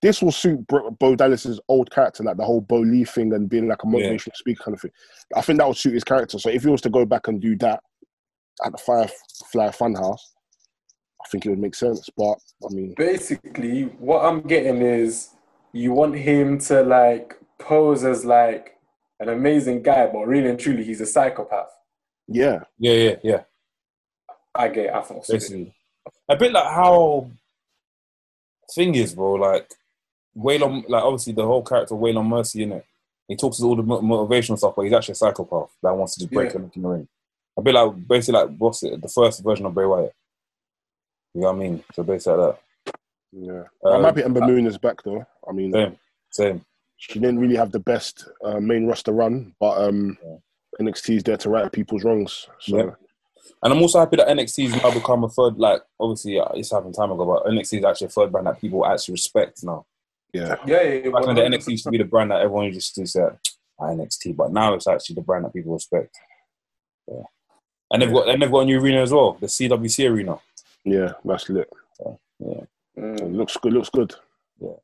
This 0.02 0.22
will 0.22 0.32
suit 0.32 0.66
Bro- 0.68 0.92
Bo 0.92 1.16
Dallas's 1.16 1.60
old 1.70 1.90
character, 1.90 2.24
like 2.24 2.38
the 2.38 2.44
whole 2.46 2.62
Bo 2.62 2.78
Lee 2.80 3.06
thing 3.06 3.34
and 3.34 3.50
being 3.50 3.68
like 3.68 3.84
a 3.84 3.88
Yeah. 3.88 3.94
motivational 4.10 4.36
speaker 4.36 4.64
kind 4.64 4.76
of 4.76 4.82
thing. 4.82 4.92
I 5.36 5.42
think 5.42 5.60
that 5.60 5.68
would 5.68 5.78
suit 5.78 5.94
his 5.94 6.04
character. 6.04 6.38
So 6.40 6.50
if 6.50 6.64
he 6.64 6.70
was 6.70 6.82
to 6.82 6.90
go 6.90 7.06
back 7.06 7.28
and 7.30 7.42
do 7.42 7.56
that 7.58 7.82
at 8.66 8.74
the 8.74 8.78
Firefly 8.78 9.70
Funhouse, 9.70 10.20
I 11.26 11.30
think 11.30 11.46
it 11.46 11.50
would 11.50 11.60
make 11.60 11.76
sense. 11.76 12.10
But 12.18 12.38
I 12.66 12.74
mean, 12.74 12.94
Basically, 12.98 13.84
what 14.00 14.26
I'm 14.26 14.42
getting 14.42 14.82
is 14.82 15.30
you 15.72 15.94
want 15.94 16.16
him 16.16 16.58
to 16.60 16.84
like 16.84 17.36
pose 17.60 18.04
as 18.04 18.26
like 18.26 18.78
an 19.20 19.30
amazing 19.30 19.82
guy, 19.84 20.08
but 20.08 20.28
really 20.28 20.50
and 20.50 20.60
truly, 20.60 20.84
he's 20.84 21.02
a 21.02 21.06
psychopath. 21.06 21.70
yeah, 22.28 22.60
Yeah, 22.78 22.94
yeah, 22.94 23.16
yeah. 23.24 23.42
I 24.56 24.68
get 24.68 24.86
it. 24.88 24.94
I 24.94 25.02
thought 25.02 25.26
so. 25.26 25.34
Basically, 25.34 25.74
a 26.30 26.36
bit 26.36 26.52
like 26.52 26.66
how 26.66 27.30
thing 28.76 28.94
is, 28.96 29.16
bro. 29.16 29.34
Like 29.34 29.70
Waylon, 30.38 30.84
like 30.90 31.04
obviously 31.04 31.34
the 31.34 31.46
whole 31.46 31.64
character 31.64 31.96
Waylon 31.96 32.28
Mercy 32.28 32.64
in 32.64 32.74
it. 32.74 32.86
He 33.28 33.36
talks 33.38 33.62
all 33.62 33.76
the 33.76 33.84
motivational 33.84 34.58
stuff, 34.58 34.74
but 34.76 34.84
he's 34.84 34.94
actually 34.94 35.14
a 35.14 35.16
psychopath 35.16 35.70
that 35.82 35.96
wants 35.96 36.16
to 36.16 36.20
just 36.22 36.32
break 36.34 36.50
Yeah. 36.52 36.56
everything 36.58 36.72
in 36.76 36.82
the 36.84 36.88
ring. 36.90 37.08
A 37.58 37.62
bit 37.62 37.74
like 37.74 38.08
basically 38.08 38.42
like 38.42 38.56
what's 38.58 38.84
it? 38.84 39.02
The 39.02 39.08
first 39.08 39.44
version 39.44 39.66
of 39.66 39.74
Bray 39.74 39.86
Wyatt. 39.86 40.14
You 41.34 41.42
know 41.42 41.48
what 41.48 41.56
I 41.56 41.60
mean? 41.60 41.84
So 41.94 42.04
basically 42.04 42.38
like 42.44 42.56
that. 42.86 42.96
yeah. 43.32 43.64
that. 43.82 43.90
I'm 43.90 44.02
Uh, 44.02 44.08
happy 44.08 44.24
Ember 44.24 44.42
Moon 44.42 44.68
is 44.68 44.78
back 44.78 45.02
though. 45.04 45.26
I 45.48 45.52
mean, 45.52 45.72
Same, 45.74 45.98
same. 46.32 46.66
she 46.98 47.20
didn't 47.20 47.40
really 47.40 47.56
have 47.56 47.72
the 47.72 47.80
best 47.80 48.28
uh, 48.44 48.60
main 48.60 48.86
roster 48.86 49.12
run, 49.12 49.56
but 49.60 49.82
um, 49.82 50.18
Yeah. 50.24 50.38
NXT 50.82 51.18
is 51.18 51.24
there 51.24 51.38
to 51.38 51.50
right 51.50 51.72
people's 51.72 52.04
wrongs. 52.04 52.48
So 52.60 52.78
Yeah. 52.78 52.92
And 53.62 53.74
I'm 53.74 53.82
also 53.82 54.00
happy 54.00 54.18
that 54.18 54.28
NXT 54.28 54.70
has 54.70 54.84
now 54.84 54.92
become 54.92 55.24
a 55.24 55.30
third. 55.30 55.58
Like 55.58 55.82
obviously, 56.00 56.40
uh, 56.40 56.48
it's 56.54 56.72
happened 56.72 56.96
time 56.96 57.12
ago, 57.12 57.26
but 57.26 57.52
NXT 57.52 57.80
is 57.80 57.86
actually 57.86 58.08
a 58.08 58.10
third 58.12 58.32
brand 58.32 58.48
that 58.48 58.60
people 58.62 58.86
actually 58.86 59.14
respect 59.14 59.64
now. 59.64 59.86
yeah, 60.34 60.56
Yeah, 60.66 60.82
yeah, 60.82 60.94
yeah. 61.06 61.10
Back 61.12 61.26
when 61.26 61.36
the 61.36 61.42
NXT 61.42 61.72
used 61.72 61.84
to 61.86 61.92
be 61.92 61.98
the 61.98 62.06
brand 62.06 62.32
that 62.32 62.42
everyone 62.42 62.66
used 62.66 62.96
to 62.96 63.06
say 63.08 63.22
"Ah, 63.80 63.86
NXT, 63.86 64.36
but 64.36 64.52
now 64.52 64.74
it's 64.74 64.88
actually 64.88 65.16
the 65.16 65.22
brand 65.22 65.46
that 65.46 65.54
people 65.54 65.74
respect. 65.74 66.16
Yeah. 67.08 67.24
And 67.92 68.02
they've 68.02 68.12
got 68.12 68.30
and 68.30 68.42
they've 68.42 68.52
got 68.52 68.62
a 68.62 68.66
new 68.66 68.80
arena 68.80 69.02
as 69.02 69.12
well, 69.12 69.34
the 69.40 69.48
CWC 69.48 70.10
arena. 70.10 70.40
Yeah, 70.86 71.14
that's 71.24 71.50
lit. 71.50 71.70
Yeah. 72.40 72.62
Mm. 72.98 73.22
It 73.22 73.32
looks 73.32 73.58
good. 73.58 73.74
Looks 73.74 73.90
good. 73.90 74.14
Yeah. 74.60 74.76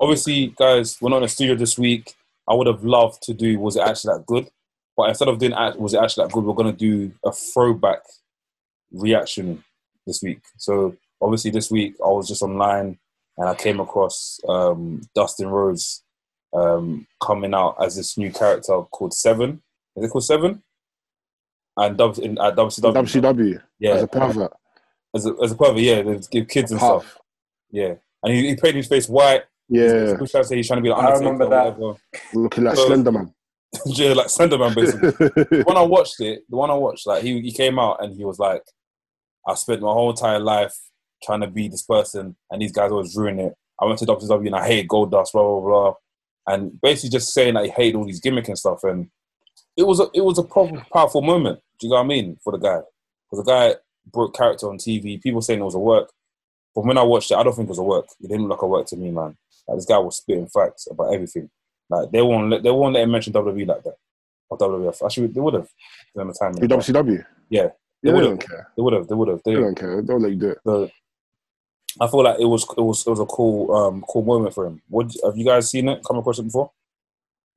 Obviously, 0.00 0.48
guys, 0.58 0.98
we're 1.00 1.10
not 1.10 1.18
in 1.18 1.22
the 1.22 1.28
studio 1.28 1.54
this 1.54 1.78
week. 1.78 2.14
I 2.48 2.54
would 2.54 2.66
have 2.66 2.84
loved 2.84 3.22
to 3.22 3.34
do 3.34 3.58
was 3.58 3.76
it 3.76 3.82
actually 3.82 4.14
that 4.14 4.26
good? 4.26 4.48
But 4.96 5.08
instead 5.10 5.28
of 5.28 5.38
doing 5.38 5.52
was 5.78 5.94
it 5.94 6.00
actually 6.02 6.24
that 6.24 6.32
good, 6.32 6.44
we're 6.44 6.54
gonna 6.54 6.72
do 6.72 7.12
a 7.24 7.32
throwback 7.32 8.00
reaction 8.92 9.64
this 10.06 10.22
week. 10.22 10.40
So 10.56 10.96
obviously 11.20 11.50
this 11.50 11.70
week 11.70 11.96
I 12.04 12.08
was 12.08 12.28
just 12.28 12.42
online 12.42 12.98
and 13.36 13.48
I 13.48 13.54
came 13.54 13.80
across 13.80 14.40
um, 14.48 15.02
Dustin 15.14 15.48
Rhodes 15.48 16.02
um, 16.54 17.06
coming 17.22 17.54
out 17.54 17.76
as 17.82 17.96
this 17.96 18.16
new 18.16 18.30
character 18.30 18.80
called 18.90 19.12
Seven. 19.12 19.62
Is 19.96 20.04
it 20.04 20.08
called 20.08 20.24
Seven? 20.24 20.62
And 21.76 21.98
W 21.98 22.24
in, 22.24 22.38
at 22.38 22.56
WCW. 22.56 22.94
WCW 22.94 23.62
yeah, 23.78 23.90
as 23.92 24.02
a 24.04 24.06
pervert. 24.06 24.52
As 25.16 25.26
a, 25.26 25.34
as 25.42 25.52
a 25.52 25.56
pervert, 25.56 25.78
yeah, 25.78 26.02
they 26.02 26.18
give 26.30 26.48
kids 26.48 26.70
and 26.70 26.80
stuff. 26.80 27.18
Yeah. 27.70 27.94
and 28.22 28.32
he, 28.34 28.48
he 28.48 28.54
painted 28.56 28.76
his 28.76 28.86
face 28.88 29.08
white. 29.08 29.42
Yeah, 29.68 30.12
Which 30.18 30.34
I 30.34 30.42
say 30.42 30.56
he's 30.56 30.68
trying 30.68 30.78
to 30.78 30.82
be 30.82 30.90
like 30.90 31.02
I 31.04 31.12
remember 31.18 31.48
that. 31.48 31.76
whatever. 31.76 31.98
looking 32.34 32.64
like 32.64 32.74
Uh, 32.78 32.86
Slender 32.86 33.10
Man. 33.12 33.34
yeah, 33.86 34.12
like 34.12 34.28
Slenderman 34.28 34.74
basically. 34.76 35.10
the 35.10 35.64
one 35.66 35.76
I 35.76 35.82
watched 35.82 36.20
it, 36.20 36.42
the 36.48 36.56
one 36.56 36.70
I 36.70 36.74
watched, 36.74 37.06
like 37.06 37.22
he, 37.24 37.40
he 37.40 37.52
came 37.52 37.78
out 37.78 38.02
and 38.02 38.14
he 38.16 38.24
was 38.24 38.38
like, 38.38 38.62
I 39.46 39.54
spent 39.54 39.82
my 39.82 39.88
whole 39.92 40.10
entire 40.10 40.38
life 40.38 40.74
trying 41.24 41.40
to 41.40 41.48
be 41.48 41.66
this 41.68 41.82
person 41.82 42.36
and 42.50 42.62
these 42.62 42.70
guys 42.72 42.92
always 42.92 43.16
ruin 43.16 43.40
it. 43.40 43.54
I 43.80 43.86
went 43.86 43.98
to 43.98 44.06
WCW 44.06 44.46
and 44.46 44.56
I 44.56 44.66
hate 44.66 44.88
Goldust, 44.88 45.32
blah 45.32 45.42
blah 45.42 45.60
blah. 45.60 45.94
And 46.46 46.80
basically 46.80 47.10
just 47.10 47.34
saying 47.34 47.54
that 47.54 47.64
he 47.64 47.70
hated 47.70 47.96
all 47.96 48.06
these 48.06 48.20
gimmick 48.20 48.46
and 48.48 48.56
stuff 48.58 48.84
and 48.84 49.08
it 49.76 49.82
was 49.86 49.98
a 49.98 50.06
it 50.14 50.20
was 50.24 50.38
a 50.38 50.44
powerful 50.92 51.22
moment. 51.22 51.58
Do 51.80 51.86
you 51.86 51.90
know 51.90 51.96
what 51.96 52.04
I 52.04 52.06
mean? 52.06 52.38
For 52.44 52.52
the 52.52 52.58
guy. 52.58 52.78
Because 53.30 53.44
the 53.44 53.50
guy 53.52 53.74
broke 54.12 54.34
character 54.36 54.68
on 54.68 54.78
TV, 54.78 55.20
people 55.22 55.42
saying 55.42 55.60
it 55.60 55.64
was 55.64 55.74
a 55.74 55.78
work. 55.78 56.10
But 56.74 56.84
when 56.84 56.98
I 56.98 57.02
watched 57.02 57.30
it, 57.30 57.36
I 57.36 57.42
don't 57.42 57.54
think 57.54 57.66
it 57.66 57.70
was 57.70 57.78
a 57.78 57.82
work. 57.82 58.06
It 58.20 58.28
didn't 58.28 58.42
look 58.48 58.58
like 58.58 58.62
a 58.62 58.66
work 58.68 58.86
to 58.88 58.96
me, 58.96 59.10
man. 59.10 59.36
Like, 59.66 59.78
this 59.78 59.86
guy 59.86 59.98
was 59.98 60.16
spitting 60.18 60.46
facts 60.46 60.86
about 60.90 61.12
everything. 61.14 61.50
Like 61.88 62.10
they 62.10 62.20
won't 62.22 62.50
let 62.50 62.62
they 62.62 62.70
won't 62.70 62.94
let 62.94 63.02
him 63.04 63.10
mention 63.12 63.32
WWE 63.32 63.66
like 63.66 63.82
that. 63.84 63.96
Or 64.48 64.58
WWF. 64.58 65.04
Actually, 65.04 65.28
they 65.28 65.40
would 65.40 65.54
have. 65.54 65.68
During 66.14 66.28
the 66.28 66.34
time. 66.34 66.52
With 66.52 66.70
WCW. 66.70 67.24
Yeah, 67.48 67.62
Yeah, 67.62 67.68
They 68.02 68.10
they 68.10 68.12
would've. 68.12 68.28
don't 68.38 68.46
care. 68.48 68.68
They 68.76 68.82
would 68.82 68.92
have. 68.92 69.08
They 69.08 69.14
would 69.14 69.28
have. 69.28 69.40
They, 69.44 69.54
They 69.54 69.60
don't 69.60 69.74
care. 69.78 70.02
Don't 70.02 70.22
let 70.22 70.32
you 70.32 70.36
do 70.38 70.48
it. 70.50 70.58
the, 70.64 70.90
I 72.00 72.08
feel 72.08 72.22
like 72.24 72.38
it 72.40 72.44
was 72.44 72.64
it 72.76 72.80
was 72.80 73.06
it 73.06 73.10
was 73.10 73.20
a 73.20 73.26
cool 73.26 73.74
um 73.74 74.04
cool 74.08 74.22
moment 74.22 74.54
for 74.54 74.66
him. 74.66 74.82
What 74.88 75.12
have 75.24 75.36
you 75.36 75.44
guys 75.44 75.70
seen 75.70 75.88
it? 75.88 76.02
Come 76.06 76.18
across 76.18 76.38
it 76.38 76.42
before? 76.44 76.70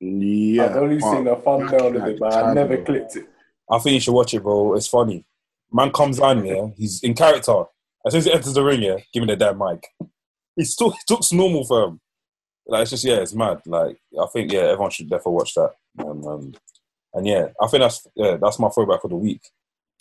Yeah, 0.00 0.64
I've 0.66 0.76
only 0.76 0.98
seen 1.00 1.26
a 1.26 1.36
thumbnail 1.36 1.88
of 1.96 2.06
it, 2.06 2.18
but 2.18 2.32
I 2.32 2.54
never 2.54 2.78
clicked 2.78 3.16
it. 3.16 3.28
I 3.70 3.78
think 3.78 3.94
you 3.94 4.00
should 4.00 4.14
watch 4.14 4.32
it, 4.32 4.42
bro. 4.42 4.74
It's 4.74 4.86
funny. 4.88 5.24
Man 5.72 5.90
comes 5.92 6.18
on, 6.18 6.44
yeah. 6.44 6.68
He's 6.76 7.02
in 7.02 7.14
character. 7.14 7.64
As 8.06 8.12
soon 8.12 8.18
as 8.18 8.24
he 8.24 8.32
enters 8.32 8.54
the 8.54 8.64
ring, 8.64 8.82
yeah, 8.82 8.96
give 9.12 9.22
me 9.22 9.26
the 9.26 9.36
damn 9.36 9.58
mic. 9.58 9.86
He 10.56 10.64
still 10.64 10.90
he 10.90 10.98
looks 11.08 11.32
normal 11.32 11.64
for 11.64 11.84
him. 11.84 12.00
Like 12.66 12.82
it's 12.82 12.90
just 12.90 13.04
yeah, 13.04 13.16
it's 13.16 13.34
mad. 13.34 13.60
Like 13.66 13.98
I 14.20 14.26
think 14.32 14.52
yeah, 14.52 14.60
everyone 14.60 14.90
should 14.90 15.08
definitely 15.10 15.32
watch 15.32 15.54
that. 15.54 15.70
Um, 15.98 16.24
um, 16.26 16.54
and 17.14 17.26
yeah, 17.26 17.48
I 17.60 17.66
think 17.66 17.82
that's 17.82 18.06
yeah, 18.14 18.36
that's 18.40 18.58
my 18.58 18.68
throwback 18.68 19.02
for 19.02 19.08
the 19.08 19.16
week. 19.16 19.42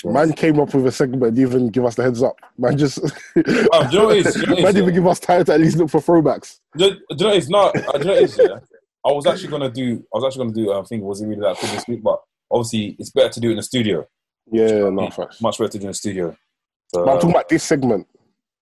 Man 0.06 0.32
came 0.32 0.60
up 0.62 0.74
with 0.74 0.88
a 0.88 0.92
segment, 0.94 1.36
didn't 1.36 1.40
even 1.40 1.70
give 1.70 1.84
us 1.84 1.96
the 1.96 2.04
heads 2.04 2.24
up. 2.24 2.38
Man 2.58 2.78
just, 2.78 3.00
Oh, 3.36 3.88
do 3.92 3.98
you 3.98 4.02
know? 4.02 4.24
Do 4.24 4.40
you 4.40 4.46
know 4.46 4.56
man 4.56 4.74
didn't 4.74 4.78
even 4.78 4.94
give 4.94 5.08
us 5.08 5.20
time 5.20 5.44
to 5.44 5.54
at 5.54 5.60
least 5.60 5.78
look 5.78 5.90
for 5.90 6.00
throwbacks. 6.00 6.60
Do, 6.78 6.92
do 6.92 7.00
you 7.18 7.26
know 7.26 7.34
it's 7.34 7.50
not? 7.50 7.76
uh, 7.76 7.98
Do 7.98 8.00
you 8.00 8.06
know 8.06 8.14
it's 8.14 8.38
yeah. 8.38 8.60
I 9.06 9.12
was 9.12 9.26
actually 9.26 9.50
gonna 9.50 9.70
do. 9.70 10.06
I 10.14 10.18
was 10.18 10.24
actually 10.26 10.46
gonna 10.46 10.66
do. 10.66 10.74
I 10.74 10.82
think 10.84 11.04
was 11.04 11.22
it 11.22 11.28
really 11.28 11.42
that 11.42 11.60
good 11.60 11.70
this 11.72 11.88
week? 11.88 12.02
But 12.02 12.22
obviously, 12.50 12.96
it's 12.98 13.10
better 13.10 13.30
to 13.30 13.40
do 13.40 13.50
it 13.50 13.52
in 13.52 13.58
the 13.58 13.64
studio. 13.64 14.08
Yeah, 14.52 14.90
no 14.90 15.10
facts. 15.10 15.42
Much 15.42 15.58
better 15.58 15.72
to 15.72 15.78
do 15.80 15.84
in 15.86 15.88
the 15.90 15.94
studio. 15.94 16.36
So, 16.94 17.06
But 17.06 17.12
I'm 17.12 17.18
talking 17.18 17.30
about 17.32 17.50
this 17.50 17.64
segment. 17.64 18.08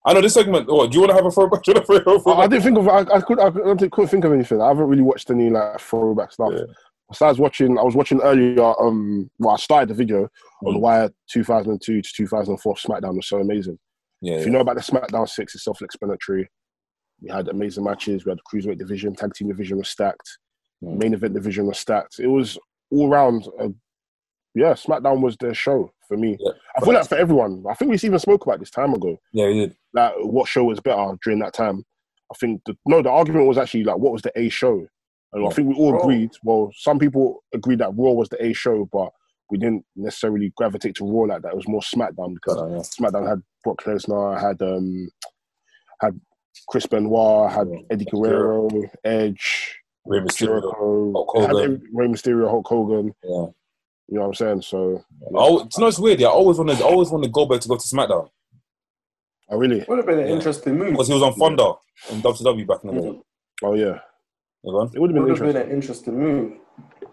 I 0.05 0.13
know 0.13 0.21
this 0.21 0.33
segment. 0.33 0.67
What 0.71 0.91
do 0.91 0.95
you 0.95 1.01
want 1.01 1.11
to 1.11 1.15
have 1.15 1.25
a 1.25 1.31
throwback? 1.31 1.63
Do 1.65 1.71
you 1.71 1.75
want 1.75 1.87
to 1.87 2.19
throw 2.21 2.33
a 2.33 2.37
I, 2.37 2.47
didn't 2.47 2.63
think 2.63 2.77
of. 2.77 2.87
I, 2.87 2.99
I 2.99 3.19
could. 3.21 3.39
I 3.39 3.49
couldn't 3.51 3.89
couldn't 3.91 4.07
think 4.09 4.23
of 4.23 4.31
anything. 4.31 4.61
I 4.61 4.67
haven't 4.69 4.85
really 4.87 5.01
watched 5.01 5.29
any 5.29 5.49
like 5.49 5.79
throwback 5.81 6.31
stuff. 6.31 6.53
Yeah. 6.53 6.63
Besides 7.09 7.39
watching, 7.39 7.77
I 7.77 7.83
was 7.83 7.95
watching 7.95 8.21
earlier. 8.21 8.61
Um, 8.81 9.29
well, 9.39 9.55
I 9.55 9.57
started 9.57 9.89
the 9.89 9.93
video 9.93 10.29
on 10.65 10.75
Mm. 10.75 10.79
why 10.79 11.09
2002 11.31 12.01
to 12.01 12.09
2004 12.13 12.75
SmackDown 12.75 13.15
was 13.15 13.27
so 13.27 13.39
amazing. 13.39 13.77
Yeah, 14.21 14.35
If 14.35 14.45
you 14.45 14.51
know 14.51 14.59
about 14.61 14.75
the 14.75 14.81
SmackDown 14.81 15.27
six, 15.27 15.55
it's 15.55 15.63
self-explanatory. 15.63 16.49
We 17.21 17.29
had 17.29 17.47
amazing 17.49 17.83
matches. 17.83 18.25
We 18.25 18.31
had 18.31 18.39
the 18.39 18.43
cruiserweight 18.43 18.77
division, 18.79 19.13
tag 19.15 19.33
team 19.33 19.47
division 19.49 19.77
was 19.77 19.89
stacked, 19.89 20.37
Mm. 20.83 20.97
main 20.97 21.13
event 21.13 21.33
division 21.33 21.65
was 21.65 21.79
stacked. 21.79 22.19
It 22.19 22.27
was 22.27 22.57
all 22.91 23.09
round. 23.09 23.47
Uh, 23.59 23.69
yeah, 24.55 24.73
SmackDown 24.73 25.21
was 25.21 25.35
the 25.39 25.53
show 25.53 25.91
for 26.07 26.17
me. 26.17 26.37
Yeah. 26.39 26.51
I 26.75 26.81
feel 26.83 26.93
like 26.93 27.07
for 27.07 27.15
everyone. 27.17 27.63
I 27.69 27.73
think 27.75 27.91
we 27.91 27.97
even 27.97 28.19
spoke 28.19 28.45
about 28.45 28.59
this 28.59 28.71
time 28.71 28.93
ago. 28.93 29.17
yeah, 29.33 29.47
he 29.47 29.59
did. 29.61 29.75
Like 29.93 30.13
what 30.19 30.47
show 30.47 30.63
was 30.63 30.79
better 30.79 31.17
during 31.23 31.39
that 31.39 31.53
time. 31.53 31.83
I 32.31 32.35
think 32.39 32.61
the, 32.65 32.75
no, 32.85 33.01
the 33.01 33.09
argument 33.09 33.47
was 33.47 33.57
actually 33.57 33.83
like 33.85 33.97
what 33.97 34.11
was 34.13 34.21
the 34.21 34.31
A 34.39 34.49
show, 34.49 34.85
and 35.33 35.47
I 35.47 35.49
think 35.51 35.69
we 35.69 35.75
all 35.75 35.93
Raw. 35.93 35.99
agreed. 35.99 36.31
Well, 36.43 36.71
some 36.75 36.99
people 36.99 37.43
agreed 37.53 37.79
that 37.79 37.93
Raw 37.95 38.11
was 38.11 38.29
the 38.29 38.43
A 38.45 38.53
show, 38.53 38.87
but 38.91 39.09
we 39.49 39.57
didn't 39.57 39.85
necessarily 39.95 40.51
gravitate 40.57 40.95
to 40.95 41.05
Raw 41.05 41.21
like 41.33 41.41
that. 41.43 41.53
It 41.53 41.55
was 41.55 41.67
more 41.69 41.81
SmackDown 41.81 42.33
because 42.33 42.57
Uh, 42.57 42.67
yeah. 42.67 42.79
SmackDown 42.79 43.27
had 43.29 43.41
Brock 43.63 43.81
Lesnar, 43.85 44.39
had 44.41 44.61
um, 44.61 45.09
had 46.01 46.19
Chris 46.69 46.85
Benoit, 46.85 47.51
had 47.51 47.69
Yeah. 47.71 47.79
Eddie 47.91 48.05
Guerrero, 48.11 48.67
Edge, 49.05 49.79
Rey 50.05 50.19
Mysterio. 50.19 50.37
Jericho, 50.61 51.11
Hulk 51.13 51.31
it 51.35 51.41
had 51.41 51.49
Hogan. 51.51 51.83
Rey 51.93 52.07
Mysterio, 52.07 52.49
Hulk 52.49 52.67
Hogan. 52.67 53.13
Yeah. 53.23 53.45
You 54.09 54.15
know 54.15 54.21
what 54.21 54.27
I'm 54.27 54.33
saying? 54.35 54.61
So, 54.61 55.03
Oh, 55.33 55.59
do 55.63 55.69
you 55.75 55.81
know 55.81 55.87
it's 55.87 55.99
weird? 55.99 56.19
Yeah, 56.19 56.27
I 56.27 56.31
always 56.31 56.57
wanted, 56.57 56.77
I 56.81 56.85
always 56.85 57.09
wanted 57.09 57.31
Goldberg 57.31 57.61
to 57.61 57.67
go 57.67 57.75
to 57.75 57.81
SmackDown 57.95 58.29
I 59.49 59.55
really, 59.55 59.83
Would 59.87 59.97
have 59.97 60.05
been 60.07 60.19
an 60.19 60.27
Yeah. 60.27 60.33
interesting 60.33 60.77
move. 60.77 60.91
because 60.91 61.07
he 61.07 61.13
was 61.13 61.23
on 61.23 61.33
Thunder 61.33 61.71
in 62.11 62.21
WCW 62.21 62.65
back 62.67 62.83
in 62.83 62.95
the 62.95 63.01
day. 63.01 63.21
Oh 63.63 63.73
yeah, 63.73 63.99
You 64.63 64.71
know? 64.73 64.89
it 64.93 64.99
would 64.99 65.09
have 65.09 65.15
been 65.15 65.23
Would 65.23 65.37
have 65.39 65.53
been 65.53 65.61
an 65.61 65.71
interesting 65.71 66.17
move. 66.19 66.53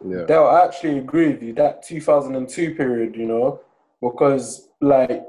Yeah, 0.07 0.25
Dale, 0.27 0.45
I 0.45 0.65
actually 0.65 0.99
agree 0.99 1.29
with 1.33 1.43
you. 1.43 1.53
That 1.55 1.83
2002 1.83 2.75
period, 2.75 3.17
you 3.17 3.27
know, 3.27 3.61
because 4.03 4.69
like 4.81 5.25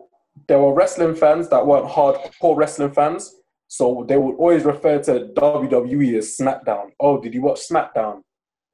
there 0.47 0.59
were 0.59 0.73
wrestling 0.73 1.15
fans 1.15 1.47
that 1.49 1.65
weren't 1.65 1.87
hardcore 1.87 2.57
wrestling 2.57 2.91
fans, 2.91 3.33
so 3.67 4.03
they 4.07 4.17
would 4.17 4.35
always 4.35 4.65
refer 4.65 5.01
to 5.03 5.29
WWE 5.35 6.17
as 6.17 6.35
SmackDown. 6.37 6.91
Oh, 6.99 7.21
did 7.21 7.33
you 7.33 7.41
watch 7.41 7.61
SmackDown? 7.69 8.21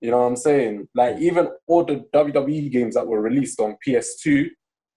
You 0.02 0.12
know 0.12 0.20
what 0.22 0.26
I'm 0.28 0.36
saying? 0.36 0.88
Like 0.96 1.18
even 1.20 1.50
all 1.68 1.86
the 1.86 2.04
WWE 2.14 2.72
games 2.72 2.96
that 2.96 3.06
were 3.08 3.22
released 3.22 3.60
on 3.60 3.78
PS2 3.88 4.48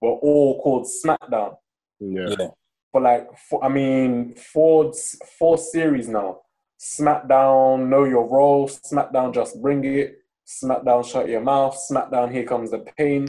were 0.01 0.13
all 0.13 0.61
called 0.63 0.87
SmackDown. 1.05 1.55
yeah, 2.01 2.27
Yeah. 2.39 2.47
For 2.91 3.01
like, 3.01 3.29
four, 3.49 3.65
I 3.65 3.69
mean, 3.69 4.35
four 4.35 4.93
four 5.39 5.59
series 5.59 6.09
now. 6.09 6.41
SmackDown, 6.81 7.89
Know 7.89 8.05
Your 8.05 8.27
Role. 8.29 8.69
SmackDown, 8.69 9.35
Just 9.35 9.61
Bring 9.61 9.85
It. 9.85 10.17
SmackDown, 10.47 11.05
Shut 11.05 11.29
Your 11.29 11.41
Mouth. 11.41 11.77
SmackDown, 11.91 12.31
Here 12.33 12.45
Comes 12.45 12.71
the 12.71 12.79
Pain. 12.97 13.29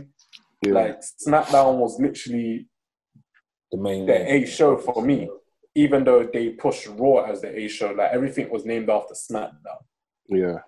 yeah. 0.62 0.72
Like 0.74 1.00
SmackDown 1.28 1.78
was 1.78 2.00
literally 2.00 2.68
The 3.72 3.78
main. 3.78 4.06
the 4.06 4.34
A 4.34 4.46
show 4.46 4.78
for 4.78 5.02
me, 5.02 5.30
even 5.74 6.04
though 6.04 6.24
they 6.32 6.50
pushed 6.52 6.88
Raw 6.88 7.24
as 7.26 7.42
the 7.42 7.58
A 7.58 7.68
show. 7.68 7.92
Like 7.92 8.12
everything 8.12 8.50
was 8.50 8.66
named 8.66 8.90
after 8.90 9.14
SmackDown. 9.14 9.82
yeah. 10.30 10.60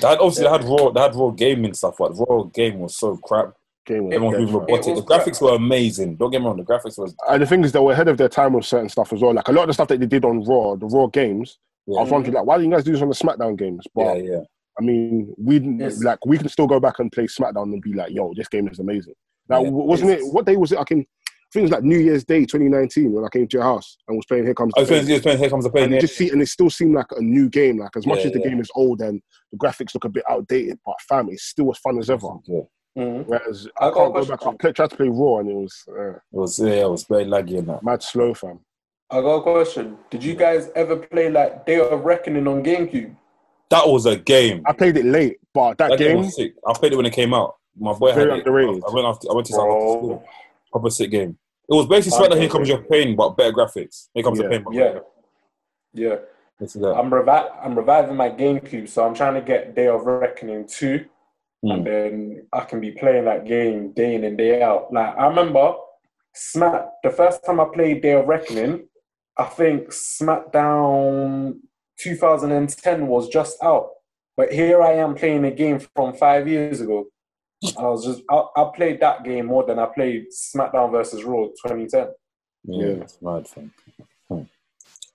They 0.00 0.08
had, 0.08 0.18
obviously, 0.18 0.44
they 0.44 0.50
had 0.50 0.64
raw. 0.64 0.90
They 0.90 1.00
had 1.00 1.14
raw 1.14 1.30
gaming 1.30 1.74
stuff. 1.74 1.96
But 1.98 2.12
raw 2.18 2.42
game 2.44 2.78
was 2.80 2.96
so 2.96 3.16
crap. 3.18 3.54
Game 3.86 4.04
was 4.06 4.14
Everyone 4.14 4.34
dead, 4.34 4.42
was 4.42 4.50
robotic. 4.52 4.80
It 4.80 4.84
The 4.84 4.92
was 4.94 5.04
graphics 5.04 5.40
were 5.42 5.54
amazing. 5.54 6.16
Don't 6.16 6.30
get 6.30 6.40
me 6.40 6.46
wrong. 6.46 6.56
The 6.56 6.62
graphics 6.64 6.96
was. 6.98 7.14
And 7.28 7.42
the 7.42 7.46
thing 7.46 7.62
is, 7.64 7.72
they 7.72 7.78
were 7.80 7.92
ahead 7.92 8.08
of 8.08 8.16
their 8.16 8.28
time 8.30 8.54
with 8.54 8.64
certain 8.64 8.88
stuff 8.88 9.12
as 9.12 9.20
well. 9.20 9.34
Like 9.34 9.48
a 9.48 9.52
lot 9.52 9.62
of 9.62 9.68
the 9.68 9.74
stuff 9.74 9.88
that 9.88 10.00
they 10.00 10.06
did 10.06 10.24
on 10.24 10.42
Raw, 10.44 10.74
the 10.76 10.86
Raw 10.86 11.06
games. 11.08 11.58
I 11.86 11.90
was 11.90 12.08
Yeah, 12.08 12.12
wondering, 12.14 12.34
like, 12.34 12.46
why 12.46 12.56
didn't 12.56 12.70
you 12.70 12.76
guys 12.76 12.84
do 12.84 12.92
this 12.92 13.02
on 13.02 13.08
the 13.08 13.14
SmackDown 13.14 13.58
games? 13.58 13.86
yeah, 13.94 14.04
But 14.04 14.24
yeah. 14.24 14.40
I 14.80 14.82
mean, 14.82 15.34
we 15.36 15.58
Yes. 15.60 16.02
like 16.02 16.24
we 16.26 16.38
can 16.38 16.48
still 16.48 16.66
go 16.66 16.80
back 16.80 16.98
and 16.98 17.12
play 17.12 17.26
SmackDown 17.26 17.72
and 17.74 17.82
be 17.82 17.92
like, 17.92 18.10
"Yo, 18.10 18.32
this 18.34 18.48
game 18.48 18.66
is 18.68 18.78
amazing." 18.80 19.14
Now, 19.48 19.62
Yeah. 19.62 19.68
wasn't 19.70 20.10
it? 20.12 20.20
What 20.32 20.46
day 20.46 20.56
was 20.56 20.72
it? 20.72 20.78
I 20.78 20.84
can. 20.84 21.06
I 21.54 21.56
think 21.56 21.62
it 21.62 21.70
was 21.70 21.82
like 21.82 21.84
New 21.84 21.98
Year's 22.00 22.24
Day, 22.24 22.40
2019, 22.40 23.12
when 23.12 23.24
I 23.24 23.28
came 23.28 23.46
to 23.46 23.56
your 23.56 23.62
house 23.62 23.96
and 24.08 24.16
was 24.16 24.26
playing 24.26 24.42
Here 24.42 24.54
Comes 24.54 24.72
I 24.76 24.80
was 24.80 24.88
playing, 24.88 25.08
was 25.08 25.20
playing 25.20 25.38
Here 25.38 25.48
Comes 25.48 25.62
the 25.62 25.70
Pain. 25.70 25.84
And 25.84 25.92
Yeah. 25.92 25.98
it 25.98 26.00
just 26.00 26.16
see, 26.16 26.28
and 26.30 26.42
it 26.42 26.48
still 26.48 26.68
seemed 26.68 26.96
like 26.96 27.06
a 27.16 27.20
new 27.20 27.48
game. 27.48 27.78
Like 27.78 27.96
as 27.96 28.08
much 28.08 28.18
Yeah, 28.22 28.26
as 28.26 28.32
the 28.32 28.40
yeah. 28.40 28.48
game 28.48 28.60
is 28.60 28.72
old 28.74 29.00
and 29.00 29.22
the 29.52 29.58
graphics 29.58 29.94
look 29.94 30.04
a 30.04 30.08
bit 30.08 30.24
outdated, 30.28 30.80
but 30.84 30.96
fam, 31.08 31.28
it's 31.30 31.44
still 31.44 31.70
as 31.70 31.78
fun 31.78 31.96
as 32.00 32.10
ever. 32.10 32.26
Yeah. 32.46 32.62
Mhm. 32.98 33.26
Whereas 33.26 33.68
I 33.78 33.86
I, 33.86 33.90
can't 33.92 34.14
go 34.14 34.24
back. 34.24 34.40
I 34.64 34.72
tried 34.72 34.90
to 34.90 34.96
play 34.96 35.08
Raw 35.08 35.38
and 35.38 35.48
it 35.48 35.54
was 35.54 35.84
uh, 35.88 36.10
It 36.14 36.20
was 36.32 36.58
yeah, 36.58 36.72
it 36.86 36.90
was 36.90 37.04
very 37.04 37.24
laggy 37.24 37.58
and 37.58 37.68
that. 37.68 37.84
mad 37.84 38.02
slow, 38.02 38.34
fam. 38.34 38.58
I 39.10 39.20
got 39.20 39.36
a 39.36 39.42
question. 39.42 39.96
Did 40.10 40.24
you 40.24 40.34
guys 40.34 40.70
ever 40.74 40.96
play 40.96 41.30
like 41.30 41.66
Day 41.66 41.78
of 41.78 42.04
Reckoning 42.04 42.48
on 42.48 42.64
GameCube? 42.64 43.14
That 43.70 43.86
was 43.86 44.06
a 44.06 44.16
game. 44.16 44.62
I 44.66 44.72
played 44.72 44.96
it 44.96 45.04
late, 45.04 45.36
but 45.52 45.78
that, 45.78 45.90
That 45.90 45.98
game 46.00 46.16
game, 46.16 46.24
was 46.24 46.34
sick. 46.34 46.54
I 46.66 46.72
played 46.72 46.94
it 46.94 46.96
when 46.96 47.06
it 47.06 47.12
came 47.12 47.32
out. 47.32 47.54
My 47.78 47.92
boy 47.92 48.08
had 48.08 48.16
Very 48.16 48.30
it. 48.32 48.38
underrated. 48.38 48.82
I 48.88 48.92
went 48.92 49.06
after. 49.06 49.30
I 49.30 49.34
went 49.34 49.46
to 49.48 49.52
Bro. 49.52 49.98
school. 49.98 50.24
Proper 50.72 50.90
sick 50.90 51.10
game. 51.12 51.38
It 51.68 51.74
was 51.74 51.86
basically 51.86 52.18
Smackdown. 52.18 52.40
Here 52.40 52.48
comes 52.48 52.68
your 52.68 52.82
pain, 52.82 53.16
but 53.16 53.36
better 53.36 53.52
graphics. 53.52 54.08
Here 54.14 54.22
comes 54.22 54.38
Yeah. 54.38 54.44
the 54.44 54.50
pain. 54.50 54.62
But 54.64 54.74
Yeah. 54.74 54.98
Yeah. 55.94 56.16
This 56.60 56.76
is 56.76 56.82
that. 56.82 56.94
I'm 56.94 57.10
revi- 57.10 57.50
I'm 57.62 57.76
reviving 57.76 58.16
my 58.16 58.30
GameCube, 58.30 58.88
so 58.88 59.04
I'm 59.04 59.14
trying 59.14 59.34
to 59.34 59.40
get 59.40 59.74
Day 59.74 59.88
of 59.88 60.04
Reckoning 60.06 60.66
2. 60.66 61.04
Hmm. 61.62 61.70
And 61.70 61.86
then 61.86 62.46
I 62.52 62.60
can 62.60 62.80
be 62.80 62.90
playing 62.92 63.24
that 63.24 63.44
game 63.46 63.92
day 63.92 64.14
in 64.14 64.24
and 64.24 64.36
day 64.36 64.62
out. 64.62 64.92
Like 64.92 65.16
I 65.16 65.26
remember 65.26 65.74
Smack 66.34 66.86
the 67.02 67.10
first 67.10 67.44
time 67.44 67.60
I 67.60 67.66
played 67.72 68.02
Day 68.02 68.12
of 68.12 68.26
Reckoning, 68.26 68.88
I 69.38 69.44
think 69.44 69.88
SmackDown 69.88 71.58
2010 71.98 73.06
was 73.06 73.28
just 73.28 73.62
out. 73.62 73.90
But 74.36 74.52
here 74.52 74.82
I 74.82 74.92
am 74.94 75.14
playing 75.14 75.44
a 75.44 75.50
game 75.50 75.78
from 75.94 76.12
five 76.14 76.48
years 76.48 76.80
ago. 76.80 77.06
I 77.78 77.82
was 77.82 78.04
just 78.04 78.22
I, 78.30 78.44
I 78.56 78.70
played 78.74 79.00
that 79.00 79.24
game 79.24 79.46
more 79.46 79.64
than 79.64 79.78
I 79.78 79.86
played 79.86 80.26
SmackDown 80.32 80.90
versus 80.92 81.24
Raw 81.24 81.46
2010. 81.66 82.08
Yeah, 82.66 82.86
Yeah. 82.86 82.92
it's 83.02 83.20
mad, 83.22 83.48
fam. 83.48 83.72
Hmm. 84.28 84.42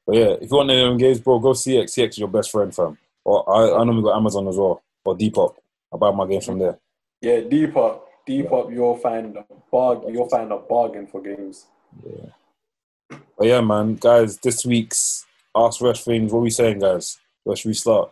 But 0.05 0.15
yeah, 0.15 0.35
if 0.41 0.49
you 0.49 0.57
want 0.57 0.69
any 0.71 0.81
of 0.81 0.87
them 0.89 0.97
games, 0.97 1.19
bro, 1.19 1.39
go 1.39 1.49
CX. 1.53 1.85
CX 1.95 2.09
is 2.09 2.17
your 2.19 2.27
best 2.27 2.51
friend, 2.51 2.73
fam. 2.75 2.97
Or 3.25 3.47
I, 3.53 3.79
I 3.79 3.83
know 3.83 3.93
we 3.93 4.01
got 4.01 4.17
Amazon 4.17 4.47
as 4.47 4.57
well, 4.57 4.81
or 5.05 5.15
Depop. 5.17 5.55
I 5.93 5.97
buy 5.97 6.11
my 6.11 6.25
games 6.27 6.45
from 6.45 6.59
there. 6.59 6.79
Yeah, 7.21 7.41
Depop, 7.41 8.01
Depop, 8.27 8.71
you'll 8.73 8.97
find 8.97 9.35
a 9.37 9.45
bargain. 9.71 10.13
You'll 10.13 10.29
find 10.29 10.51
a 10.51 10.57
bargain 10.57 11.05
for 11.07 11.21
games. 11.21 11.65
Yeah. 12.05 13.17
But 13.37 13.47
yeah, 13.47 13.61
man, 13.61 13.95
guys, 13.95 14.37
this 14.37 14.65
week's 14.65 15.25
Ask 15.55 15.81
Rush 15.81 16.03
things. 16.03 16.31
What 16.31 16.39
are 16.39 16.43
we 16.43 16.49
saying, 16.49 16.79
guys? 16.79 17.17
Where 17.43 17.55
should 17.55 17.69
we 17.69 17.73
start? 17.73 18.11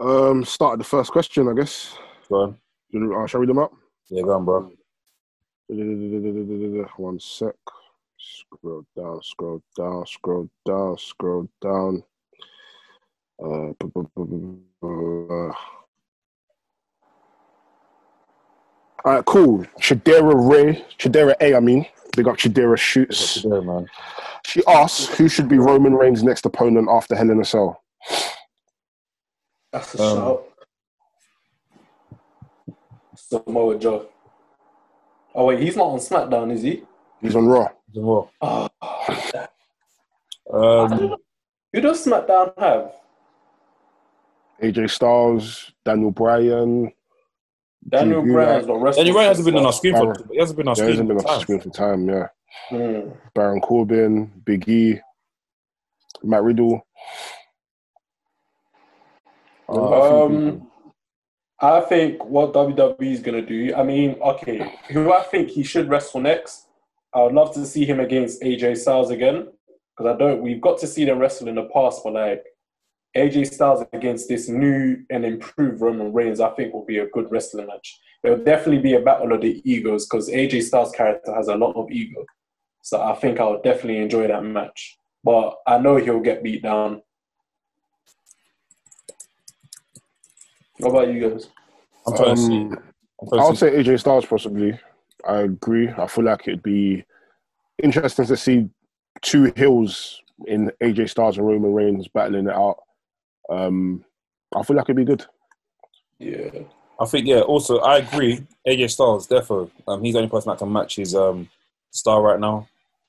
Um, 0.00 0.44
start 0.44 0.74
at 0.74 0.78
the 0.78 0.84
first 0.84 1.10
question, 1.10 1.48
I 1.48 1.54
guess. 1.54 1.96
Go 2.28 2.36
on. 2.36 2.56
You- 2.90 3.14
Uh, 3.16 3.26
shall 3.26 3.38
I 3.38 3.42
read 3.42 3.48
them 3.50 3.58
up? 3.58 3.72
Yeah, 4.08 4.22
go 4.22 4.32
on, 4.34 4.44
bro. 4.44 4.70
One 6.96 7.20
sec. 7.20 7.54
Scroll 8.18 8.84
down, 8.96 9.22
scroll 9.22 9.62
down, 9.76 10.04
scroll 10.06 10.48
down, 10.66 10.98
scroll 10.98 11.48
down. 11.62 12.02
Uh, 13.42 13.70
uh. 14.82 15.52
All 19.02 19.14
right, 19.14 19.24
cool. 19.24 19.64
Chidera 19.80 20.34
Ray, 20.50 20.84
Chidera 20.98 21.34
A, 21.40 21.54
I 21.54 21.60
mean. 21.60 21.86
Big 22.16 22.28
up 22.28 22.36
Chidera 22.36 22.76
Shoots. 22.76 23.40
today, 23.40 23.60
man? 23.60 23.86
She 24.44 24.62
asks, 24.66 25.06
who 25.16 25.28
should 25.28 25.48
be 25.48 25.58
Roman 25.58 25.94
Reigns' 25.94 26.22
next 26.22 26.44
opponent 26.44 26.88
after 26.90 27.14
Hell 27.14 27.30
in 27.30 27.40
a 27.40 27.44
Cell? 27.44 27.82
That's 29.72 29.94
a 29.94 30.02
Um, 30.02 30.16
shout. 30.16 30.44
Samoa 33.30 33.78
Joe. 33.78 34.06
Oh 35.34 35.46
wait, 35.46 35.60
he's 35.60 35.76
not 35.76 35.86
on 35.86 35.98
SmackDown, 35.98 36.52
is 36.52 36.62
he? 36.62 36.82
He's 37.20 37.36
on 37.36 37.46
Raw. 37.46 37.68
Some 37.94 38.02
more. 38.04 38.30
Oh, 38.40 38.68
Um, 40.52 41.16
who 41.72 41.80
does 41.80 42.04
SmackDown 42.04 42.52
have? 42.58 42.92
AJ 44.62 44.90
Styles, 44.90 45.72
Daniel 45.84 46.10
Bryan. 46.10 46.92
Daniel 47.88 48.22
Drew 48.22 48.32
Bryan's 48.34 48.66
not 48.66 48.80
wrestling. 48.80 49.04
Daniel 49.06 49.14
Bryan 49.14 49.28
hasn't 49.28 49.46
been 49.46 49.56
on 49.56 49.66
our 49.66 49.72
since 49.72 49.76
screen 49.78 49.94
for. 50.14 50.32
He 50.32 50.38
hasn't 50.38 50.56
been 50.56 50.66
on 50.66 50.70
our 50.70 50.74
screen 50.76 50.90
hasn't 50.90 51.08
been 51.08 51.18
for 51.20 51.24
off 51.28 51.32
time. 51.34 51.40
screen 51.40 51.60
for 51.60 51.70
time, 51.70 52.08
yeah. 52.08 52.26
what? 52.70 52.80
Hmm. 53.04 53.10
Baron 53.34 53.60
Corbin, 53.60 54.30
Big 54.44 54.68
E, 54.68 55.00
Matt 56.22 56.42
Riddle. 56.42 56.84
Uh, 59.68 60.24
Um, 60.24 60.69
I 61.62 61.80
think 61.82 62.24
what 62.24 62.54
WWE 62.54 63.12
is 63.12 63.20
gonna 63.20 63.42
do. 63.42 63.74
I 63.74 63.82
mean, 63.82 64.16
okay, 64.22 64.78
who 64.90 65.12
I 65.12 65.22
think 65.22 65.50
he 65.50 65.62
should 65.62 65.88
wrestle 65.90 66.20
next. 66.20 66.68
I 67.14 67.22
would 67.22 67.34
love 67.34 67.52
to 67.54 67.66
see 67.66 67.84
him 67.84 68.00
against 68.00 68.42
AJ 68.42 68.78
Styles 68.78 69.10
again 69.10 69.48
because 69.96 70.14
I 70.14 70.18
don't. 70.18 70.42
We've 70.42 70.60
got 70.60 70.78
to 70.78 70.86
see 70.86 71.04
them 71.04 71.18
wrestle 71.18 71.48
in 71.48 71.56
the 71.56 71.68
past, 71.74 72.00
but 72.02 72.14
like 72.14 72.44
AJ 73.16 73.52
Styles 73.52 73.84
against 73.92 74.28
this 74.28 74.48
new 74.48 75.04
and 75.10 75.24
improved 75.24 75.82
Roman 75.82 76.12
Reigns, 76.12 76.40
I 76.40 76.50
think 76.50 76.72
will 76.72 76.86
be 76.86 76.98
a 76.98 77.08
good 77.08 77.30
wrestling 77.30 77.66
match. 77.66 77.98
It'll 78.22 78.44
definitely 78.44 78.82
be 78.82 78.94
a 78.94 79.00
battle 79.00 79.32
of 79.32 79.42
the 79.42 79.60
egos 79.70 80.06
because 80.06 80.30
AJ 80.30 80.62
Styles' 80.62 80.92
character 80.92 81.34
has 81.34 81.48
a 81.48 81.56
lot 81.56 81.76
of 81.76 81.90
ego, 81.90 82.24
so 82.82 83.02
I 83.02 83.14
think 83.16 83.38
I'll 83.38 83.60
definitely 83.60 83.98
enjoy 83.98 84.28
that 84.28 84.44
match. 84.44 84.96
But 85.22 85.56
I 85.66 85.78
know 85.78 85.96
he'll 85.96 86.20
get 86.20 86.42
beat 86.42 86.62
down. 86.62 87.02
What 90.80 90.90
about 90.90 91.14
you 91.14 91.28
guys? 91.30 91.48
I'm 92.06 92.16
trying. 92.16 92.30
Um, 92.38 92.78
I'm 93.22 93.28
trying 93.28 93.40
I 93.40 93.44
to 93.44 93.48
would 93.50 93.58
say 93.58 93.70
AJ 93.72 94.00
Styles 94.00 94.26
possibly. 94.26 94.78
I 95.26 95.40
agree. 95.40 95.88
I 95.88 96.06
feel 96.06 96.24
like 96.24 96.48
it'd 96.48 96.62
be 96.62 97.04
interesting 97.82 98.26
to 98.26 98.36
see 98.36 98.68
two 99.22 99.52
hills 99.56 100.22
in 100.46 100.70
AJ 100.82 101.10
Styles 101.10 101.36
and 101.38 101.46
Roman 101.46 101.74
Reigns 101.74 102.08
battling 102.08 102.46
it 102.46 102.54
out. 102.54 102.78
Um, 103.50 104.04
I 104.56 104.62
feel 104.62 104.76
like 104.76 104.86
it'd 104.86 104.96
be 104.96 105.04
good. 105.04 105.24
Yeah. 106.18 106.50
I 107.00 107.06
think 107.06 107.26
yeah. 107.26 107.40
Also, 107.40 107.78
I 107.78 107.98
agree. 107.98 108.46
AJ 108.66 108.90
Styles, 108.90 109.26
therefore, 109.26 109.70
um, 109.88 110.02
he's 110.02 110.12
the 110.14 110.18
only 110.20 110.30
person 110.30 110.50
that 110.50 110.58
can 110.58 110.72
match 110.72 110.96
his 110.96 111.14
um 111.14 111.48
star 111.90 112.22
right 112.22 112.38
now. 112.40 112.68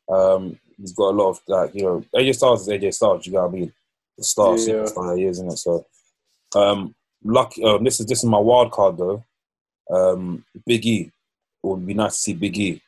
Um, 0.09 0.57
he's 0.77 0.93
got 0.93 1.13
a 1.13 1.17
lot 1.17 1.29
of 1.29 1.41
like 1.47 1.75
you 1.75 1.83
know, 1.83 2.03
AJ 2.15 2.35
Styles 2.35 2.61
is 2.61 2.67
AJ 2.69 2.93
Styles. 2.93 3.25
You 3.25 3.33
gotta 3.33 3.51
be 3.51 3.71
the 4.17 4.23
star, 4.23 4.57
Yeah. 4.57 4.83
superstar 4.83 5.17
he 5.17 5.25
is, 5.25 5.37
isn't 5.39 5.51
it? 5.53 5.57
So, 5.57 5.85
um, 6.55 6.95
lucky. 7.23 7.63
Um, 7.63 7.83
this 7.83 7.99
is 7.99 8.05
this 8.05 8.19
is 8.19 8.25
my 8.25 8.39
wild 8.39 8.71
card 8.71 8.97
though. 8.97 9.23
Um, 9.89 10.45
Big 10.65 10.85
E. 10.85 11.11
It 11.63 11.67
would 11.67 11.85
be 11.85 11.93
nice 11.93 12.15
to 12.15 12.21
see 12.21 12.33
Big 12.33 12.57
E 12.57 12.81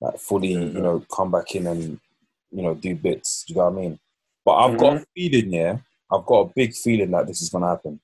like 0.00 0.18
fully, 0.18 0.52
you 0.52 0.80
know, 0.80 1.04
come 1.12 1.32
back 1.32 1.54
in 1.56 1.66
and 1.66 2.00
you 2.52 2.62
know 2.62 2.74
do 2.74 2.94
bits. 2.94 3.44
Do 3.46 3.54
you 3.54 3.58
know 3.58 3.68
what 3.68 3.78
I 3.78 3.82
mean? 3.82 3.98
But 4.44 4.56
I've 4.56 4.78
got 4.78 4.96
a 4.96 5.06
feeling, 5.14 5.52
yeah. 5.52 5.78
I've 6.10 6.24
got 6.24 6.40
a 6.40 6.52
big 6.54 6.74
feeling 6.74 7.10
that 7.10 7.26
this 7.26 7.42
is 7.42 7.50
gonna 7.50 7.68
happen 7.68 8.00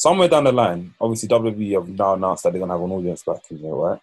somewhere 0.00 0.28
down 0.28 0.44
the 0.44 0.52
line, 0.52 0.94
obviously 0.98 1.28
WWE 1.28 1.74
have 1.74 1.88
now 1.88 2.14
announced 2.14 2.42
that 2.42 2.52
they're 2.52 2.60
gonna 2.60 2.72
have 2.72 2.82
an 2.82 2.90
audience 2.90 3.22
back 3.22 3.42
in 3.50 3.60
there, 3.60 3.74
right? 3.74 4.00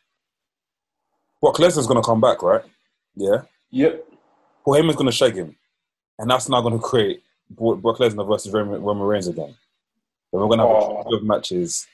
Brock 1.42 1.56
Lesnar's 1.56 1.88
gonna 1.88 2.04
come 2.04 2.22
back, 2.22 2.42
right? 2.44 2.64
Yeah. 3.16 3.42
Yep. 3.72 4.06
Paul 4.64 4.76
Heyman's 4.76 4.96
gonna 4.96 5.12
shake 5.12 5.36
him, 5.36 5.56
and 6.20 6.30
that's 6.30 6.50
now 6.50 6.62
gonna 6.62 6.80
create 6.80 7.24
Brock 7.50 7.98
Lesnar 7.98 8.28
versus 8.28 8.54
Roman 8.54 9.00
Reigns 9.08 9.28
again. 9.28 9.56
Then 10.32 10.42
we're 10.42 10.48
gonna 10.50 10.68
have 10.68 10.72
Oh. 10.76 10.92
a 10.92 10.98
couple 11.04 11.14
of 11.16 11.24
matches 11.24 11.88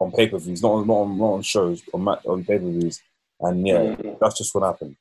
on 0.00 0.12
pay 0.12 0.28
per 0.28 0.38
views, 0.38 0.62
not 0.62 0.72
on, 0.72 0.86
not 0.86 0.94
on 0.94 1.18
not 1.18 1.24
on 1.32 1.42
shows, 1.42 1.82
on 1.92 2.02
ma- 2.02 2.18
on 2.26 2.44
pay 2.44 2.58
per 2.58 2.64
views, 2.70 3.00
and 3.40 3.66
yeah, 3.66 3.78
Mm. 3.78 4.18
that's 4.18 4.36
just 4.38 4.54
what 4.54 4.64
happened. 4.64 4.96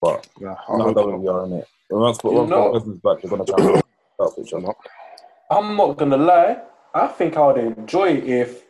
But 0.00 0.26
Yeah, 0.40 0.48
not 0.48 0.58
I 0.68 0.72
how 0.78 0.82
hope 0.84 0.96
WWE 0.96 1.28
are 1.34 1.44
in 1.46 1.52
it. 1.54 1.68
You 1.90 1.96
once 1.98 2.18
Lesnar's 2.18 3.00
back, 3.00 3.20
they're 3.22 3.30
gonna 3.30 3.44
try 3.44 3.82
help 4.18 4.38
each 4.38 4.52
other. 4.52 4.72
I'm 5.50 5.76
not 5.76 5.96
gonna 5.96 6.16
lie. 6.16 6.62
I 6.94 7.06
think 7.08 7.36
I 7.36 7.46
would 7.46 7.58
enjoy 7.58 8.08
it 8.10 8.24
if 8.24 8.64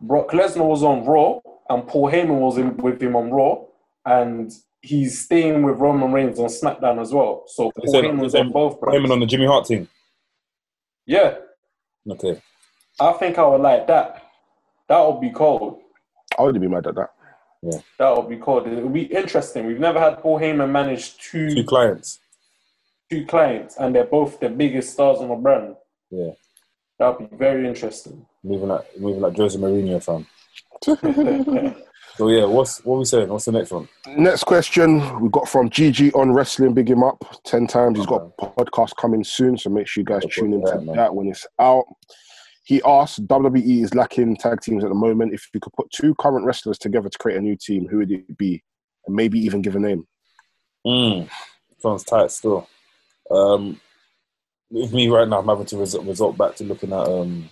Brock 0.00 0.30
Lesnar 0.30 0.66
was 0.66 0.82
on 0.82 1.04
Raw 1.04 1.40
and 1.70 1.86
Paul 1.86 2.10
Heyman 2.10 2.38
was 2.40 2.58
in, 2.58 2.76
with 2.78 3.02
him 3.02 3.16
on 3.16 3.30
Raw, 3.30 3.64
and 4.04 4.50
he's 4.82 5.24
staying 5.24 5.62
with 5.62 5.78
Roman 5.78 6.12
Reigns 6.12 6.38
on 6.40 6.46
SmackDown 6.46 7.00
as 7.00 7.12
well. 7.12 7.44
So 7.46 7.70
Paul 7.70 7.94
Heyman's 7.94 8.34
on 8.34 8.50
both. 8.50 8.80
Paul 8.80 8.92
Heyman 8.94 9.10
on 9.12 9.20
the 9.20 9.26
Jimmy 9.26 9.46
Hart 9.46 9.66
team. 9.66 9.88
Yeah, 11.06 11.36
Okay. 12.10 12.40
I 13.00 13.12
think 13.14 13.38
I 13.38 13.46
would 13.46 13.60
like 13.60 13.86
that. 13.88 14.22
That 14.88 15.00
would 15.00 15.20
be 15.20 15.30
cool. 15.34 15.80
I 16.38 16.42
wouldn't 16.42 16.62
be 16.62 16.68
mad 16.68 16.86
at 16.86 16.94
that. 16.96 17.10
Yeah. 17.62 17.78
That 17.98 18.16
would 18.16 18.28
be 18.28 18.36
cool. 18.42 18.64
It 18.66 18.82
would 18.82 18.92
be 18.92 19.02
interesting. 19.04 19.66
We've 19.66 19.78
never 19.78 20.00
had 20.00 20.18
Paul 20.18 20.38
Heyman 20.40 20.70
manage 20.70 21.16
two 21.18 21.54
Two 21.54 21.64
clients. 21.64 22.18
two 23.10 23.24
clients, 23.26 23.76
and 23.76 23.94
they're 23.94 24.04
both 24.04 24.40
the 24.40 24.48
biggest 24.48 24.92
stars 24.92 25.18
on 25.18 25.28
the 25.28 25.34
brand. 25.36 25.76
Yeah. 26.10 26.30
That 26.98 27.18
would 27.20 27.30
be 27.30 27.36
very 27.36 27.66
interesting. 27.68 28.26
Moving 28.42 28.68
like 28.68 28.86
moving 28.98 29.20
like 29.22 29.36
Jose 29.36 29.58
Mourinho 29.58 30.02
fan. 30.02 30.26
So 32.16 32.28
yeah, 32.28 32.44
what's 32.44 32.84
what 32.84 32.98
we 32.98 33.06
saying? 33.06 33.30
What's 33.30 33.46
the 33.46 33.52
next 33.52 33.70
one? 33.70 33.88
Next 34.06 34.44
question 34.44 35.18
we 35.20 35.30
got 35.30 35.48
from 35.48 35.70
GG 35.70 36.14
on 36.14 36.30
Wrestling. 36.32 36.74
Big 36.74 36.90
him 36.90 37.02
up 37.02 37.24
10 37.44 37.66
times. 37.66 37.96
He's 37.96 38.06
got 38.06 38.30
a 38.38 38.46
podcast 38.50 38.94
coming 38.96 39.24
soon, 39.24 39.56
so 39.56 39.70
make 39.70 39.86
sure 39.86 40.02
you 40.02 40.04
guys 40.04 40.22
Okay, 40.24 40.42
tune 40.42 40.52
into 40.52 40.68
yeah, 40.68 40.80
man. 40.84 40.96
that 40.96 41.14
when 41.14 41.28
it's 41.28 41.46
out. 41.58 41.86
He 42.64 42.80
asked, 42.84 43.26
WWE 43.26 43.82
is 43.82 43.94
lacking 43.94 44.36
tag 44.36 44.60
teams 44.60 44.84
at 44.84 44.88
the 44.88 44.94
moment. 44.94 45.34
If 45.34 45.48
you 45.52 45.60
could 45.60 45.72
put 45.72 45.90
two 45.90 46.14
current 46.14 46.46
wrestlers 46.46 46.78
together 46.78 47.08
to 47.08 47.18
create 47.18 47.38
a 47.38 47.40
new 47.40 47.56
team, 47.56 47.88
who 47.88 47.98
would 47.98 48.10
it 48.12 48.36
be? 48.38 48.62
And 49.06 49.16
maybe 49.16 49.38
even 49.40 49.62
give 49.62 49.74
a 49.74 49.80
name. 49.80 50.06
Mm. 50.86 51.28
Sounds 51.78 52.04
tight 52.04 52.30
still. 52.30 52.68
Um, 53.30 53.80
with 54.70 54.92
me 54.92 55.08
right 55.08 55.28
now, 55.28 55.40
I'm 55.40 55.48
having 55.48 55.66
to 55.66 55.76
resort, 55.76 56.06
resort 56.06 56.38
back 56.38 56.54
to 56.56 56.64
looking 56.64 56.92
at 56.92 57.08
um, 57.08 57.48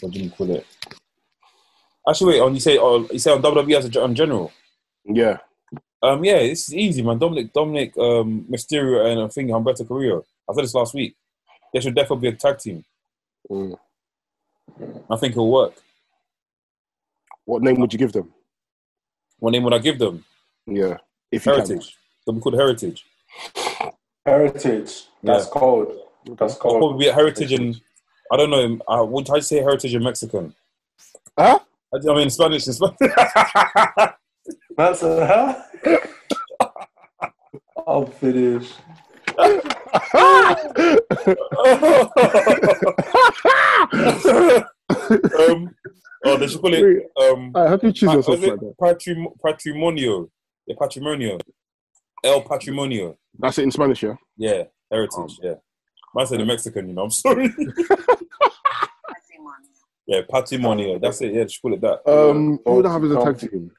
what 0.00 0.12
do 0.12 0.20
you 0.20 0.30
call 0.30 0.50
it? 0.50 0.66
Actually, 2.08 2.34
wait. 2.34 2.40
On 2.40 2.54
you 2.54 2.60
say 2.60 2.76
on 2.78 3.08
you 3.12 3.18
say 3.18 3.30
on 3.30 3.42
WWE 3.42 3.76
as 3.76 3.96
a, 3.96 4.04
in 4.04 4.14
general. 4.14 4.52
Yeah. 5.04 5.38
Um, 6.02 6.24
yeah, 6.24 6.40
this 6.40 6.68
is 6.68 6.74
easy, 6.74 7.02
man. 7.02 7.18
Dominic, 7.18 7.52
Dominic, 7.52 7.96
um, 7.96 8.44
Mysterio, 8.50 9.06
and 9.06 9.20
I 9.20 9.28
think 9.28 9.50
Humberto 9.50 9.86
Carrillo. 9.86 10.24
I 10.50 10.54
said 10.54 10.64
this 10.64 10.74
last 10.74 10.94
week. 10.94 11.14
They 11.72 11.80
should 11.80 11.94
definitely 11.94 12.30
be 12.30 12.34
a 12.34 12.38
tag 12.38 12.58
team. 12.58 12.84
Mm. 13.48 13.78
I 15.10 15.16
think 15.16 15.32
it'll 15.32 15.50
work. 15.50 15.74
What 17.44 17.62
name 17.62 17.80
would 17.80 17.92
you 17.92 17.98
give 17.98 18.12
them? 18.12 18.32
What 19.38 19.50
name 19.50 19.64
would 19.64 19.74
I 19.74 19.78
give 19.78 19.98
them? 19.98 20.24
Yeah. 20.66 20.98
If 21.30 21.44
Heritage. 21.44 21.96
They'll 22.26 22.38
called 22.40 22.54
Heritage. 22.54 23.04
Heritage. 24.24 25.06
That's 25.22 25.46
Yeah. 25.46 25.50
cold. 25.52 25.92
That's 26.38 26.54
I'll 26.54 26.60
cold. 26.60 26.78
probably 26.78 27.06
be 27.06 27.08
a 27.08 27.12
Heritage 27.12 27.52
in. 27.52 27.74
I 28.30 28.36
don't 28.36 28.50
know. 28.50 28.78
Uh, 28.86 29.04
would 29.04 29.28
I 29.30 29.40
say 29.40 29.56
Heritage 29.56 29.94
in 29.94 30.04
Mexican? 30.04 30.54
Huh? 31.36 31.58
I, 31.92 32.10
I 32.10 32.14
mean, 32.14 32.30
Spanish. 32.30 32.66
In 32.68 32.72
Spanish. 32.72 32.96
That's 34.76 35.02
a 35.02 35.26
huh? 35.26 35.62
I'll 37.86 38.06
finish. 38.06 38.72
um, 45.50 45.74
oh, 46.24 46.36
they 46.36 46.46
should 46.48 46.60
call 46.60 46.74
it. 46.74 46.82
Wait, 46.82 47.28
Um, 47.30 47.52
how 47.54 47.76
do 47.76 47.86
you 47.88 47.92
choose 47.92 48.08
pa- 48.08 48.14
yourself 48.16 48.38
was 48.40 48.44
it 48.46 48.50
like 48.50 48.60
that? 48.60 48.74
patrim- 48.80 49.32
patrimonio. 49.44 50.28
Yeah, 50.66 50.76
patrimonio. 50.80 51.40
El 52.24 52.42
patrimonio. 52.42 53.16
That's 53.38 53.58
it 53.58 53.64
in 53.64 53.70
Spanish, 53.72 54.02
yeah? 54.02 54.14
Yeah, 54.36 54.64
heritage. 54.90 55.38
Yeah. 55.42 55.54
I 56.16 56.24
said 56.24 56.40
the 56.40 56.44
Mexican. 56.44 56.88
You 56.88 56.94
know, 56.94 57.02
I'm 57.04 57.10
sorry. 57.10 57.48
yeah, 60.06 60.20
patrimonio. 60.30 61.00
That's 61.00 61.20
it. 61.22 61.32
Yeah, 61.34 61.44
just 61.44 61.60
call 61.62 61.74
it 61.74 61.80
that. 61.80 62.00
Um, 62.08 62.52
Yeah, 62.52 62.56
who 62.66 62.74
would 62.76 62.86
I 62.86 62.92
have 62.92 63.04
as 63.04 63.10
a 63.12 63.24
tag 63.24 63.38
team? 63.38 63.70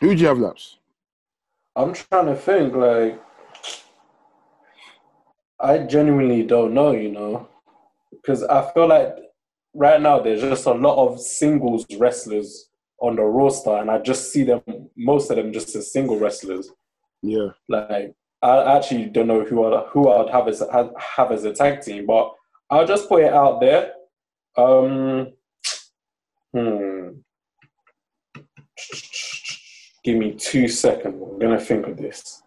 Who 0.00 0.08
would 0.08 0.20
you 0.20 0.26
have, 0.26 0.38
Laps? 0.38 0.78
I'm 1.74 1.92
trying 1.94 2.26
to 2.26 2.36
think 2.36 2.74
like 2.74 3.20
I 5.58 5.78
genuinely 5.78 6.42
don't 6.42 6.74
know, 6.74 6.92
you 6.92 7.10
know, 7.10 7.48
because 8.12 8.42
I 8.42 8.70
feel 8.72 8.86
like 8.88 9.16
right 9.76 10.00
now 10.00 10.20
there's 10.20 10.40
just 10.40 10.66
a 10.66 10.72
lot 10.72 10.96
of 10.96 11.20
singles 11.20 11.86
wrestlers 11.98 12.70
on 12.98 13.16
the 13.16 13.22
roster, 13.22 13.76
and 13.76 13.90
I 13.90 13.98
just 13.98 14.32
see 14.32 14.44
them, 14.44 14.62
most 14.96 15.30
of 15.30 15.36
them, 15.36 15.52
just 15.52 15.74
as 15.76 15.92
single 15.92 16.18
wrestlers. 16.18 16.70
Yeah. 17.22 17.50
Like 17.68 18.14
I 18.42 18.76
actually 18.76 19.06
don't 19.06 19.26
know 19.26 19.44
who 19.44 19.64
I 19.64 19.82
who 19.88 20.10
I'd 20.10 20.30
have 20.30 20.48
as 20.48 20.62
have 21.16 21.32
as 21.32 21.44
a 21.44 21.52
tag 21.52 21.82
team, 21.82 22.06
but 22.06 22.34
I'll 22.70 22.86
just 22.86 23.08
put 23.08 23.24
it 23.24 23.32
out 23.32 23.60
there. 23.60 23.92
Um, 24.56 25.32
hmm. 26.52 27.08
Give 30.04 30.16
me 30.16 30.32
two 30.32 30.68
seconds. 30.68 31.22
I'm 31.22 31.38
gonna 31.38 31.60
think 31.60 31.86
of 31.86 31.96
this. 31.96 32.42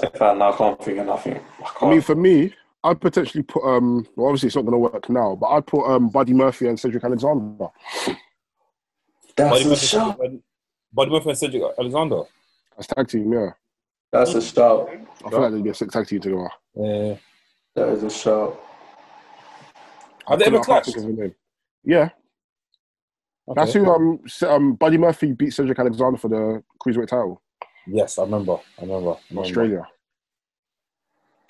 No, 0.00 0.08
I 0.50 0.56
can't 0.56 0.82
think 0.82 0.98
of 0.98 1.06
nothing. 1.06 1.40
I, 1.60 1.86
I 1.86 1.90
mean, 1.90 2.00
for 2.00 2.14
me, 2.14 2.54
I'd 2.84 3.00
potentially 3.00 3.42
put 3.42 3.64
um. 3.64 4.06
Well, 4.16 4.26
obviously, 4.28 4.48
it's 4.48 4.56
not 4.56 4.62
going 4.62 4.72
to 4.72 4.78
work 4.78 5.08
now, 5.08 5.36
but 5.36 5.48
I'd 5.48 5.66
put 5.66 5.84
um 5.86 6.08
Buddy 6.08 6.32
Murphy 6.32 6.68
and 6.68 6.78
Cedric 6.78 7.04
Alexander. 7.04 7.68
that's 9.36 9.50
Buddy 9.50 9.64
a 9.64 9.68
Murphy, 9.68 9.86
shout. 9.86 10.20
Buddy 10.92 11.10
Murphy 11.10 11.28
and 11.30 11.38
Cedric 11.38 11.62
Alexander. 11.78 12.22
As 12.78 12.86
tag 12.86 13.08
team, 13.08 13.32
yeah. 13.32 13.50
That's 14.10 14.34
a 14.34 14.42
shout. 14.42 14.90
I 15.24 15.30
feel 15.30 15.40
like 15.40 15.52
they'd 15.52 15.64
be 15.64 15.70
a 15.70 15.74
sick 15.74 15.90
tag 15.90 16.06
team 16.06 16.20
together. 16.20 16.50
Yeah. 16.74 17.16
That 17.74 17.88
is 17.90 18.02
a 18.02 18.10
shout. 18.10 18.60
Have 20.28 20.38
they 20.38 20.46
ever 20.46 20.60
clashed? 20.60 20.86
think 20.86 20.98
of 20.98 21.04
a 21.04 21.08
name. 21.08 21.34
Yeah, 21.84 22.10
that's 23.54 23.72
who 23.72 23.86
um 23.90 24.20
um 24.46 24.74
Buddy 24.74 24.98
Murphy 24.98 25.32
beat 25.32 25.52
Cedric 25.52 25.78
Alexander 25.78 26.18
for 26.18 26.28
the 26.28 26.62
cruiserweight 26.84 27.08
title 27.08 27.42
Yes, 27.86 28.18
I 28.18 28.22
remember. 28.22 28.58
I 28.78 28.82
remember. 28.82 29.10
I 29.10 29.12
in 29.12 29.18
remember. 29.30 29.48
Australia. 29.48 29.88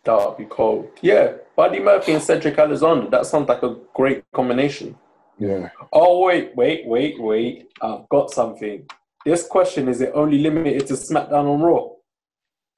That 0.05 0.17
would 0.29 0.37
be 0.37 0.47
cold. 0.47 0.89
Yeah, 1.01 1.35
Buddy 1.57 1.79
Murphy 1.79 2.13
and 2.13 2.23
Cedric 2.23 2.59
Alexander. 2.59 3.09
That 3.11 3.27
sounds 3.27 3.49
like 3.49 3.63
a 3.63 3.77
great 3.95 4.25
combination. 4.35 4.97
Yeah, 5.39 5.71
Oh 5.93 6.25
wait, 6.25 6.55
wait, 6.57 6.87
wait, 6.87 7.21
wait! 7.21 7.69
I've 7.81 8.09
got 8.09 8.31
something. 8.31 8.87
This 9.25 9.47
question 9.47 9.89
is 9.89 10.01
it 10.01 10.11
only 10.15 10.39
limited 10.39 10.87
to 10.89 10.95
SmackDown 10.95 11.53
and 11.55 11.63
Raw? 11.65 11.89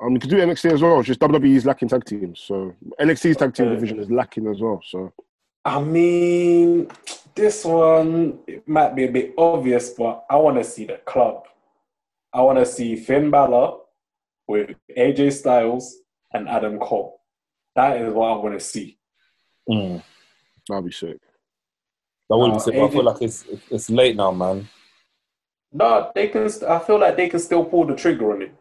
um, 0.03 0.13
you 0.13 0.19
could 0.19 0.31
do 0.31 0.37
NXT 0.37 0.73
as 0.73 0.83
well. 0.83 0.99
It's 0.99 1.07
just 1.09 1.21
WWE's 1.21 1.65
lacking 1.65 1.89
tag 1.89 2.05
teams, 2.05 2.41
so 2.41 2.75
NXT's 3.01 3.37
tag 3.39 3.55
team 3.55 3.67
Okay. 3.67 3.75
division 3.77 3.99
is 4.01 4.11
lacking 4.11 4.47
as 4.49 4.61
well. 4.61 4.81
So 4.87 5.13
I 5.65 5.81
mean, 5.81 6.89
this 7.35 7.65
one 7.65 8.39
it 8.47 8.67
might 8.69 8.95
be 8.95 9.05
a 9.05 9.11
bit 9.11 9.35
obvious, 9.39 9.91
but 9.91 10.25
I 10.29 10.37
want 10.37 10.59
to 10.59 10.65
see 10.65 10.85
the 10.85 10.99
club. 11.07 11.45
I 12.35 12.43
want 12.43 12.59
to 12.59 12.67
see 12.67 12.97
Finn 12.97 13.31
Balor 13.31 13.79
with 14.47 14.71
AJ 14.97 15.33
Styles 15.33 15.97
and 16.35 16.49
Adam 16.49 16.79
Cole. 16.79 17.21
That 17.77 18.01
is 18.01 18.13
what 18.13 18.31
I 18.31 18.37
want 18.37 18.59
to 18.59 18.65
see. 18.65 18.99
Mm. 19.69 20.03
that'd 20.69 20.85
be 20.85 20.93
sick. 20.93 21.19
That 22.29 22.37
would 22.37 22.51
Uh, 22.51 22.55
be 22.55 22.61
sick. 22.61 22.75
but 22.75 22.85
I 22.85 22.91
feel 22.91 23.05
like 23.05 23.23
it's 23.23 23.45
it's 23.71 23.89
late 23.89 24.17
now, 24.17 24.31
man. 24.31 24.69
No, 25.73 26.11
they 26.15 26.29
can. 26.29 26.49
st- 26.51 26.71
I 26.71 26.79
feel 26.81 26.99
like 26.99 27.17
they 27.17 27.29
can 27.29 27.41
still 27.41 27.65
pull 27.65 27.87
the 27.87 27.95
trigger 27.97 28.33
on 28.35 28.43
it. 28.43 28.55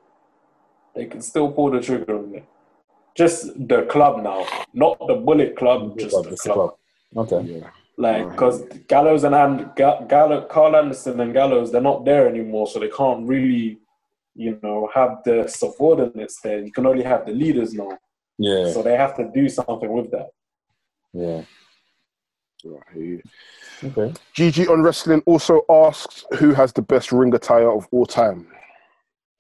They 0.96 1.06
can 1.06 1.22
still 1.22 1.52
pull 1.52 1.72
the 1.72 1.82
trigger 1.82 2.18
on 2.18 2.36
it. 2.36 2.46
Just 3.16 3.68
the 3.68 3.84
club 3.84 4.24
now, 4.24 4.46
not 4.74 4.98
the 5.08 5.16
Bullet 5.16 5.56
Club, 5.56 5.98
just 6.00 6.16
the 6.24 6.30
It's 6.32 6.42
club. 6.42 6.56
club. 7.14 7.32
Okay. 7.32 7.42
Yeah, 7.60 7.70
Like, 7.98 8.32
because 8.32 8.64
Gallows 8.88 9.24
and 9.24 9.36
and 9.36 9.70
Ga- 9.76 10.06
Gallo, 10.08 10.42
Karl 10.46 10.76
Anderson 10.76 11.20
and 11.20 11.32
Gallows, 11.32 11.72
they're 11.72 11.82
not 11.92 12.06
there 12.06 12.28
anymore, 12.28 12.66
so 12.68 12.80
they 12.80 12.90
can't 12.90 13.28
really, 13.28 13.78
you 14.36 14.60
know, 14.64 14.90
have 14.94 15.20
the 15.26 15.48
subordinates 15.48 16.40
there. 16.42 16.60
You 16.60 16.72
can 16.72 16.86
only 16.86 17.04
have 17.04 17.26
the 17.26 17.32
leaders 17.34 17.74
now, 17.74 17.98
Yeah. 18.38 18.72
so 18.72 18.82
they 18.82 18.96
have 18.98 19.16
to 19.18 19.30
do 19.34 19.48
something 19.50 19.92
with 19.92 20.12
that. 20.12 20.30
Yeah. 21.14 21.44
Right, 22.66 22.96
I. 22.96 23.22
Okay. 23.84 24.14
GG 24.36 24.70
on 24.70 24.82
wrestling 24.82 25.22
also 25.26 25.64
asks 25.70 26.24
who 26.40 26.54
has 26.54 26.72
the 26.72 26.82
best 26.82 27.12
ring 27.12 27.34
attire 27.36 27.70
of 27.70 27.86
all 27.92 28.06
time. 28.06 28.48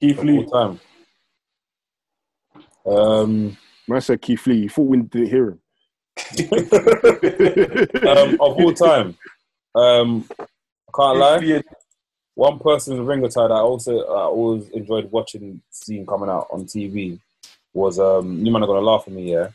Keith 0.01 0.19
All 0.19 0.25
Lee, 0.25 0.45
time. 0.45 0.79
Um, 2.85 3.57
When 3.87 3.95
I 3.97 3.99
said 3.99 4.21
Keith 4.21 4.45
Lee, 4.45 4.57
you 4.57 4.69
thought 4.69 4.83
we 4.87 4.97
didn't 4.97 5.29
hear 5.29 5.49
him. 5.51 5.59
um, 8.07 8.33
of 8.41 8.57
all 8.59 8.73
time, 8.73 9.17
um, 9.75 10.25
I 10.39 10.45
can't 10.95 11.17
lie. 11.17 11.37
Lee 11.37 11.61
One 12.35 12.57
person's 12.59 12.99
ring 12.99 13.23
attire 13.23 13.47
that 13.47 13.53
I 13.53 13.59
also 13.59 13.99
I 13.99 14.23
always 14.23 14.67
enjoyed 14.69 15.11
watching, 15.11 15.61
seeing 15.69 16.05
coming 16.05 16.29
out 16.29 16.47
on 16.51 16.65
TV 16.65 17.19
was 17.73 17.99
um. 17.99 18.43
You 18.45 18.51
man 18.51 18.63
are 18.63 18.67
gonna 18.67 18.81
laugh 18.81 19.03
at 19.07 19.13
me, 19.13 19.31
yeah. 19.33 19.49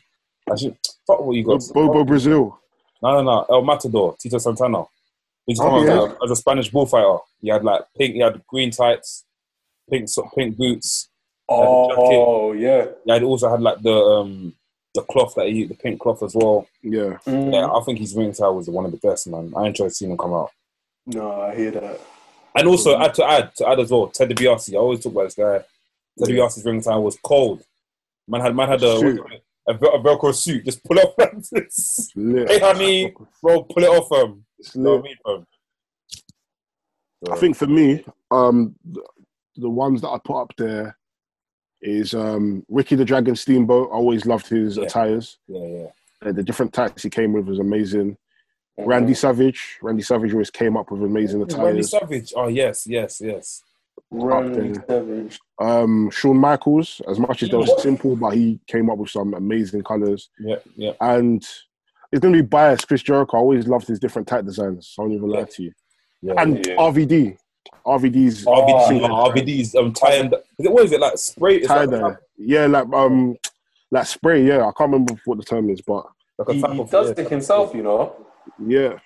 Actually, 0.51 0.77
fuck 1.07 1.21
what 1.21 1.35
you 1.37 1.45
got. 1.45 1.61
Bobo 1.75 2.05
Brazil. 2.05 2.59
No, 3.03 3.21
no, 3.21 3.23
no. 3.23 3.47
El 3.51 3.63
Matador, 3.63 4.17
Tito 4.19 4.39
Santana. 4.39 4.85
He 5.47 5.55
just 5.55 5.63
Oh, 5.63 5.71
come 5.85 5.89
out 5.89 6.19
as, 6.25 6.31
a, 6.31 6.37
Spanish 6.37 6.69
bullfighter. 6.71 7.19
He 7.41 7.49
had 7.49 7.65
like 7.65 7.83
pink. 7.97 8.15
He 8.15 8.21
had 8.21 8.45
green 8.47 8.71
tights, 8.71 9.25
pink 9.91 10.09
so- 10.09 10.29
pink 10.37 10.57
boots. 10.57 11.09
Oh 11.51 12.53
yeah, 12.53 12.87
Yeah, 13.07 13.19
he 13.19 13.25
also 13.25 13.49
had 13.51 13.63
like 13.63 13.81
the 13.81 13.93
um 13.95 14.53
the 14.95 15.03
cloth 15.03 15.35
that 15.37 15.49
he 15.49 15.65
the 15.65 15.75
pink 15.75 15.99
cloth 16.01 16.23
as 16.23 16.35
well. 16.35 16.67
Yeah. 16.83 17.17
Mm. 17.27 17.53
Yeah, 17.53 17.67
I 17.67 17.81
think 17.85 17.99
his 17.99 18.15
ring 18.15 18.31
attire 18.31 18.53
was 18.53 18.69
one 18.69 18.85
of 18.85 18.91
the 18.91 18.99
best, 18.99 19.27
man. 19.29 19.53
I 19.57 19.67
enjoyed 19.67 19.93
seeing 19.93 20.11
him 20.11 20.19
come 20.19 20.35
out. 20.35 20.51
No, 21.07 21.41
I 21.41 21.55
hear 21.57 21.71
that. 21.71 22.01
And 22.57 22.67
also, 22.69 22.99
add 22.99 23.15
to 23.15 23.25
add 23.25 23.55
to 23.57 23.69
add 23.69 23.81
as 23.81 23.91
well, 23.91 24.09
Ted 24.09 24.31
DiBiase. 24.31 24.75
I 24.75 24.79
always 24.79 25.01
talk 25.01 25.13
about 25.13 25.25
this 25.25 25.35
guy. 25.35 25.59
Ted 26.19 26.29
DiBiase's 26.29 26.65
ring 26.65 26.81
time 26.81 27.03
was 27.03 27.19
cold. 27.23 27.63
Man 28.27 28.41
had 28.41 28.55
man 28.57 28.69
had 28.69 28.83
a, 28.83 28.97
a, 29.69 29.73
a 29.75 30.03
Velcro 30.03 30.35
suit. 30.35 30.65
Just 30.65 30.83
pull 30.85 30.99
off 30.99 31.15
like 31.19 31.41
this. 31.51 32.11
Lit. 32.17 32.49
Hey, 32.51 32.59
honey, 32.59 33.15
bro, 33.43 33.63
pull 33.63 33.85
it 33.85 33.89
off, 33.89 34.11
um. 34.13 34.45
You 34.75 34.81
know 34.83 34.99
I 34.99 35.03
mean? 35.03 35.47
I 37.33 37.37
think 37.37 37.57
for 37.57 37.67
me, 37.67 38.05
um, 38.31 38.75
the, 38.85 39.03
the 39.57 39.69
ones 39.71 40.01
that 40.03 40.09
I 40.09 40.19
put 40.25 40.41
up 40.43 40.53
there 40.57 40.97
is 41.81 42.15
um, 42.15 42.65
Ricky 42.69 42.97
the 42.97 43.05
Dragon 43.05 43.37
Steamboat. 43.37 43.89
I 43.91 43.95
always 43.95 44.27
loved 44.27 44.49
his 44.49 44.77
Yeah. 44.77 44.85
attires. 44.85 45.39
Yeah, 45.47 45.67
yeah. 45.67 45.87
Uh, 46.25 46.33
the 46.33 46.43
different 46.43 46.73
types 46.73 47.03
he 47.05 47.11
came 47.11 47.33
with 47.33 47.47
was 47.47 47.61
amazing. 47.61 48.17
Randy 48.79 49.15
Savage. 49.15 49.79
Randy 49.83 50.03
Savage 50.03 50.33
always 50.33 50.51
came 50.51 50.77
up 50.77 50.91
with 50.91 51.03
amazing 51.03 51.45
Randy. 51.45 51.83
Savage. 51.83 52.33
Oh 52.37 52.49
yes, 52.49 52.87
yes, 52.87 53.21
yes. 53.21 53.63
Randy. 54.11 54.75
Savage. 54.89 55.39
Um, 55.61 56.11
Shawn 56.11 56.37
Michaels, 56.37 57.01
as 57.09 57.19
much 57.19 57.43
as 57.43 57.51
they 57.51 57.57
were 57.57 57.67
simple, 57.79 58.17
but 58.17 58.31
he 58.31 58.61
came 58.67 58.89
up 58.91 58.99
with 58.99 59.11
some 59.11 59.35
amazing 59.35 59.83
colors. 59.83 60.31
Yeah, 60.39 60.57
yeah. 60.77 60.93
And 61.01 61.43
it's 62.13 62.21
going 62.21 62.33
to 62.35 62.43
be 62.43 62.47
biased. 62.47 62.87
Chris 62.89 63.03
Jericho, 63.03 63.37
I 63.37 63.41
always 63.41 63.67
loved 63.67 63.87
his 63.89 63.99
different 63.99 64.29
type 64.29 64.45
designs. 64.45 64.95
I 64.99 65.03
won't 65.03 65.15
even 65.15 65.29
lie 65.29 65.45
to 65.45 65.63
you. 65.63 65.73
yeah. 66.23 66.35
And 66.39 66.65
Yeah. 66.65 66.77
RVD. 66.77 67.37
RVD's 67.85 68.45
Oh, 68.47 68.53
RVD, 68.53 69.01
yeah. 69.01 69.09
RVD's 69.09 69.75
um 69.75 69.93
tie 69.93 70.15
and 70.15 70.35
what 70.59 70.85
is 70.85 70.93
it 70.93 71.01
like 71.01 71.19
spray? 71.19 71.57
Is 71.57 71.67
tie 71.69 71.87
that 71.87 72.01
dye. 72.01 72.17
Yeah, 72.39 72.67
like 72.67 72.89
um, 72.93 73.37
like 73.91 74.07
spray. 74.07 74.45
Yeah, 74.47 74.61
I 74.61 74.73
can't 74.77 74.91
remember 74.93 75.15
what 75.25 75.39
the 75.39 75.45
term 75.45 75.69
is, 75.71 75.81
but 75.83 76.07
like 76.39 76.49
He, 76.51 76.61
he 76.61 76.85
does 76.85 77.09
yeah. 77.17 77.25
it 77.25 77.31
himself, 77.31 77.75
you 77.75 77.83
know. 77.83 78.15
Yeah, 78.67 78.99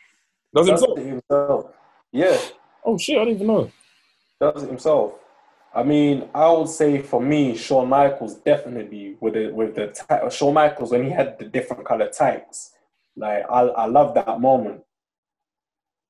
Does 0.55 0.66
Does 0.66 0.69
himself? 0.69 0.98
it 0.98 1.06
himself. 1.06 1.66
Yeah, 2.12 2.39
Oh 2.85 2.98
shit, 2.98 3.16
I 3.19 3.24
don't 3.24 3.35
even 3.35 3.47
know. 3.47 3.70
does 4.40 4.62
it 4.64 4.69
himself. 4.69 5.14
I 5.74 5.82
mean, 5.82 6.28
I 6.35 6.51
would 6.51 6.69
say 6.69 7.01
for 7.01 7.20
me, 7.23 7.56
Shawn 7.56 7.89
Michaels 7.89 8.35
definitely 8.36 9.16
with 9.20 9.35
the 9.35 9.51
with 9.51 9.74
the 9.74 9.86
ti- 9.89 10.31
Shawn 10.36 10.55
Michaels 10.55 10.90
when 10.90 11.05
he 11.05 11.10
had 11.10 11.39
the 11.39 11.47
different 11.47 11.85
color 11.86 12.09
tights. 12.10 12.73
Like 13.16 13.44
I, 13.51 13.60
I 13.60 13.86
love 13.86 14.14
that 14.14 14.40
moment. 14.40 14.82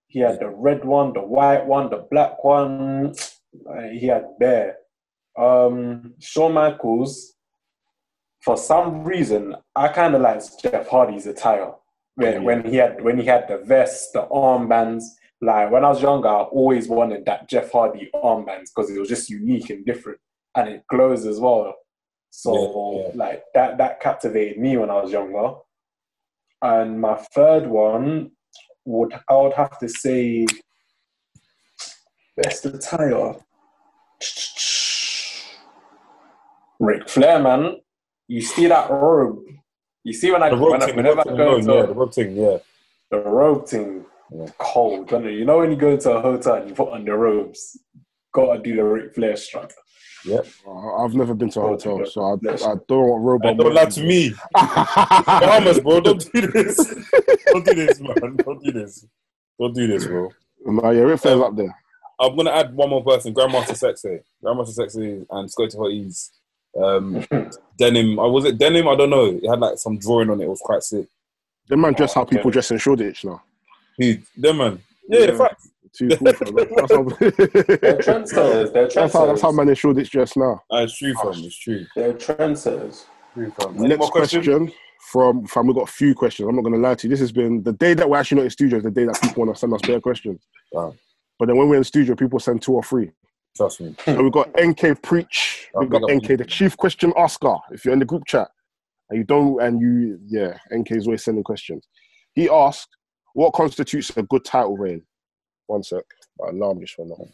He 0.08 0.18
had 0.20 0.40
the 0.40 0.48
red 0.48 0.84
one, 0.84 1.12
the 1.12 1.20
white 1.22 1.64
one, 1.66 1.90
the 1.90 2.06
black 2.10 2.42
one. 2.42 3.14
Uh, 3.68 3.82
he 3.92 4.06
had 4.06 4.36
bear. 4.38 4.78
Um, 5.38 6.14
Shawn 6.20 6.54
Michaels. 6.54 7.34
For 8.40 8.56
some 8.56 9.04
reason, 9.04 9.54
I 9.76 9.86
kind 9.88 10.16
of 10.16 10.20
like 10.22 10.42
Jeff 10.60 10.88
Hardy's 10.88 11.26
attire 11.28 11.72
when 12.14 12.44
when 12.44 12.64
he 12.64 12.76
had 12.76 13.02
when 13.02 13.18
he 13.18 13.26
had 13.26 13.48
the 13.48 13.58
vest, 13.58 14.12
the 14.12 14.26
armbands. 14.26 15.04
Like 15.40 15.72
when 15.72 15.84
I 15.84 15.88
was 15.88 16.00
younger, 16.00 16.28
I 16.28 16.42
always 16.42 16.88
wanted 16.88 17.24
that 17.26 17.48
Jeff 17.48 17.72
Hardy 17.72 18.10
armbands 18.14 18.70
because 18.74 18.90
it 18.90 18.98
was 18.98 19.08
just 19.08 19.28
unique 19.28 19.70
and 19.70 19.84
different, 19.84 20.18
and 20.54 20.68
it 20.68 20.84
glows 20.88 21.26
as 21.26 21.40
well. 21.40 21.74
So 22.30 22.52
Yeah, 22.54 23.02
yeah. 23.02 23.10
like 23.14 23.44
that 23.54 23.78
that 23.78 24.00
captivated 24.00 24.58
me 24.58 24.76
when 24.76 24.90
I 24.90 25.00
was 25.00 25.10
younger. 25.10 25.54
And 26.62 27.00
my 27.00 27.16
third 27.34 27.66
one 27.66 28.30
would 28.84 29.12
I 29.28 29.36
would 29.36 29.54
have 29.54 29.78
to 29.80 29.88
say 29.88 30.46
best 32.36 32.64
attire. 32.66 33.34
Ric 36.78 37.08
Flair, 37.08 37.38
man. 37.38 37.76
You 38.28 38.42
see 38.42 38.66
that 38.66 38.90
robe. 38.90 39.44
You 40.04 40.12
see 40.12 40.30
when 40.30 40.42
I 40.42 40.50
The 40.50 40.56
when 40.56 40.72
rope 40.72 40.82
I, 40.82 40.92
whenever 40.92 41.20
I 41.20 41.24
go 41.24 41.56
alone, 41.56 41.64
to 41.64 41.74
yeah, 41.74 41.86
the 41.86 41.94
rope 41.94 42.14
thing, 42.14 42.36
yeah. 42.36 42.56
the 43.10 43.18
robe 43.20 43.68
thing, 43.68 44.04
Yeah. 44.34 44.46
cold. 44.58 45.08
Don't 45.08 45.24
you? 45.24 45.30
you 45.30 45.44
know 45.44 45.58
when 45.58 45.70
you 45.70 45.76
go 45.76 45.96
to 45.96 46.10
a 46.16 46.20
hotel 46.20 46.54
and 46.54 46.68
you 46.68 46.74
put 46.74 46.88
on 46.90 47.04
the 47.04 47.12
robes, 47.14 47.78
gotta 48.32 48.60
do 48.60 48.74
the 48.76 48.82
Ric 48.84 49.14
Flair 49.14 49.36
strut. 49.36 49.72
I- 50.24 50.40
I've 51.00 51.14
never 51.14 51.34
been 51.34 51.50
to 51.50 51.60
a 51.60 51.68
hotel, 51.68 52.04
so 52.06 52.22
I, 52.22 52.32
I 52.34 52.74
don't 52.88 53.08
want 53.08 53.24
robot. 53.24 53.50
And 53.50 53.58
don't 53.58 53.74
lie 53.74 53.86
to 53.86 54.02
me. 54.04 54.32
Bahamas, 54.54 55.80
bro. 55.80 56.00
Don't 56.00 56.32
do 56.32 56.40
this. 56.46 56.76
Don't 57.46 57.64
do 57.64 57.74
this, 57.74 58.00
man. 58.00 58.36
Don't 58.36 58.62
do 58.62 58.72
this. 58.72 59.06
Don't 59.58 59.74
do 59.74 59.86
this, 59.86 60.06
bro. 60.06 60.30
no, 60.64 60.90
yeah, 60.90 61.00
Ric 61.02 61.20
Flair's 61.20 61.36
um, 61.36 61.42
up 61.42 61.56
there. 61.56 61.76
I'm 62.20 62.36
gonna 62.36 62.50
add 62.50 62.74
one 62.74 62.90
more 62.90 63.02
person, 63.04 63.34
Grandmaster 63.34 63.76
Sexy. 63.76 64.20
Grandmaster 64.42 64.72
Sexy 64.72 65.24
and 65.28 65.50
Scotty 65.50 65.76
Hotties. 65.76 66.30
Um, 66.80 67.24
denim. 67.78 68.18
I 68.18 68.24
was 68.26 68.44
it 68.44 68.58
denim? 68.58 68.88
I 68.88 68.96
don't 68.96 69.10
know. 69.10 69.26
It 69.26 69.48
had 69.48 69.60
like 69.60 69.78
some 69.78 69.98
drawing 69.98 70.30
on 70.30 70.40
it. 70.40 70.44
It 70.44 70.48
was 70.50 70.60
quite 70.62 70.82
sick. 70.82 71.06
Them 71.68 71.80
man 71.80 71.92
dress 71.94 72.14
how 72.14 72.24
people 72.24 72.50
dress 72.50 72.70
in 72.70 72.78
Shoreditch 72.78 73.24
now. 73.24 73.42
Who? 73.98 74.16
Them 74.36 74.56
man. 74.58 74.82
Yeah, 75.08 75.20
Yeah. 75.20 75.30
in 75.32 75.38
fact. 75.38 75.62
Too 75.94 76.08
cool 76.08 76.32
for 76.32 76.44
them. 76.46 76.54
That's 76.76 76.92
how, 76.92 77.02
They're 77.02 77.98
trendsetters. 77.98 78.72
They're 78.72 78.88
that's 78.88 79.12
how, 79.12 79.26
that's 79.26 79.42
how 79.42 79.52
man 79.52 79.68
in 79.68 79.74
Shoreditch 79.74 80.10
dress 80.10 80.36
now. 80.38 80.62
Uh, 80.72 80.78
it's 80.78 80.96
true, 80.96 81.12
fam. 81.12 81.32
It's 81.34 81.58
true. 81.58 81.84
They're 81.94 82.14
trendsetters. 82.14 83.04
True, 83.34 83.50
fam. 83.60 83.76
Any 83.76 83.88
Next 83.88 84.00
more 84.00 84.10
question 84.10 84.72
from 85.10 85.46
fam. 85.46 85.66
We've 85.66 85.76
got 85.76 85.90
a 85.90 85.92
few 85.92 86.14
questions. 86.14 86.48
I'm 86.48 86.56
not 86.56 86.62
going 86.62 86.72
to 86.74 86.80
lie 86.80 86.94
to 86.94 87.06
you. 87.06 87.10
This 87.10 87.20
has 87.20 87.30
been 87.30 87.62
the 87.62 87.74
day 87.74 87.92
that 87.92 88.08
we're 88.08 88.16
actually 88.16 88.36
not 88.36 88.44
in 88.44 88.50
studio. 88.50 88.78
Is 88.78 88.84
the 88.84 88.90
day 88.90 89.04
that 89.04 89.20
people 89.20 89.44
want 89.44 89.54
to 89.54 89.60
send 89.60 89.74
us 89.74 89.82
better 89.82 90.00
questions. 90.00 90.40
Wow. 90.72 90.94
But 91.38 91.48
then 91.48 91.58
when 91.58 91.68
we're 91.68 91.76
in 91.76 91.84
studio, 91.84 92.14
people 92.14 92.38
send 92.40 92.62
two 92.62 92.72
or 92.72 92.82
three. 92.82 93.10
Trust 93.56 93.80
me. 93.80 93.94
So 94.04 94.22
we've 94.22 94.32
got 94.32 94.50
NK 94.60 95.02
Preach. 95.02 95.68
Oh, 95.74 95.80
We've 95.80 95.90
got. 95.90 96.10
NK, 96.10 96.38
the 96.38 96.44
chief 96.44 96.76
question 96.76 97.12
asker. 97.16 97.56
If 97.70 97.84
you're 97.84 97.92
in 97.92 98.00
the 98.00 98.06
group 98.06 98.24
chat 98.26 98.48
and 99.10 99.18
you 99.18 99.24
don't, 99.24 99.60
and 99.62 99.80
you, 99.80 100.18
yeah, 100.26 100.56
NK 100.74 100.92
is 100.92 101.06
always 101.06 101.24
sending 101.24 101.44
questions. 101.44 101.86
He 102.34 102.48
asked, 102.48 102.88
"What 103.34 103.52
constitutes 103.52 104.10
a 104.16 104.22
good 104.22 104.44
title 104.44 104.76
reign?" 104.76 105.02
One 105.66 105.82
sec, 105.82 106.04
my 106.38 106.48
alarm 106.48 106.80
just 106.80 106.98
went 106.98 107.12
off. 107.12 107.28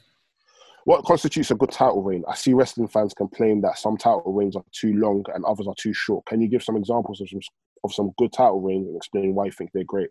What 0.85 1.05
constitutes 1.05 1.51
a 1.51 1.55
good 1.55 1.71
title 1.71 2.03
reign? 2.03 2.25
I 2.27 2.35
see 2.35 2.55
wrestling 2.55 2.89
fans 2.89 3.13
complain 3.13 3.61
that 3.61 3.79
some 3.79 3.97
title 3.97 4.33
reigns 4.33 4.57
are 4.57 4.65
too 4.73 4.95
long 4.95 5.25
and 5.35 5.45
others 5.45 5.67
are 5.69 5.75
too 5.79 5.93
short. 5.93 6.25
Can 6.27 6.41
you 6.41 6.49
give 6.49 6.63
some 6.63 6.77
examples 6.77 7.21
of 7.21 7.29
some 7.29 7.41
of 7.85 7.93
some 7.93 8.13
good 8.19 8.33
title 8.33 8.61
reigns 8.61 8.89
and 8.89 8.97
explain 8.97 9.35
why 9.35 9.45
you 9.45 9.53
think 9.53 9.71
they're 9.73 9.85
great? 9.85 10.09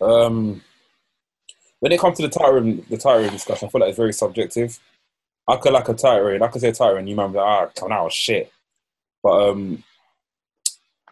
Um, 0.00 0.62
when 1.80 1.92
it 1.92 2.00
comes 2.00 2.16
to 2.18 2.22
the 2.22 2.28
title 2.28 2.54
reign- 2.54 2.84
the 2.88 2.96
title 2.96 3.22
reign 3.22 3.32
discussion, 3.32 3.68
I 3.68 3.70
feel 3.70 3.80
like 3.80 3.88
it's 3.90 3.98
very 3.98 4.12
subjective. 4.12 4.78
I 5.46 5.56
could 5.56 5.72
like 5.72 5.88
a 5.88 5.94
title 5.94 6.26
reign. 6.26 6.42
I 6.42 6.48
could 6.48 6.60
say 6.60 6.72
title 6.72 6.96
reign. 6.96 7.06
You 7.06 7.16
might 7.16 7.28
be 7.28 7.38
like, 7.38 7.46
ah, 7.46 7.66
come 7.74 7.92
out 7.92 8.06
of 8.06 8.12
shit. 8.12 8.52
But 9.22 9.50
um, 9.50 9.84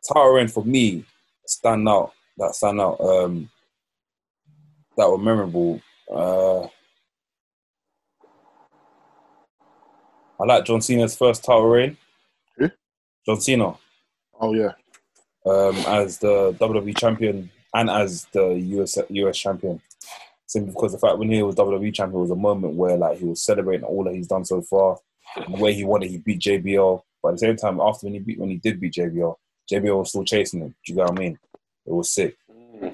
title 0.06 0.32
reign 0.32 0.48
for 0.48 0.64
me 0.64 1.05
stand 1.47 1.88
out. 1.88 2.12
That 2.38 2.55
stand 2.55 2.80
out. 2.80 3.01
Um, 3.01 3.51
that 4.97 5.10
were 5.10 5.18
memorable. 5.18 5.80
Uh, 6.10 6.62
I 10.38 10.44
like 10.44 10.64
John 10.64 10.80
Cena's 10.82 11.16
first 11.16 11.44
title 11.44 11.66
reign. 11.68 11.97
Who? 12.59 12.70
John 13.26 13.40
Cena 13.40 13.76
Oh 14.38 14.55
yeah, 14.55 14.72
um, 15.47 15.76
as 15.86 16.18
the 16.18 16.55
WWE 16.60 16.97
champion 16.98 17.51
and 17.74 17.88
as 17.88 18.26
the 18.32 18.48
US 18.55 18.98
US 19.09 19.38
champion. 19.38 19.80
Simply 20.47 20.73
because 20.73 20.93
the 20.93 20.98
fact 20.98 21.18
when 21.18 21.31
he 21.31 21.43
was 21.43 21.56
WWE 21.56 21.93
champion 21.93 22.20
was 22.20 22.31
a 22.31 22.36
moment 22.36 22.74
where 22.74 22.97
like 22.97 23.18
he 23.18 23.24
was 23.24 23.43
celebrating 23.43 23.85
all 23.85 24.05
that 24.05 24.14
he's 24.14 24.28
done 24.28 24.44
so 24.44 24.62
far, 24.62 24.98
the 25.36 25.56
way 25.56 25.74
he 25.74 25.85
won 25.85 26.02
it, 26.02 26.10
he 26.10 26.18
beat 26.18 26.40
JBL. 26.40 27.02
But 27.23 27.31
at 27.31 27.32
the 27.32 27.39
same 27.39 27.56
time, 27.56 27.81
after 27.81 28.06
when 28.06 28.14
he 28.14 28.20
beat 28.20 28.39
when 28.39 28.51
he 28.51 28.56
did 28.56 28.81
beat 28.81 28.94
JBL, 28.94 29.35
JBL 29.70 29.98
was 29.98 30.10
still 30.10 30.24
chasing 30.24 30.60
him. 30.60 30.68
Do 30.68 30.93
you 30.93 30.97
get 30.97 31.09
what 31.09 31.18
I 31.18 31.20
mean? 31.20 31.39
It 31.86 31.93
was 31.93 32.12
sick. 32.12 32.36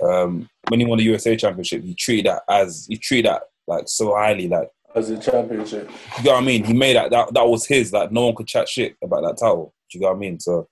Um, 0.03 0.49
when 0.69 0.81
he 0.81 0.87
won 0.87 0.99
the 0.99 1.05
USA 1.05 1.37
championship, 1.37 1.83
he 1.83 1.95
treated 1.95 2.27
that 2.27 2.43
as 2.49 2.87
he 2.89 2.97
treated 2.97 3.31
that 3.31 3.43
like 3.67 3.89
so 3.89 4.15
highly, 4.15 4.49
like 4.49 4.71
As 4.95 5.11
a 5.11 5.19
championship. 5.19 5.91
you 6.19 6.25
know 6.25 6.33
what 6.33 6.43
I 6.43 6.47
mean? 6.47 6.65
He 6.65 6.73
made 6.73 6.97
that, 6.97 7.11
that 7.11 7.35
that 7.35 7.47
was 7.47 7.67
his. 7.67 7.93
Like 7.93 8.13
no 8.13 8.27
one 8.27 8.35
could 8.35 8.47
chat 8.47 8.69
shit 8.69 8.97
about 9.03 9.23
that 9.23 9.39
title. 9.39 9.75
Do 9.91 9.99
you 9.99 10.03
know 10.03 10.09
what 10.09 10.17
I 10.17 10.21
mean? 10.21 10.41
So 10.41 10.69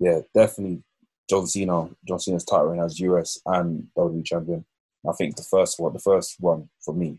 yeah, 0.00 0.20
definitely 0.34 0.82
John 1.28 1.46
Cena, 1.46 1.88
John 2.06 2.18
Cena's 2.18 2.44
title 2.44 2.66
reign 2.66 2.80
as 2.80 2.98
US 3.00 3.40
and 3.46 3.86
WWE 3.96 4.24
champion. 4.24 4.64
I 5.08 5.12
think 5.12 5.36
the 5.36 5.42
first 5.42 5.78
one, 5.78 5.92
the 5.92 5.98
first 5.98 6.36
one 6.40 6.68
for 6.80 6.94
me. 6.94 7.18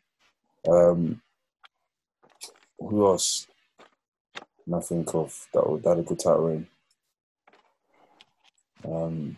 Um, 0.67 1.21
who 2.79 3.05
else? 3.05 3.47
Can 4.63 4.73
I 4.73 4.79
think 4.81 5.15
of 5.15 5.47
that 5.53 5.69
would 5.69 5.83
that 5.83 5.89
had 5.89 5.99
a 5.99 6.03
good 6.03 6.19
title 6.19 6.47
reign. 6.47 6.67
Um, 8.85 9.37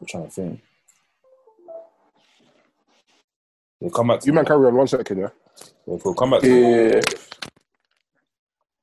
I'm 0.00 0.06
trying 0.06 0.24
to 0.24 0.30
think. 0.30 0.60
We'll 3.80 3.90
come 3.90 4.08
back 4.08 4.20
to 4.20 4.26
you 4.26 4.32
man 4.32 4.44
carry 4.44 4.66
on 4.66 4.74
one 4.74 4.88
second, 4.88 5.18
yeah. 5.18 5.28
We'll, 5.86 6.00
we'll 6.04 6.14
come 6.14 6.30
back 6.30 6.40
to 6.40 6.48
Yeah. 6.48 7.00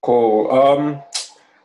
Cool. 0.02 0.52
Um, 0.52 1.04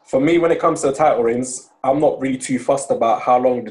for 0.04 0.20
me, 0.20 0.38
when 0.38 0.52
it 0.52 0.58
comes 0.58 0.82
to 0.82 0.92
title 0.92 1.22
reigns, 1.22 1.70
I'm 1.82 2.00
not 2.00 2.20
really 2.20 2.38
too 2.38 2.58
fussed 2.58 2.90
about 2.90 3.22
how 3.22 3.38
long 3.38 3.64
the 3.64 3.70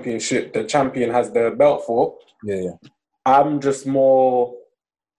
championship 0.00 0.52
the 0.52 0.64
champion 0.64 1.10
has 1.10 1.30
the 1.32 1.54
belt 1.58 1.84
for. 1.86 2.16
yeah, 2.44 2.56
yeah. 2.56 2.70
I'm 3.26 3.60
just 3.60 3.86
more, 3.86 4.54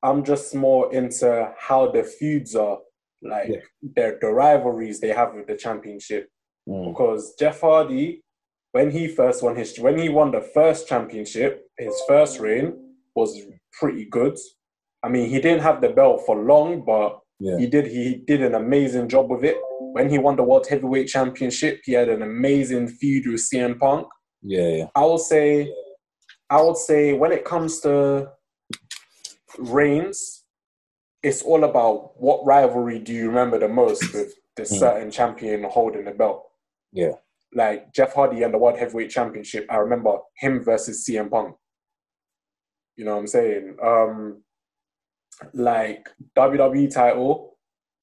I'm 0.03 0.23
just 0.23 0.56
more 0.56 0.91
into 0.93 1.52
how 1.60 1.91
the 1.91 2.03
feuds 2.03 2.56
are, 2.56 2.80
like 3.22 3.48
Yeah. 3.49 3.61
the 3.95 4.18
the 4.22 4.27
rivalries 4.31 4.99
they 4.99 5.10
have 5.10 5.34
with 5.35 5.48
the 5.48 5.56
championship. 5.56 6.30
Mm. 6.68 6.89
Because 6.89 7.35
Jeff 7.39 7.61
Hardy, 7.61 8.23
when 8.72 8.89
he 8.91 9.07
first 9.07 9.43
won 9.43 9.56
his, 9.56 9.77
when 9.80 9.98
he 9.98 10.10
won 10.10 10.31
the 10.31 10.41
first 10.41 10.88
championship, 10.88 11.68
his 11.77 11.95
first 12.07 12.39
reign 12.39 12.73
was 13.15 13.39
pretty 13.80 14.06
good. 14.06 14.38
I 15.03 15.10
mean, 15.10 15.30
he 15.30 15.39
didn't 15.39 15.61
have 15.64 15.81
the 15.81 15.89
belt 15.89 16.23
for 16.26 16.35
long, 16.43 16.84
but 16.85 17.19
Yeah. 17.39 17.57
he 17.57 17.68
did. 17.68 17.85
He 17.88 18.15
did 18.27 18.41
an 18.41 18.56
amazing 18.56 19.10
job 19.10 19.30
with 19.30 19.43
it. 19.43 19.57
When 19.95 20.10
he 20.10 20.18
won 20.18 20.35
the 20.38 20.43
World 20.43 20.68
Heavyweight 20.68 21.07
Championship, 21.07 21.81
he 21.84 21.93
had 21.93 22.07
an 22.10 22.22
amazing 22.22 22.88
feud 22.88 23.27
with 23.27 23.41
CM 23.41 23.77
Punk. 23.80 24.07
Yeah, 24.42 24.68
yeah. 24.68 24.88
I 24.96 25.06
would 25.06 25.22
say, 25.22 25.74
I 26.50 26.62
would 26.62 26.78
say, 26.78 27.14
when 27.14 27.32
it 27.32 27.46
comes 27.46 27.80
to 27.82 28.30
reigns, 29.58 30.44
it's 31.24 31.44
all 31.44 31.64
about 31.64 32.20
what 32.20 32.46
rivalry 32.46 33.00
do 33.00 33.14
you 33.14 33.28
remember 33.28 33.60
the 33.60 33.68
most 33.68 34.14
with 34.14 34.34
the 34.56 34.66
certain 34.66 35.12
champion 35.12 35.64
holding 35.64 36.06
the 36.06 36.12
belt. 36.12 36.44
Yeah. 36.92 37.14
Like 37.54 37.94
Jeff 37.94 38.14
Hardy 38.14 38.44
and 38.44 38.54
the 38.54 38.58
World 38.58 38.80
Heavyweight 38.80 39.10
Championship, 39.10 39.68
I 39.70 39.78
remember 39.78 40.18
him 40.38 40.64
versus 40.64 41.06
CM 41.08 41.30
Punk. 41.30 41.56
You 42.96 43.06
know 43.06 43.14
what 43.14 43.22
I'm 43.22 43.28
saying? 43.28 43.78
Um, 43.84 44.44
like 45.54 46.10
WWE 46.38 46.94
title, 46.94 47.58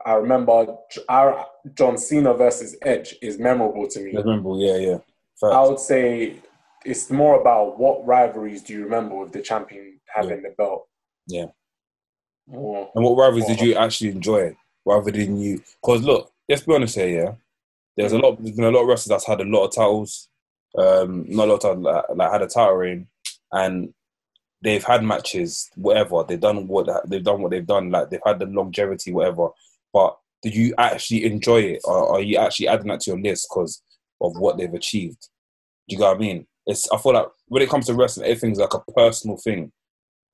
I 0.04 0.14
remember 0.14 0.66
our 1.08 1.46
John 1.74 1.98
Cena 1.98 2.34
versus 2.34 2.76
Edge 2.82 3.14
is 3.20 3.38
memorable 3.38 3.88
to 3.88 4.00
me. 4.00 4.12
That's 4.12 4.26
memorable. 4.26 4.60
Yeah, 4.60 4.76
yeah. 4.76 4.98
I 5.42 5.62
would 5.62 5.78
say 5.78 6.36
it's 6.84 7.10
more 7.10 7.40
about 7.40 7.78
what 7.78 8.06
rivalries 8.06 8.62
do 8.62 8.72
you 8.72 8.84
remember 8.84 9.16
with 9.16 9.32
the 9.32 9.42
champion 9.42 10.00
having 10.06 10.42
the 10.42 10.54
belt. 10.56 10.88
Yeah. 11.26 11.46
And 12.46 13.04
what 13.04 13.16
rivalries 13.16 13.46
did 13.46 13.60
you 13.60 13.74
actually 13.74 14.10
enjoy 14.10 14.56
rather 14.84 15.10
than 15.10 15.38
you? 15.38 15.62
Because 15.82 16.02
look, 16.02 16.32
let's 16.48 16.62
be 16.62 16.74
honest 16.74 16.96
here. 16.96 17.24
Yeah, 17.24 17.34
there's 17.96 18.12
a 18.12 18.18
lot. 18.18 18.42
There's 18.42 18.56
been 18.56 18.64
a 18.64 18.70
lot 18.70 18.82
of 18.82 18.88
wrestlers 18.88 19.10
that's 19.10 19.26
had 19.26 19.40
a 19.40 19.44
lot 19.44 19.66
of 19.66 19.74
titles. 19.74 20.28
Um, 20.76 21.24
not 21.28 21.44
a 21.44 21.52
lot 21.52 21.54
of 21.56 21.60
titles, 21.60 21.84
like, 21.84 22.04
like 22.16 22.32
had 22.32 22.42
a 22.42 22.46
title 22.46 22.74
reign, 22.74 23.08
and 23.52 23.92
they've 24.62 24.84
had 24.84 25.04
matches. 25.04 25.68
Whatever 25.74 26.24
they've 26.24 26.40
done, 26.40 26.68
what 26.68 26.88
they've 27.08 27.22
done, 27.22 27.42
what 27.42 27.50
they've 27.50 27.66
done. 27.66 27.90
Like 27.90 28.10
they've 28.10 28.20
had 28.24 28.38
the 28.38 28.46
longevity, 28.46 29.12
whatever. 29.12 29.48
But 29.92 30.16
did 30.42 30.54
you 30.54 30.74
actually 30.78 31.24
enjoy 31.24 31.60
it, 31.60 31.80
or 31.84 32.14
are 32.14 32.20
you 32.20 32.38
actually 32.38 32.68
adding 32.68 32.88
that 32.88 33.00
to 33.00 33.10
your 33.10 33.20
list 33.20 33.48
because 33.50 33.82
of 34.20 34.36
what 34.38 34.56
they've 34.58 34.72
achieved? 34.74 35.28
Do 35.88 35.94
you 35.94 35.98
get 35.98 36.06
what 36.06 36.16
I 36.16 36.20
mean? 36.20 36.46
It's. 36.66 36.90
I 36.90 36.98
feel 36.98 37.14
like 37.14 37.28
when 37.46 37.62
it 37.62 37.68
comes 37.70 37.86
to 37.86 37.94
wrestling, 37.94 38.26
everything's 38.26 38.58
like 38.58 38.74
a 38.74 38.92
personal 38.92 39.36
thing. 39.36 39.72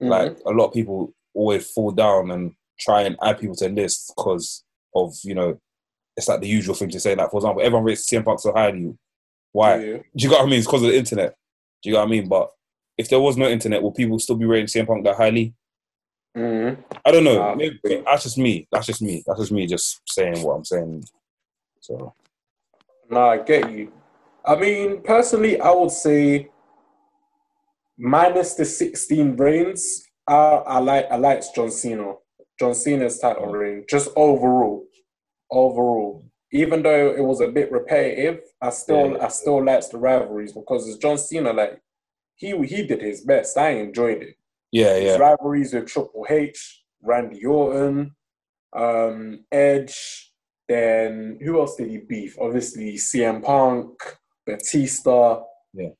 Mhm. 0.02 0.08
Like 0.08 0.38
a 0.46 0.50
lot 0.50 0.66
of 0.68 0.72
people 0.74 1.12
always 1.34 1.70
fall 1.70 1.90
down 1.92 2.30
and 2.30 2.52
try 2.78 3.02
and 3.02 3.16
add 3.22 3.38
people 3.38 3.54
to 3.56 3.68
lists 3.68 4.10
because 4.16 4.64
of 4.94 5.14
you 5.22 5.34
know 5.34 5.58
it's 6.16 6.28
like 6.28 6.40
the 6.40 6.48
usual 6.48 6.74
thing 6.74 6.88
to 6.90 7.00
say. 7.00 7.14
Like 7.14 7.30
for 7.30 7.38
example, 7.38 7.62
everyone 7.62 7.84
rates 7.84 8.08
CM 8.08 8.24
Punk 8.24 8.40
so 8.40 8.52
highly. 8.52 8.96
Why? 9.52 9.76
Yeah. 9.76 9.96
Do 9.98 10.02
you 10.16 10.28
get 10.30 10.38
what 10.40 10.46
I 10.46 10.50
mean? 10.50 10.58
It's 10.58 10.66
because 10.66 10.82
of 10.82 10.88
the 10.90 10.96
internet. 10.96 11.36
Do 11.82 11.88
you 11.90 11.94
get 11.94 12.00
what 12.00 12.08
I 12.08 12.10
mean? 12.10 12.28
But 12.28 12.50
if 12.98 13.08
there 13.08 13.20
was 13.20 13.36
no 13.36 13.48
internet, 13.48 13.82
would 13.82 13.94
people 13.94 14.18
still 14.18 14.36
be 14.36 14.44
rating 14.46 14.66
CM 14.66 14.86
Punk 14.86 15.04
that 15.04 15.16
highly? 15.16 15.54
Mhm. 16.36 16.82
I 17.04 17.10
don't 17.12 17.22
know. 17.24 17.54
Maybe, 17.54 17.78
that's 18.04 18.24
just 18.24 18.38
me. 18.38 18.66
That's 18.72 18.86
just 18.86 19.02
me. 19.02 19.22
That's 19.26 19.38
just 19.38 19.52
me 19.52 19.66
just 19.66 20.00
saying 20.08 20.42
what 20.42 20.54
I'm 20.54 20.64
saying. 20.64 21.04
So 21.80 22.12
No, 23.10 23.28
I 23.28 23.38
get 23.38 23.70
you. 23.70 23.92
I 24.44 24.56
mean, 24.56 25.02
personally, 25.02 25.60
I 25.60 25.70
would 25.70 25.90
say 25.90 26.50
minus 27.98 28.54
the 28.54 28.64
16 28.64 29.36
reigns, 29.36 30.02
I, 30.26 30.34
I 30.34 30.78
like 30.78 31.10
I 31.10 31.16
liked 31.16 31.54
John 31.54 31.70
Cena. 31.70 32.14
John 32.58 32.74
Cena's 32.74 33.18
title 33.18 33.46
reign, 33.46 33.84
just 33.88 34.10
overall. 34.16 34.86
Overall. 35.50 36.24
Even 36.52 36.82
though 36.82 37.10
it 37.10 37.22
was 37.22 37.40
a 37.40 37.48
bit 37.48 37.70
repetitive, 37.72 38.40
I 38.60 38.70
still 38.70 39.12
Yeah. 39.12 39.24
I 39.24 39.28
still 39.28 39.64
liked 39.64 39.90
the 39.90 39.98
rivalries 39.98 40.52
because 40.52 40.88
it's 40.88 40.98
John 40.98 41.18
Cena, 41.18 41.52
like 41.52 41.80
he 42.36 42.56
he 42.66 42.86
did 42.86 43.02
his 43.02 43.22
best. 43.22 43.56
I 43.58 43.70
enjoyed 43.70 44.22
it. 44.22 44.36
yeah, 44.72 44.94
His 44.94 45.04
yeah, 45.04 45.16
rivalries 45.16 45.74
with 45.74 45.86
Triple 45.86 46.26
H, 46.28 46.84
Randy 47.02 47.44
Orton, 47.44 48.14
um, 48.72 49.44
Edge. 49.52 50.32
Then 50.68 51.38
who 51.42 51.60
else 51.60 51.76
did 51.76 51.90
he 51.90 51.98
beef? 51.98 52.36
Obviously 52.40 52.94
CM 52.94 53.42
Punk, 53.42 53.90
Batista. 54.46 55.40
Yeah. 55.72 55.90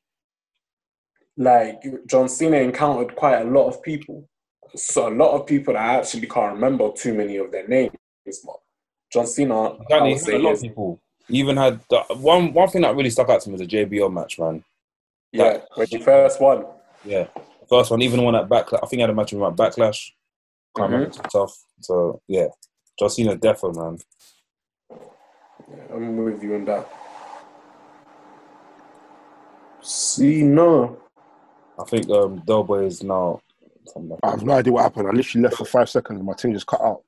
Like 1.37 1.83
John 2.07 2.29
Cena 2.29 2.57
encountered 2.57 3.15
quite 3.15 3.41
a 3.41 3.49
lot 3.49 3.67
of 3.67 3.81
people. 3.83 4.27
So 4.75 5.07
a 5.07 5.13
lot 5.13 5.31
of 5.31 5.45
people 5.45 5.73
that 5.73 5.81
I 5.81 5.95
actually 5.97 6.27
can't 6.27 6.55
remember 6.55 6.91
too 6.91 7.13
many 7.13 7.37
of 7.37 7.51
their 7.51 7.67
names. 7.67 7.91
But 8.25 8.55
John 9.11 9.27
Cena, 9.27 9.61
I 9.61 9.77
Exactly, 9.81 10.11
would 10.11 10.21
say 10.21 10.35
a 10.35 10.39
lot 10.39 10.53
of 10.53 10.61
people. 10.61 11.01
He 11.27 11.39
even 11.39 11.57
had 11.57 11.79
the, 11.89 12.01
one 12.15 12.53
one 12.53 12.69
thing 12.69 12.83
that 12.83 12.95
really 12.95 13.09
stuck 13.09 13.29
out 13.29 13.41
to 13.41 13.49
me 13.49 13.53
was 13.53 13.61
a 13.61 13.65
JBL 13.65 14.13
match, 14.13 14.37
man. 14.37 14.63
yeah, 15.31 15.59
when 15.75 15.87
he 15.87 15.97
first 15.97 16.39
won. 16.39 16.65
Yeah, 17.03 17.27
first 17.69 17.91
one, 17.91 18.01
even 18.01 18.19
the 18.19 18.25
one 18.25 18.35
at 18.35 18.47
Backlash. 18.47 18.79
I 18.83 18.87
think 18.87 18.99
I 18.99 19.03
had 19.03 19.09
a 19.09 19.13
match 19.13 19.31
with 19.31 19.41
him 19.41 19.47
at 19.47 19.55
Backlash. 19.55 20.11
Can't 20.75 20.91
remember, 20.91 21.09
mm-hmm. 21.11 21.21
it's 21.23 21.33
tough. 21.33 21.57
So 21.81 22.21
yeah, 22.27 22.47
John 22.99 23.09
Cena, 23.09 23.35
defo, 23.35 23.75
man. 23.75 23.97
I'm 25.93 26.17
with 26.17 26.43
you 26.43 26.55
on 26.55 26.65
that. 26.65 26.87
Cena. 29.81 30.87
I 31.79 31.83
think 31.87 32.09
um, 32.09 32.41
Delboy 32.41 32.87
is 32.87 33.03
now. 33.03 33.41
I 34.23 34.31
have 34.31 34.43
no 34.43 34.53
idea 34.53 34.73
what 34.73 34.83
happened. 34.83 35.07
I 35.07 35.11
literally 35.11 35.43
left 35.43 35.57
for 35.57 35.65
five 35.65 35.89
seconds. 35.89 36.21
My 36.23 36.33
team 36.33 36.53
just 36.53 36.67
cut 36.67 36.81
out. 36.81 37.03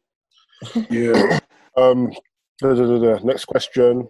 Yeah. 0.90 1.40
Um, 1.78 2.12
da, 2.60 2.74
da, 2.74 2.88
da, 2.88 2.98
da. 2.98 3.24
Next 3.24 3.46
question. 3.46 4.08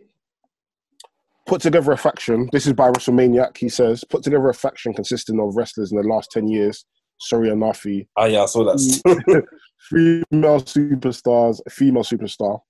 Put 1.47 1.59
together 1.59 1.91
a 1.91 1.97
faction. 1.97 2.47
This 2.53 2.65
is 2.65 2.71
by 2.71 2.89
WrestleManiac. 2.89 3.57
He 3.57 3.67
says, 3.67 4.05
put 4.05 4.23
together 4.23 4.47
a 4.47 4.53
faction 4.53 4.93
consisting 4.93 5.37
of 5.41 5.57
wrestlers 5.57 5.91
in 5.91 5.97
the 5.97 6.07
last 6.07 6.31
10 6.31 6.47
years. 6.47 6.85
Sorry, 7.19 7.49
Anafi. 7.49 8.07
Ah, 8.15 8.23
yeah, 8.23 8.43
I 8.43 8.45
saw 8.45 8.63
that. 8.63 9.43
Female 9.89 10.61
superstars, 10.61 11.59
female 11.69 12.03
superstar 12.03 12.61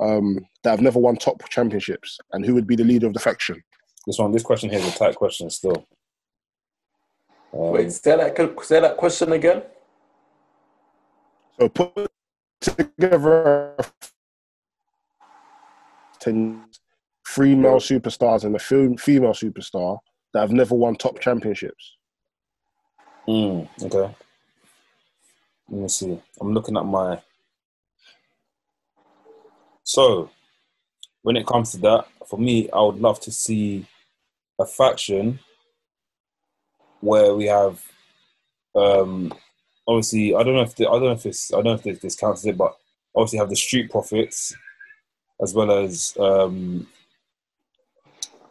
um, 0.00 0.38
that 0.62 0.70
have 0.70 0.80
never 0.80 0.98
won 0.98 1.16
top 1.16 1.42
championships. 1.48 2.18
And 2.32 2.44
who 2.44 2.54
would 2.54 2.66
be 2.66 2.76
the 2.76 2.84
leader 2.84 3.06
of 3.06 3.14
the 3.14 3.20
faction? 3.20 3.62
this 4.06 4.18
one, 4.18 4.30
this 4.30 4.42
question 4.42 4.70
here 4.70 4.78
is 4.78 4.94
a 4.94 4.98
tight 4.98 5.16
question 5.16 5.50
still. 5.50 5.86
Um, 7.52 7.72
Wait, 7.72 7.90
say 7.90 8.16
that, 8.16 8.56
say 8.62 8.80
that 8.80 8.96
question 8.96 9.32
again. 9.32 9.62
So 11.58 11.68
put 11.68 12.08
together 12.60 13.74
a 13.78 13.84
10 16.20 16.66
three 17.26 17.54
male 17.54 17.76
superstars 17.76 18.44
and 18.44 18.54
a 18.56 18.58
female 18.58 19.32
superstar 19.32 19.98
that 20.32 20.40
have 20.40 20.52
never 20.52 20.74
won 20.74 20.96
top 20.96 21.20
championships. 21.20 21.96
Mm, 23.28 23.68
okay. 23.82 24.14
Let 25.68 25.82
me 25.82 25.88
see. 25.88 26.18
I'm 26.40 26.54
looking 26.54 26.76
at 26.76 26.86
my. 26.86 27.20
So, 29.86 30.30
when 31.22 31.36
it 31.36 31.46
comes 31.46 31.70
to 31.70 31.78
that, 31.78 32.06
for 32.28 32.40
me, 32.40 32.68
I 32.72 32.80
would 32.80 33.00
love 33.00 33.20
to 33.20 33.30
see 33.30 33.86
a 34.60 34.66
faction 34.66 35.38
where 37.00 37.32
we 37.36 37.44
have, 37.44 37.80
um, 38.74 39.32
obviously, 39.86 40.34
I 40.34 40.42
don't 40.42 40.54
know 40.54 40.62
if 40.62 40.74
the, 40.74 40.88
I 40.88 40.90
don't 40.90 41.04
know 41.04 41.12
if 41.12 41.22
this 41.22 41.52
I 41.52 41.58
don't 41.58 41.66
know 41.66 41.74
if 41.74 41.84
this, 41.84 42.00
this 42.00 42.16
counts 42.16 42.40
as 42.40 42.46
it, 42.46 42.58
but 42.58 42.76
obviously 43.14 43.38
have 43.38 43.48
the 43.48 43.54
Street 43.54 43.88
Profits, 43.88 44.56
as 45.40 45.54
well 45.54 45.70
as 45.70 46.16
um, 46.18 46.88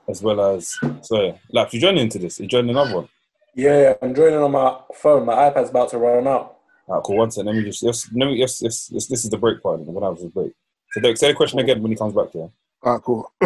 as 0.07 0.23
well 0.23 0.39
as 0.55 0.73
sorry, 1.01 1.37
Laps, 1.51 1.73
you 1.73 1.81
joining 1.81 2.03
into 2.03 2.17
this? 2.17 2.39
You 2.39 2.47
joining 2.47 2.69
another 2.69 2.95
one? 2.95 3.09
Yeah, 3.55 3.81
yeah, 3.81 3.93
I'm 4.01 4.15
joining 4.15 4.39
on 4.39 4.51
my 4.53 4.79
phone. 4.93 5.25
My 5.25 5.49
iPad's 5.49 5.69
about 5.69 5.89
to 5.89 5.97
run 5.97 6.27
out. 6.27 6.59
Alright, 6.87 7.03
cool. 7.03 7.17
One 7.17 7.31
second. 7.31 7.47
Let 7.47 7.55
me 7.55 7.63
just, 7.63 7.81
just 7.81 8.13
let 8.13 8.27
me 8.27 8.39
just, 8.39 8.61
just, 8.61 8.93
just 8.93 9.09
this 9.09 9.25
is 9.25 9.29
the 9.29 9.37
break 9.37 9.61
part. 9.61 9.81
When 9.81 10.01
I 10.01 10.09
was 10.09 10.21
the 10.21 10.29
break. 10.29 10.53
So, 10.95 11.01
Derek, 11.01 11.17
say 11.17 11.27
the 11.27 11.33
question 11.33 11.59
again 11.59 11.81
when 11.81 11.91
he 11.91 11.97
comes 11.97 12.13
back 12.13 12.31
here. 12.31 12.49
All 12.81 12.93
right, 12.93 13.01
cool. 13.03 13.29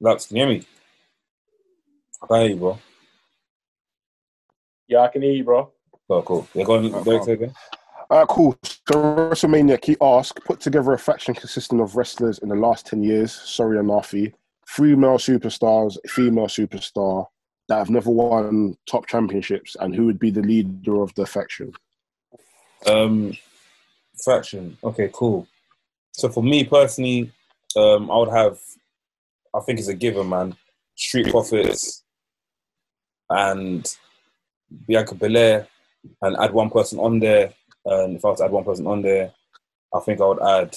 Laps, 0.00 0.28
can 0.28 0.38
you 0.38 0.46
hear 0.46 0.54
me? 0.54 0.64
I 2.22 2.26
can 2.26 2.40
hear 2.40 2.48
you, 2.48 2.56
bro. 2.56 2.78
Yeah, 4.88 5.00
I 5.00 5.08
can 5.08 5.20
hear 5.20 5.32
you, 5.32 5.44
bro. 5.44 5.70
Oh, 6.08 6.22
cool. 6.22 6.48
Yeah, 6.54 6.64
go 6.64 6.76
on, 6.76 7.04
Derek, 7.04 7.24
say 7.24 7.32
again. 7.32 7.52
All 8.12 8.18
right, 8.18 8.28
cool. 8.28 8.58
So 8.62 8.82
WrestleMania, 8.90 9.82
he 9.82 9.96
asked, 10.02 10.44
put 10.44 10.60
together 10.60 10.92
a 10.92 10.98
faction 10.98 11.32
consisting 11.32 11.80
of 11.80 11.96
wrestlers 11.96 12.40
in 12.40 12.50
the 12.50 12.54
last 12.54 12.84
10 12.88 13.02
years, 13.02 13.32
sorry, 13.32 13.78
Anafi, 13.78 14.34
three 14.68 14.94
male 14.94 15.16
superstars, 15.16 15.96
female 16.10 16.46
superstar 16.46 17.24
that 17.70 17.78
have 17.78 17.88
never 17.88 18.10
won 18.10 18.76
top 18.86 19.06
championships, 19.06 19.76
and 19.80 19.94
who 19.94 20.04
would 20.04 20.18
be 20.18 20.30
the 20.30 20.42
leader 20.42 21.00
of 21.00 21.14
the 21.14 21.24
faction? 21.24 21.72
Um, 22.84 23.34
faction. 24.22 24.76
Okay, 24.84 25.08
cool. 25.10 25.48
So 26.12 26.28
for 26.28 26.42
me 26.42 26.64
personally, 26.64 27.32
um, 27.76 28.10
I 28.10 28.18
would 28.18 28.28
have. 28.28 28.58
I 29.54 29.60
think 29.60 29.78
it's 29.78 29.88
a 29.88 29.94
given, 29.94 30.28
man. 30.28 30.54
Street 30.96 31.30
Profits 31.30 32.04
and 33.30 33.90
Bianca 34.86 35.14
Belair, 35.14 35.66
and 36.20 36.36
add 36.36 36.52
one 36.52 36.68
person 36.68 36.98
on 36.98 37.18
there. 37.18 37.54
And 37.84 38.16
if 38.16 38.24
I 38.24 38.28
was 38.28 38.38
to 38.38 38.44
add 38.44 38.52
one 38.52 38.64
person 38.64 38.86
on 38.86 39.02
there, 39.02 39.32
I 39.94 40.00
think 40.00 40.20
I 40.20 40.26
would 40.26 40.42
add. 40.42 40.76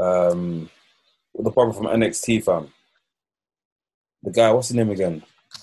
Um, 0.00 0.70
the 1.34 1.50
brother 1.50 1.72
from 1.72 1.86
NXT, 1.86 2.44
fam. 2.44 2.72
The 4.22 4.30
guy, 4.30 4.50
what's 4.52 4.68
his 4.68 4.76
name 4.76 4.90
again? 4.90 5.22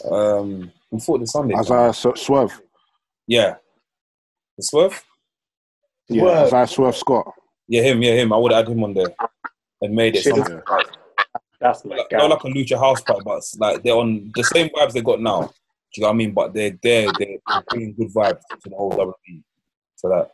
Um, 0.09 0.71
who 0.91 0.99
fought 0.99 1.19
this 1.19 1.31
Sunday? 1.31 1.53
fam? 1.53 1.61
Isaiah 1.61 1.89
S- 1.89 2.21
Swerve. 2.21 2.61
Yeah. 3.27 3.55
The 4.57 4.63
Swerve? 4.63 5.03
Yeah, 6.09 6.21
Swerve. 6.21 6.47
Isaiah 6.47 6.67
Swerve 6.67 6.97
Scott. 6.97 7.33
Yeah, 7.67 7.81
him, 7.81 8.01
yeah, 8.01 8.13
him. 8.13 8.31
I 8.31 8.37
would 8.37 8.53
add 8.53 8.67
him 8.67 8.83
on 8.83 8.93
there 8.93 9.13
and 9.81 9.95
made 9.95 10.15
it 10.15 10.21
Shit. 10.23 10.35
something. 10.35 10.61
Like, 10.69 10.87
That's 11.59 11.83
my 11.83 11.97
like, 11.97 12.09
guy. 12.09 12.17
not 12.17 12.29
like 12.29 12.43
a 12.43 12.47
Lucha 12.47 12.77
House 12.77 13.01
party, 13.01 13.23
but 13.25 13.41
like 13.57 13.83
they're 13.83 13.95
on 13.95 14.31
the 14.35 14.43
same 14.43 14.69
vibes 14.69 14.93
they 14.93 15.01
got 15.01 15.19
now. 15.21 15.51
Do 15.95 16.01
you 16.01 16.03
know 16.03 16.09
what 16.09 16.15
I 16.15 16.17
mean? 16.17 16.33
But 16.33 16.53
they're 16.53 16.77
there, 16.81 17.09
they're 17.17 17.37
bringing 17.69 17.93
good 17.93 18.13
vibes 18.13 18.41
to 18.61 18.69
the 18.69 18.75
whole 18.75 18.91
WWE. 18.91 19.43
So 19.95 20.09
that. 20.09 20.31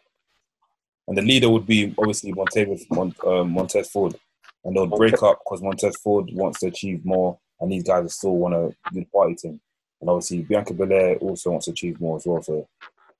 And 1.07 1.15
the 1.15 1.21
leader 1.21 1.49
would 1.49 1.67
be 1.67 1.93
obviously 1.99 2.31
Montez, 2.31 2.85
Mont, 2.89 3.15
um, 3.25 3.51
Montez 3.51 3.89
Ford. 3.91 4.15
And 4.63 4.75
they'll 4.75 4.87
break 4.87 5.21
up 5.21 5.39
because 5.43 5.61
Montez 5.61 5.95
Ford 5.97 6.29
wants 6.33 6.61
to 6.61 6.67
achieve 6.67 7.05
more, 7.05 7.37
and 7.59 7.71
these 7.71 7.83
guys 7.83 8.13
still 8.15 8.37
want 8.37 8.55
a 8.55 8.73
good 8.91 9.11
party 9.11 9.35
team. 9.35 9.59
And 9.99 10.09
obviously, 10.09 10.41
Bianca 10.41 10.73
Belair 10.73 11.17
also 11.17 11.51
wants 11.51 11.65
to 11.65 11.71
achieve 11.71 12.01
more 12.01 12.17
as 12.17 12.25
well. 12.25 12.41
So 12.41 12.67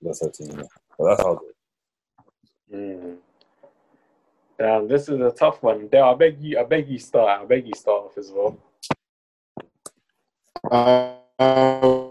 that's 0.01 0.23
her 0.23 0.30
team. 0.30 0.57
Yeah. 0.57 0.63
So 0.97 1.05
that's 1.05 1.22
how. 1.22 1.41
Mm. 2.73 3.18
Damn, 4.57 4.88
this 4.88 5.09
is 5.09 5.19
a 5.19 5.31
tough 5.31 5.61
one. 5.61 5.88
Dale, 5.89 6.05
I 6.05 6.15
beg 6.15 6.41
you, 6.41 6.59
I 6.59 6.63
beg 6.63 6.88
you 6.88 6.97
start. 6.97 7.41
I 7.41 7.45
beg 7.45 7.68
you 7.68 7.73
start 7.76 8.05
off 8.05 8.18
as 8.18 8.31
well. 8.31 8.57
Uh, 10.72 12.10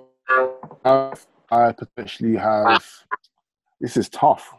I 0.85 1.73
potentially 1.73 2.36
have. 2.36 2.85
This 3.81 3.97
is 3.97 4.09
tough. 4.09 4.55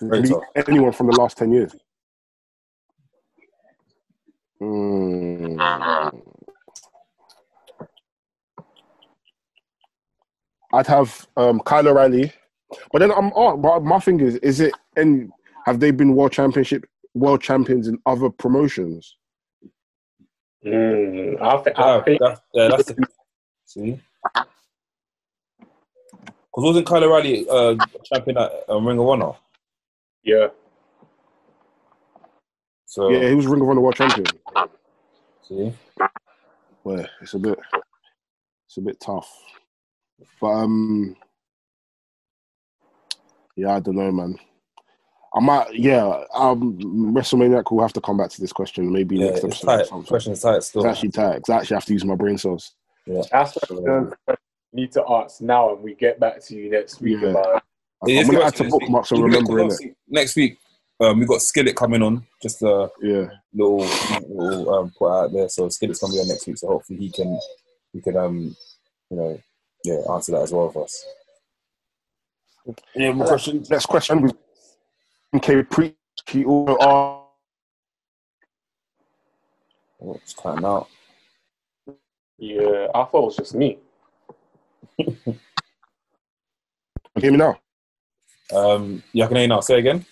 Very 0.00 0.22
tough. 0.28 0.42
Anyone 0.68 0.92
from 0.92 1.06
the 1.08 1.16
last 1.18 1.38
10 1.38 1.52
years? 1.52 1.74
Mm. 4.60 6.22
I'd 10.74 10.86
have 10.86 11.26
um, 11.36 11.60
Kyle 11.60 11.86
O'Reilly, 11.86 12.32
but 12.92 13.00
then 13.00 13.12
I'm. 13.12 13.30
Oh, 13.34 13.56
but 13.56 13.82
my 13.82 13.98
thing 13.98 14.20
is, 14.20 14.36
is 14.36 14.60
it? 14.60 14.72
And 14.96 15.30
have 15.66 15.80
they 15.80 15.90
been 15.90 16.14
world 16.14 16.32
championship, 16.32 16.84
world 17.14 17.42
champions 17.42 17.88
in 17.88 17.98
other 18.06 18.30
promotions? 18.30 19.16
Mm. 20.64 21.42
I, 21.42 21.62
th- 21.62 21.76
I 21.76 21.96
Yeah, 21.96 22.02
think 22.04 22.20
that, 22.20 22.40
yeah, 22.54 22.68
that's 22.68 22.84
the 22.86 23.06
see. 23.72 24.00
Because 25.54 26.64
wasn't 26.64 26.86
Kyle 26.86 27.02
O'Reilly 27.04 27.46
uh, 27.48 27.74
champion 28.04 28.36
at 28.38 28.50
um, 28.68 28.86
Ring 28.86 28.98
of 28.98 29.08
Honor? 29.08 29.32
yeah. 30.22 30.48
So 32.86 33.08
Yeah, 33.08 33.28
he 33.30 33.34
was 33.34 33.46
Ring 33.46 33.62
of 33.62 33.68
Honor 33.70 33.80
world 33.80 33.96
champion. 33.96 34.26
see, 35.48 35.72
Well, 36.84 37.06
it's 37.22 37.32
a 37.32 37.38
bit, 37.38 37.58
it's 38.68 38.76
a 38.76 38.82
bit 38.82 39.00
tough. 39.00 39.32
But 40.40 40.48
um, 40.48 41.16
yeah, 43.56 43.76
I 43.76 43.80
don't 43.80 43.96
know, 43.96 44.12
man. 44.12 44.38
I 45.34 45.40
might, 45.40 45.74
yeah. 45.74 46.24
Um, 46.34 46.78
WrestleMania 47.14 47.64
will 47.70 47.80
have 47.80 47.94
to 47.94 48.02
come 48.02 48.18
back 48.18 48.28
to 48.30 48.40
this 48.42 48.52
question 48.52 48.92
maybe 48.92 49.16
yeah, 49.16 49.28
next 49.30 49.44
it's 49.44 49.64
episode. 49.64 49.66
or 49.72 49.76
tight. 49.78 49.86
something. 49.86 50.06
Question 50.08 50.32
is 50.34 50.42
tight 50.42 50.56
It's 50.56 50.66
still. 50.66 50.86
actually 50.86 51.10
tight. 51.12 51.42
'cause 51.42 51.48
I 51.48 51.56
actually 51.60 51.76
have 51.76 51.86
to 51.86 51.92
use 51.94 52.04
my 52.04 52.14
brain 52.14 52.36
cells. 52.36 52.74
That's 53.06 53.54
what 53.68 53.70
we 53.70 54.34
need 54.72 54.92
to 54.92 55.04
ask 55.08 55.40
now, 55.40 55.74
and 55.74 55.82
we 55.82 55.94
get 55.94 56.18
back 56.20 56.40
to 56.44 56.54
you 56.54 56.70
next 56.70 57.00
week 57.00 57.18
Yeah. 57.20 57.28
about 57.30 57.56
it. 57.56 57.62
Yeah, 58.06 58.20
I'm 58.20 58.26
gonna 58.26 58.38
get 58.38 58.46
add 58.48 58.54
to 58.56 58.62
back 58.64 58.64
next 58.64 58.72
week. 58.72 58.80
bookmarks 58.80 59.10
and 59.12 59.22
We'll 59.22 59.70
it. 59.80 59.96
Next 60.08 60.36
week, 60.36 60.58
um, 61.00 61.20
we 61.20 61.26
got 61.26 61.40
Skillet 61.42 61.76
coming 61.76 62.02
on. 62.02 62.26
Just 62.42 62.62
a 62.62 62.90
Yeah. 63.02 63.28
little, 63.52 63.78
little 64.28 64.74
um, 64.74 64.92
put 64.98 65.08
out 65.08 65.32
there. 65.32 65.48
So 65.48 65.68
Skillet's 65.68 66.00
gonna 66.00 66.12
be 66.14 66.20
on 66.20 66.28
next 66.28 66.46
week. 66.46 66.58
So 66.58 66.68
hopefully 66.68 66.98
he 66.98 67.10
can, 67.10 67.38
he 67.92 68.00
can, 68.00 68.16
um, 68.16 68.56
you 69.10 69.16
know, 69.16 69.40
yeah, 69.84 69.98
answer 70.12 70.32
that 70.32 70.42
as 70.42 70.52
well 70.52 70.70
for 70.70 70.84
us. 70.84 71.04
Yeah, 72.94 73.12
more 73.12 73.26
questions. 73.26 73.68
Next 73.70 73.86
question. 73.86 74.22
we- 74.22 74.30
Okay, 75.34 75.62
pre. 75.62 75.96
He 76.28 76.44
also 76.44 76.76
asked, 76.80 77.18
Oh, 80.04 80.14
it's 80.14 80.34
cutting 80.34 80.64
out. 80.64 80.88
Yeah, 82.42 82.88
I 82.92 83.04
thought 83.04 83.22
it 83.22 83.26
was 83.26 83.36
just 83.36 83.54
me. 83.54 83.78
you 84.98 85.14
hear 87.14 87.30
me 87.30 87.36
now. 87.36 87.56
Um, 88.52 89.00
yeah, 89.12 89.26
I 89.26 89.28
can 89.28 89.36
hear 89.36 89.42
you 89.44 89.48
now. 89.48 89.60
Say 89.60 89.78
again. 89.78 90.04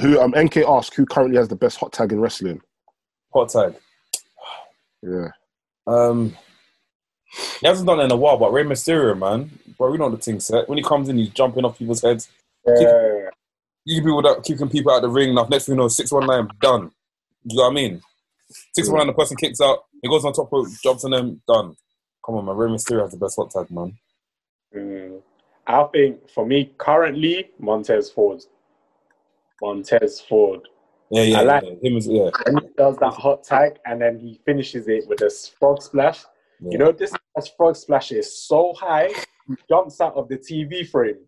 Who 0.00 0.18
um 0.18 0.32
NK 0.34 0.58
asked 0.66 0.94
who 0.94 1.04
currently 1.04 1.36
has 1.36 1.48
the 1.48 1.56
best 1.56 1.76
hot 1.76 1.92
tag 1.92 2.12
in 2.12 2.20
wrestling. 2.20 2.62
Hot 3.34 3.50
tag. 3.50 3.74
Yeah. 5.02 5.28
Um, 5.86 6.34
he 7.60 7.66
hasn't 7.66 7.86
done 7.86 8.00
it 8.00 8.04
in 8.04 8.12
a 8.12 8.16
while, 8.16 8.38
but 8.38 8.50
Rey 8.50 8.64
Mysterio, 8.64 9.18
man, 9.18 9.50
bro, 9.76 9.90
we 9.90 9.98
know 9.98 10.08
the 10.08 10.16
thing 10.16 10.40
set. 10.40 10.70
When 10.70 10.78
he 10.78 10.84
comes 10.84 11.10
in, 11.10 11.18
he's 11.18 11.28
jumping 11.28 11.66
off 11.66 11.78
people's 11.78 12.00
heads. 12.00 12.30
Yeah. 12.66 13.28
You 13.84 14.00
people 14.00 14.22
that 14.22 14.42
kicking 14.42 14.70
people 14.70 14.92
out 14.92 15.02
the 15.02 15.10
ring. 15.10 15.34
Now, 15.34 15.46
next 15.50 15.66
thing 15.66 15.74
you 15.74 15.80
know, 15.82 15.88
six 15.88 16.10
one 16.10 16.26
nine 16.26 16.48
done. 16.62 16.92
You 17.44 17.58
know 17.58 17.64
what 17.64 17.72
I 17.72 17.74
mean? 17.74 18.00
Six 18.74 18.88
one 18.88 18.98
nine, 18.98 19.08
the 19.08 19.12
person 19.12 19.36
kicks 19.36 19.60
out. 19.60 19.84
He 20.02 20.08
goes 20.08 20.24
on 20.24 20.32
top 20.32 20.50
rope, 20.52 20.68
jumps 20.82 21.04
on 21.04 21.10
them, 21.12 21.40
done. 21.46 21.74
Come 22.24 22.36
on, 22.36 22.44
man. 22.46 22.56
Rey 22.56 22.68
Mysterio 22.70 23.02
has 23.02 23.12
the 23.12 23.18
best 23.18 23.36
hot 23.36 23.50
tag, 23.50 23.70
man. 23.70 23.96
Mm. 24.74 25.20
I 25.66 25.84
think 25.92 26.28
for 26.30 26.46
me 26.46 26.72
currently, 26.78 27.50
Montez 27.58 28.10
Ford. 28.10 28.42
Montez 29.62 30.20
Ford. 30.20 30.60
Yeah, 31.10 31.22
yeah, 31.22 31.40
I 31.40 31.42
like- 31.42 31.64
yeah. 31.64 31.88
him 31.90 31.96
as 31.96 32.06
yeah. 32.06 32.30
And 32.46 32.60
he 32.60 32.68
does 32.76 32.96
that 32.98 33.12
hot 33.14 33.42
tag 33.44 33.78
and 33.84 34.00
then 34.00 34.18
he 34.18 34.40
finishes 34.44 34.86
it 34.88 35.06
with 35.08 35.20
a 35.22 35.30
frog 35.58 35.82
splash. 35.82 36.24
yeah. 36.60 36.70
You 36.72 36.78
know, 36.78 36.92
this 36.92 37.12
frog 37.56 37.76
splash 37.76 38.12
is 38.12 38.32
so 38.46 38.72
high, 38.78 39.08
he 39.48 39.54
jumps 39.68 40.00
out 40.00 40.14
of 40.14 40.28
the 40.28 40.38
TV 40.38 40.88
frame. 40.88 41.18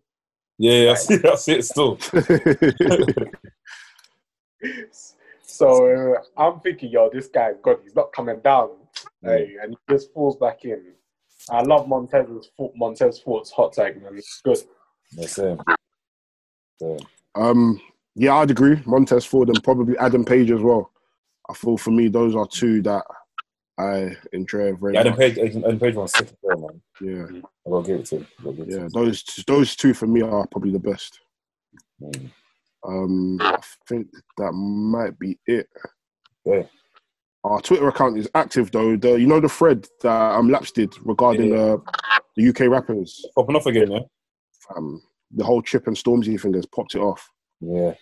yeah, 0.57 0.73
yeah, 0.73 0.85
that's, 0.85 1.07
that's 1.21 1.47
it. 1.49 1.65
Still, 1.65 1.97
So 5.53 6.15
uh, 6.15 6.41
I'm 6.41 6.59
thinking, 6.61 6.89
yo, 6.89 7.11
this 7.13 7.27
guy's 7.27 7.53
God, 7.61 7.77
He's 7.83 7.95
not 7.95 8.11
coming 8.11 8.39
down. 8.43 8.71
Hey, 9.21 9.55
and 9.61 9.71
he 9.71 9.93
just 9.93 10.11
falls 10.11 10.35
back 10.37 10.65
in. 10.65 10.83
I 11.47 11.61
love 11.61 11.87
Montez's 11.87 12.49
foot, 12.57 12.71
Montez 12.75 13.19
Ford's 13.19 13.51
hot 13.51 13.73
tag, 13.73 14.01
man. 14.01 14.17
It's 14.17 14.41
good. 14.43 14.57
yeah, 15.11 15.27
same. 15.27 15.59
Same. 16.81 16.97
Um. 17.35 17.79
Yeah, 18.15 18.35
I'd 18.35 18.49
agree. 18.49 18.81
Montez 18.85 19.25
Ford 19.25 19.49
and 19.49 19.63
probably 19.63 19.95
Adam 19.99 20.25
Page 20.25 20.49
as 20.49 20.61
well. 20.61 20.91
I 21.47 21.53
feel 21.53 21.77
for 21.77 21.91
me 21.91 22.07
those 22.07 22.35
are 22.35 22.47
two 22.47 22.81
that 22.83 23.03
I 23.77 24.15
enjoy 24.31 24.73
very 24.73 24.95
Yeah, 24.95 25.01
Adam 25.01 25.13
much. 25.13 25.19
Page, 25.19 25.55
Adam 25.55 25.79
Page 25.79 25.95
was 25.95 26.11
sick 26.13 26.27
as 26.29 26.35
well, 26.41 26.57
man. 26.57 26.81
Yeah, 26.99 27.41
I 27.67 27.69
gotta 27.69 27.87
give 27.87 27.99
it 27.99 28.05
to 28.07 28.15
him. 28.17 28.27
Give 28.43 28.59
it 28.59 28.69
yeah. 28.69 28.77
him. 28.77 28.89
Those 28.89 29.23
those 29.45 29.75
two 29.75 29.93
for 29.93 30.07
me 30.07 30.21
are 30.21 30.47
probably 30.47 30.71
the 30.71 30.79
best. 30.79 31.19
Mm. 32.01 32.31
Um, 32.85 33.37
I 33.41 33.59
think 33.87 34.07
that 34.37 34.51
might 34.51 35.17
be 35.19 35.39
it. 35.45 35.67
Yeah. 36.45 36.63
Our 37.45 37.61
Twitter 37.61 37.87
account 37.87 38.17
is 38.17 38.29
active 38.35 38.71
though. 38.71 38.95
The 38.95 39.19
you 39.19 39.27
know 39.27 39.39
the 39.39 39.49
thread 39.49 39.87
that 40.01 40.31
um 40.35 40.49
Laps 40.49 40.71
did 40.71 40.93
regarding 41.05 41.53
Yeah. 41.53 41.75
uh, 41.75 41.77
the 42.35 42.49
UK 42.49 42.61
rappers. 42.69 43.25
Popping 43.35 43.55
off 43.55 43.65
again, 43.65 43.91
yeah. 43.91 43.99
Um, 44.75 45.01
the 45.31 45.43
whole 45.43 45.61
Chip 45.61 45.87
and 45.87 45.95
Stormzy 45.95 46.39
thing 46.39 46.53
has 46.53 46.65
popped 46.65 46.95
it 46.95 46.99
off. 46.99 47.27
Yeah. 47.59 47.93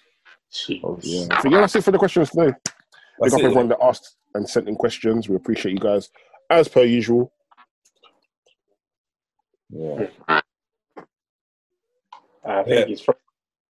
Jeez. 0.51 0.81
Oh, 0.83 0.99
Yeah, 1.01 1.27
I 1.31 1.41
think 1.41 1.53
yeah, 1.53 1.61
that's 1.61 1.75
it 1.75 1.83
for 1.83 1.91
the 1.91 1.97
questions 1.97 2.29
today. 2.29 2.51
Big 2.65 2.73
That's 3.19 3.33
up 3.33 3.39
it. 3.41 3.45
everyone 3.45 3.69
that 3.69 3.79
asked 3.81 4.17
and 4.35 4.47
sent 4.47 4.67
in 4.67 4.75
questions. 4.75 5.29
We 5.29 5.35
appreciate 5.35 5.71
you 5.73 5.79
guys 5.79 6.09
as 6.49 6.67
per 6.67 6.83
usual. 6.83 7.31
Yeah. 9.69 10.07
I 10.27 10.41
think 12.63 12.67
Yeah. 12.67 12.85
he's 12.85 13.01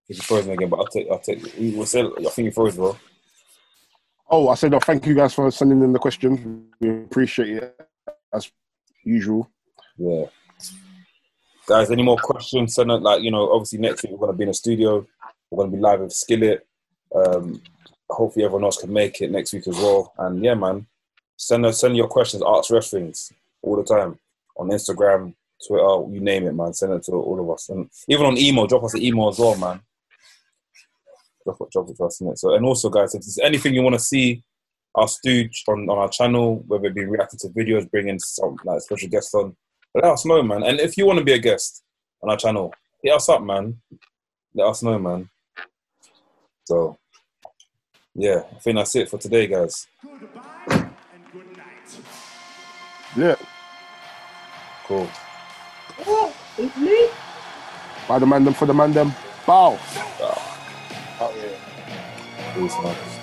from. 0.06 0.14
He's 0.14 0.24
frozen 0.24 0.52
again, 0.52 0.68
but 0.68 0.78
I'll 0.78 0.86
take. 0.86 1.08
I'll 1.10 1.18
take. 1.18 1.46
He 1.54 1.74
was. 1.74 1.94
I 1.94 2.02
think 2.30 2.46
you 2.46 2.50
froze, 2.50 2.76
bro. 2.76 2.96
Oh, 4.28 4.48
I 4.48 4.54
said, 4.54 4.72
oh, 4.72 4.80
thank 4.80 5.06
you 5.06 5.14
guys 5.14 5.34
for 5.34 5.50
sending 5.50 5.82
in 5.82 5.92
the 5.92 5.98
questions. 5.98 6.40
We 6.80 6.88
appreciate 6.88 7.62
it 7.62 7.80
as 8.32 8.50
usual. 9.04 9.50
Yeah. 9.98 10.24
Guys, 11.66 11.90
any 11.90 12.02
more 12.02 12.16
questions? 12.16 12.74
Send 12.74 12.90
it. 12.90 13.02
Like 13.02 13.22
you 13.22 13.30
know, 13.30 13.52
obviously 13.52 13.78
next 13.78 14.02
week 14.02 14.12
we're 14.12 14.26
gonna 14.26 14.36
be 14.36 14.44
in 14.44 14.50
a 14.50 14.54
studio. 14.54 15.06
We're 15.50 15.64
gonna 15.64 15.76
be 15.76 15.82
live 15.82 16.00
with 16.00 16.12
Skillet. 16.12 16.66
Um, 17.14 17.62
hopefully 18.08 18.44
everyone 18.44 18.64
else 18.64 18.78
can 18.78 18.92
make 18.92 19.20
it 19.20 19.30
next 19.30 19.52
week 19.52 19.68
as 19.68 19.76
well. 19.76 20.12
And 20.18 20.42
yeah, 20.42 20.54
man, 20.54 20.86
send 21.36 21.66
us 21.66 21.80
send 21.80 21.96
your 21.96 22.08
questions. 22.08 22.42
Arts 22.42 22.70
Wrestlings 22.70 23.32
all 23.62 23.76
the 23.76 23.84
time 23.84 24.18
on 24.56 24.68
Instagram, 24.68 25.34
Twitter, 25.66 26.12
you 26.12 26.20
name 26.20 26.46
it, 26.46 26.54
man. 26.54 26.74
Send 26.74 26.94
it 26.94 27.04
to 27.04 27.12
all 27.12 27.40
of 27.40 27.50
us, 27.50 27.68
and 27.68 27.88
even 28.08 28.26
on 28.26 28.38
email. 28.38 28.66
Drop 28.66 28.84
us 28.84 28.94
an 28.94 29.02
email 29.02 29.28
as 29.28 29.38
well, 29.38 29.56
man. 29.56 29.80
Drop 31.44 31.60
it, 31.60 31.70
drop 31.72 31.88
it 31.90 31.96
to 31.96 32.04
us, 32.04 32.20
innit? 32.20 32.38
So, 32.38 32.54
and 32.54 32.64
also, 32.64 32.88
guys, 32.88 33.14
if 33.14 33.22
there's 33.22 33.38
anything 33.38 33.74
you 33.74 33.82
want 33.82 33.94
to 33.94 34.00
see 34.00 34.42
us 34.94 35.18
do 35.22 35.48
on, 35.68 35.88
on 35.88 35.98
our 35.98 36.08
channel, 36.08 36.62
whether 36.66 36.86
it 36.86 36.94
be 36.94 37.04
reacting 37.04 37.38
to 37.40 37.48
videos, 37.48 37.90
bringing 37.90 38.18
some 38.18 38.56
like 38.64 38.80
special 38.80 39.08
guests 39.08 39.34
on, 39.34 39.56
let 39.94 40.04
us 40.04 40.24
know, 40.24 40.42
man. 40.42 40.62
And 40.62 40.80
if 40.80 40.96
you 40.96 41.06
want 41.06 41.18
to 41.18 41.24
be 41.24 41.32
a 41.32 41.38
guest 41.38 41.82
on 42.22 42.30
our 42.30 42.36
channel, 42.36 42.72
hit 43.02 43.12
us 43.12 43.28
up, 43.28 43.42
man. 43.42 43.80
Let 44.54 44.68
us 44.68 44.82
know, 44.82 44.98
man. 44.98 45.28
So, 46.66 46.98
yeah, 48.14 48.42
I 48.54 48.58
think 48.58 48.76
that's 48.76 48.94
it 48.94 49.08
for 49.08 49.18
today, 49.18 49.46
guys. 49.46 49.86
Goodbye 50.02 50.42
and 50.68 51.32
good 51.32 51.56
night. 51.56 52.00
Yeah, 53.16 53.36
Cool. 54.86 55.08
by 58.08 58.18
the 58.18 58.26
man 58.26 58.44
them 58.44 58.52
for 58.54 58.66
the 58.66 58.74
man 58.74 58.92
them. 58.92 59.14
Bow. 59.46 59.78
Oh, 61.24 61.32
yeah. 61.36 62.54
Peace, 62.54 62.74
man. 62.82 63.21